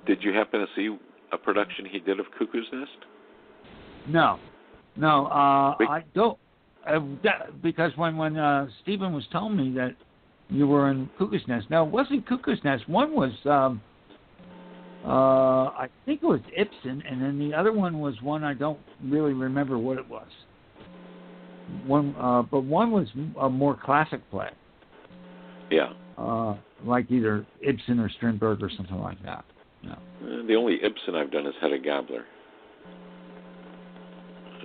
did 0.07 0.23
you 0.23 0.33
happen 0.33 0.61
to 0.61 0.67
see 0.77 0.95
a 1.33 1.39
production 1.39 1.87
he 1.87 1.99
did 1.99 2.21
of 2.21 2.27
Cuckoo's 2.39 2.67
Nest? 2.73 2.91
No, 4.09 4.39
no, 4.97 5.27
uh, 5.27 5.77
I 5.81 6.05
don't. 6.15 6.39
Uh, 6.87 7.01
that, 7.25 7.63
because 7.63 7.91
when 7.97 8.17
when 8.17 8.37
uh, 8.37 8.69
Stephen 8.83 9.13
was 9.13 9.25
telling 9.33 9.57
me 9.57 9.73
that 9.75 9.97
you 10.49 10.67
were 10.67 10.91
in 10.91 11.11
Cuckoo's 11.19 11.43
Nest, 11.49 11.69
now 11.71 11.85
it 11.85 11.91
wasn't 11.91 12.27
Cuckoo's 12.29 12.61
Nest. 12.65 12.89
One 12.89 13.15
was 13.15 13.33
um, 13.47 13.81
uh, 15.07 15.71
I 15.79 15.89
think 16.05 16.23
it 16.23 16.27
was 16.27 16.41
Ibsen, 16.57 17.03
and 17.09 17.23
then 17.23 17.39
the 17.39 17.55
other 17.55 17.73
one 17.73 18.01
was 18.01 18.21
one 18.23 18.43
I 18.43 18.55
don't 18.55 18.81
really 19.05 19.33
remember 19.33 19.79
what 19.79 19.99
it 19.99 20.09
was. 20.09 20.27
One, 21.87 22.15
uh, 22.19 22.43
but 22.43 22.65
one 22.65 22.91
was 22.91 23.07
a 23.41 23.49
more 23.49 23.77
classic 23.77 24.21
play, 24.31 24.51
Yeah. 25.71 25.93
uh, 26.19 26.57
like 26.85 27.11
either 27.11 27.47
Ibsen 27.61 28.01
or 28.01 28.09
Strindberg 28.09 28.63
or 28.63 28.71
something 28.77 29.01
like 29.01 29.23
that. 29.25 29.45
Uh, 29.89 29.95
the 30.47 30.55
only 30.55 30.83
Ibsen 30.83 31.15
I've 31.15 31.31
done 31.31 31.47
is 31.47 31.55
Hedda 31.61 31.79
Gabler. 31.79 32.25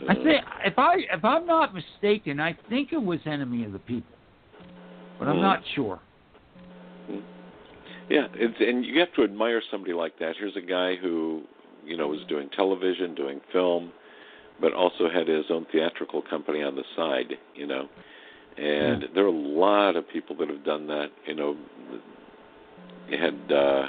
I 0.09 0.13
Uh, 0.13 0.23
think 0.23 0.43
if 0.65 0.79
I 0.79 0.95
if 1.11 1.23
I'm 1.23 1.45
not 1.45 1.75
mistaken, 1.75 2.39
I 2.39 2.53
think 2.69 2.93
it 2.93 3.01
was 3.01 3.19
Enemy 3.27 3.65
of 3.65 3.73
the 3.73 3.79
People, 3.79 4.17
but 5.19 5.27
I'm 5.27 5.35
Hmm. 5.35 5.41
not 5.41 5.61
sure. 5.75 5.99
Yeah, 8.11 8.27
it's, 8.33 8.55
and 8.59 8.85
you 8.85 8.99
have 8.99 9.13
to 9.13 9.23
admire 9.23 9.61
somebody 9.71 9.93
like 9.93 10.19
that. 10.19 10.35
Here's 10.37 10.57
a 10.57 10.61
guy 10.61 10.97
who, 10.97 11.43
you 11.85 11.95
know, 11.95 12.09
was 12.09 12.19
doing 12.27 12.49
television, 12.53 13.15
doing 13.15 13.39
film, 13.53 13.93
but 14.59 14.73
also 14.73 15.09
had 15.09 15.29
his 15.29 15.45
own 15.49 15.65
theatrical 15.71 16.21
company 16.21 16.61
on 16.61 16.75
the 16.75 16.83
side. 16.97 17.37
You 17.55 17.67
know, 17.67 17.87
and 18.57 19.05
there 19.15 19.23
are 19.23 19.27
a 19.27 19.31
lot 19.31 19.95
of 19.95 20.09
people 20.09 20.35
that 20.39 20.49
have 20.49 20.65
done 20.65 20.87
that. 20.87 21.07
You 21.25 21.35
know, 21.35 21.55
you 23.07 23.17
had 23.17 23.55
uh, 23.55 23.87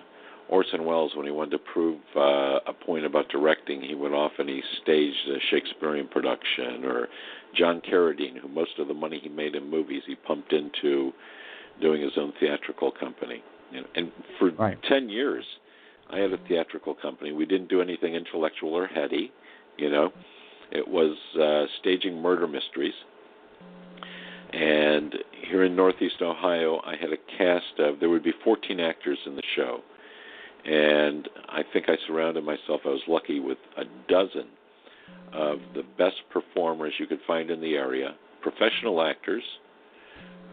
Orson 0.49 0.85
Welles 0.85 1.17
when 1.17 1.27
he 1.27 1.33
wanted 1.33 1.53
to 1.53 1.73
prove 1.73 1.99
uh, 2.15 2.61
a 2.65 2.73
point 2.87 3.05
about 3.05 3.29
directing, 3.29 3.83
he 3.83 3.97
went 3.97 4.15
off 4.15 4.33
and 4.39 4.49
he 4.49 4.63
staged 4.83 5.29
a 5.29 5.39
Shakespearean 5.51 6.07
production, 6.07 6.85
or 6.85 7.09
John 7.57 7.81
Carradine, 7.81 8.39
who 8.41 8.47
most 8.47 8.79
of 8.79 8.87
the 8.87 8.95
money 8.95 9.19
he 9.21 9.31
made 9.31 9.57
in 9.57 9.69
movies 9.69 10.03
he 10.07 10.15
pumped 10.15 10.53
into 10.53 11.11
doing 11.81 12.03
his 12.03 12.13
own 12.17 12.33
theatrical 12.39 12.93
company. 12.93 13.43
Know, 13.81 13.87
and 13.95 14.13
for 14.39 14.51
Right. 14.51 14.79
ten 14.83 15.09
years, 15.09 15.45
I 16.11 16.19
had 16.19 16.33
a 16.33 16.39
theatrical 16.49 16.95
company. 16.95 17.33
We 17.33 17.47
didn't 17.47 17.69
do 17.69 17.81
anything 17.81 18.15
intellectual 18.15 18.75
or 18.75 18.87
heady. 18.87 19.33
You 19.79 19.91
know, 19.91 20.13
it 20.71 20.87
was 20.87 21.17
uh, 21.41 21.67
staging 21.81 22.21
murder 22.21 22.47
mysteries. 22.47 22.95
And 24.53 25.15
here 25.49 25.65
in 25.65 25.75
Northeast 25.75 26.21
Ohio, 26.21 26.83
I 26.85 26.97
had 26.97 27.11
a 27.13 27.17
cast 27.39 27.79
of 27.79 28.01
there 28.01 28.11
would 28.11 28.23
be 28.23 28.35
14 28.45 28.81
actors 28.81 29.19
in 29.25 29.35
the 29.35 29.43
show, 29.57 29.81
and 30.67 31.27
I 31.49 31.63
think 31.73 31.89
I 31.89 31.97
surrounded 32.07 32.45
myself. 32.45 32.83
I 32.85 32.91
was 32.91 33.01
lucky 33.09 33.41
with 33.41 33.59
a 33.79 33.85
dozen 34.09 34.49
of 35.33 35.59
the 35.75 35.83
best 35.97 36.17
performers 36.31 36.93
you 36.99 37.07
could 37.07 37.21
find 37.27 37.51
in 37.51 37.63
the 37.63 37.75
area, 37.75 38.15
professional 38.43 39.03
actors 39.03 39.43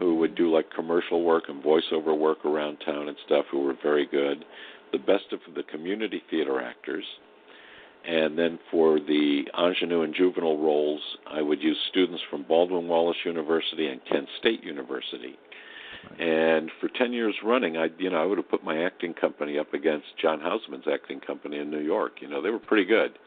who 0.00 0.16
would 0.16 0.34
do 0.34 0.52
like 0.52 0.70
commercial 0.74 1.22
work 1.22 1.44
and 1.48 1.62
voiceover 1.62 2.16
work 2.18 2.44
around 2.44 2.78
town 2.78 3.08
and 3.08 3.16
stuff 3.26 3.44
who 3.50 3.60
were 3.60 3.76
very 3.82 4.06
good, 4.06 4.44
the 4.92 4.98
best 4.98 5.32
of 5.32 5.40
the 5.54 5.62
community 5.62 6.22
theater 6.30 6.60
actors. 6.60 7.04
And 8.06 8.38
then 8.38 8.58
for 8.70 8.98
the 8.98 9.42
ingenue 9.56 10.02
and 10.02 10.14
juvenile 10.14 10.56
roles, 10.56 11.02
I 11.30 11.42
would 11.42 11.62
use 11.62 11.76
students 11.90 12.22
from 12.30 12.44
Baldwin 12.44 12.88
Wallace 12.88 13.18
University 13.26 13.88
and 13.88 14.00
Kent 14.10 14.26
State 14.38 14.64
University. 14.64 15.38
And 16.18 16.70
for 16.80 16.88
10 16.88 17.12
years 17.12 17.34
running, 17.44 17.76
I 17.76 17.88
you 17.98 18.08
know, 18.08 18.22
I 18.22 18.24
would 18.24 18.38
have 18.38 18.48
put 18.48 18.64
my 18.64 18.84
acting 18.84 19.12
company 19.12 19.58
up 19.58 19.74
against 19.74 20.06
John 20.20 20.40
Houseman's 20.40 20.86
acting 20.90 21.20
company 21.20 21.58
in 21.58 21.70
New 21.70 21.80
York. 21.80 22.22
You 22.22 22.28
know, 22.28 22.40
they 22.40 22.48
were 22.48 22.58
pretty 22.58 22.86
good. 22.86 23.18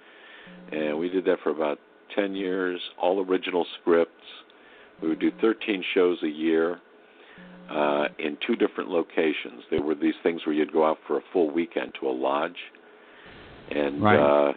And 0.71 0.97
we 0.97 1.07
did 1.07 1.25
that 1.25 1.37
for 1.43 1.51
about 1.51 1.79
10 2.15 2.33
years, 2.35 2.81
all 2.99 3.23
original 3.23 3.65
scripts. 3.79 4.25
We 5.01 5.09
would 5.09 5.19
do 5.19 5.31
13 5.41 5.83
shows 5.93 6.17
a 6.23 6.27
year 6.27 6.79
uh, 7.69 8.05
in 8.19 8.37
two 8.45 8.55
different 8.55 8.89
locations. 8.89 9.63
There 9.69 9.81
were 9.81 9.95
these 9.95 10.13
things 10.23 10.45
where 10.45 10.53
you'd 10.55 10.73
go 10.73 10.85
out 10.85 10.99
for 11.07 11.17
a 11.17 11.21
full 11.31 11.49
weekend 11.49 11.93
to 11.99 12.07
a 12.07 12.11
lodge. 12.11 12.57
And 13.71 14.01
Right. 14.01 14.19
uh, 14.19 14.53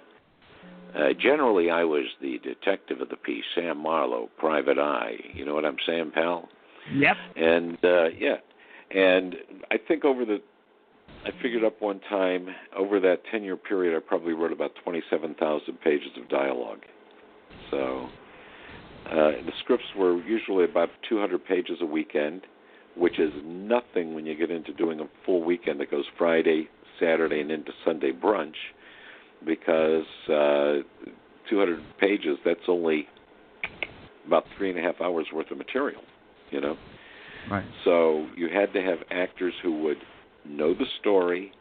uh, 0.97 1.13
generally, 1.21 1.71
I 1.71 1.85
was 1.85 2.05
the 2.21 2.39
detective 2.39 3.01
of 3.01 3.09
the 3.09 3.17
piece, 3.17 3.45
Sam 3.55 3.79
Marlowe, 3.79 4.29
private 4.39 4.79
eye. 4.79 5.17
You 5.35 5.45
know 5.45 5.55
what 5.55 5.65
I'm 5.65 5.77
saying, 5.87 6.13
pal? 6.15 6.49
Yep. 6.93 7.17
And 7.37 7.79
uh, 7.85 8.09
yeah, 8.19 8.37
and 8.93 9.35
I 9.71 9.77
think 9.77 10.05
over 10.05 10.25
the, 10.25 10.41
I 11.25 11.31
figured 11.43 11.65
up 11.65 11.83
one 11.83 12.01
time 12.09 12.49
over 12.77 13.01
that 13.01 13.23
ten 13.31 13.43
year 13.43 13.57
period, 13.57 13.97
I 13.97 14.01
probably 14.01 14.33
wrote 14.33 14.53
about 14.53 14.73
twenty 14.83 15.03
seven 15.11 15.35
thousand 15.35 15.81
pages 15.81 16.11
of 16.21 16.29
dialogue. 16.29 16.83
So 17.71 18.09
uh, 19.11 19.43
the 19.45 19.53
scripts 19.61 19.85
were 19.97 20.21
usually 20.23 20.65
about 20.65 20.89
two 21.09 21.19
hundred 21.19 21.45
pages 21.45 21.79
a 21.81 21.87
weekend, 21.87 22.43
which 22.97 23.19
is 23.19 23.33
nothing 23.45 24.15
when 24.15 24.27
you 24.27 24.37
get 24.37 24.51
into 24.51 24.73
doing 24.73 25.01
a 25.01 25.05
full 25.25 25.45
weekend 25.45 25.81
that 25.81 25.91
goes 25.91 26.05
Friday, 26.19 26.69
Saturday, 27.01 27.41
and 27.41 27.51
into 27.51 27.73
Sunday 27.85 28.13
brunch, 28.13 28.55
because 29.45 30.05
uh, 30.29 30.83
two 31.49 31.59
hundred 31.59 31.81
pages 31.99 32.39
that's 32.45 32.61
only 32.69 33.07
about 34.27 34.45
three 34.57 34.71
and 34.71 34.79
a 34.79 34.83
half 34.83 35.01
hours 35.01 35.27
worth 35.33 35.51
of 35.51 35.59
material 35.59 36.03
you 36.51 36.61
know. 36.61 36.77
Right. 37.51 37.65
So 37.85 38.27
you 38.37 38.49
had 38.49 38.73
to 38.73 38.83
have 38.83 38.99
actors 39.11 39.55
who 39.63 39.83
would 39.83 39.99
know 40.45 40.75
the 40.75 40.87
story 41.01 41.53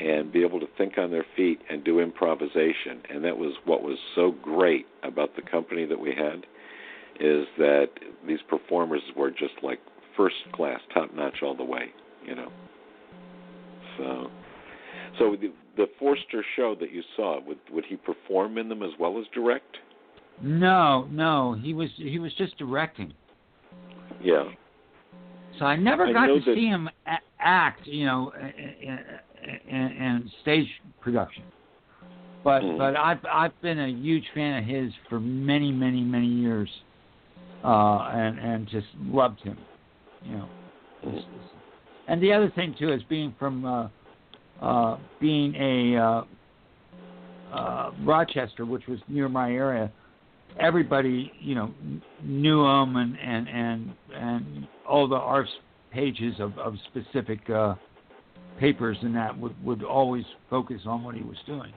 and 0.00 0.32
be 0.32 0.42
able 0.42 0.58
to 0.60 0.66
think 0.78 0.96
on 0.98 1.10
their 1.10 1.26
feet 1.36 1.60
and 1.68 1.84
do 1.84 2.00
improvisation. 2.00 3.02
And 3.10 3.24
that 3.24 3.36
was 3.36 3.54
what 3.64 3.82
was 3.82 3.98
so 4.14 4.34
great 4.42 4.86
about 5.02 5.36
the 5.36 5.42
company 5.42 5.84
that 5.84 6.00
we 6.00 6.10
had 6.10 6.46
is 7.20 7.46
that 7.58 7.88
these 8.26 8.40
performers 8.48 9.02
were 9.16 9.30
just 9.30 9.54
like 9.62 9.80
first 10.16 10.36
class, 10.52 10.80
top 10.92 11.14
notch 11.14 11.42
all 11.42 11.56
the 11.56 11.64
way, 11.64 11.86
you 12.26 12.34
know. 12.34 12.50
So, 13.98 14.30
so 15.18 15.36
the, 15.40 15.52
the 15.76 15.86
Forster 15.98 16.44
show 16.56 16.74
that 16.80 16.92
you 16.92 17.02
saw, 17.16 17.40
would 17.46 17.58
would 17.70 17.84
he 17.86 17.96
perform 17.96 18.58
in 18.58 18.68
them 18.68 18.82
as 18.82 18.90
well 18.98 19.18
as 19.18 19.26
direct? 19.34 19.76
No, 20.40 21.06
no, 21.10 21.54
he 21.60 21.74
was 21.74 21.90
he 21.96 22.18
was 22.18 22.32
just 22.34 22.56
directing. 22.58 23.12
Yeah. 24.22 24.44
So 25.58 25.66
I 25.66 25.76
never 25.76 26.12
got 26.12 26.26
know 26.26 26.38
to 26.38 26.44
that- 26.46 26.54
see 26.54 26.66
him 26.66 26.88
act, 27.38 27.86
you 27.86 28.06
know, 28.06 28.32
in, 28.56 28.98
in, 29.68 29.76
in 29.76 30.30
stage 30.40 30.66
production. 31.00 31.44
But 32.42 32.62
Mhm. 32.62 32.78
but 32.78 32.96
I've 32.96 33.24
I've 33.30 33.60
been 33.60 33.78
a 33.78 33.88
huge 33.88 34.24
fan 34.34 34.58
of 34.62 34.64
his 34.64 34.92
for 35.08 35.20
many 35.20 35.70
many 35.70 36.00
many 36.02 36.26
years, 36.26 36.68
uh, 37.64 38.10
and 38.12 38.38
and 38.38 38.68
just 38.68 38.86
loved 39.02 39.40
him, 39.40 39.58
you 40.24 40.36
know. 40.36 40.48
And 42.08 42.22
the 42.22 42.32
other 42.32 42.50
thing 42.50 42.74
too 42.78 42.92
is 42.92 43.02
being 43.08 43.34
from 43.38 43.64
uh, 43.64 43.88
uh, 44.60 44.98
being 45.20 45.54
a 45.54 45.96
uh, 45.96 46.24
uh, 47.54 47.90
Rochester, 48.04 48.64
which 48.64 48.86
was 48.86 48.98
near 49.08 49.28
my 49.28 49.52
area. 49.52 49.90
Everybody, 50.60 51.32
you 51.40 51.54
know, 51.54 51.72
knew 52.22 52.64
him, 52.64 52.96
and 52.96 53.18
and 53.18 53.48
and 53.48 53.92
and 54.14 54.68
all 54.88 55.08
the 55.08 55.16
arts 55.16 55.50
pages 55.90 56.34
of 56.38 56.58
of 56.58 56.74
specific 56.90 57.48
uh, 57.50 57.74
papers 58.58 58.96
and 59.02 59.14
that 59.14 59.36
would 59.38 59.64
would 59.64 59.82
always 59.82 60.24
focus 60.50 60.80
on 60.86 61.02
what 61.02 61.14
he 61.14 61.22
was 61.22 61.36
doing. 61.46 61.72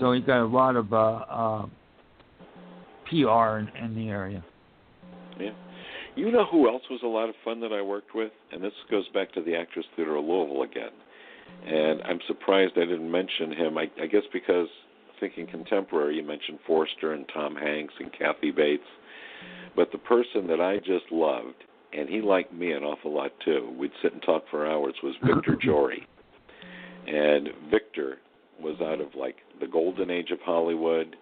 So 0.00 0.12
he 0.12 0.20
got 0.20 0.42
a 0.42 0.46
lot 0.46 0.76
of 0.76 0.92
uh, 0.92 0.96
uh, 0.96 1.66
PR 3.08 3.58
in, 3.58 3.68
in 3.82 3.94
the 3.94 4.08
area. 4.08 4.44
Yeah. 5.38 5.52
You 6.14 6.32
know 6.32 6.46
who 6.46 6.68
else 6.68 6.82
was 6.90 7.00
a 7.04 7.06
lot 7.06 7.28
of 7.28 7.34
fun 7.44 7.60
that 7.60 7.72
I 7.72 7.82
worked 7.82 8.14
with? 8.14 8.32
And 8.50 8.62
this 8.62 8.72
goes 8.90 9.06
back 9.12 9.32
to 9.32 9.42
the 9.42 9.54
Actors 9.54 9.84
Theater 9.94 10.16
of 10.16 10.24
Louisville 10.24 10.62
again. 10.62 10.92
And 11.66 12.02
I'm 12.02 12.20
surprised 12.26 12.72
I 12.76 12.80
didn't 12.80 13.10
mention 13.10 13.52
him. 13.52 13.76
I, 13.76 13.90
I 14.00 14.06
guess 14.06 14.22
because 14.32 14.68
thinking 15.20 15.46
contemporary, 15.46 16.16
you 16.16 16.22
mentioned 16.22 16.58
Forster 16.66 17.12
and 17.12 17.26
Tom 17.32 17.54
Hanks 17.54 17.94
and 17.98 18.10
Kathy 18.12 18.50
Bates. 18.50 18.82
But 19.74 19.92
the 19.92 19.98
person 19.98 20.46
that 20.48 20.60
I 20.60 20.78
just 20.78 21.10
loved, 21.10 21.64
and 21.92 22.08
he 22.08 22.22
liked 22.22 22.52
me 22.52 22.72
an 22.72 22.82
awful 22.82 23.14
lot 23.14 23.32
too, 23.44 23.74
we'd 23.78 23.92
sit 24.02 24.12
and 24.12 24.22
talk 24.22 24.44
for 24.50 24.66
hours, 24.66 24.94
was 25.02 25.14
Victor 25.22 25.56
Jory. 25.62 26.06
And 27.06 27.48
Victor 27.70 28.18
was 28.60 28.76
out 28.80 29.00
of 29.00 29.14
like 29.14 29.36
the 29.60 29.66
golden 29.66 30.10
age 30.10 30.30
of 30.30 30.40
Hollywood 30.40 31.14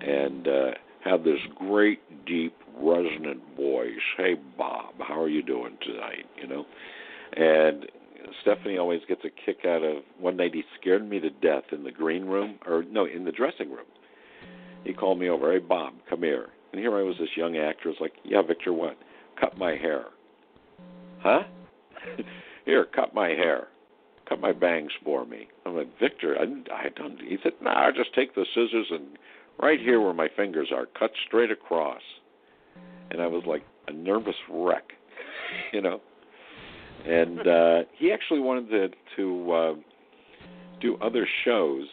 and 0.00 0.48
uh 0.48 0.70
had 1.04 1.22
this 1.22 1.38
great 1.56 2.00
deep 2.26 2.54
resonant 2.76 3.40
voice. 3.56 3.90
Hey 4.16 4.34
bob 4.56 4.94
how 4.98 5.20
are 5.20 5.28
you 5.28 5.42
doing 5.42 5.76
tonight? 5.82 6.26
You 6.40 6.48
know? 6.48 6.64
And 7.36 7.86
stephanie 8.42 8.78
always 8.78 9.00
gets 9.06 9.20
a 9.24 9.30
kick 9.44 9.64
out 9.66 9.82
of 9.82 10.02
one 10.18 10.36
night 10.36 10.54
he 10.54 10.62
scared 10.80 11.08
me 11.08 11.20
to 11.20 11.30
death 11.30 11.64
in 11.72 11.84
the 11.84 11.92
green 11.92 12.24
room 12.24 12.58
or 12.66 12.84
no 12.90 13.04
in 13.04 13.24
the 13.24 13.32
dressing 13.32 13.70
room. 13.70 13.86
He 14.84 14.92
called 14.92 15.18
me 15.18 15.28
over 15.28 15.52
hey 15.52 15.58
bob 15.58 15.94
come 16.08 16.22
here. 16.22 16.48
And 16.72 16.80
here 16.80 16.96
i 16.96 17.02
was 17.02 17.16
this 17.20 17.36
young 17.36 17.56
actor 17.56 17.92
like 18.00 18.14
yeah 18.24 18.42
victor 18.42 18.72
what? 18.72 18.96
Cut 19.38 19.58
my 19.58 19.72
hair. 19.72 20.06
Huh? 21.20 21.42
Here 22.64 22.86
cut 22.94 23.14
my 23.14 23.28
hair. 23.28 23.68
Cut 24.28 24.40
my 24.40 24.52
bangs 24.52 24.92
for 25.04 25.26
me. 25.26 25.48
I'm 25.66 25.76
like 25.76 25.98
victor 26.00 26.36
i 26.38 26.44
i 26.72 26.88
don't 26.96 27.20
he 27.20 27.36
said 27.42 27.52
no 27.60 27.72
nah, 27.72 27.90
just 27.90 28.14
take 28.14 28.34
the 28.34 28.46
scissors 28.54 28.86
and 28.90 29.18
right 29.60 29.80
here 29.80 30.00
where 30.00 30.14
my 30.14 30.28
fingers 30.36 30.68
are, 30.74 30.86
cut 30.98 31.10
straight 31.26 31.50
across. 31.50 32.02
And 33.10 33.20
I 33.20 33.26
was 33.26 33.44
like 33.46 33.62
a 33.88 33.92
nervous 33.92 34.34
wreck, 34.50 34.92
you 35.72 35.80
know. 35.80 36.00
And 37.06 37.40
uh 37.46 37.82
he 37.96 38.12
actually 38.12 38.40
wanted 38.40 38.70
to 38.70 38.88
to 39.16 39.52
uh 39.52 39.74
do 40.80 40.96
other 41.00 41.26
shows. 41.44 41.86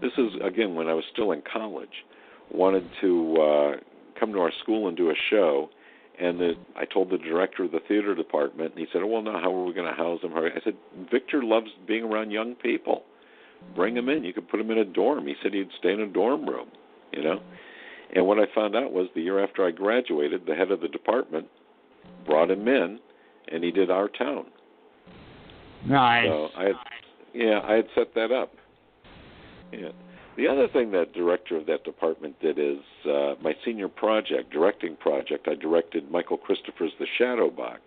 This 0.00 0.12
is 0.18 0.32
again 0.42 0.74
when 0.74 0.88
I 0.88 0.94
was 0.94 1.04
still 1.12 1.32
in 1.32 1.42
college. 1.50 2.04
Wanted 2.50 2.88
to 3.00 3.36
uh 3.36 3.72
come 4.18 4.32
to 4.32 4.40
our 4.40 4.52
school 4.62 4.88
and 4.88 4.96
do 4.96 5.10
a 5.10 5.14
show 5.30 5.68
and 6.18 6.40
the, 6.40 6.54
I 6.74 6.86
told 6.86 7.10
the 7.10 7.18
director 7.18 7.64
of 7.64 7.72
the 7.72 7.80
theater 7.86 8.14
department, 8.14 8.70
and 8.70 8.78
he 8.78 8.86
said, 8.90 9.02
"Oh 9.02 9.06
well, 9.06 9.22
now 9.22 9.38
how 9.38 9.54
are 9.54 9.64
we 9.64 9.74
going 9.74 9.86
to 9.86 9.92
house 9.92 10.22
him?" 10.22 10.32
I 10.34 10.48
said, 10.64 10.74
"Victor 11.10 11.42
loves 11.42 11.68
being 11.86 12.04
around 12.04 12.30
young 12.30 12.54
people 12.54 13.04
bring 13.74 13.96
him 13.96 14.08
in. 14.08 14.24
You 14.24 14.32
could 14.32 14.48
put 14.48 14.60
him 14.60 14.70
in 14.70 14.78
a 14.78 14.84
dorm. 14.84 15.26
He 15.26 15.34
said 15.42 15.52
he'd 15.54 15.70
stay 15.78 15.92
in 15.92 16.00
a 16.00 16.06
dorm 16.06 16.46
room, 16.46 16.68
you 17.12 17.22
know. 17.22 17.40
And 18.14 18.26
what 18.26 18.38
I 18.38 18.44
found 18.54 18.76
out 18.76 18.92
was 18.92 19.08
the 19.14 19.22
year 19.22 19.42
after 19.42 19.64
I 19.66 19.70
graduated, 19.70 20.46
the 20.46 20.54
head 20.54 20.70
of 20.70 20.80
the 20.80 20.88
department 20.88 21.46
brought 22.24 22.50
him 22.50 22.66
in, 22.68 22.98
and 23.52 23.64
he 23.64 23.70
did 23.70 23.90
our 23.90 24.08
town. 24.08 24.46
Nice. 25.86 26.26
So 26.26 26.48
I 26.56 26.64
had, 26.64 26.74
yeah, 27.34 27.60
I 27.64 27.74
had 27.74 27.86
set 27.94 28.14
that 28.14 28.32
up. 28.32 28.52
Yeah. 29.72 29.90
The 30.36 30.46
other 30.46 30.68
thing 30.68 30.90
that 30.92 31.14
director 31.14 31.56
of 31.56 31.66
that 31.66 31.82
department 31.84 32.38
did 32.40 32.58
is 32.58 32.78
uh, 33.06 33.34
my 33.42 33.54
senior 33.64 33.88
project, 33.88 34.52
directing 34.52 34.96
project. 34.96 35.48
I 35.48 35.54
directed 35.54 36.10
Michael 36.10 36.36
Christopher's 36.36 36.92
The 36.98 37.06
Shadow 37.18 37.50
Box, 37.50 37.80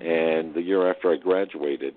and 0.00 0.54
the 0.54 0.62
year 0.62 0.88
after 0.88 1.12
I 1.12 1.16
graduated, 1.16 1.94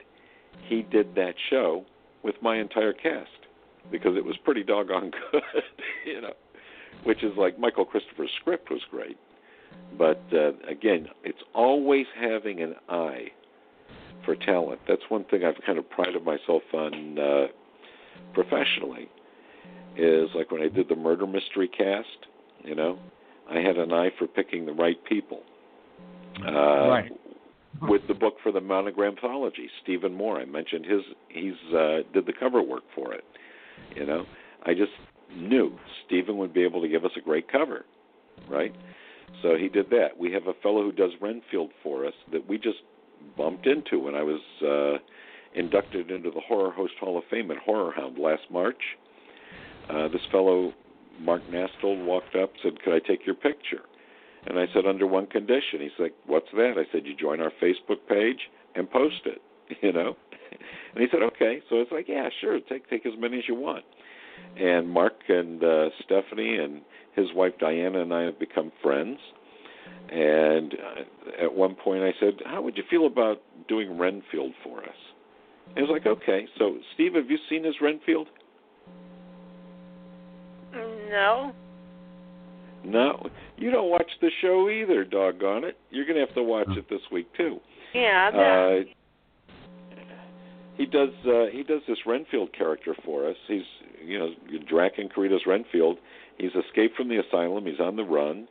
he 0.67 0.81
did 0.81 1.13
that 1.15 1.35
show 1.49 1.85
with 2.25 2.35
my 2.41 2.57
entire 2.57 2.91
cast 2.91 3.29
because 3.91 4.17
it 4.17 4.25
was 4.25 4.35
pretty 4.43 4.63
doggone 4.63 5.11
good, 5.31 5.43
you 6.05 6.19
know. 6.19 6.33
Which 7.03 7.23
is 7.23 7.37
like 7.37 7.59
Michael 7.59 7.85
Christopher's 7.85 8.31
script 8.41 8.71
was 8.71 8.81
great, 8.89 9.17
but 9.95 10.23
uh, 10.33 10.53
again, 10.67 11.07
it's 11.23 11.41
always 11.53 12.07
having 12.19 12.61
an 12.61 12.73
eye 12.89 13.27
for 14.25 14.35
talent. 14.35 14.79
That's 14.87 15.03
one 15.09 15.23
thing 15.25 15.43
I've 15.45 15.61
kind 15.65 15.77
of 15.77 15.87
prided 15.87 16.25
myself 16.25 16.63
on 16.73 17.19
uh, 17.19 17.47
professionally. 18.33 19.07
Is 19.95 20.29
like 20.33 20.51
when 20.51 20.61
I 20.61 20.67
did 20.67 20.89
the 20.89 20.95
murder 20.95 21.27
mystery 21.27 21.67
cast, 21.67 22.27
you 22.63 22.73
know, 22.75 22.97
I 23.49 23.59
had 23.59 23.77
an 23.77 23.93
eye 23.93 24.11
for 24.17 24.25
picking 24.27 24.65
the 24.65 24.73
right 24.73 24.97
people. 25.05 25.43
Uh, 26.43 26.51
Right. 26.89 27.11
With 27.81 28.01
the 28.07 28.13
book 28.13 28.35
for 28.41 28.51
the 28.51 28.61
monogram 28.61 29.15
anthology, 29.15 29.69
Stephen 29.83 30.13
Moore, 30.13 30.39
I 30.39 30.45
mentioned 30.45 30.85
his. 30.85 31.01
He's 31.29 31.73
uh, 31.73 31.97
did 32.13 32.25
the 32.25 32.33
cover 32.39 32.61
work 32.61 32.83
for 32.95 33.13
it. 33.13 33.23
You 33.95 34.05
know, 34.05 34.25
I 34.65 34.73
just 34.73 34.91
knew 35.35 35.77
Stephen 36.05 36.37
would 36.37 36.53
be 36.53 36.63
able 36.63 36.81
to 36.81 36.87
give 36.87 37.03
us 37.05 37.11
a 37.17 37.21
great 37.21 37.51
cover, 37.51 37.85
right? 38.49 38.73
So 39.41 39.55
he 39.57 39.67
did 39.67 39.89
that. 39.89 40.17
We 40.17 40.31
have 40.31 40.47
a 40.47 40.53
fellow 40.63 40.83
who 40.83 40.91
does 40.91 41.11
Renfield 41.21 41.71
for 41.83 42.05
us 42.05 42.13
that 42.31 42.47
we 42.47 42.57
just 42.57 42.77
bumped 43.37 43.67
into 43.67 43.99
when 43.99 44.15
I 44.15 44.23
was 44.23 44.41
uh, 44.65 44.97
inducted 45.53 46.11
into 46.11 46.31
the 46.31 46.41
Horror 46.41 46.71
Host 46.71 46.93
Hall 46.99 47.17
of 47.17 47.23
Fame 47.29 47.51
at 47.51 47.57
Horror 47.57 47.91
Hound 47.91 48.17
last 48.17 48.43
March. 48.51 48.81
Uh, 49.89 50.07
this 50.07 50.21
fellow, 50.31 50.73
Mark 51.19 51.41
Nastold, 51.51 52.05
walked 52.05 52.35
up 52.35 52.51
said, 52.63 52.81
"Could 52.83 52.93
I 52.93 52.99
take 52.99 53.25
your 53.25 53.35
picture?" 53.35 53.81
And 54.47 54.59
I 54.59 54.67
said, 54.73 54.85
"Under 54.85 55.07
one 55.07 55.27
condition." 55.27 55.81
He's 55.81 55.97
like, 55.99 56.13
"What's 56.25 56.51
that?" 56.51 56.77
I 56.77 56.85
said, 56.91 57.05
"You 57.05 57.15
join 57.15 57.41
our 57.41 57.51
Facebook 57.61 58.05
page 58.07 58.49
and 58.75 58.89
post 58.89 59.25
it." 59.25 59.41
You 59.81 59.91
know, 59.91 60.15
and 60.93 61.01
he 61.01 61.07
said, 61.09 61.23
"Okay." 61.23 61.61
So 61.69 61.77
it's 61.77 61.91
like, 61.91 62.07
"Yeah, 62.07 62.29
sure. 62.39 62.59
Take 62.59 62.87
take 62.89 63.05
as 63.05 63.13
many 63.17 63.39
as 63.39 63.47
you 63.47 63.55
want." 63.55 63.83
And 64.57 64.89
Mark 64.89 65.15
and 65.27 65.63
uh, 65.63 65.89
Stephanie 66.03 66.57
and 66.57 66.81
his 67.15 67.33
wife 67.33 67.53
Diana 67.59 68.01
and 68.01 68.13
I 68.13 68.23
have 68.23 68.39
become 68.39 68.71
friends. 68.83 69.17
And 70.09 70.73
uh, 70.73 71.45
at 71.45 71.53
one 71.53 71.75
point, 71.75 72.03
I 72.03 72.13
said, 72.19 72.35
"How 72.45 72.61
would 72.61 72.77
you 72.77 72.83
feel 72.89 73.07
about 73.07 73.41
doing 73.67 73.97
Renfield 73.97 74.53
for 74.63 74.83
us?" 74.83 74.99
And 75.69 75.77
he 75.77 75.81
was 75.81 75.91
like, 75.91 76.05
"Okay." 76.05 76.47
So, 76.59 76.77
Steve, 76.93 77.15
have 77.15 77.29
you 77.29 77.37
seen 77.49 77.63
his 77.63 77.75
Renfield? 77.81 78.27
No. 81.09 81.53
No, 82.85 83.29
you 83.57 83.71
don't 83.71 83.89
watch 83.89 84.09
the 84.21 84.29
show 84.41 84.69
either. 84.69 85.03
Doggone 85.03 85.63
it! 85.63 85.77
You're 85.89 86.05
gonna 86.05 86.19
have 86.19 86.35
to 86.35 86.43
watch 86.43 86.69
it 86.69 86.89
this 86.89 87.01
week 87.11 87.27
too. 87.35 87.59
Yeah, 87.93 88.31
I. 88.33 88.37
Uh, 88.37 88.83
he 90.77 90.85
does 90.85 91.09
uh, 91.25 91.45
he 91.51 91.63
does 91.63 91.81
this 91.87 91.97
Renfield 92.05 92.53
character 92.53 92.95
for 93.05 93.29
us. 93.29 93.37
He's 93.47 93.63
you 94.03 94.19
know 94.19 94.29
Draken 94.69 95.09
Carnita's 95.13 95.43
Renfield. 95.47 95.97
He's 96.37 96.51
escaped 96.51 96.95
from 96.95 97.07
the 97.07 97.17
asylum. 97.19 97.65
He's 97.65 97.79
on 97.79 97.95
the 97.95 98.03
run. 98.03 98.47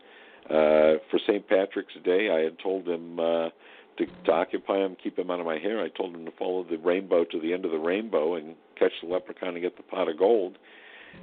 Uh, 0.46 1.00
for 1.10 1.18
St. 1.26 1.46
Patrick's 1.48 1.94
Day, 2.04 2.28
I 2.30 2.40
had 2.40 2.58
told 2.62 2.86
him 2.86 3.18
uh, 3.18 3.48
to, 3.96 4.06
to 4.26 4.32
occupy 4.32 4.76
him, 4.76 4.96
keep 5.02 5.18
him 5.18 5.30
out 5.30 5.40
of 5.40 5.46
my 5.46 5.58
hair. 5.58 5.82
I 5.82 5.88
told 5.88 6.14
him 6.14 6.26
to 6.26 6.32
follow 6.38 6.66
the 6.68 6.76
rainbow 6.76 7.24
to 7.24 7.40
the 7.40 7.52
end 7.52 7.64
of 7.64 7.70
the 7.70 7.78
rainbow 7.78 8.34
and 8.34 8.54
catch 8.78 8.92
the 9.02 9.08
leprechaun 9.08 9.50
and 9.50 9.62
get 9.62 9.76
the 9.78 9.82
pot 9.82 10.08
of 10.08 10.18
gold. 10.18 10.58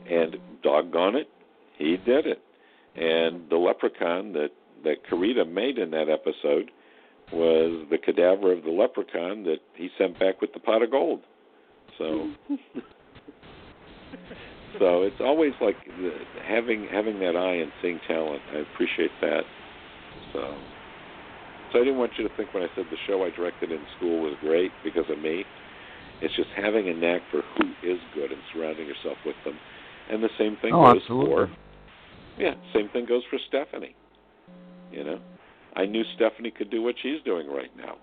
And 0.10 0.38
doggone 0.64 1.16
it, 1.16 1.28
he 1.78 1.98
did 1.98 2.26
it. 2.26 2.42
And 2.96 3.50
the 3.50 3.58
leprechaun 3.58 4.34
that 4.34 4.50
that 4.84 4.98
Carnita 5.10 5.50
made 5.50 5.78
in 5.78 5.92
that 5.92 6.10
episode 6.10 6.72
was 7.32 7.86
the 7.90 7.98
cadaver 7.98 8.52
of 8.52 8.64
the 8.64 8.72
leprechaun 8.72 9.44
that 9.44 9.60
he 9.76 9.90
sent 9.98 10.20
back 10.20 10.42
with 10.42 10.52
the 10.54 10.60
pot 10.60 10.82
of 10.82 10.92
gold. 10.92 11.22
So, 11.98 12.32
so 14.80 15.04
it's 15.04 15.22
always 15.22 15.54
like 15.62 15.76
the, 15.86 16.12
having 16.46 16.88
having 16.92 17.20
that 17.20 17.36
eye 17.36 17.56
and 17.62 17.72
seeing 17.82 18.00
talent. 18.08 18.42
I 18.54 18.58
appreciate 18.74 19.12
that. 19.22 19.44
So, 20.34 20.58
so 21.72 21.80
I 21.80 21.84
didn't 21.84 21.98
want 22.00 22.12
you 22.18 22.28
to 22.28 22.36
think 22.36 22.54
when 22.54 22.64
I 22.64 22.68
said 22.76 22.86
the 22.92 22.98
show 23.08 23.24
I 23.24 23.30
directed 23.30 23.72
in 23.72 23.80
school 23.98 24.22
was 24.24 24.34
great 24.42 24.72
because 24.84 25.06
of 25.10 25.20
me. 25.20 25.46
It's 26.22 26.36
just 26.36 26.50
having 26.56 26.90
a 26.90 26.94
knack 26.94 27.22
for 27.32 27.42
who 27.58 27.66
is 27.90 28.00
good 28.14 28.32
and 28.32 28.42
surrounding 28.54 28.88
yourself 28.88 29.18
with 29.26 29.36
them. 29.46 29.58
And 30.12 30.22
the 30.22 30.30
same 30.38 30.58
thing 30.62 30.74
Oh, 30.74 30.94
goes 30.94 31.02
absolutely. 31.02 31.34
for 31.48 31.50
yeah, 32.42 32.54
same 32.74 32.90
thing 32.90 33.06
goes 33.06 33.24
for 33.30 33.40
Stephanie. 33.48 33.96
You 34.92 35.04
know, 35.04 35.20
I 35.76 35.86
knew 35.86 36.04
Stephanie 36.16 36.52
could 36.52 36.70
do 36.70 36.82
what 36.82 36.96
she's 37.02 37.22
doing 37.24 37.48
right 37.48 37.76
now. 37.78 37.96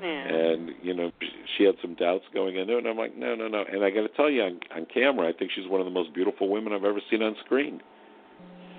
Yeah. 0.00 0.28
And 0.28 0.70
you 0.82 0.94
know, 0.94 1.10
she 1.56 1.64
had 1.64 1.74
some 1.80 1.94
doubts 1.94 2.24
going 2.32 2.56
into 2.56 2.74
it, 2.74 2.78
and 2.78 2.86
I'm 2.88 2.96
like, 2.96 3.16
no, 3.16 3.34
no, 3.34 3.48
no. 3.48 3.64
And 3.70 3.84
I 3.84 3.90
got 3.90 4.02
to 4.02 4.08
tell 4.16 4.30
you, 4.30 4.42
on, 4.42 4.60
on 4.74 4.86
camera, 4.92 5.28
I 5.28 5.32
think 5.32 5.50
she's 5.54 5.68
one 5.68 5.80
of 5.80 5.86
the 5.86 5.90
most 5.90 6.12
beautiful 6.14 6.48
women 6.48 6.72
I've 6.72 6.84
ever 6.84 7.00
seen 7.10 7.22
on 7.22 7.34
screen. 7.44 7.80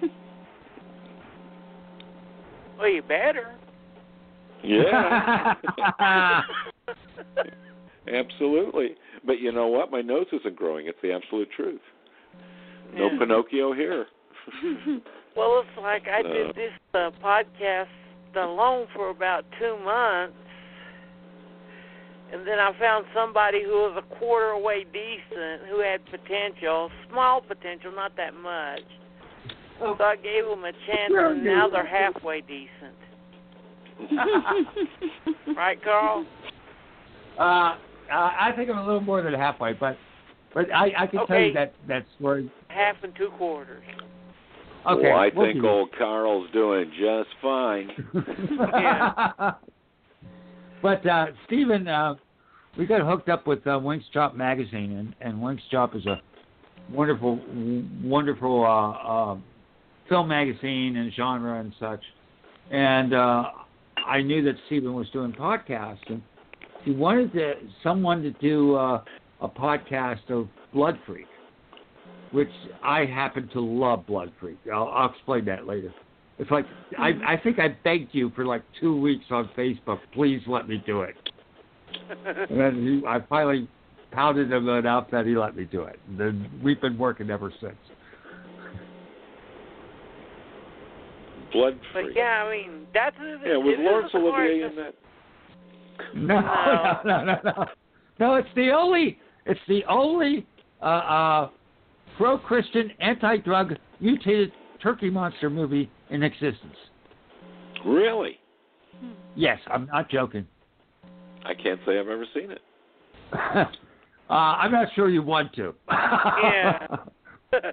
Well, 2.78 2.90
you 2.90 3.02
better. 3.04 3.56
Yeah, 4.62 5.54
absolutely. 8.14 8.96
But 9.26 9.40
you 9.40 9.52
know 9.52 9.68
what? 9.68 9.92
My 9.92 10.02
nose 10.02 10.26
isn't 10.34 10.56
growing. 10.56 10.88
It's 10.88 10.98
the 11.02 11.14
absolute 11.14 11.48
truth. 11.56 11.80
No 12.94 13.10
Yeah. 13.12 13.20
Pinocchio 13.20 13.74
here. 13.74 14.08
Well, 15.36 15.60
it's 15.68 15.78
like 15.82 16.04
I 16.08 16.22
No. 16.22 16.32
did 16.34 16.56
this 16.56 16.72
uh, 16.94 17.12
podcast 17.22 17.88
alone 18.38 18.88
for 18.96 19.10
about 19.10 19.44
two 19.60 19.78
months, 19.84 20.38
and 22.32 22.48
then 22.48 22.58
I 22.58 22.72
found 22.80 23.06
somebody 23.14 23.62
who 23.62 23.72
was 23.72 24.02
a 24.02 24.16
quarter 24.16 24.52
away 24.52 24.86
decent, 24.86 25.68
who 25.70 25.80
had 25.82 26.06
potential, 26.06 26.90
small 27.10 27.42
potential, 27.42 27.92
not 27.94 28.16
that 28.16 28.34
much. 28.34 28.80
So 29.80 29.98
I 30.00 30.16
gave 30.16 30.46
them 30.46 30.64
a 30.64 30.72
chance, 30.72 31.12
and 31.14 31.44
now 31.44 31.68
they're 31.68 31.86
halfway 31.86 32.42
decent. 32.42 32.96
Right, 35.56 35.82
Carl? 35.84 36.26
Uh, 37.38 37.42
uh, 37.42 37.76
I 38.10 38.52
think 38.56 38.70
I'm 38.70 38.78
a 38.78 38.86
little 38.86 39.02
more 39.02 39.22
than 39.22 39.34
halfway, 39.34 39.74
but 39.74 39.98
but 40.54 40.74
I, 40.74 40.92
I 40.98 41.08
can 41.08 41.26
tell 41.28 41.40
you 41.40 41.54
that 41.54 41.74
that 41.88 42.06
story. 42.18 42.50
Half 42.70 42.96
and 43.04 43.14
two 43.16 43.30
quarters. 43.38 43.84
Okay, 44.88 45.10
well, 45.10 45.20
I 45.20 45.30
we'll 45.34 45.48
think 45.48 45.62
do 45.62 45.68
old 45.68 45.90
Carl's 45.98 46.50
doing 46.52 46.92
just 46.92 47.30
fine. 47.42 47.90
Yeah. 48.74 49.52
but 50.82 51.06
uh, 51.06 51.28
Stephen, 51.48 51.88
uh, 51.88 52.16
we 52.78 52.86
got 52.86 53.02
hooked 53.02 53.30
up 53.30 53.48
with 53.48 53.66
uh, 53.66 53.80
Weng's 53.82 54.04
Chop 54.14 54.36
magazine, 54.36 54.92
and, 54.98 55.16
and 55.22 55.42
Weng's 55.42 55.62
Chop 55.72 55.96
is 55.96 56.06
a 56.06 56.22
wonderful, 56.92 57.40
wonderful 58.04 58.64
uh, 58.66 59.32
uh, 59.34 59.38
film 60.10 60.28
magazine 60.28 60.98
and 60.98 61.12
genre 61.14 61.60
and 61.60 61.74
such. 61.80 62.02
And 62.72 63.14
uh, 63.14 63.44
I 64.06 64.22
knew 64.22 64.44
that 64.44 64.56
Stephen 64.68 64.94
was 64.94 65.10
doing 65.12 65.32
podcasts, 65.32 66.08
and 66.10 66.22
he 66.84 66.92
wanted 66.92 67.34
to, 67.34 67.54
someone 67.84 68.22
to 68.24 68.32
do 68.34 68.76
uh, 68.76 69.04
a 69.42 69.48
podcast 69.48 70.30
of 70.30 70.48
Blood 70.74 71.00
Freak, 71.06 71.28
which 72.32 72.50
I 72.84 73.06
happen 73.06 73.50
to 73.54 73.60
love 73.60 74.06
Blood 74.06 74.32
Freak. 74.40 74.58
I'll, 74.72 74.90
I'll 74.90 75.12
explain 75.12 75.46
that 75.46 75.66
later. 75.66 75.94
It's 76.38 76.52
like 76.52 76.66
I, 76.98 77.12
I 77.26 77.40
think 77.42 77.60
I 77.60 77.78
begged 77.84 78.10
you 78.12 78.32
for 78.36 78.46
like 78.46 78.64
two 78.80 79.00
weeks 79.00 79.26
on 79.30 79.50
Facebook, 79.58 80.00
please 80.14 80.42
let 80.48 80.68
me 80.68 80.84
do 80.86 81.02
it. 81.02 81.16
And 82.50 82.60
then 82.60 83.02
he, 83.02 83.08
I 83.08 83.20
finally 83.30 83.70
pounded 84.12 84.52
him 84.52 84.68
enough 84.68 85.10
that 85.12 85.26
he 85.26 85.36
let 85.36 85.56
me 85.56 85.64
do 85.66 85.84
it. 85.84 85.98
And 86.10 86.20
then 86.20 86.52
we've 86.64 86.80
been 86.80 86.98
working 86.98 87.30
ever 87.30 87.54
since. 87.62 87.76
Blood 91.54 91.80
But 91.94 92.16
yeah, 92.16 92.44
I 92.46 92.52
mean 92.52 92.86
that's 92.94 93.16
Yeah, 93.20 93.58
was 93.58 93.74
it 93.78 93.80
is 93.80 93.86
Laurence 93.86 94.12
Olivier 94.14 94.62
hard- 94.62 94.72
in 94.72 94.76
that? 94.76 94.96
No, 96.14 96.42
no, 97.06 97.24
no, 97.24 97.26
no, 97.26 97.40
no. 97.46 97.66
No, 98.20 98.36
it's 98.36 98.50
the 98.56 98.72
only, 98.72 99.18
it's 99.46 99.60
the 99.68 99.84
only 99.90 100.46
uh, 100.82 100.86
uh, 100.86 101.50
pro-Christian, 102.18 102.92
anti-drug, 103.00 103.76
mutated 104.00 104.52
turkey 104.82 105.10
monster 105.10 105.50
movie 105.50 105.90
in 106.10 106.24
existence. 106.24 106.76
Really? 107.86 108.40
Yes, 109.36 109.60
I'm 109.68 109.88
not 109.88 110.10
joking. 110.10 110.48
I 111.44 111.54
can't 111.54 111.80
say 111.86 112.00
I've 112.00 112.08
ever 112.08 112.26
seen 112.34 112.52
it. 112.52 112.62
uh, 113.34 113.66
I'm 114.30 114.72
not 114.72 114.88
sure 114.96 115.10
you 115.10 115.22
want 115.22 115.54
to. 115.54 115.74
Yeah. 115.90 116.88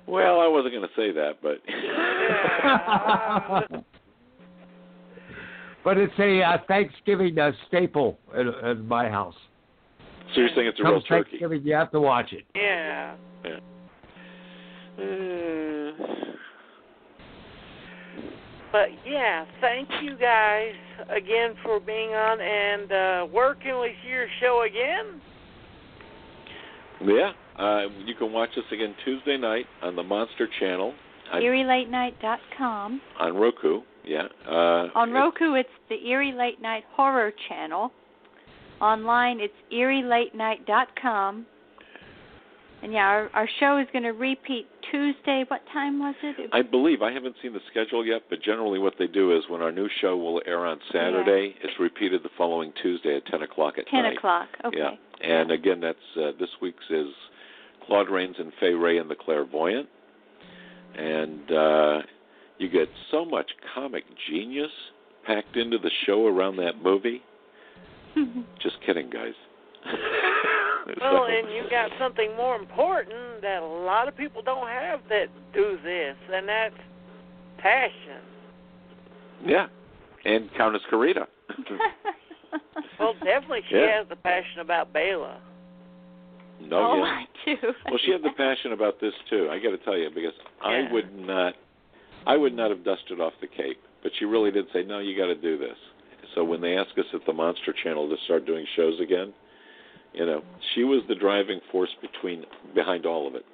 Well, 0.07 0.41
I 0.41 0.47
wasn't 0.47 0.75
going 0.75 0.87
to 0.87 0.95
say 0.95 1.11
that, 1.11 1.39
but 1.43 1.61
Yeah. 1.67 3.63
but 5.85 5.99
it's 5.99 6.13
a 6.21 6.41
uh, 6.41 6.59
Thanksgiving 6.69 7.37
uh, 7.37 7.51
staple 7.67 8.17
at, 8.33 8.47
at 8.47 8.85
my 8.85 9.09
house. 9.09 9.35
so 10.35 10.41
you're 10.41 10.51
saying 10.55 10.69
it's 10.69 10.79
a 10.79 10.83
Come 10.85 10.93
real 10.93 11.03
turkey? 11.03 11.31
Thanksgiving, 11.31 11.63
you 11.65 11.75
have 11.75 11.91
to 11.93 12.01
watch 12.01 12.33
it. 12.33 12.45
Yeah. 12.55 13.17
yeah. 13.45 13.59
Uh, 14.99 15.93
But 18.73 18.89
yeah, 19.07 19.45
thank 19.61 19.89
you 20.03 20.17
guys 20.17 20.73
again 21.11 21.55
for 21.63 21.79
being 21.79 22.11
on. 22.15 22.41
And 22.41 22.93
uh 22.93 23.23
where 23.27 23.55
can 23.55 23.81
we 23.81 23.95
see 24.03 24.09
your 24.09 24.27
show 24.41 24.63
again? 24.67 25.21
yeah, 27.05 27.33
uh, 27.59 27.89
you 28.07 28.15
can 28.15 28.33
watch 28.33 28.51
us 28.57 28.65
again 28.73 28.95
Tuesday 29.05 29.37
night 29.37 29.67
on 29.83 29.97
the 29.97 30.03
Monster 30.03 30.49
Channel 30.61 30.95
on, 31.33 31.43
EerieLateNight.com. 31.43 33.01
on 33.19 33.35
Roku. 33.37 33.81
Yeah. 34.05 34.29
Uh, 34.47 34.89
On 34.95 35.11
Roku, 35.13 35.55
it's 35.55 35.69
the 35.89 35.97
Eerie 36.07 36.33
Late 36.33 36.61
Night 36.61 36.85
Horror 36.93 37.33
Channel. 37.49 37.93
Online, 38.81 39.39
it's 39.41 39.55
EerieLateNight.com. 39.73 41.47
And 42.83 42.93
yeah, 42.93 43.07
our, 43.07 43.31
our 43.33 43.49
show 43.61 43.79
is 43.79 43.87
going 43.93 44.03
to 44.03 44.11
repeat 44.11 44.67
Tuesday. 44.91 45.45
What 45.47 45.61
time 45.73 46.01
was 46.01 46.17
it? 46.23 46.51
I 46.53 46.63
believe 46.63 47.01
I 47.01 47.13
haven't 47.13 47.37
seen 47.41 47.53
the 47.53 47.61
schedule 47.71 48.05
yet, 48.05 48.23
but 48.29 48.43
generally 48.43 48.81
what 48.81 48.95
they 48.99 49.07
do 49.07 49.37
is 49.37 49.45
when 49.49 49.63
our 49.63 49.71
new 49.71 49.89
show 50.01 50.17
will 50.17 50.43
air 50.47 50.67
on 50.67 50.81
Saturday, 50.93 51.55
it's 51.63 51.79
repeated 51.79 52.25
the 52.25 52.31
following 52.37 52.73
Tuesday 52.83 53.17
at 53.17 53.27
ten 53.27 53.43
o'clock 53.43 53.75
at 53.79 53.87
10 53.87 54.03
night. 54.03 54.17
o'clock. 54.17 54.49
Okay. 54.65 54.79
Yeah, 54.79 54.91
and 55.25 55.53
again, 55.53 55.81
that's 55.81 55.99
uh, 56.17 56.33
this 56.41 56.49
week's 56.61 56.85
is 56.91 57.07
Claude 57.87 58.11
Rains 58.11 58.37
and 58.39 58.53
Fay 58.59 58.73
Wray 58.73 58.99
and 58.99 59.09
the 59.09 59.15
Clairvoyant, 59.15 59.89
and 60.97 61.53
uh, 61.53 61.99
you 62.59 62.69
get 62.69 62.89
so 63.13 63.25
much 63.25 63.51
comic 63.75 64.05
genius 64.29 64.73
packed 65.25 65.57
into 65.57 65.79
the 65.79 65.91
show 66.05 66.27
around 66.27 66.57
that 66.57 66.83
movie. 66.83 67.23
Just 68.61 68.77
kidding, 68.85 69.09
guys. 69.09 69.35
Well, 71.01 71.27
So- 71.27 71.33
and 71.33 71.51
you 71.53 71.65
got 71.71 71.91
something 71.99 72.35
more 72.37 72.57
important 72.57 73.41
that 73.43 73.63
a 73.63 73.67
lot 73.67 74.09
of 74.09 74.17
people 74.17 74.43
don't 74.43 74.69
have 74.69 75.01
that 75.09 75.27
do 75.55 75.79
this, 75.85 76.17
and 76.33 76.49
that's 76.49 76.75
passion. 77.59 78.21
yeah, 79.45 79.67
and 80.25 80.53
Countess 80.55 80.83
Carnita. 80.91 81.27
Well, 82.99 83.15
definitely 83.25 83.63
she 83.69 83.77
Yeah. 83.77 83.99
has 83.99 84.09
the 84.09 84.17
passion 84.17 84.61
about 84.61 84.93
Bela. 84.93 85.41
no, 86.61 86.77
oh, 86.93 86.97
yeah. 86.99 87.03
I 87.03 87.27
do. 87.47 87.75
Well, 87.89 87.99
she 88.05 88.13
had 88.13 88.23
the 88.23 88.31
passion 88.37 88.73
about 88.73 89.01
this 89.01 89.15
too. 89.31 89.49
I 89.51 89.59
got 89.59 89.71
to 89.71 89.79
tell 89.79 89.97
you 89.97 90.11
because 90.15 90.35
Yeah. 90.63 90.87
I 90.87 90.93
would 90.93 91.19
not, 91.19 91.55
I 92.27 92.37
would 92.37 92.55
not 92.55 92.71
have 92.71 92.85
dusted 92.85 93.21
off 93.21 93.33
the 93.41 93.47
cape. 93.49 93.81
But 94.03 94.13
she 94.19 94.27
really 94.27 94.51
did 94.51 94.67
say, 94.73 94.83
"No, 94.85 94.99
you 94.99 95.17
got 95.17 95.27
to 95.27 95.35
do 95.35 95.57
this." 95.57 95.77
So 96.35 96.45
when 96.45 96.61
they 96.61 96.77
asked 96.77 96.97
us 96.99 97.07
at 97.15 97.25
the 97.27 97.33
Monster 97.33 97.73
Channel 97.73 98.09
to 98.09 98.17
start 98.25 98.45
doing 98.47 98.67
shows 98.77 99.01
again, 99.01 99.33
you 100.15 100.27
know, 100.27 100.43
she 100.75 100.85
was 100.85 101.03
the 101.09 101.15
driving 101.15 101.61
force 101.71 101.91
between 102.01 102.45
behind 102.75 103.07
all 103.07 103.27
of 103.27 103.35
it. 103.35 103.45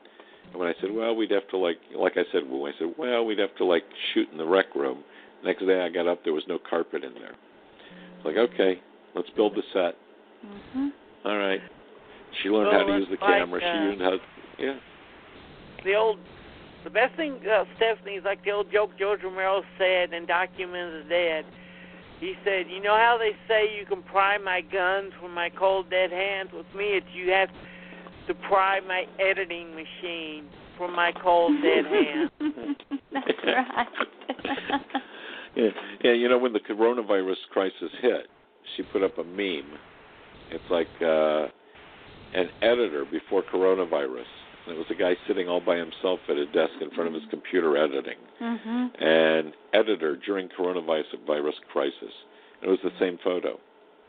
And 0.51 0.59
when 0.59 0.69
I 0.69 0.75
said, 0.81 0.91
"Well, 0.91 1.15
we'd 1.15 1.31
have 1.31 1.47
to 1.51 1.57
like," 1.59 1.79
like 1.95 2.17
I 2.17 2.25
said, 2.33 2.49
when 2.49 2.73
I 2.73 2.79
said, 2.79 2.95
"Well, 2.97 3.25
we'd 3.25 3.39
have 3.39 3.55
to 3.57 3.65
like 3.65 3.85
shoot 4.13 4.29
in 4.33 4.39
the 4.39 4.47
rec 4.47 4.75
room," 4.75 5.05
next 5.45 5.65
day 5.67 5.81
I 5.83 5.89
got 5.89 6.09
up, 6.09 6.25
there 6.25 6.33
was 6.33 6.45
no 6.49 6.59
carpet 6.59 7.05
in 7.05 7.15
there. 7.15 7.35
It's 8.17 8.25
like, 8.25 8.37
okay, 8.37 8.81
let's 9.15 9.31
build 9.37 9.55
the 9.55 9.63
set. 9.73 9.95
hmm 10.73 10.89
All 11.25 11.37
right. 11.37 11.61
She 12.43 12.49
learned 12.49 12.69
Well, 12.69 12.81
how 12.81 12.87
to 12.87 12.99
use 12.99 13.07
the 13.09 13.15
it's 13.15 13.23
like, 13.23 13.39
camera. 13.39 13.61
she 13.61 13.67
uh, 13.67 13.73
learned 13.73 14.01
how. 14.01 14.19
Yeah. 14.59 14.77
The 15.85 15.95
old, 15.95 16.19
the 16.85 16.91
best 16.91 17.15
thing, 17.17 17.41
uh, 17.47 17.65
Stephanie, 17.77 18.17
is 18.17 18.25
like 18.25 18.45
the 18.45 18.51
old 18.51 18.71
joke 18.73 18.91
George 18.99 19.23
Romero 19.23 19.63
said 19.79 20.13
in 20.13 20.27
Document 20.27 20.95
is 20.95 21.09
Dead. 21.09 21.45
He 22.21 22.35
said, 22.45 22.67
"You 22.69 22.83
know 22.83 22.97
how 22.97 23.17
they 23.19 23.33
say 23.47 23.77
you 23.79 23.87
can 23.87 24.03
pry 24.03 24.39
my 24.39 24.61
guns 24.61 25.13
from 25.21 25.35
my 25.35 25.51
cold 25.51 25.91
dead 25.91 26.11
hands? 26.11 26.51
With 26.53 26.67
me, 26.77 26.97
it's 26.97 27.07
you 27.15 27.31
have 27.33 27.49
to 28.27 28.35
pry 28.49 28.81
my 28.81 29.05
editing 29.21 29.75
machine 29.75 30.47
from 30.77 30.95
my 30.95 31.13
cold 31.13 31.53
dead 31.63 31.85
hands." 31.95 32.31
That's 33.13 33.27
right. 33.45 33.87
Yeah, 35.57 35.71
yeah. 36.05 36.13
You 36.13 36.29
know, 36.29 36.39
when 36.39 36.53
the 36.53 36.61
coronavirus 36.61 37.35
crisis 37.51 37.91
hit, 38.01 38.29
she 38.77 38.85
put 38.85 39.03
up 39.03 39.19
a 39.19 39.25
meme. 39.25 39.73
It's 40.51 40.63
like 40.71 40.87
uh, 41.03 41.47
an 42.39 42.49
editor 42.63 43.05
before 43.11 43.43
coronavirus. 43.53 44.23
And 44.69 44.77
it 44.77 44.79
was 44.79 44.91
a 44.91 44.95
guy 45.01 45.17
sitting 45.27 45.49
all 45.49 45.61
by 45.61 45.77
himself 45.77 46.21
at 46.29 46.37
a 46.37 46.45
desk 46.47 46.75
in 46.83 46.91
front 46.91 47.09
of 47.09 47.15
his 47.15 47.23
computer 47.31 47.77
editing. 47.79 48.19
Mhm. 48.39 49.03
And 49.03 49.55
editor 49.73 50.17
during 50.17 50.49
coronavirus 50.51 51.15
virus 51.27 51.57
crisis. 51.73 52.13
It 52.61 52.69
was 52.69 52.79
the 52.83 52.93
same 52.99 53.17
photo, 53.25 53.59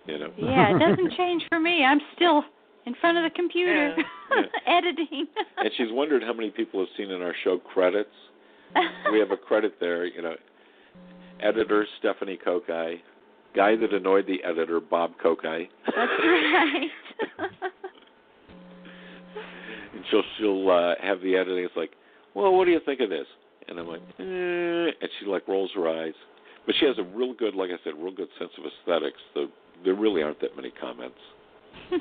you 0.05 0.17
know. 0.17 0.31
Yeah, 0.35 0.75
it 0.75 0.79
doesn't 0.79 1.13
change 1.17 1.43
for 1.47 1.59
me. 1.61 1.85
I'm 1.85 2.01
still 2.13 2.43
in 2.85 2.93
front 2.95 3.17
of 3.17 3.23
the 3.23 3.29
computer 3.29 3.95
Yeah. 4.35 4.43
editing. 4.67 5.27
And 5.57 5.71
she's 5.77 5.91
wondered 5.91 6.23
how 6.23 6.33
many 6.33 6.49
people 6.49 6.81
have 6.81 6.89
seen 6.97 7.09
in 7.09 7.21
our 7.21 7.33
show 7.43 7.57
credits. 7.59 8.13
We 9.11 9.19
have 9.19 9.31
a 9.31 9.37
credit 9.37 9.79
there, 9.79 10.05
you 10.05 10.21
know. 10.21 10.35
Editor 11.41 11.87
Stephanie 11.99 12.37
Kokai, 12.37 12.99
guy 13.55 13.75
that 13.77 13.93
annoyed 13.93 14.27
the 14.27 14.43
editor 14.43 14.79
Bob 14.81 15.13
Kokai. 15.23 15.69
That's 15.85 15.97
right. 15.97 16.89
and 19.99 20.07
she'll 20.09 20.23
she'll 20.37 20.69
uh, 20.69 20.95
have 21.01 21.21
the 21.21 21.35
editing. 21.35 21.65
It's 21.65 21.75
like, 21.75 21.91
well, 22.33 22.55
what 22.55 22.65
do 22.65 22.71
you 22.71 22.79
think 22.85 23.01
of 23.01 23.09
this? 23.09 23.27
And 23.67 23.77
I'm 23.79 23.87
like, 23.87 24.01
eh, 24.19 24.23
and 24.23 25.09
she 25.19 25.25
like 25.25 25.47
rolls 25.47 25.71
her 25.75 25.87
eyes. 25.89 26.13
But 26.65 26.75
she 26.79 26.85
has 26.85 26.97
a 26.97 27.03
real 27.03 27.33
good, 27.33 27.55
like 27.55 27.69
I 27.69 27.83
said, 27.83 27.93
real 27.97 28.13
good 28.13 28.29
sense 28.37 28.51
of 28.57 28.63
aesthetics. 28.65 29.17
So 29.33 29.47
there 29.83 29.95
really 29.95 30.21
aren't 30.21 30.39
that 30.41 30.55
many 30.55 30.71
comments. 30.71 31.17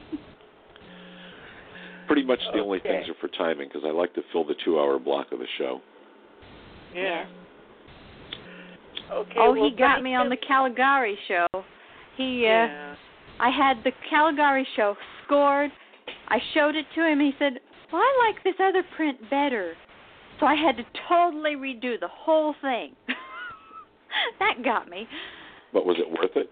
Pretty 2.07 2.25
much 2.25 2.41
the 2.55 2.61
only 2.61 2.79
things 2.81 3.09
are 3.09 3.15
for 3.21 3.29
timing 3.29 3.69
because 3.69 3.83
I 3.85 3.91
like 3.91 4.15
to 4.15 4.23
fill 4.33 4.45
the 4.45 4.55
two-hour 4.65 4.99
block 4.99 5.33
of 5.33 5.41
the 5.41 5.47
show. 5.59 5.81
Yeah. 6.95 7.27
Okay. 9.13 9.33
oh, 9.39 9.53
well, 9.53 9.65
he 9.65 9.77
got 9.77 9.95
thank 9.97 10.05
me 10.05 10.15
on 10.15 10.29
the 10.29 10.37
Caligari 10.37 11.19
show. 11.29 11.47
He 12.17 12.45
uh 12.47 12.49
Yeah. 12.49 12.95
I 13.41 13.51
had 13.51 13.85
the 13.85 13.93
Caligari 14.11 14.67
show 14.75 14.97
scored. 15.25 15.71
I 16.29 16.39
showed 16.55 16.77
it 16.77 16.87
to 16.95 17.07
him. 17.07 17.21
He 17.21 17.33
said, 17.39 17.61
"Well, 17.93 18.03
I 18.03 18.33
like 18.33 18.43
this 18.45 18.55
other 18.61 18.83
print 18.97 19.19
better." 19.31 19.75
So 20.41 20.47
I 20.47 20.55
had 20.55 20.77
to 20.77 20.85
totally 21.09 21.57
redo 21.57 21.99
the 21.99 22.09
whole 22.09 22.55
thing. 22.63 22.95
that 24.39 24.63
got 24.65 24.89
me. 24.89 25.07
But 25.73 25.85
was 25.85 25.97
it 25.99 26.09
worth 26.09 26.37
it? 26.37 26.51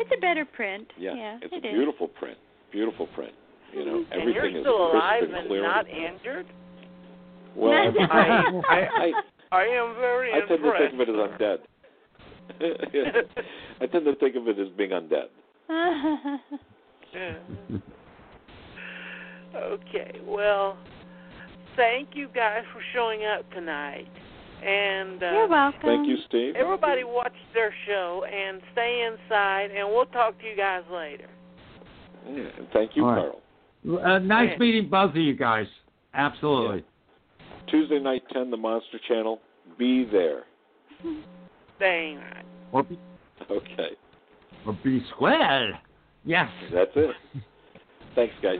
It's 0.00 0.10
a 0.16 0.20
better 0.20 0.44
print. 0.44 0.86
Yeah, 0.98 1.14
yeah 1.14 1.38
it's 1.42 1.52
it 1.52 1.64
a 1.64 1.68
is. 1.68 1.74
beautiful 1.74 2.08
print. 2.08 2.38
Beautiful 2.72 3.06
print. 3.08 3.32
You 3.72 3.84
know, 3.84 4.04
and 4.10 4.20
everything 4.20 4.34
you're 4.34 4.46
is 4.58 4.62
still 4.62 4.90
crisp 4.90 4.94
alive 4.94 5.22
and 5.24 5.34
and 5.34 5.46
clear. 5.48 5.62
not 5.62 5.88
injured. 5.88 6.46
well, 7.54 7.72
I, 8.10 8.42
I, 8.68 8.78
I, 8.78 9.12
I 9.52 9.62
am 9.64 9.94
very 9.96 10.32
I 10.32 10.40
tend 10.46 10.62
to 10.62 10.72
think 10.78 10.94
of 10.94 11.00
it 11.00 11.08
as 11.08 11.16
undead. 11.16 11.58
I 13.80 13.86
tend 13.86 14.04
to 14.06 14.14
think 14.16 14.36
of 14.36 14.48
it 14.48 14.58
as 14.58 14.68
being 14.76 14.90
undead. 14.90 15.28
Yeah. 17.14 17.78
Okay. 19.54 20.20
Well, 20.24 20.76
thank 21.76 22.10
you 22.14 22.28
guys 22.34 22.62
for 22.72 22.80
showing 22.94 23.24
up 23.24 23.50
tonight. 23.52 24.08
And 24.64 25.22
uh, 25.22 25.30
You're 25.30 25.48
welcome. 25.48 25.80
Thank 25.84 26.08
you, 26.08 26.16
Steve. 26.28 26.56
everybody 26.56 27.04
watch 27.04 27.32
their 27.54 27.72
show 27.86 28.24
and 28.24 28.60
stay 28.72 29.08
inside 29.08 29.70
and 29.70 29.88
we'll 29.88 30.06
talk 30.06 30.36
to 30.40 30.44
you 30.48 30.56
guys 30.56 30.82
later. 30.92 31.28
Yeah, 32.28 32.44
thank 32.72 32.96
you, 32.96 33.04
All 33.04 33.12
right. 33.12 33.32
Carl. 33.86 34.14
Uh, 34.14 34.18
nice 34.18 34.50
Yeah. 34.52 34.58
meeting 34.58 34.88
both 34.88 35.10
of 35.10 35.16
you 35.16 35.34
guys. 35.34 35.68
Absolutely. 36.12 36.84
Tuesday 37.68 38.00
night, 38.00 38.22
10, 38.32 38.50
the 38.50 38.56
Monster 38.56 38.98
Channel. 39.06 39.40
Be 39.78 40.04
there. 40.04 40.42
Dang 41.78 42.16
right. 42.16 42.44
Or 42.72 42.82
be, 42.82 42.98
Okay. 43.48 43.90
or 44.66 44.72
be 44.82 45.04
square. 45.14 45.78
Yes. 46.24 46.50
That's 46.72 46.90
it. 46.96 47.14
Thanks, 48.16 48.34
guys. 48.42 48.58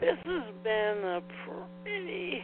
This 0.00 0.16
has 0.24 0.54
been 0.64 1.04
a 1.04 1.20
pretty 1.84 2.40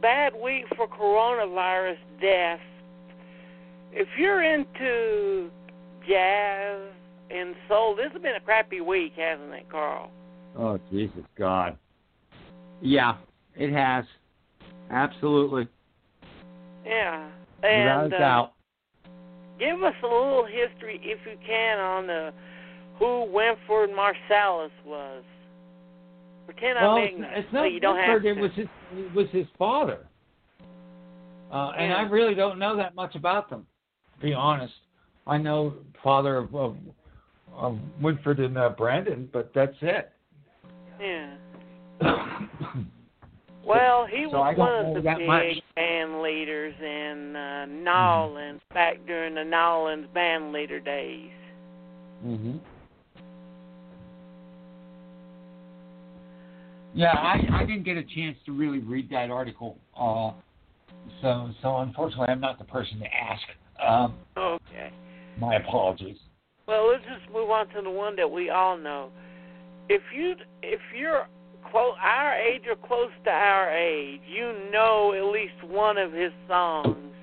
bad 0.00 0.32
week 0.42 0.64
for 0.74 0.88
coronavirus 0.88 1.98
deaths. 2.18 2.62
If 3.92 4.08
you're 4.18 4.42
into 4.42 5.50
jazz 6.08 6.80
and 7.30 7.54
soul, 7.68 7.94
this 7.94 8.10
has 8.12 8.22
been 8.22 8.36
a 8.36 8.40
crappy 8.40 8.80
week, 8.80 9.12
hasn't 9.16 9.52
it, 9.52 9.70
Carl? 9.70 10.10
Oh, 10.56 10.78
Jesus 10.90 11.24
God. 11.36 11.76
Yeah, 12.80 13.16
it 13.54 13.70
has. 13.70 14.06
Absolutely. 14.90 15.68
Yeah. 16.86 17.28
Without 17.58 18.04
And 18.04 18.12
a 18.14 18.16
uh, 18.16 18.46
give 19.58 19.82
us 19.82 19.94
a 20.02 20.06
little 20.06 20.46
history, 20.46 21.00
if 21.02 21.18
you 21.26 21.36
can, 21.46 21.78
on 21.78 22.06
the 22.06 22.32
who 22.98 23.24
Winford 23.32 23.90
Marsalis 23.90 24.70
was. 24.84 25.22
Pretend 26.46 26.76
well, 26.80 26.92
I'm 26.96 27.04
ignorant. 27.04 27.36
it's 27.38 27.48
so 27.50 27.58
not 27.58 27.72
you 27.72 27.80
don't 27.80 27.96
Winford, 27.96 28.24
have 28.24 28.34
to. 28.36 28.40
it 28.40 28.42
was 28.42 28.50
his 28.54 28.66
it 28.92 29.14
was 29.14 29.26
his 29.32 29.46
father. 29.58 30.06
Uh, 31.52 31.70
and 31.78 31.92
I 31.94 32.02
really 32.02 32.34
don't 32.34 32.58
know 32.58 32.76
that 32.76 32.94
much 32.94 33.14
about 33.14 33.48
them, 33.48 33.66
to 34.14 34.20
be 34.26 34.34
honest. 34.34 34.74
I 35.26 35.38
know 35.38 35.74
father 36.04 36.36
of, 36.36 36.54
of, 36.54 36.76
of 37.54 37.78
Winford 38.02 38.38
and 38.40 38.56
uh, 38.58 38.70
Brandon, 38.70 39.28
but 39.32 39.50
that's 39.54 39.76
it. 39.82 40.10
Yeah. 41.00 41.36
Well, 43.64 44.06
he 44.06 44.24
So 44.30 44.38
was 44.38 44.56
one 44.56 44.86
of 44.86 44.94
the 44.94 45.00
big 45.02 45.26
much. 45.26 45.44
band 45.76 46.22
leaders 46.22 46.74
in 46.80 47.36
uh, 47.36 47.66
Nolans 47.66 48.62
back 48.72 48.96
during 49.06 49.34
the 49.34 49.44
Nolans 49.44 50.06
band 50.14 50.52
leader 50.52 50.80
days. 50.80 51.28
hmm 52.22 52.56
Yeah, 56.98 57.12
I, 57.12 57.38
I 57.52 57.64
didn't 57.64 57.84
get 57.84 57.96
a 57.96 58.02
chance 58.02 58.36
to 58.46 58.50
really 58.52 58.80
read 58.80 59.08
that 59.10 59.30
article, 59.30 59.78
uh, 59.96 60.32
so 61.22 61.48
so 61.62 61.76
unfortunately 61.76 62.26
I'm 62.28 62.40
not 62.40 62.58
the 62.58 62.64
person 62.64 62.98
to 62.98 63.06
ask. 63.06 63.42
Um, 63.80 64.16
Okay. 64.36 64.90
my 65.38 65.54
apologies. 65.54 66.16
Well, 66.66 66.88
let's 66.90 67.04
just 67.04 67.32
move 67.32 67.50
on 67.50 67.68
to 67.68 67.82
the 67.82 67.90
one 67.90 68.16
that 68.16 68.28
we 68.28 68.50
all 68.50 68.76
know. 68.76 69.10
If 69.88 70.02
you 70.12 70.34
if 70.60 70.80
you're 70.98 71.28
close 71.70 71.94
our 72.02 72.34
age 72.34 72.62
or 72.68 72.74
close 72.74 73.12
to 73.26 73.30
our 73.30 73.70
age, 73.72 74.20
you 74.28 74.68
know 74.72 75.14
at 75.16 75.32
least 75.32 75.72
one 75.72 75.98
of 75.98 76.12
his 76.12 76.32
songs, 76.48 77.14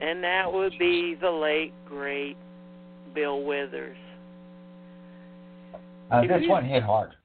and 0.00 0.22
that 0.22 0.44
would 0.52 0.78
be 0.78 1.16
the 1.20 1.28
late 1.28 1.72
great 1.88 2.36
Bill 3.16 3.42
Withers. 3.42 3.96
Uh, 6.12 6.20
this 6.20 6.42
you- 6.42 6.50
one 6.50 6.64
hit 6.64 6.84
hard. 6.84 7.16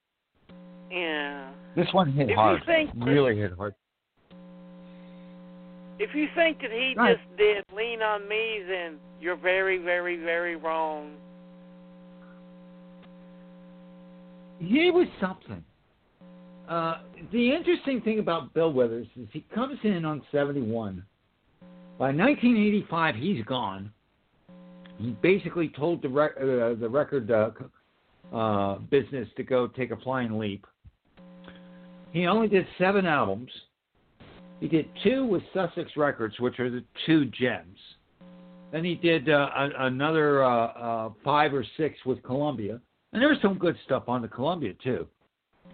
Yeah. 0.92 1.50
This 1.76 1.88
one 1.94 2.12
hit 2.12 2.24
If 2.24 2.30
you 2.30 2.36
hard. 2.36 2.64
think 2.66 2.94
that- 2.98 3.06
really 3.06 3.36
hit 3.38 3.52
hard. 3.54 3.74
If 5.98 6.14
you 6.14 6.28
think 6.36 6.60
that 6.62 6.72
he 6.72 6.94
Right. 6.96 7.18
just 7.18 7.38
did 7.38 7.64
lean 7.74 8.02
on 8.02 8.28
me, 8.28 8.62
then 8.68 9.00
you're 9.22 9.38
very, 9.38 9.78
very, 9.78 10.18
very 10.18 10.56
wrong. 10.58 11.16
He 14.60 14.92
was 14.92 15.08
something. 15.20 15.64
Uh, 16.68 17.00
the 17.32 17.52
interesting 17.54 18.02
thing 18.02 18.20
about 18.20 18.54
Bill 18.54 18.74
Withers 18.74 19.08
is 19.16 19.28
he 19.32 19.42
comes 19.54 19.78
in 19.84 20.04
on 20.06 20.22
71. 20.32 21.04
By 21.98 22.12
1985, 22.12 23.16
he's 23.16 23.44
gone. 23.46 23.92
He 24.98 25.12
basically 25.22 25.70
told 25.70 26.02
the, 26.02 26.10
rec- 26.10 26.38
uh, 26.38 26.74
the 26.76 26.90
record 26.90 27.30
uh, 27.32 27.52
uh, 28.34 28.76
business 28.90 29.28
to 29.38 29.44
go 29.44 29.68
take 29.68 29.92
a 29.92 29.98
flying 29.98 30.38
leap. 30.40 30.66
He 32.16 32.28
only 32.28 32.48
did 32.48 32.66
seven 32.78 33.06
albums. 33.06 33.52
He 34.62 34.70
did 34.70 34.88
two 35.04 35.26
with 35.26 35.44
Sussex 35.54 35.92
Records, 35.98 36.40
which 36.40 36.62
are 36.62 36.70
the 36.70 36.82
two 37.06 37.26
gems. 37.26 37.78
Then 38.72 38.86
he 38.86 38.96
did 38.96 39.30
uh, 39.30 39.50
a, 39.54 39.70
another 39.88 40.42
uh, 40.42 40.68
uh, 40.68 41.10
five 41.26 41.54
or 41.54 41.66
six 41.76 41.98
with 42.06 42.24
Columbia. 42.24 42.80
And 43.12 43.22
there 43.22 43.28
was 43.28 43.38
some 43.42 43.58
good 43.58 43.76
stuff 43.84 44.04
on 44.08 44.22
the 44.22 44.30
Columbia 44.30 44.72
too. 44.82 45.06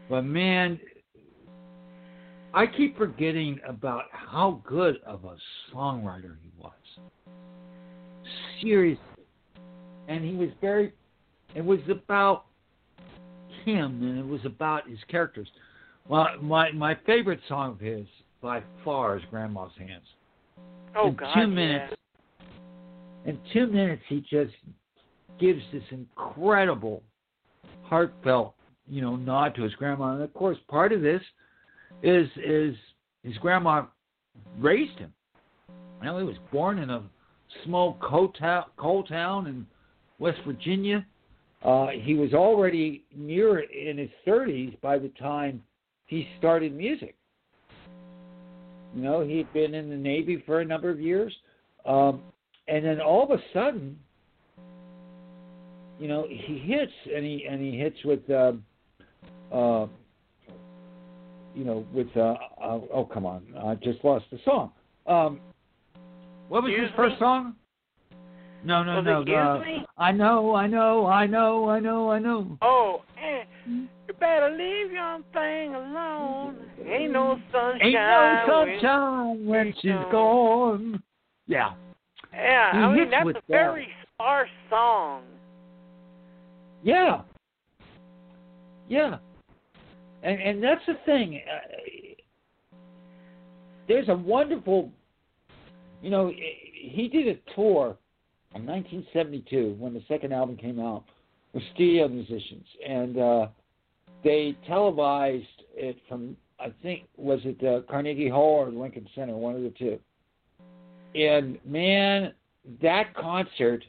But 0.10 0.24
man, 0.24 0.80
I 2.56 2.66
keep 2.66 2.98
forgetting 2.98 3.60
about 3.68 4.06
how 4.12 4.64
good 4.68 4.96
of 5.06 5.26
a 5.26 5.36
songwriter 5.72 6.38
he 6.42 6.52
was. 6.58 6.72
Seriously. 8.64 9.04
And 10.08 10.26
he 10.26 10.34
was 10.34 10.50
very 10.60 10.92
it 11.54 11.64
was 11.64 11.82
about 11.88 12.46
him 13.64 14.02
and 14.02 14.18
it 14.18 14.26
was 14.26 14.44
about 14.44 14.90
his 14.90 14.98
characters. 15.08 15.48
Well 16.12 16.28
my 16.42 16.74
my 16.74 16.98
favorite 17.06 17.40
song 17.48 17.72
of 17.72 17.80
his 17.80 18.06
by 18.42 18.62
far 18.84 19.16
is 19.16 19.24
Grandma's 19.32 19.72
Hands. 19.80 20.04
Oh 20.94 21.08
in 21.08 21.16
God, 21.16 21.34
two 21.34 21.40
yeah. 21.40 21.46
minutes 21.46 21.94
in 23.26 23.40
two 23.54 23.68
minutes 23.68 24.02
he 24.10 24.20
just 24.30 24.52
gives 25.40 25.62
this 25.72 25.84
incredible 25.90 27.02
heartfelt 27.84 28.56
you 28.90 29.02
know 29.02 29.16
nod 29.16 29.56
to 29.56 29.64
his 29.64 29.74
grandma 29.76 30.16
and 30.16 30.22
of 30.22 30.34
course 30.34 30.58
part 30.70 30.92
of 30.92 31.02
this 31.02 31.22
is 32.04 32.28
is 32.44 32.76
his 33.24 33.38
grandma 33.38 33.86
raised 34.60 35.00
him. 35.00 35.14
You 36.02 36.08
know, 36.08 36.18
he 36.18 36.26
was 36.26 36.38
born 36.52 36.80
in 36.80 36.90
a 36.90 37.04
small 37.64 37.98
coal, 38.02 38.30
ta- 38.30 38.68
coal 38.76 39.04
town 39.04 39.48
in 39.48 39.66
West 40.20 40.40
Virginia. 40.46 41.06
Uh, 41.64 41.88
he 41.90 42.16
was 42.16 42.34
already 42.34 43.06
near 43.16 43.60
in 43.60 44.00
his 44.00 44.10
30s 44.28 44.82
by 44.82 44.98
the 44.98 45.10
time 45.20 45.62
he 46.12 46.28
started 46.38 46.76
music. 46.76 47.16
You 48.94 49.02
know, 49.02 49.22
he'd 49.22 49.52
been 49.54 49.74
in 49.74 49.90
the 49.90 49.96
Navy 49.96 50.44
for 50.46 50.60
a 50.60 50.66
number 50.66 50.90
of 50.90 51.00
years. 51.00 51.34
Um, 51.86 52.22
and 52.68 52.84
then 52.84 53.00
all 53.00 53.24
of 53.24 53.32
a 53.32 53.42
sudden, 53.54 53.98
you 56.00 56.10
know, 56.10 56.28
he 56.30 56.60
hits 56.60 56.92
and 57.16 57.24
he 57.24 57.46
and 57.50 57.62
he 57.62 57.78
hits 57.78 57.96
with, 58.04 58.30
uh, 58.30 58.52
uh, 59.56 59.88
you 61.56 61.64
know, 61.64 61.86
with 61.94 62.08
uh, 62.18 62.36
uh, 62.62 62.80
oh 62.94 63.10
come 63.12 63.26
on, 63.26 63.44
I 63.64 63.76
just 63.76 64.04
lost 64.04 64.26
the 64.32 64.40
song. 64.44 64.72
Um, 65.08 65.40
what 66.50 66.64
was 66.64 66.72
Excuse 66.72 66.90
his 66.90 66.96
first 66.98 67.14
me? 67.14 67.20
song? 67.20 67.56
No, 68.66 68.84
no, 68.84 69.02
Was 69.02 69.26
no. 69.26 69.34
uh? 69.34 69.64
I 69.98 70.12
know, 70.12 70.56
I 70.56 70.68
know, 70.68 71.06
I 71.06 71.26
know, 71.26 71.70
I 71.70 71.80
know, 71.80 72.12
I 72.12 72.20
know. 72.20 72.58
Oh, 72.62 73.02
eh, 73.18 73.46
better 74.22 74.50
leave 74.52 74.92
your 74.94 75.18
thing 75.34 75.76
alone. 75.76 76.56
Ain't 76.88 77.12
no 77.12 77.38
sunshine. 77.52 77.82
Ain't 77.82 77.94
no 77.96 78.64
when- 78.66 78.80
sunshine 78.80 79.46
when 79.46 79.74
she's 79.82 79.92
gone. 79.92 80.12
gone. 80.12 81.04
Yeah. 81.48 81.74
Yeah, 82.34 82.72
He 82.72 82.78
I 82.78 82.94
mean 82.94 83.10
that's 83.10 83.28
a 83.30 83.42
very 83.50 83.90
sparse 84.14 84.50
song. 84.70 85.24
Yeah. 86.84 87.24
Yeah. 88.88 89.18
And 90.24 90.40
and 90.40 90.64
that's 90.64 90.86
the 90.88 90.94
thing. 91.06 91.42
Uh, 91.46 92.76
there's 93.88 94.08
a 94.08 94.16
wonderful, 94.16 94.92
you 96.02 96.10
know, 96.10 96.32
he 96.32 97.10
did 97.10 97.28
a 97.28 97.54
tour 97.56 97.98
in 98.56 98.66
1972 98.66 99.76
when 99.78 99.94
the 99.94 100.02
second 100.08 100.32
album 100.34 100.56
came 100.56 100.80
out 100.80 101.04
with 101.54 101.64
studio 101.74 102.08
musicians, 102.08 102.66
and 102.88 103.18
uh, 103.18 103.48
they 104.24 104.58
televised 104.68 105.46
it 105.74 105.98
from 106.08 106.36
I 106.60 106.72
think 106.84 107.04
was 107.18 107.40
it 107.44 107.60
the 107.60 107.84
Carnegie 107.90 108.30
Hall 108.30 108.66
or 108.66 108.70
Lincoln 108.70 109.08
Center, 109.16 109.36
one 109.36 109.56
of 109.56 109.64
the 109.64 109.72
two. 109.72 110.00
And 111.16 111.58
man, 111.66 112.34
that 112.82 113.14
concert 113.16 113.84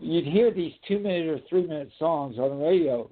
you'd 0.00 0.26
hear 0.26 0.50
these 0.52 0.72
two 0.88 0.98
minute 0.98 1.28
or 1.28 1.40
three 1.48 1.66
minute 1.66 1.90
songs 1.98 2.38
on 2.38 2.58
the 2.58 2.64
radio, 2.64 3.10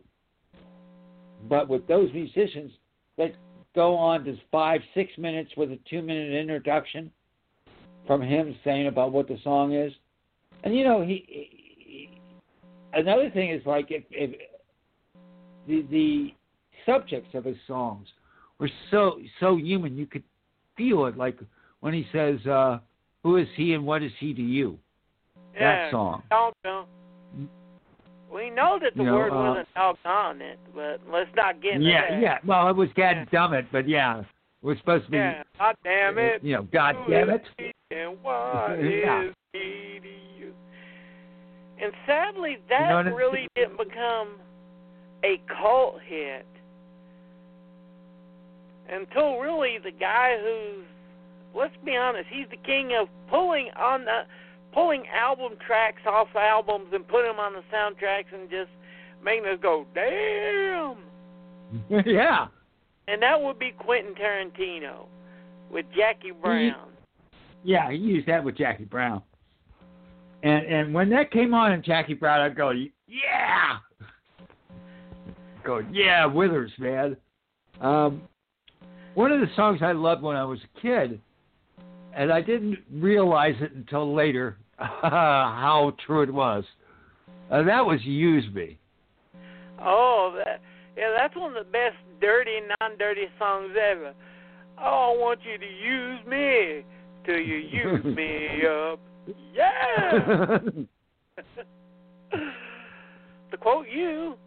but 1.48 1.68
with 1.68 1.86
those 1.86 2.12
musicians 2.12 2.72
that 3.16 3.32
go 3.74 3.94
on 3.94 4.24
to 4.24 4.36
five, 4.50 4.80
six 4.94 5.12
minutes 5.18 5.50
with 5.56 5.70
a 5.70 5.78
two 5.88 6.02
minute 6.02 6.32
introduction 6.32 7.10
from 8.06 8.22
him 8.22 8.56
saying 8.64 8.86
about 8.86 9.12
what 9.12 9.28
the 9.28 9.38
song 9.44 9.74
is. 9.74 9.92
And 10.64 10.74
you 10.74 10.84
know, 10.84 11.02
he, 11.02 11.24
he 11.28 12.20
another 12.94 13.30
thing 13.30 13.50
is 13.50 13.64
like 13.66 13.90
if, 13.90 14.04
if 14.10 14.30
the 15.68 15.82
the 15.90 16.34
subjects 16.86 17.34
of 17.34 17.44
his 17.44 17.56
songs 17.66 18.08
were 18.58 18.70
so 18.90 19.20
so 19.38 19.56
human, 19.56 19.96
you 19.96 20.06
could 20.06 20.24
feel 20.76 21.06
it 21.06 21.16
like 21.16 21.38
when 21.80 21.94
he 21.94 22.06
says, 22.12 22.44
uh, 22.46 22.78
"Who 23.22 23.36
is 23.36 23.46
he 23.54 23.74
and 23.74 23.84
what 23.86 24.02
is 24.02 24.12
he 24.18 24.34
to 24.34 24.42
you?" 24.42 24.78
Yeah, 25.54 25.84
That 25.84 25.90
song. 25.92 26.22
Doggone. 26.30 26.86
We 28.32 28.50
know 28.50 28.78
that 28.82 28.94
the 28.94 29.02
You 29.02 29.08
know, 29.08 29.16
word 29.16 29.32
uh, 29.32 29.36
wasn't 29.36 29.68
doggone 29.74 30.42
it, 30.42 30.58
but 30.74 31.00
let's 31.10 31.30
not 31.34 31.62
get 31.62 31.74
into 31.74 31.88
Yeah, 31.88 32.10
that. 32.10 32.20
yeah. 32.20 32.38
Well, 32.44 32.68
it 32.68 32.76
was 32.76 32.88
God 32.94 33.26
damn 33.30 33.54
it, 33.54 33.66
but 33.72 33.88
yeah, 33.88 34.20
it 34.20 34.26
was 34.60 34.76
supposed 34.78 35.06
to 35.06 35.10
be. 35.10 35.16
Yeah, 35.16 35.42
God 35.58 35.76
damn 35.82 36.18
it. 36.18 36.42
You 36.42 36.56
know, 36.56 36.62
God 36.72 36.96
Who 37.06 37.12
damn 37.12 37.30
it. 37.30 37.42
And 37.90 38.22
what 38.22 38.76
Yeah. 38.82 39.28
is 39.28 39.34
he 39.52 40.00
to 40.02 40.08
you? 40.38 40.54
And 41.82 41.92
sadly, 42.06 42.58
that 42.68 43.04
know 43.06 43.14
really 43.14 43.48
didn't 43.54 43.78
become 43.78 44.40
a 45.24 45.40
cult 45.60 45.98
hit 46.06 46.46
until 48.88 49.38
really 49.38 49.78
the 49.82 49.90
guy 49.90 50.36
who's, 50.40 50.84
let's 51.54 51.74
be 51.84 51.96
honest, 51.96 52.26
he's 52.30 52.48
the 52.50 52.56
king 52.56 52.92
of 53.00 53.08
pulling 53.28 53.70
on 53.76 54.04
the 54.04 54.22
pulling 54.72 55.04
album 55.08 55.52
tracks 55.66 56.02
off 56.06 56.28
albums 56.34 56.88
and 56.92 57.06
putting 57.08 57.30
them 57.30 57.40
on 57.40 57.52
the 57.54 57.62
soundtracks 57.74 58.32
and 58.32 58.50
just 58.50 58.70
making 59.24 59.46
us 59.46 59.58
go, 59.60 59.86
damn. 59.94 60.98
yeah. 62.06 62.46
And 63.08 63.22
that 63.22 63.40
would 63.40 63.58
be 63.58 63.72
Quentin 63.78 64.14
Tarantino 64.14 65.06
with 65.70 65.86
Jackie 65.96 66.32
Brown. 66.32 66.90
Yeah, 67.64 67.90
he 67.90 67.96
used 67.96 68.28
that 68.28 68.44
with 68.44 68.56
Jackie 68.56 68.84
Brown. 68.84 69.22
And 70.42 70.66
and 70.66 70.94
when 70.94 71.10
that 71.10 71.32
came 71.32 71.52
on 71.52 71.72
in 71.72 71.82
Jackie 71.82 72.14
Brown, 72.14 72.40
I'd 72.40 72.56
go, 72.56 72.70
yeah. 72.70 73.78
Go, 75.68 75.82
yeah, 75.92 76.24
Withers, 76.24 76.72
man. 76.78 77.14
Um, 77.82 78.22
one 79.12 79.30
of 79.32 79.40
the 79.40 79.48
songs 79.54 79.80
I 79.82 79.92
loved 79.92 80.22
when 80.22 80.34
I 80.34 80.42
was 80.42 80.58
a 80.64 80.80
kid, 80.80 81.20
and 82.14 82.32
I 82.32 82.40
didn't 82.40 82.78
realize 82.90 83.54
it 83.60 83.72
until 83.72 84.14
later 84.14 84.56
how 84.78 85.92
true 86.06 86.22
it 86.22 86.32
was. 86.32 86.64
Uh, 87.50 87.64
that 87.64 87.84
was 87.84 88.02
"Use 88.02 88.46
Me." 88.54 88.78
Oh, 89.78 90.40
that, 90.42 90.62
yeah, 90.96 91.14
that's 91.14 91.36
one 91.36 91.54
of 91.54 91.66
the 91.66 91.70
best 91.70 91.96
dirty, 92.18 92.60
non-dirty 92.80 93.26
songs 93.38 93.72
ever. 93.72 94.14
Oh, 94.78 95.14
I 95.14 95.20
want 95.20 95.40
you 95.44 95.58
to 95.58 95.66
use 95.66 96.24
me 96.26 96.82
till 97.26 97.40
you 97.40 97.56
use 97.56 98.04
me 98.16 98.62
up. 98.70 99.00
Yeah. 99.52 100.60
to 103.50 103.56
quote 103.58 103.86
you, 103.94 104.38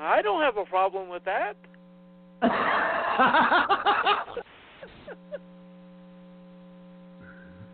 I 0.00 0.22
don't 0.22 0.40
have 0.40 0.56
a 0.56 0.64
problem 0.64 1.10
with 1.10 1.22
that. 1.24 1.54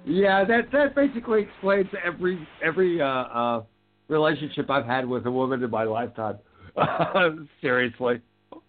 yeah, 0.05 0.45
that 0.45 0.73
that 0.73 0.97
basically 0.97 1.43
explains 1.43 1.87
every 2.05 2.47
every 2.65 3.01
uh, 3.01 3.07
uh, 3.07 3.63
relationship 4.09 4.69
I've 4.71 4.87
had 4.87 5.09
with 5.09 5.25
a 5.27 5.31
woman 5.31 5.63
in 5.63 5.71
my 5.71 5.85
lifetime. 5.85 6.39
Seriously, 7.61 8.21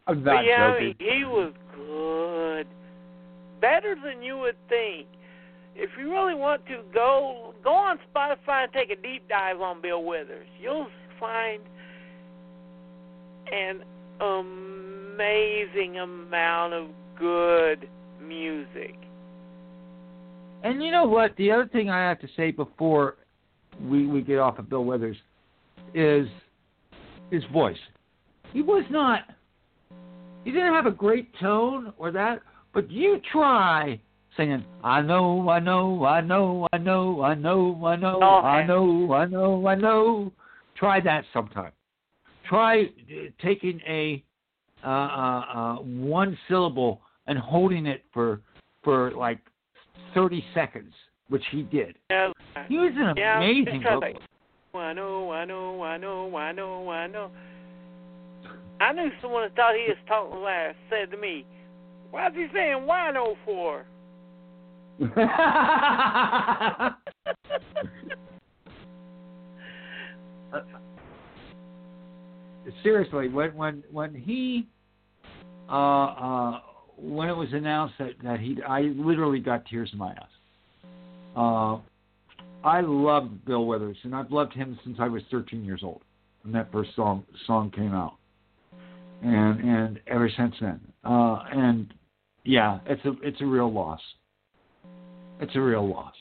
I'm 0.05 0.23
But 0.23 0.34
not 0.34 0.45
yeah, 0.45 0.73
joking. 0.73 0.95
he, 0.99 1.05
he 1.05 1.23
was 1.25 1.51
good, 1.75 2.67
better 3.59 3.95
than 3.95 4.21
you 4.21 4.38
would 4.38 4.57
think. 4.69 5.07
If 5.75 5.89
you 5.99 6.11
really 6.11 6.35
want 6.35 6.63
to 6.67 6.84
go 6.93 7.55
go 7.63 7.71
on 7.73 7.97
Spotify 8.13 8.65
and 8.65 8.73
take 8.73 8.91
a 8.91 8.95
deep 9.01 9.27
dive 9.27 9.61
on 9.61 9.81
Bill 9.81 10.03
Withers, 10.03 10.47
you'll 10.61 10.89
find 11.19 11.63
an 13.52 13.84
amazing 14.19 15.99
amount 15.99 16.74
of 16.74 16.88
good 17.18 17.90
music. 18.22 18.95
And 20.64 20.84
you 20.84 20.91
know 20.91 21.06
what? 21.06 21.36
The 21.38 21.52
other 21.52 21.68
thing 21.68 21.90
I 21.90 21.99
have 22.07 22.19
to 22.19 22.28
say 22.36 22.52
before 22.52 23.15
we 23.82 24.07
we 24.07 24.22
get 24.22 24.40
off 24.40 24.60
of 24.60 24.69
Bill 24.69 24.86
Withers 24.86 25.18
is 25.94 26.28
his 27.32 27.44
voice. 27.52 27.78
He 28.53 28.61
was 28.61 28.84
not. 28.90 29.22
He 30.44 30.52
didn't 30.52 30.74
have 30.74 30.86
a 30.86 30.91
great 30.91 31.30
tone 31.40 31.94
or 31.98 32.11
that, 32.11 32.41
but 32.74 32.90
you 32.90 33.19
try 33.32 33.99
singing. 34.38 34.64
I 34.84 35.02
know, 35.02 35.49
I 35.49 35.60
know, 35.60 36.06
I 36.06 36.22
know, 36.22 36.68
I 36.72 36.78
know, 36.78 37.22
I 37.22 37.34
know, 37.34 37.86
I 37.86 37.95
know, 37.95 38.19
Oh, 38.22 38.41
I 38.45 38.65
know, 38.65 39.14
I 39.14 39.26
know, 39.26 39.68
I 39.68 39.76
know. 39.76 40.32
Try 40.76 41.02
that 41.02 41.26
sometime. 41.34 41.72
Try 42.49 42.84
uh, 42.84 42.88
taking 43.41 43.82
a 43.88 44.24
uh, 44.84 44.88
uh, 44.88 45.45
uh, 45.53 45.76
one 45.82 46.38
syllable 46.48 47.02
and 47.28 47.38
holding 47.38 47.86
it 47.86 48.03
for 48.14 48.41
for 48.84 49.11
like 49.11 49.40
thirty 50.14 50.44
seconds, 50.53 50.94
which 51.30 51.44
he 51.52 51.64
did. 51.64 51.98
Yeah, 52.10 52.32
He 52.68 52.78
was 52.78 52.94
an 52.95 53.15
Yeah, 53.18 53.38
amazing 53.38 53.65
just 53.65 53.82
try 53.82 53.94
to- 53.94 53.99
vocalist. 53.99 54.24
I 54.74 54.94
know, 54.94 55.32
I 55.32 55.44
know, 55.45 55.82
I 55.82 55.98
know, 55.98 56.36
I 56.38 56.52
know, 56.52 56.90
I 56.91 57.07
know. 57.07 57.32
I 58.80 58.94
knew 58.94 59.10
someone 59.22 59.41
that 59.44 59.56
thought 59.56 59.74
he 59.76 59.88
was 59.88 59.98
talking 60.07 60.40
last 60.44 60.78
said 60.90 61.10
to 61.11 61.18
me, 61.18 61.45
"Why's 62.11 62.34
he 62.36 62.48
saying 62.53 62.86
wino 62.88 63.36
for?" 63.44 63.86
Seriously, 72.84 73.30
when 73.30 73.56
when 73.56 73.84
when 73.91 74.14
he 74.14 74.68
uh 75.69 76.06
uh 76.06 76.60
when 76.98 77.30
it 77.30 77.35
was 77.35 77.49
announced 77.53 77.95
that 77.99 78.11
that 78.23 78.39
he 78.39 78.57
I 78.68 78.81
literally 78.95 79.39
got 79.39 79.65
tears 79.65 79.89
in 79.94 79.99
my 79.99 80.10
eyes. 80.10 80.35
Uh 81.35 81.80
I 82.68 82.81
loved 82.81 83.45
Bill 83.45 83.65
Withers 83.65 83.98
and 84.03 84.15
I've 84.15 84.31
loved 84.31 84.53
him 84.53 84.77
since 84.84 84.98
I 84.99 85.07
was 85.07 85.22
13 85.31 85.64
years 85.64 85.81
old 85.84 86.02
when 86.44 86.53
that 86.53 86.72
first 86.72 86.95
song 86.95 87.23
song 87.45 87.72
came 87.72 87.94
out. 87.94 88.15
And 89.23 89.60
and 89.61 89.99
ever 90.07 90.30
since 90.35 90.56
then. 90.60 90.80
Uh 91.03 91.39
and 91.52 91.94
yeah, 92.44 92.80
it's 92.85 93.06
a 93.06 93.14
it's 93.22 93.41
a 93.41 93.45
real 93.45 93.72
loss. 93.72 94.02
it's 95.39 95.56
a 95.56 95.61
real 95.61 95.88
loss. 95.88 96.14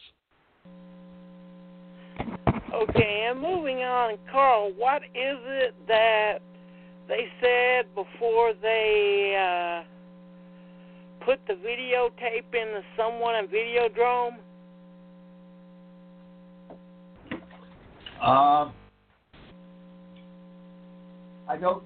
Okay, 2.77 3.27
and 3.31 3.41
moving 3.41 3.79
on, 3.79 4.19
Carl, 4.31 4.71
what 4.77 5.03
is 5.03 5.39
it 5.47 5.75
that 5.89 6.41
they 7.09 7.27
said 7.41 7.87
before 7.95 8.53
they 8.61 9.83
uh, 9.83 11.25
put 11.25 11.41
the 11.47 11.55
videotape 11.55 12.53
into 12.53 12.83
someone 12.95 13.35
in 13.37 13.47
Videodrome? 13.47 14.35
Um, 18.21 18.75
I 21.49 21.57
don't 21.59 21.83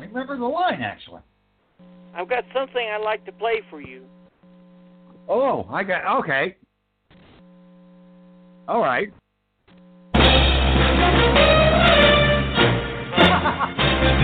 remember 0.00 0.36
the 0.36 0.44
line 0.44 0.82
actually. 0.82 1.20
I've 2.16 2.28
got 2.28 2.42
something 2.52 2.84
I'd 2.84 3.04
like 3.04 3.24
to 3.26 3.32
play 3.32 3.62
for 3.70 3.80
you. 3.80 4.02
Oh, 5.28 5.68
I 5.70 5.84
got 5.84 6.20
okay. 6.20 6.56
All 8.66 8.80
right. 8.80 9.12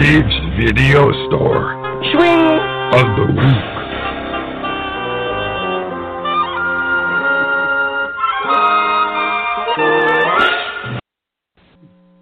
Dave's 0.01 0.39
Video 0.59 1.12
Store 1.29 1.74
Swing. 2.12 2.43
of 2.93 3.16
the 3.16 3.27
Week. 3.33 3.83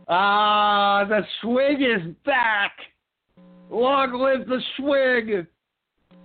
Ah, 0.09 1.05
the 1.09 1.23
swing 1.41 1.83
is 1.83 2.15
back. 2.27 2.73
Long 3.71 4.13
live 4.13 4.47
the 4.47 4.61
swing. 4.77 5.47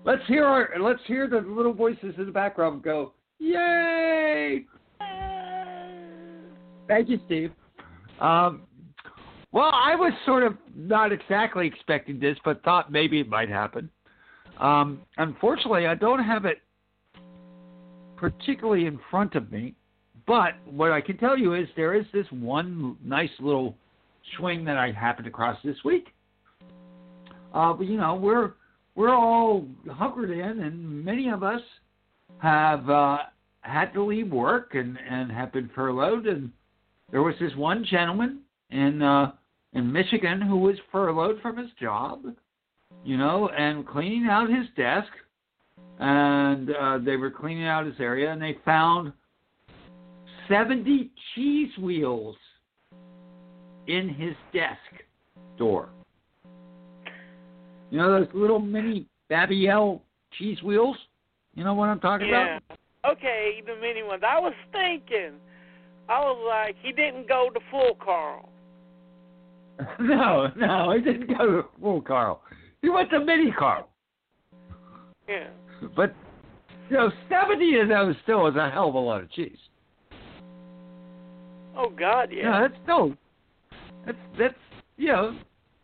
Let's 0.04 0.22
hear 0.28 0.46
our, 0.46 0.70
let's 0.80 1.02
hear 1.08 1.28
the 1.28 1.40
little 1.40 1.74
voices 1.74 2.16
in 2.18 2.26
the 2.26 2.32
background 2.32 2.84
go, 2.84 3.14
"Yay!" 3.40 4.66
Thank 6.88 7.10
you, 7.10 7.20
Steve. 7.26 7.52
Um, 8.20 8.62
well, 9.52 9.72
I 9.74 9.96
was 9.96 10.14
sort 10.26 10.44
of 10.44 10.58
not 10.76 11.12
exactly 11.12 11.68
expecting 11.68 12.20
this, 12.20 12.38
but 12.44 12.64
thought 12.64 12.92
maybe 12.92 13.20
it 13.20 13.30
might 13.30 13.50
happen. 13.50 13.90
Um, 14.60 15.02
unfortunately, 15.18 15.88
I 15.88 15.96
don't 15.96 16.24
have 16.24 16.46
it 16.46 16.60
particularly 18.18 18.86
in 18.86 19.00
front 19.12 19.36
of 19.36 19.52
me, 19.52 19.76
but 20.26 20.54
what 20.66 20.92
I 20.92 21.02
can 21.02 21.18
tell 21.18 21.38
you 21.38 21.54
is 21.54 21.68
there 21.76 21.94
is 21.94 22.06
this 22.14 22.26
one 22.32 22.98
nice 23.04 23.30
little 23.40 23.76
swing 24.38 24.66
that 24.66 24.78
I 24.78 24.92
happened 24.92 25.28
across 25.28 25.58
this 25.64 25.78
week. 25.84 26.08
Uh, 27.54 27.74
but 27.74 27.88
you 27.88 27.98
know, 27.98 28.16
we're 28.16 28.54
we're 28.96 29.14
all 29.14 29.66
hunkered 29.90 30.32
in, 30.32 30.64
and 30.64 31.04
many 31.04 31.30
of 31.30 31.44
us 31.44 31.62
have 32.40 32.90
uh, 32.90 33.18
had 33.62 33.94
to 33.94 34.04
leave 34.04 34.32
work 34.32 34.76
and 34.76 34.98
and 35.10 35.32
have 35.32 35.54
been 35.54 35.70
furloughed. 35.76 36.26
And 36.26 36.52
there 37.16 37.24
was 37.24 37.36
this 37.40 37.56
one 37.56 37.86
gentleman 37.90 38.42
in 38.72 39.02
uh, 39.02 39.32
in 39.72 39.90
Michigan 39.90 40.42
who 40.42 40.58
was 40.58 40.76
furloughed 40.92 41.42
from 41.42 41.56
his 41.56 41.70
job, 41.80 42.26
you 43.06 43.16
know, 43.16 43.48
and 43.58 43.88
cleaning 43.88 44.28
out 44.30 44.50
his 44.50 44.66
desk. 44.76 45.08
And 46.00 46.72
uh, 46.72 46.98
they 46.98 47.16
were 47.16 47.32
cleaning 47.32 47.68
out 47.68 47.86
his 47.86 47.96
area, 48.02 48.34
and 48.34 48.42
they 48.42 48.58
found 48.66 49.14
70 50.50 51.10
cheese 51.34 51.70
wheels 51.82 52.36
in 53.88 54.10
his 54.10 54.34
desk 54.54 55.02
door. 55.58 55.88
You 57.92 57.98
know 57.98 58.12
those 58.12 58.28
little 58.34 58.60
mini 58.60 59.08
Babybel 59.32 60.02
cheese 60.38 60.62
wheels? 60.64 60.98
You 61.54 61.64
know 61.64 61.76
what 61.76 61.88
I'm 61.88 62.02
talking 62.02 62.28
Yeah. 62.28 62.58
about? 62.58 62.78
Okay, 63.10 63.64
the 63.66 63.76
mini 63.80 64.04
ones. 64.04 64.24
I 64.28 64.38
was 64.38 64.54
thinking, 64.74 65.40
I 66.08 66.20
was 66.20 66.46
like, 66.48 66.76
he 66.82 66.92
didn't 66.92 67.28
go 67.28 67.50
to 67.54 67.60
full 67.72 67.98
Carl. 68.04 68.50
no, 70.00 70.48
no, 70.56 70.94
he 70.96 71.02
didn't 71.02 71.28
go 71.38 71.62
to 71.62 71.64
full 71.82 72.02
Carl. 72.02 72.42
He 72.82 72.90
went 72.90 73.10
to 73.10 73.20
mini 73.20 73.52
Carl. 73.52 73.90
Yeah. 75.28 75.48
But 75.96 76.16
you 76.90 76.98
know, 76.98 77.12
seventy 77.30 77.80
of 77.80 77.90
those 77.90 78.16
still 78.24 78.48
is 78.48 78.56
a 78.56 78.70
hell 78.70 78.90
of 78.90 78.96
a 78.96 79.00
lot 79.00 79.22
of 79.22 79.32
cheese. 79.32 79.58
Oh 81.76 81.90
God, 81.90 82.30
yeah. 82.32 82.44
Yeah, 82.44 82.62
that's 82.62 82.82
still 82.84 83.16
that's 84.06 84.18
that's 84.38 84.56
you 84.98 85.08
know, 85.08 85.38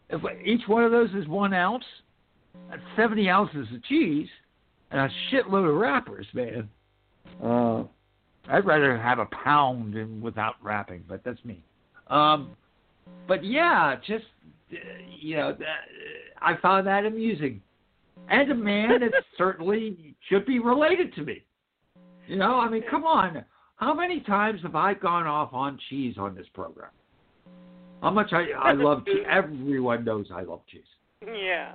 if 0.10 0.22
each 0.45 0.68
one 0.68 0.84
of 0.84 0.91
those 0.91 1.10
is 1.11 1.27
one 1.27 1.53
ounce, 1.53 1.84
that's 2.69 2.81
seventy 2.95 3.30
ounces 3.30 3.68
of 3.73 3.84
cheese 3.85 4.30
and 4.91 5.02
a 5.02 5.10
shitload 5.31 5.69
of 5.69 5.76
wrappers, 5.76 6.27
man. 6.34 6.69
Uh, 7.43 7.84
I'd 8.49 8.65
rather 8.65 8.97
have 8.97 9.19
a 9.19 9.27
pound 9.43 9.95
and 9.95 10.22
without 10.22 10.55
wrapping, 10.61 11.03
but 11.07 11.23
that's 11.23 11.43
me. 11.45 11.63
Um, 12.07 12.55
but 13.27 13.43
yeah, 13.45 13.95
just 14.05 14.26
uh, 14.72 14.76
you 15.19 15.38
know, 15.38 15.49
uh, 15.49 15.55
I 16.41 16.57
found 16.61 16.88
that 16.88 17.05
amusing, 17.05 17.61
and 18.30 18.51
a 18.51 18.55
man 18.55 18.99
that 19.01 19.11
certainly 19.38 20.15
should 20.30 20.45
be 20.45 20.59
related 20.59 21.13
to 21.15 21.23
me. 21.23 21.43
You 22.27 22.38
know, 22.38 22.59
I 22.59 22.69
mean, 22.69 22.84
come 22.89 23.03
on. 23.03 23.43
How 23.76 23.93
many 23.93 24.22
times 24.22 24.61
have 24.61 24.76
I 24.76 24.93
gone 24.93 25.26
off 25.26 25.53
on 25.53 25.80
cheese 25.89 26.15
on 26.18 26.35
this 26.35 26.45
program? 26.53 26.91
How 28.01 28.11
much 28.11 28.31
I 28.34 28.47
I 28.57 28.73
love 28.73 29.05
cheese. 29.05 29.23
Everyone 29.30 30.03
knows 30.03 30.27
I 30.34 30.41
love 30.41 30.61
cheese. 30.72 30.81
Yeah. 31.26 31.73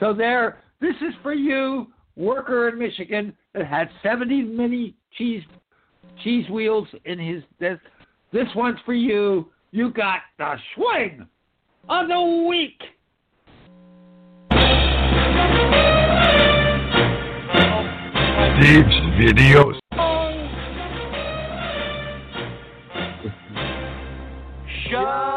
So 0.00 0.12
there, 0.12 0.58
this 0.80 0.96
is 0.96 1.14
for 1.22 1.32
you, 1.32 1.86
worker 2.16 2.68
in 2.68 2.78
Michigan 2.78 3.32
that 3.54 3.66
had 3.66 3.88
70 4.02 4.42
mini 4.42 4.94
cheese 5.16 5.42
cheese 6.22 6.48
wheels 6.50 6.88
in 7.04 7.18
his 7.18 7.42
desk. 7.60 7.80
This 8.32 8.48
one's 8.54 8.78
for 8.84 8.94
you. 8.94 9.48
You 9.70 9.90
got 9.90 10.20
the 10.38 10.56
swing 10.74 11.26
of 11.88 12.08
the 12.08 12.46
week. 12.48 12.80
Dave's 18.60 18.94
Video 19.18 19.72
Showing. 24.90 25.31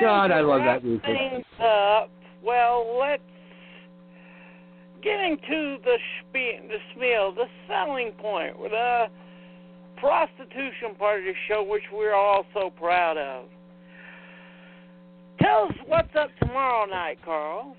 God, 0.00 0.30
I 0.30 0.40
love 0.40 0.60
wrap 0.60 0.82
that 0.82 0.86
music. 0.86 1.04
Things 1.04 1.44
up. 1.60 2.10
Well, 2.42 2.98
let's 2.98 3.22
get 5.02 5.20
into 5.20 5.78
the 5.84 5.96
spie- 6.20 6.60
the 6.68 6.78
spiel, 6.94 7.32
the 7.32 7.46
selling 7.66 8.12
point, 8.12 8.56
the 8.58 9.06
prostitution 9.96 10.94
part 10.98 11.20
of 11.20 11.24
the 11.24 11.34
show, 11.48 11.62
which 11.62 11.82
we're 11.92 12.14
all 12.14 12.44
so 12.54 12.70
proud 12.70 13.16
of. 13.16 13.46
Tell 15.40 15.66
us 15.68 15.74
what's 15.86 16.14
up 16.16 16.30
tomorrow 16.40 16.86
night, 16.86 17.18
Carl. 17.24 17.76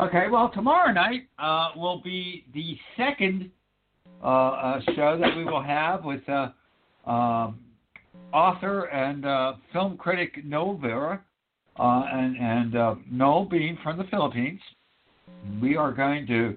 Okay, 0.00 0.28
well, 0.30 0.50
tomorrow 0.50 0.92
night 0.92 1.28
uh, 1.38 1.70
will 1.76 2.00
be 2.02 2.44
the 2.54 2.78
second 2.96 3.50
uh, 4.22 4.26
uh, 4.26 4.80
show 4.94 5.18
that 5.18 5.36
we 5.36 5.44
will 5.44 5.62
have 5.62 6.04
with 6.04 6.26
uh, 6.28 6.48
um, 7.08 7.58
author 8.32 8.84
and 8.84 9.24
uh, 9.26 9.54
film 9.72 9.96
critic 9.96 10.44
Noel 10.44 10.76
Vera, 10.76 11.22
uh, 11.78 12.02
and, 12.12 12.36
and 12.36 12.76
uh, 12.76 12.94
Noel 13.10 13.44
being 13.44 13.78
from 13.82 13.98
the 13.98 14.04
Philippines. 14.04 14.60
We 15.60 15.76
are 15.76 15.92
going 15.92 16.26
to 16.26 16.56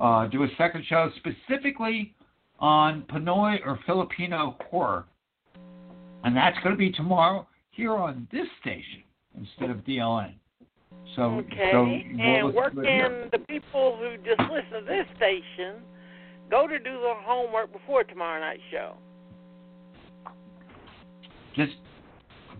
uh, 0.00 0.26
do 0.28 0.42
a 0.42 0.48
second 0.58 0.84
show 0.86 1.10
specifically 1.16 2.14
on 2.58 3.02
Pinoy 3.02 3.58
or 3.64 3.78
Filipino 3.86 4.56
horror, 4.70 5.04
and 6.24 6.36
that's 6.36 6.56
going 6.62 6.74
to 6.74 6.78
be 6.78 6.90
tomorrow 6.90 7.46
here 7.70 7.92
on 7.92 8.26
this 8.32 8.46
station 8.60 9.02
instead 9.38 9.70
of 9.70 9.78
DLN. 9.78 10.34
So, 11.16 11.22
Okay. 11.38 11.70
so 11.72 11.84
and 11.84 12.18
we'll 12.44 12.52
where 12.52 12.70
listen 12.70 12.76
to 12.76 12.80
it 12.82 12.92
here. 12.92 13.08
can 13.08 13.28
the 13.32 13.46
people 13.46 13.96
who 13.98 14.16
just 14.24 14.40
listen 14.50 14.80
to 14.80 14.86
this 14.86 15.06
station 15.16 15.82
go 16.50 16.66
to 16.66 16.78
do 16.78 17.00
their 17.00 17.14
homework 17.22 17.72
before 17.72 18.04
tomorrow 18.04 18.40
night's 18.40 18.62
show? 18.70 18.96
Just 21.54 21.72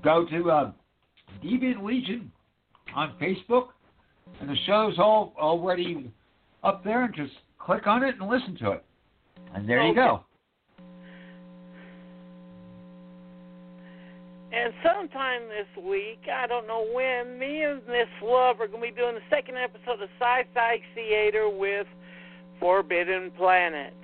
go 0.02 0.24
to 0.26 0.50
uh, 0.50 0.72
Deviant 1.42 1.82
Legion 1.82 2.30
on 2.94 3.14
Facebook, 3.20 3.68
and 4.40 4.48
the 4.48 4.56
show's 4.66 4.98
all 4.98 5.34
already 5.38 6.10
up 6.62 6.84
there, 6.84 7.04
and 7.04 7.14
just 7.14 7.32
click 7.58 7.86
on 7.86 8.02
it 8.02 8.16
and 8.20 8.28
listen 8.28 8.56
to 8.58 8.72
it. 8.72 8.84
And 9.54 9.68
there 9.68 9.86
you 9.86 9.94
go. 9.94 10.24
And 14.52 14.72
sometime 14.84 15.42
this 15.48 15.84
week, 15.84 16.20
I 16.32 16.46
don't 16.46 16.68
know 16.68 16.86
when, 16.94 17.38
me 17.40 17.64
and 17.64 17.84
Miss 17.88 18.06
Love 18.22 18.60
are 18.60 18.68
going 18.68 18.82
to 18.82 18.94
be 18.94 18.96
doing 18.96 19.16
the 19.16 19.20
second 19.28 19.56
episode 19.56 20.00
of 20.00 20.08
Sci-Fi 20.20 20.80
Theater 20.94 21.48
with 21.48 21.88
Forbidden 22.60 23.32
Planet. 23.36 23.94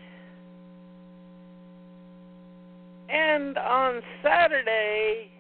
And 3.11 3.59
on 3.59 4.03
Saturday, 4.23 5.31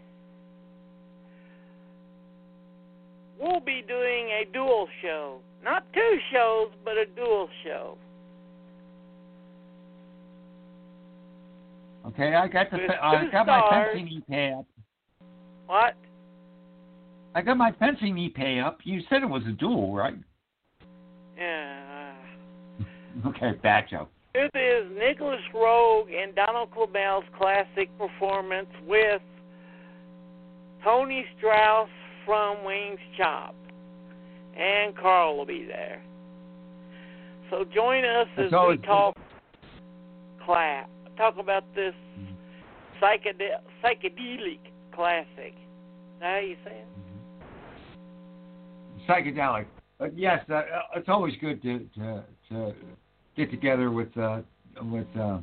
we'll 3.38 3.60
be 3.60 3.82
doing 3.86 4.28
a 4.42 4.44
dual 4.52 4.88
show. 5.02 5.38
Not 5.62 5.84
two 5.92 6.18
shows, 6.32 6.70
but 6.84 6.96
a 6.96 7.06
dual 7.06 7.48
show. 7.64 7.96
Okay, 12.06 12.34
I 12.34 12.48
got 12.48 12.70
the 12.70 12.78
With 12.78 12.90
I 13.02 13.24
two 13.24 13.30
got 13.30 13.46
my 13.46 13.60
stars. 13.60 13.88
fencing 13.94 14.22
épée 14.28 14.58
up. 14.58 14.66
What? 15.66 15.94
I 17.34 17.42
got 17.42 17.56
my 17.56 17.72
fencing 17.78 18.14
épée 18.16 18.64
up. 18.64 18.78
You 18.84 19.00
said 19.08 19.22
it 19.22 19.28
was 19.28 19.42
a 19.46 19.52
duel, 19.52 19.94
right? 19.94 20.16
Yeah. 21.38 22.12
Uh. 22.80 22.84
Okay, 23.26 23.52
bad 23.62 23.86
joke. 23.90 24.08
It 24.32 24.50
is 24.54 24.96
Nicolas 24.96 25.40
Roeg 25.52 26.22
and 26.22 26.34
Donald 26.34 26.70
Cammell's 26.70 27.24
classic 27.36 27.90
performance 27.98 28.68
with 28.86 29.20
Tony 30.84 31.24
Strauss 31.36 31.88
from 32.24 32.64
Weng's 32.64 33.00
Chop. 33.16 33.56
And 34.56 34.96
Carl 34.96 35.36
will 35.36 35.46
be 35.46 35.64
there. 35.66 36.02
So 37.50 37.64
join 37.64 38.04
us 38.04 38.28
as 38.36 38.52
we 38.68 38.76
talk 38.78 39.16
class, 40.44 40.88
talk 41.16 41.36
about 41.38 41.64
this 41.74 41.94
psychedel- 43.02 43.60
psychedelic 43.82 44.60
classic. 44.94 45.54
Is 45.54 46.22
how 46.22 46.38
you 46.38 46.56
say 46.64 46.82
it? 46.82 46.86
Psychedelic. 49.08 49.66
But 49.98 50.16
yes, 50.16 50.44
uh, 50.48 50.54
uh, 50.54 50.62
it's 50.96 51.08
always 51.08 51.34
good 51.40 51.60
to 51.62 51.80
to, 51.96 52.24
to 52.50 52.74
get 53.40 53.50
together 53.50 53.90
with 53.90 54.14
uh, 54.16 54.40
with 54.82 55.06
uh, 55.18 55.38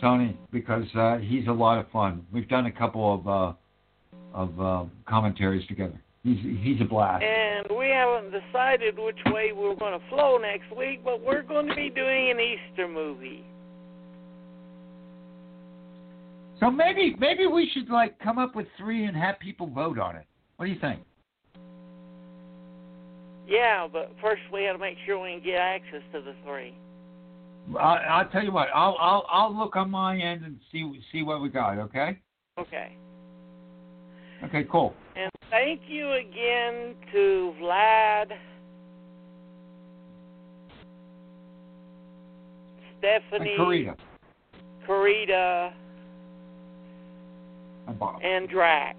Tony 0.00 0.38
because 0.52 0.84
uh, 0.94 1.16
he's 1.18 1.46
a 1.48 1.52
lot 1.52 1.78
of 1.78 1.90
fun. 1.90 2.24
We've 2.32 2.48
done 2.48 2.66
a 2.66 2.72
couple 2.72 3.14
of 3.14 3.26
uh, 3.26 3.52
of 4.34 4.60
uh, 4.60 4.84
commentaries 5.08 5.66
together. 5.66 5.98
He's 6.22 6.38
he's 6.62 6.80
a 6.80 6.84
blast. 6.84 7.24
And 7.24 7.66
we 7.78 7.88
haven't 7.88 8.32
decided 8.32 8.98
which 8.98 9.18
way 9.26 9.52
we're 9.52 9.76
going 9.76 9.98
to 9.98 10.08
flow 10.08 10.38
next 10.38 10.76
week, 10.76 11.02
but 11.04 11.22
we're 11.24 11.42
going 11.42 11.68
to 11.68 11.74
be 11.74 11.88
doing 11.88 12.30
an 12.30 12.38
Easter 12.40 12.86
movie. 12.86 13.44
So 16.60 16.70
maybe 16.70 17.16
maybe 17.18 17.46
we 17.46 17.70
should 17.72 17.88
like 17.88 18.18
come 18.18 18.38
up 18.38 18.54
with 18.54 18.66
three 18.76 19.04
and 19.04 19.16
have 19.16 19.38
people 19.38 19.66
vote 19.68 19.98
on 19.98 20.16
it. 20.16 20.26
What 20.56 20.66
do 20.66 20.72
you 20.72 20.80
think? 20.80 21.00
Yeah, 23.46 23.86
but 23.90 24.12
first 24.20 24.42
we 24.52 24.64
got 24.64 24.72
to 24.72 24.78
make 24.78 24.96
sure 25.06 25.22
we 25.22 25.34
can 25.34 25.44
get 25.44 25.60
access 25.60 26.02
to 26.12 26.20
the 26.20 26.34
three. 26.44 26.74
I, 27.78 27.96
I'll 27.96 28.28
tell 28.28 28.44
you 28.44 28.52
what. 28.52 28.68
I'll 28.74 28.96
I'll 29.00 29.26
I'll 29.30 29.56
look 29.56 29.76
on 29.76 29.90
my 29.90 30.16
end 30.18 30.44
and 30.44 30.58
see 30.70 31.00
see 31.12 31.22
what 31.22 31.40
we 31.42 31.48
got. 31.48 31.78
Okay. 31.78 32.18
Okay. 32.58 32.96
Okay. 34.44 34.64
Cool. 34.70 34.94
And 35.16 35.30
thank 35.50 35.80
you 35.88 36.12
again 36.12 36.94
to 37.12 37.54
Vlad, 37.60 38.30
Stefanie, 43.02 43.50
And 43.50 43.58
Carnita 43.58 43.96
Carnita, 44.86 45.72
and 47.88 47.98
Bob. 47.98 48.20
and 48.22 48.48
Drac 48.48 48.96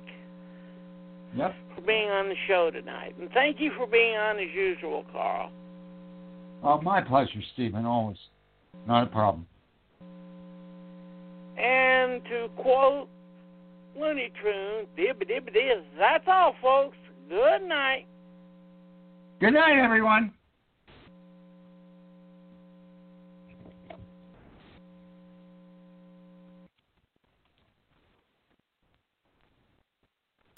Yep. 1.35 1.55
for 1.75 1.81
being 1.81 2.09
on 2.09 2.29
the 2.29 2.35
show 2.47 2.71
tonight. 2.71 3.15
And 3.19 3.29
thank 3.31 3.59
you 3.59 3.71
for 3.77 3.85
being 3.87 4.15
on 4.15 4.37
as 4.39 4.49
usual, 4.53 5.05
Carl. 5.11 5.51
Oh, 6.63 6.81
my 6.81 7.01
pleasure, 7.01 7.41
Stephen. 7.53 7.85
Always. 7.85 8.17
Not 8.85 9.03
a 9.03 9.07
problem. 9.07 9.45
And 11.57 12.23
to 12.25 12.49
quote 12.55 13.09
Looney 13.99 14.31
Tune, 14.41 14.85
dibba 14.97 15.27
dibba 15.29 15.51
diz, 15.51 15.83
that's 15.97 16.25
all, 16.27 16.53
folks. 16.61 16.97
Good 17.29 17.67
night. 17.67 18.05
Good 19.39 19.53
night, 19.53 19.77
everyone. 19.83 20.33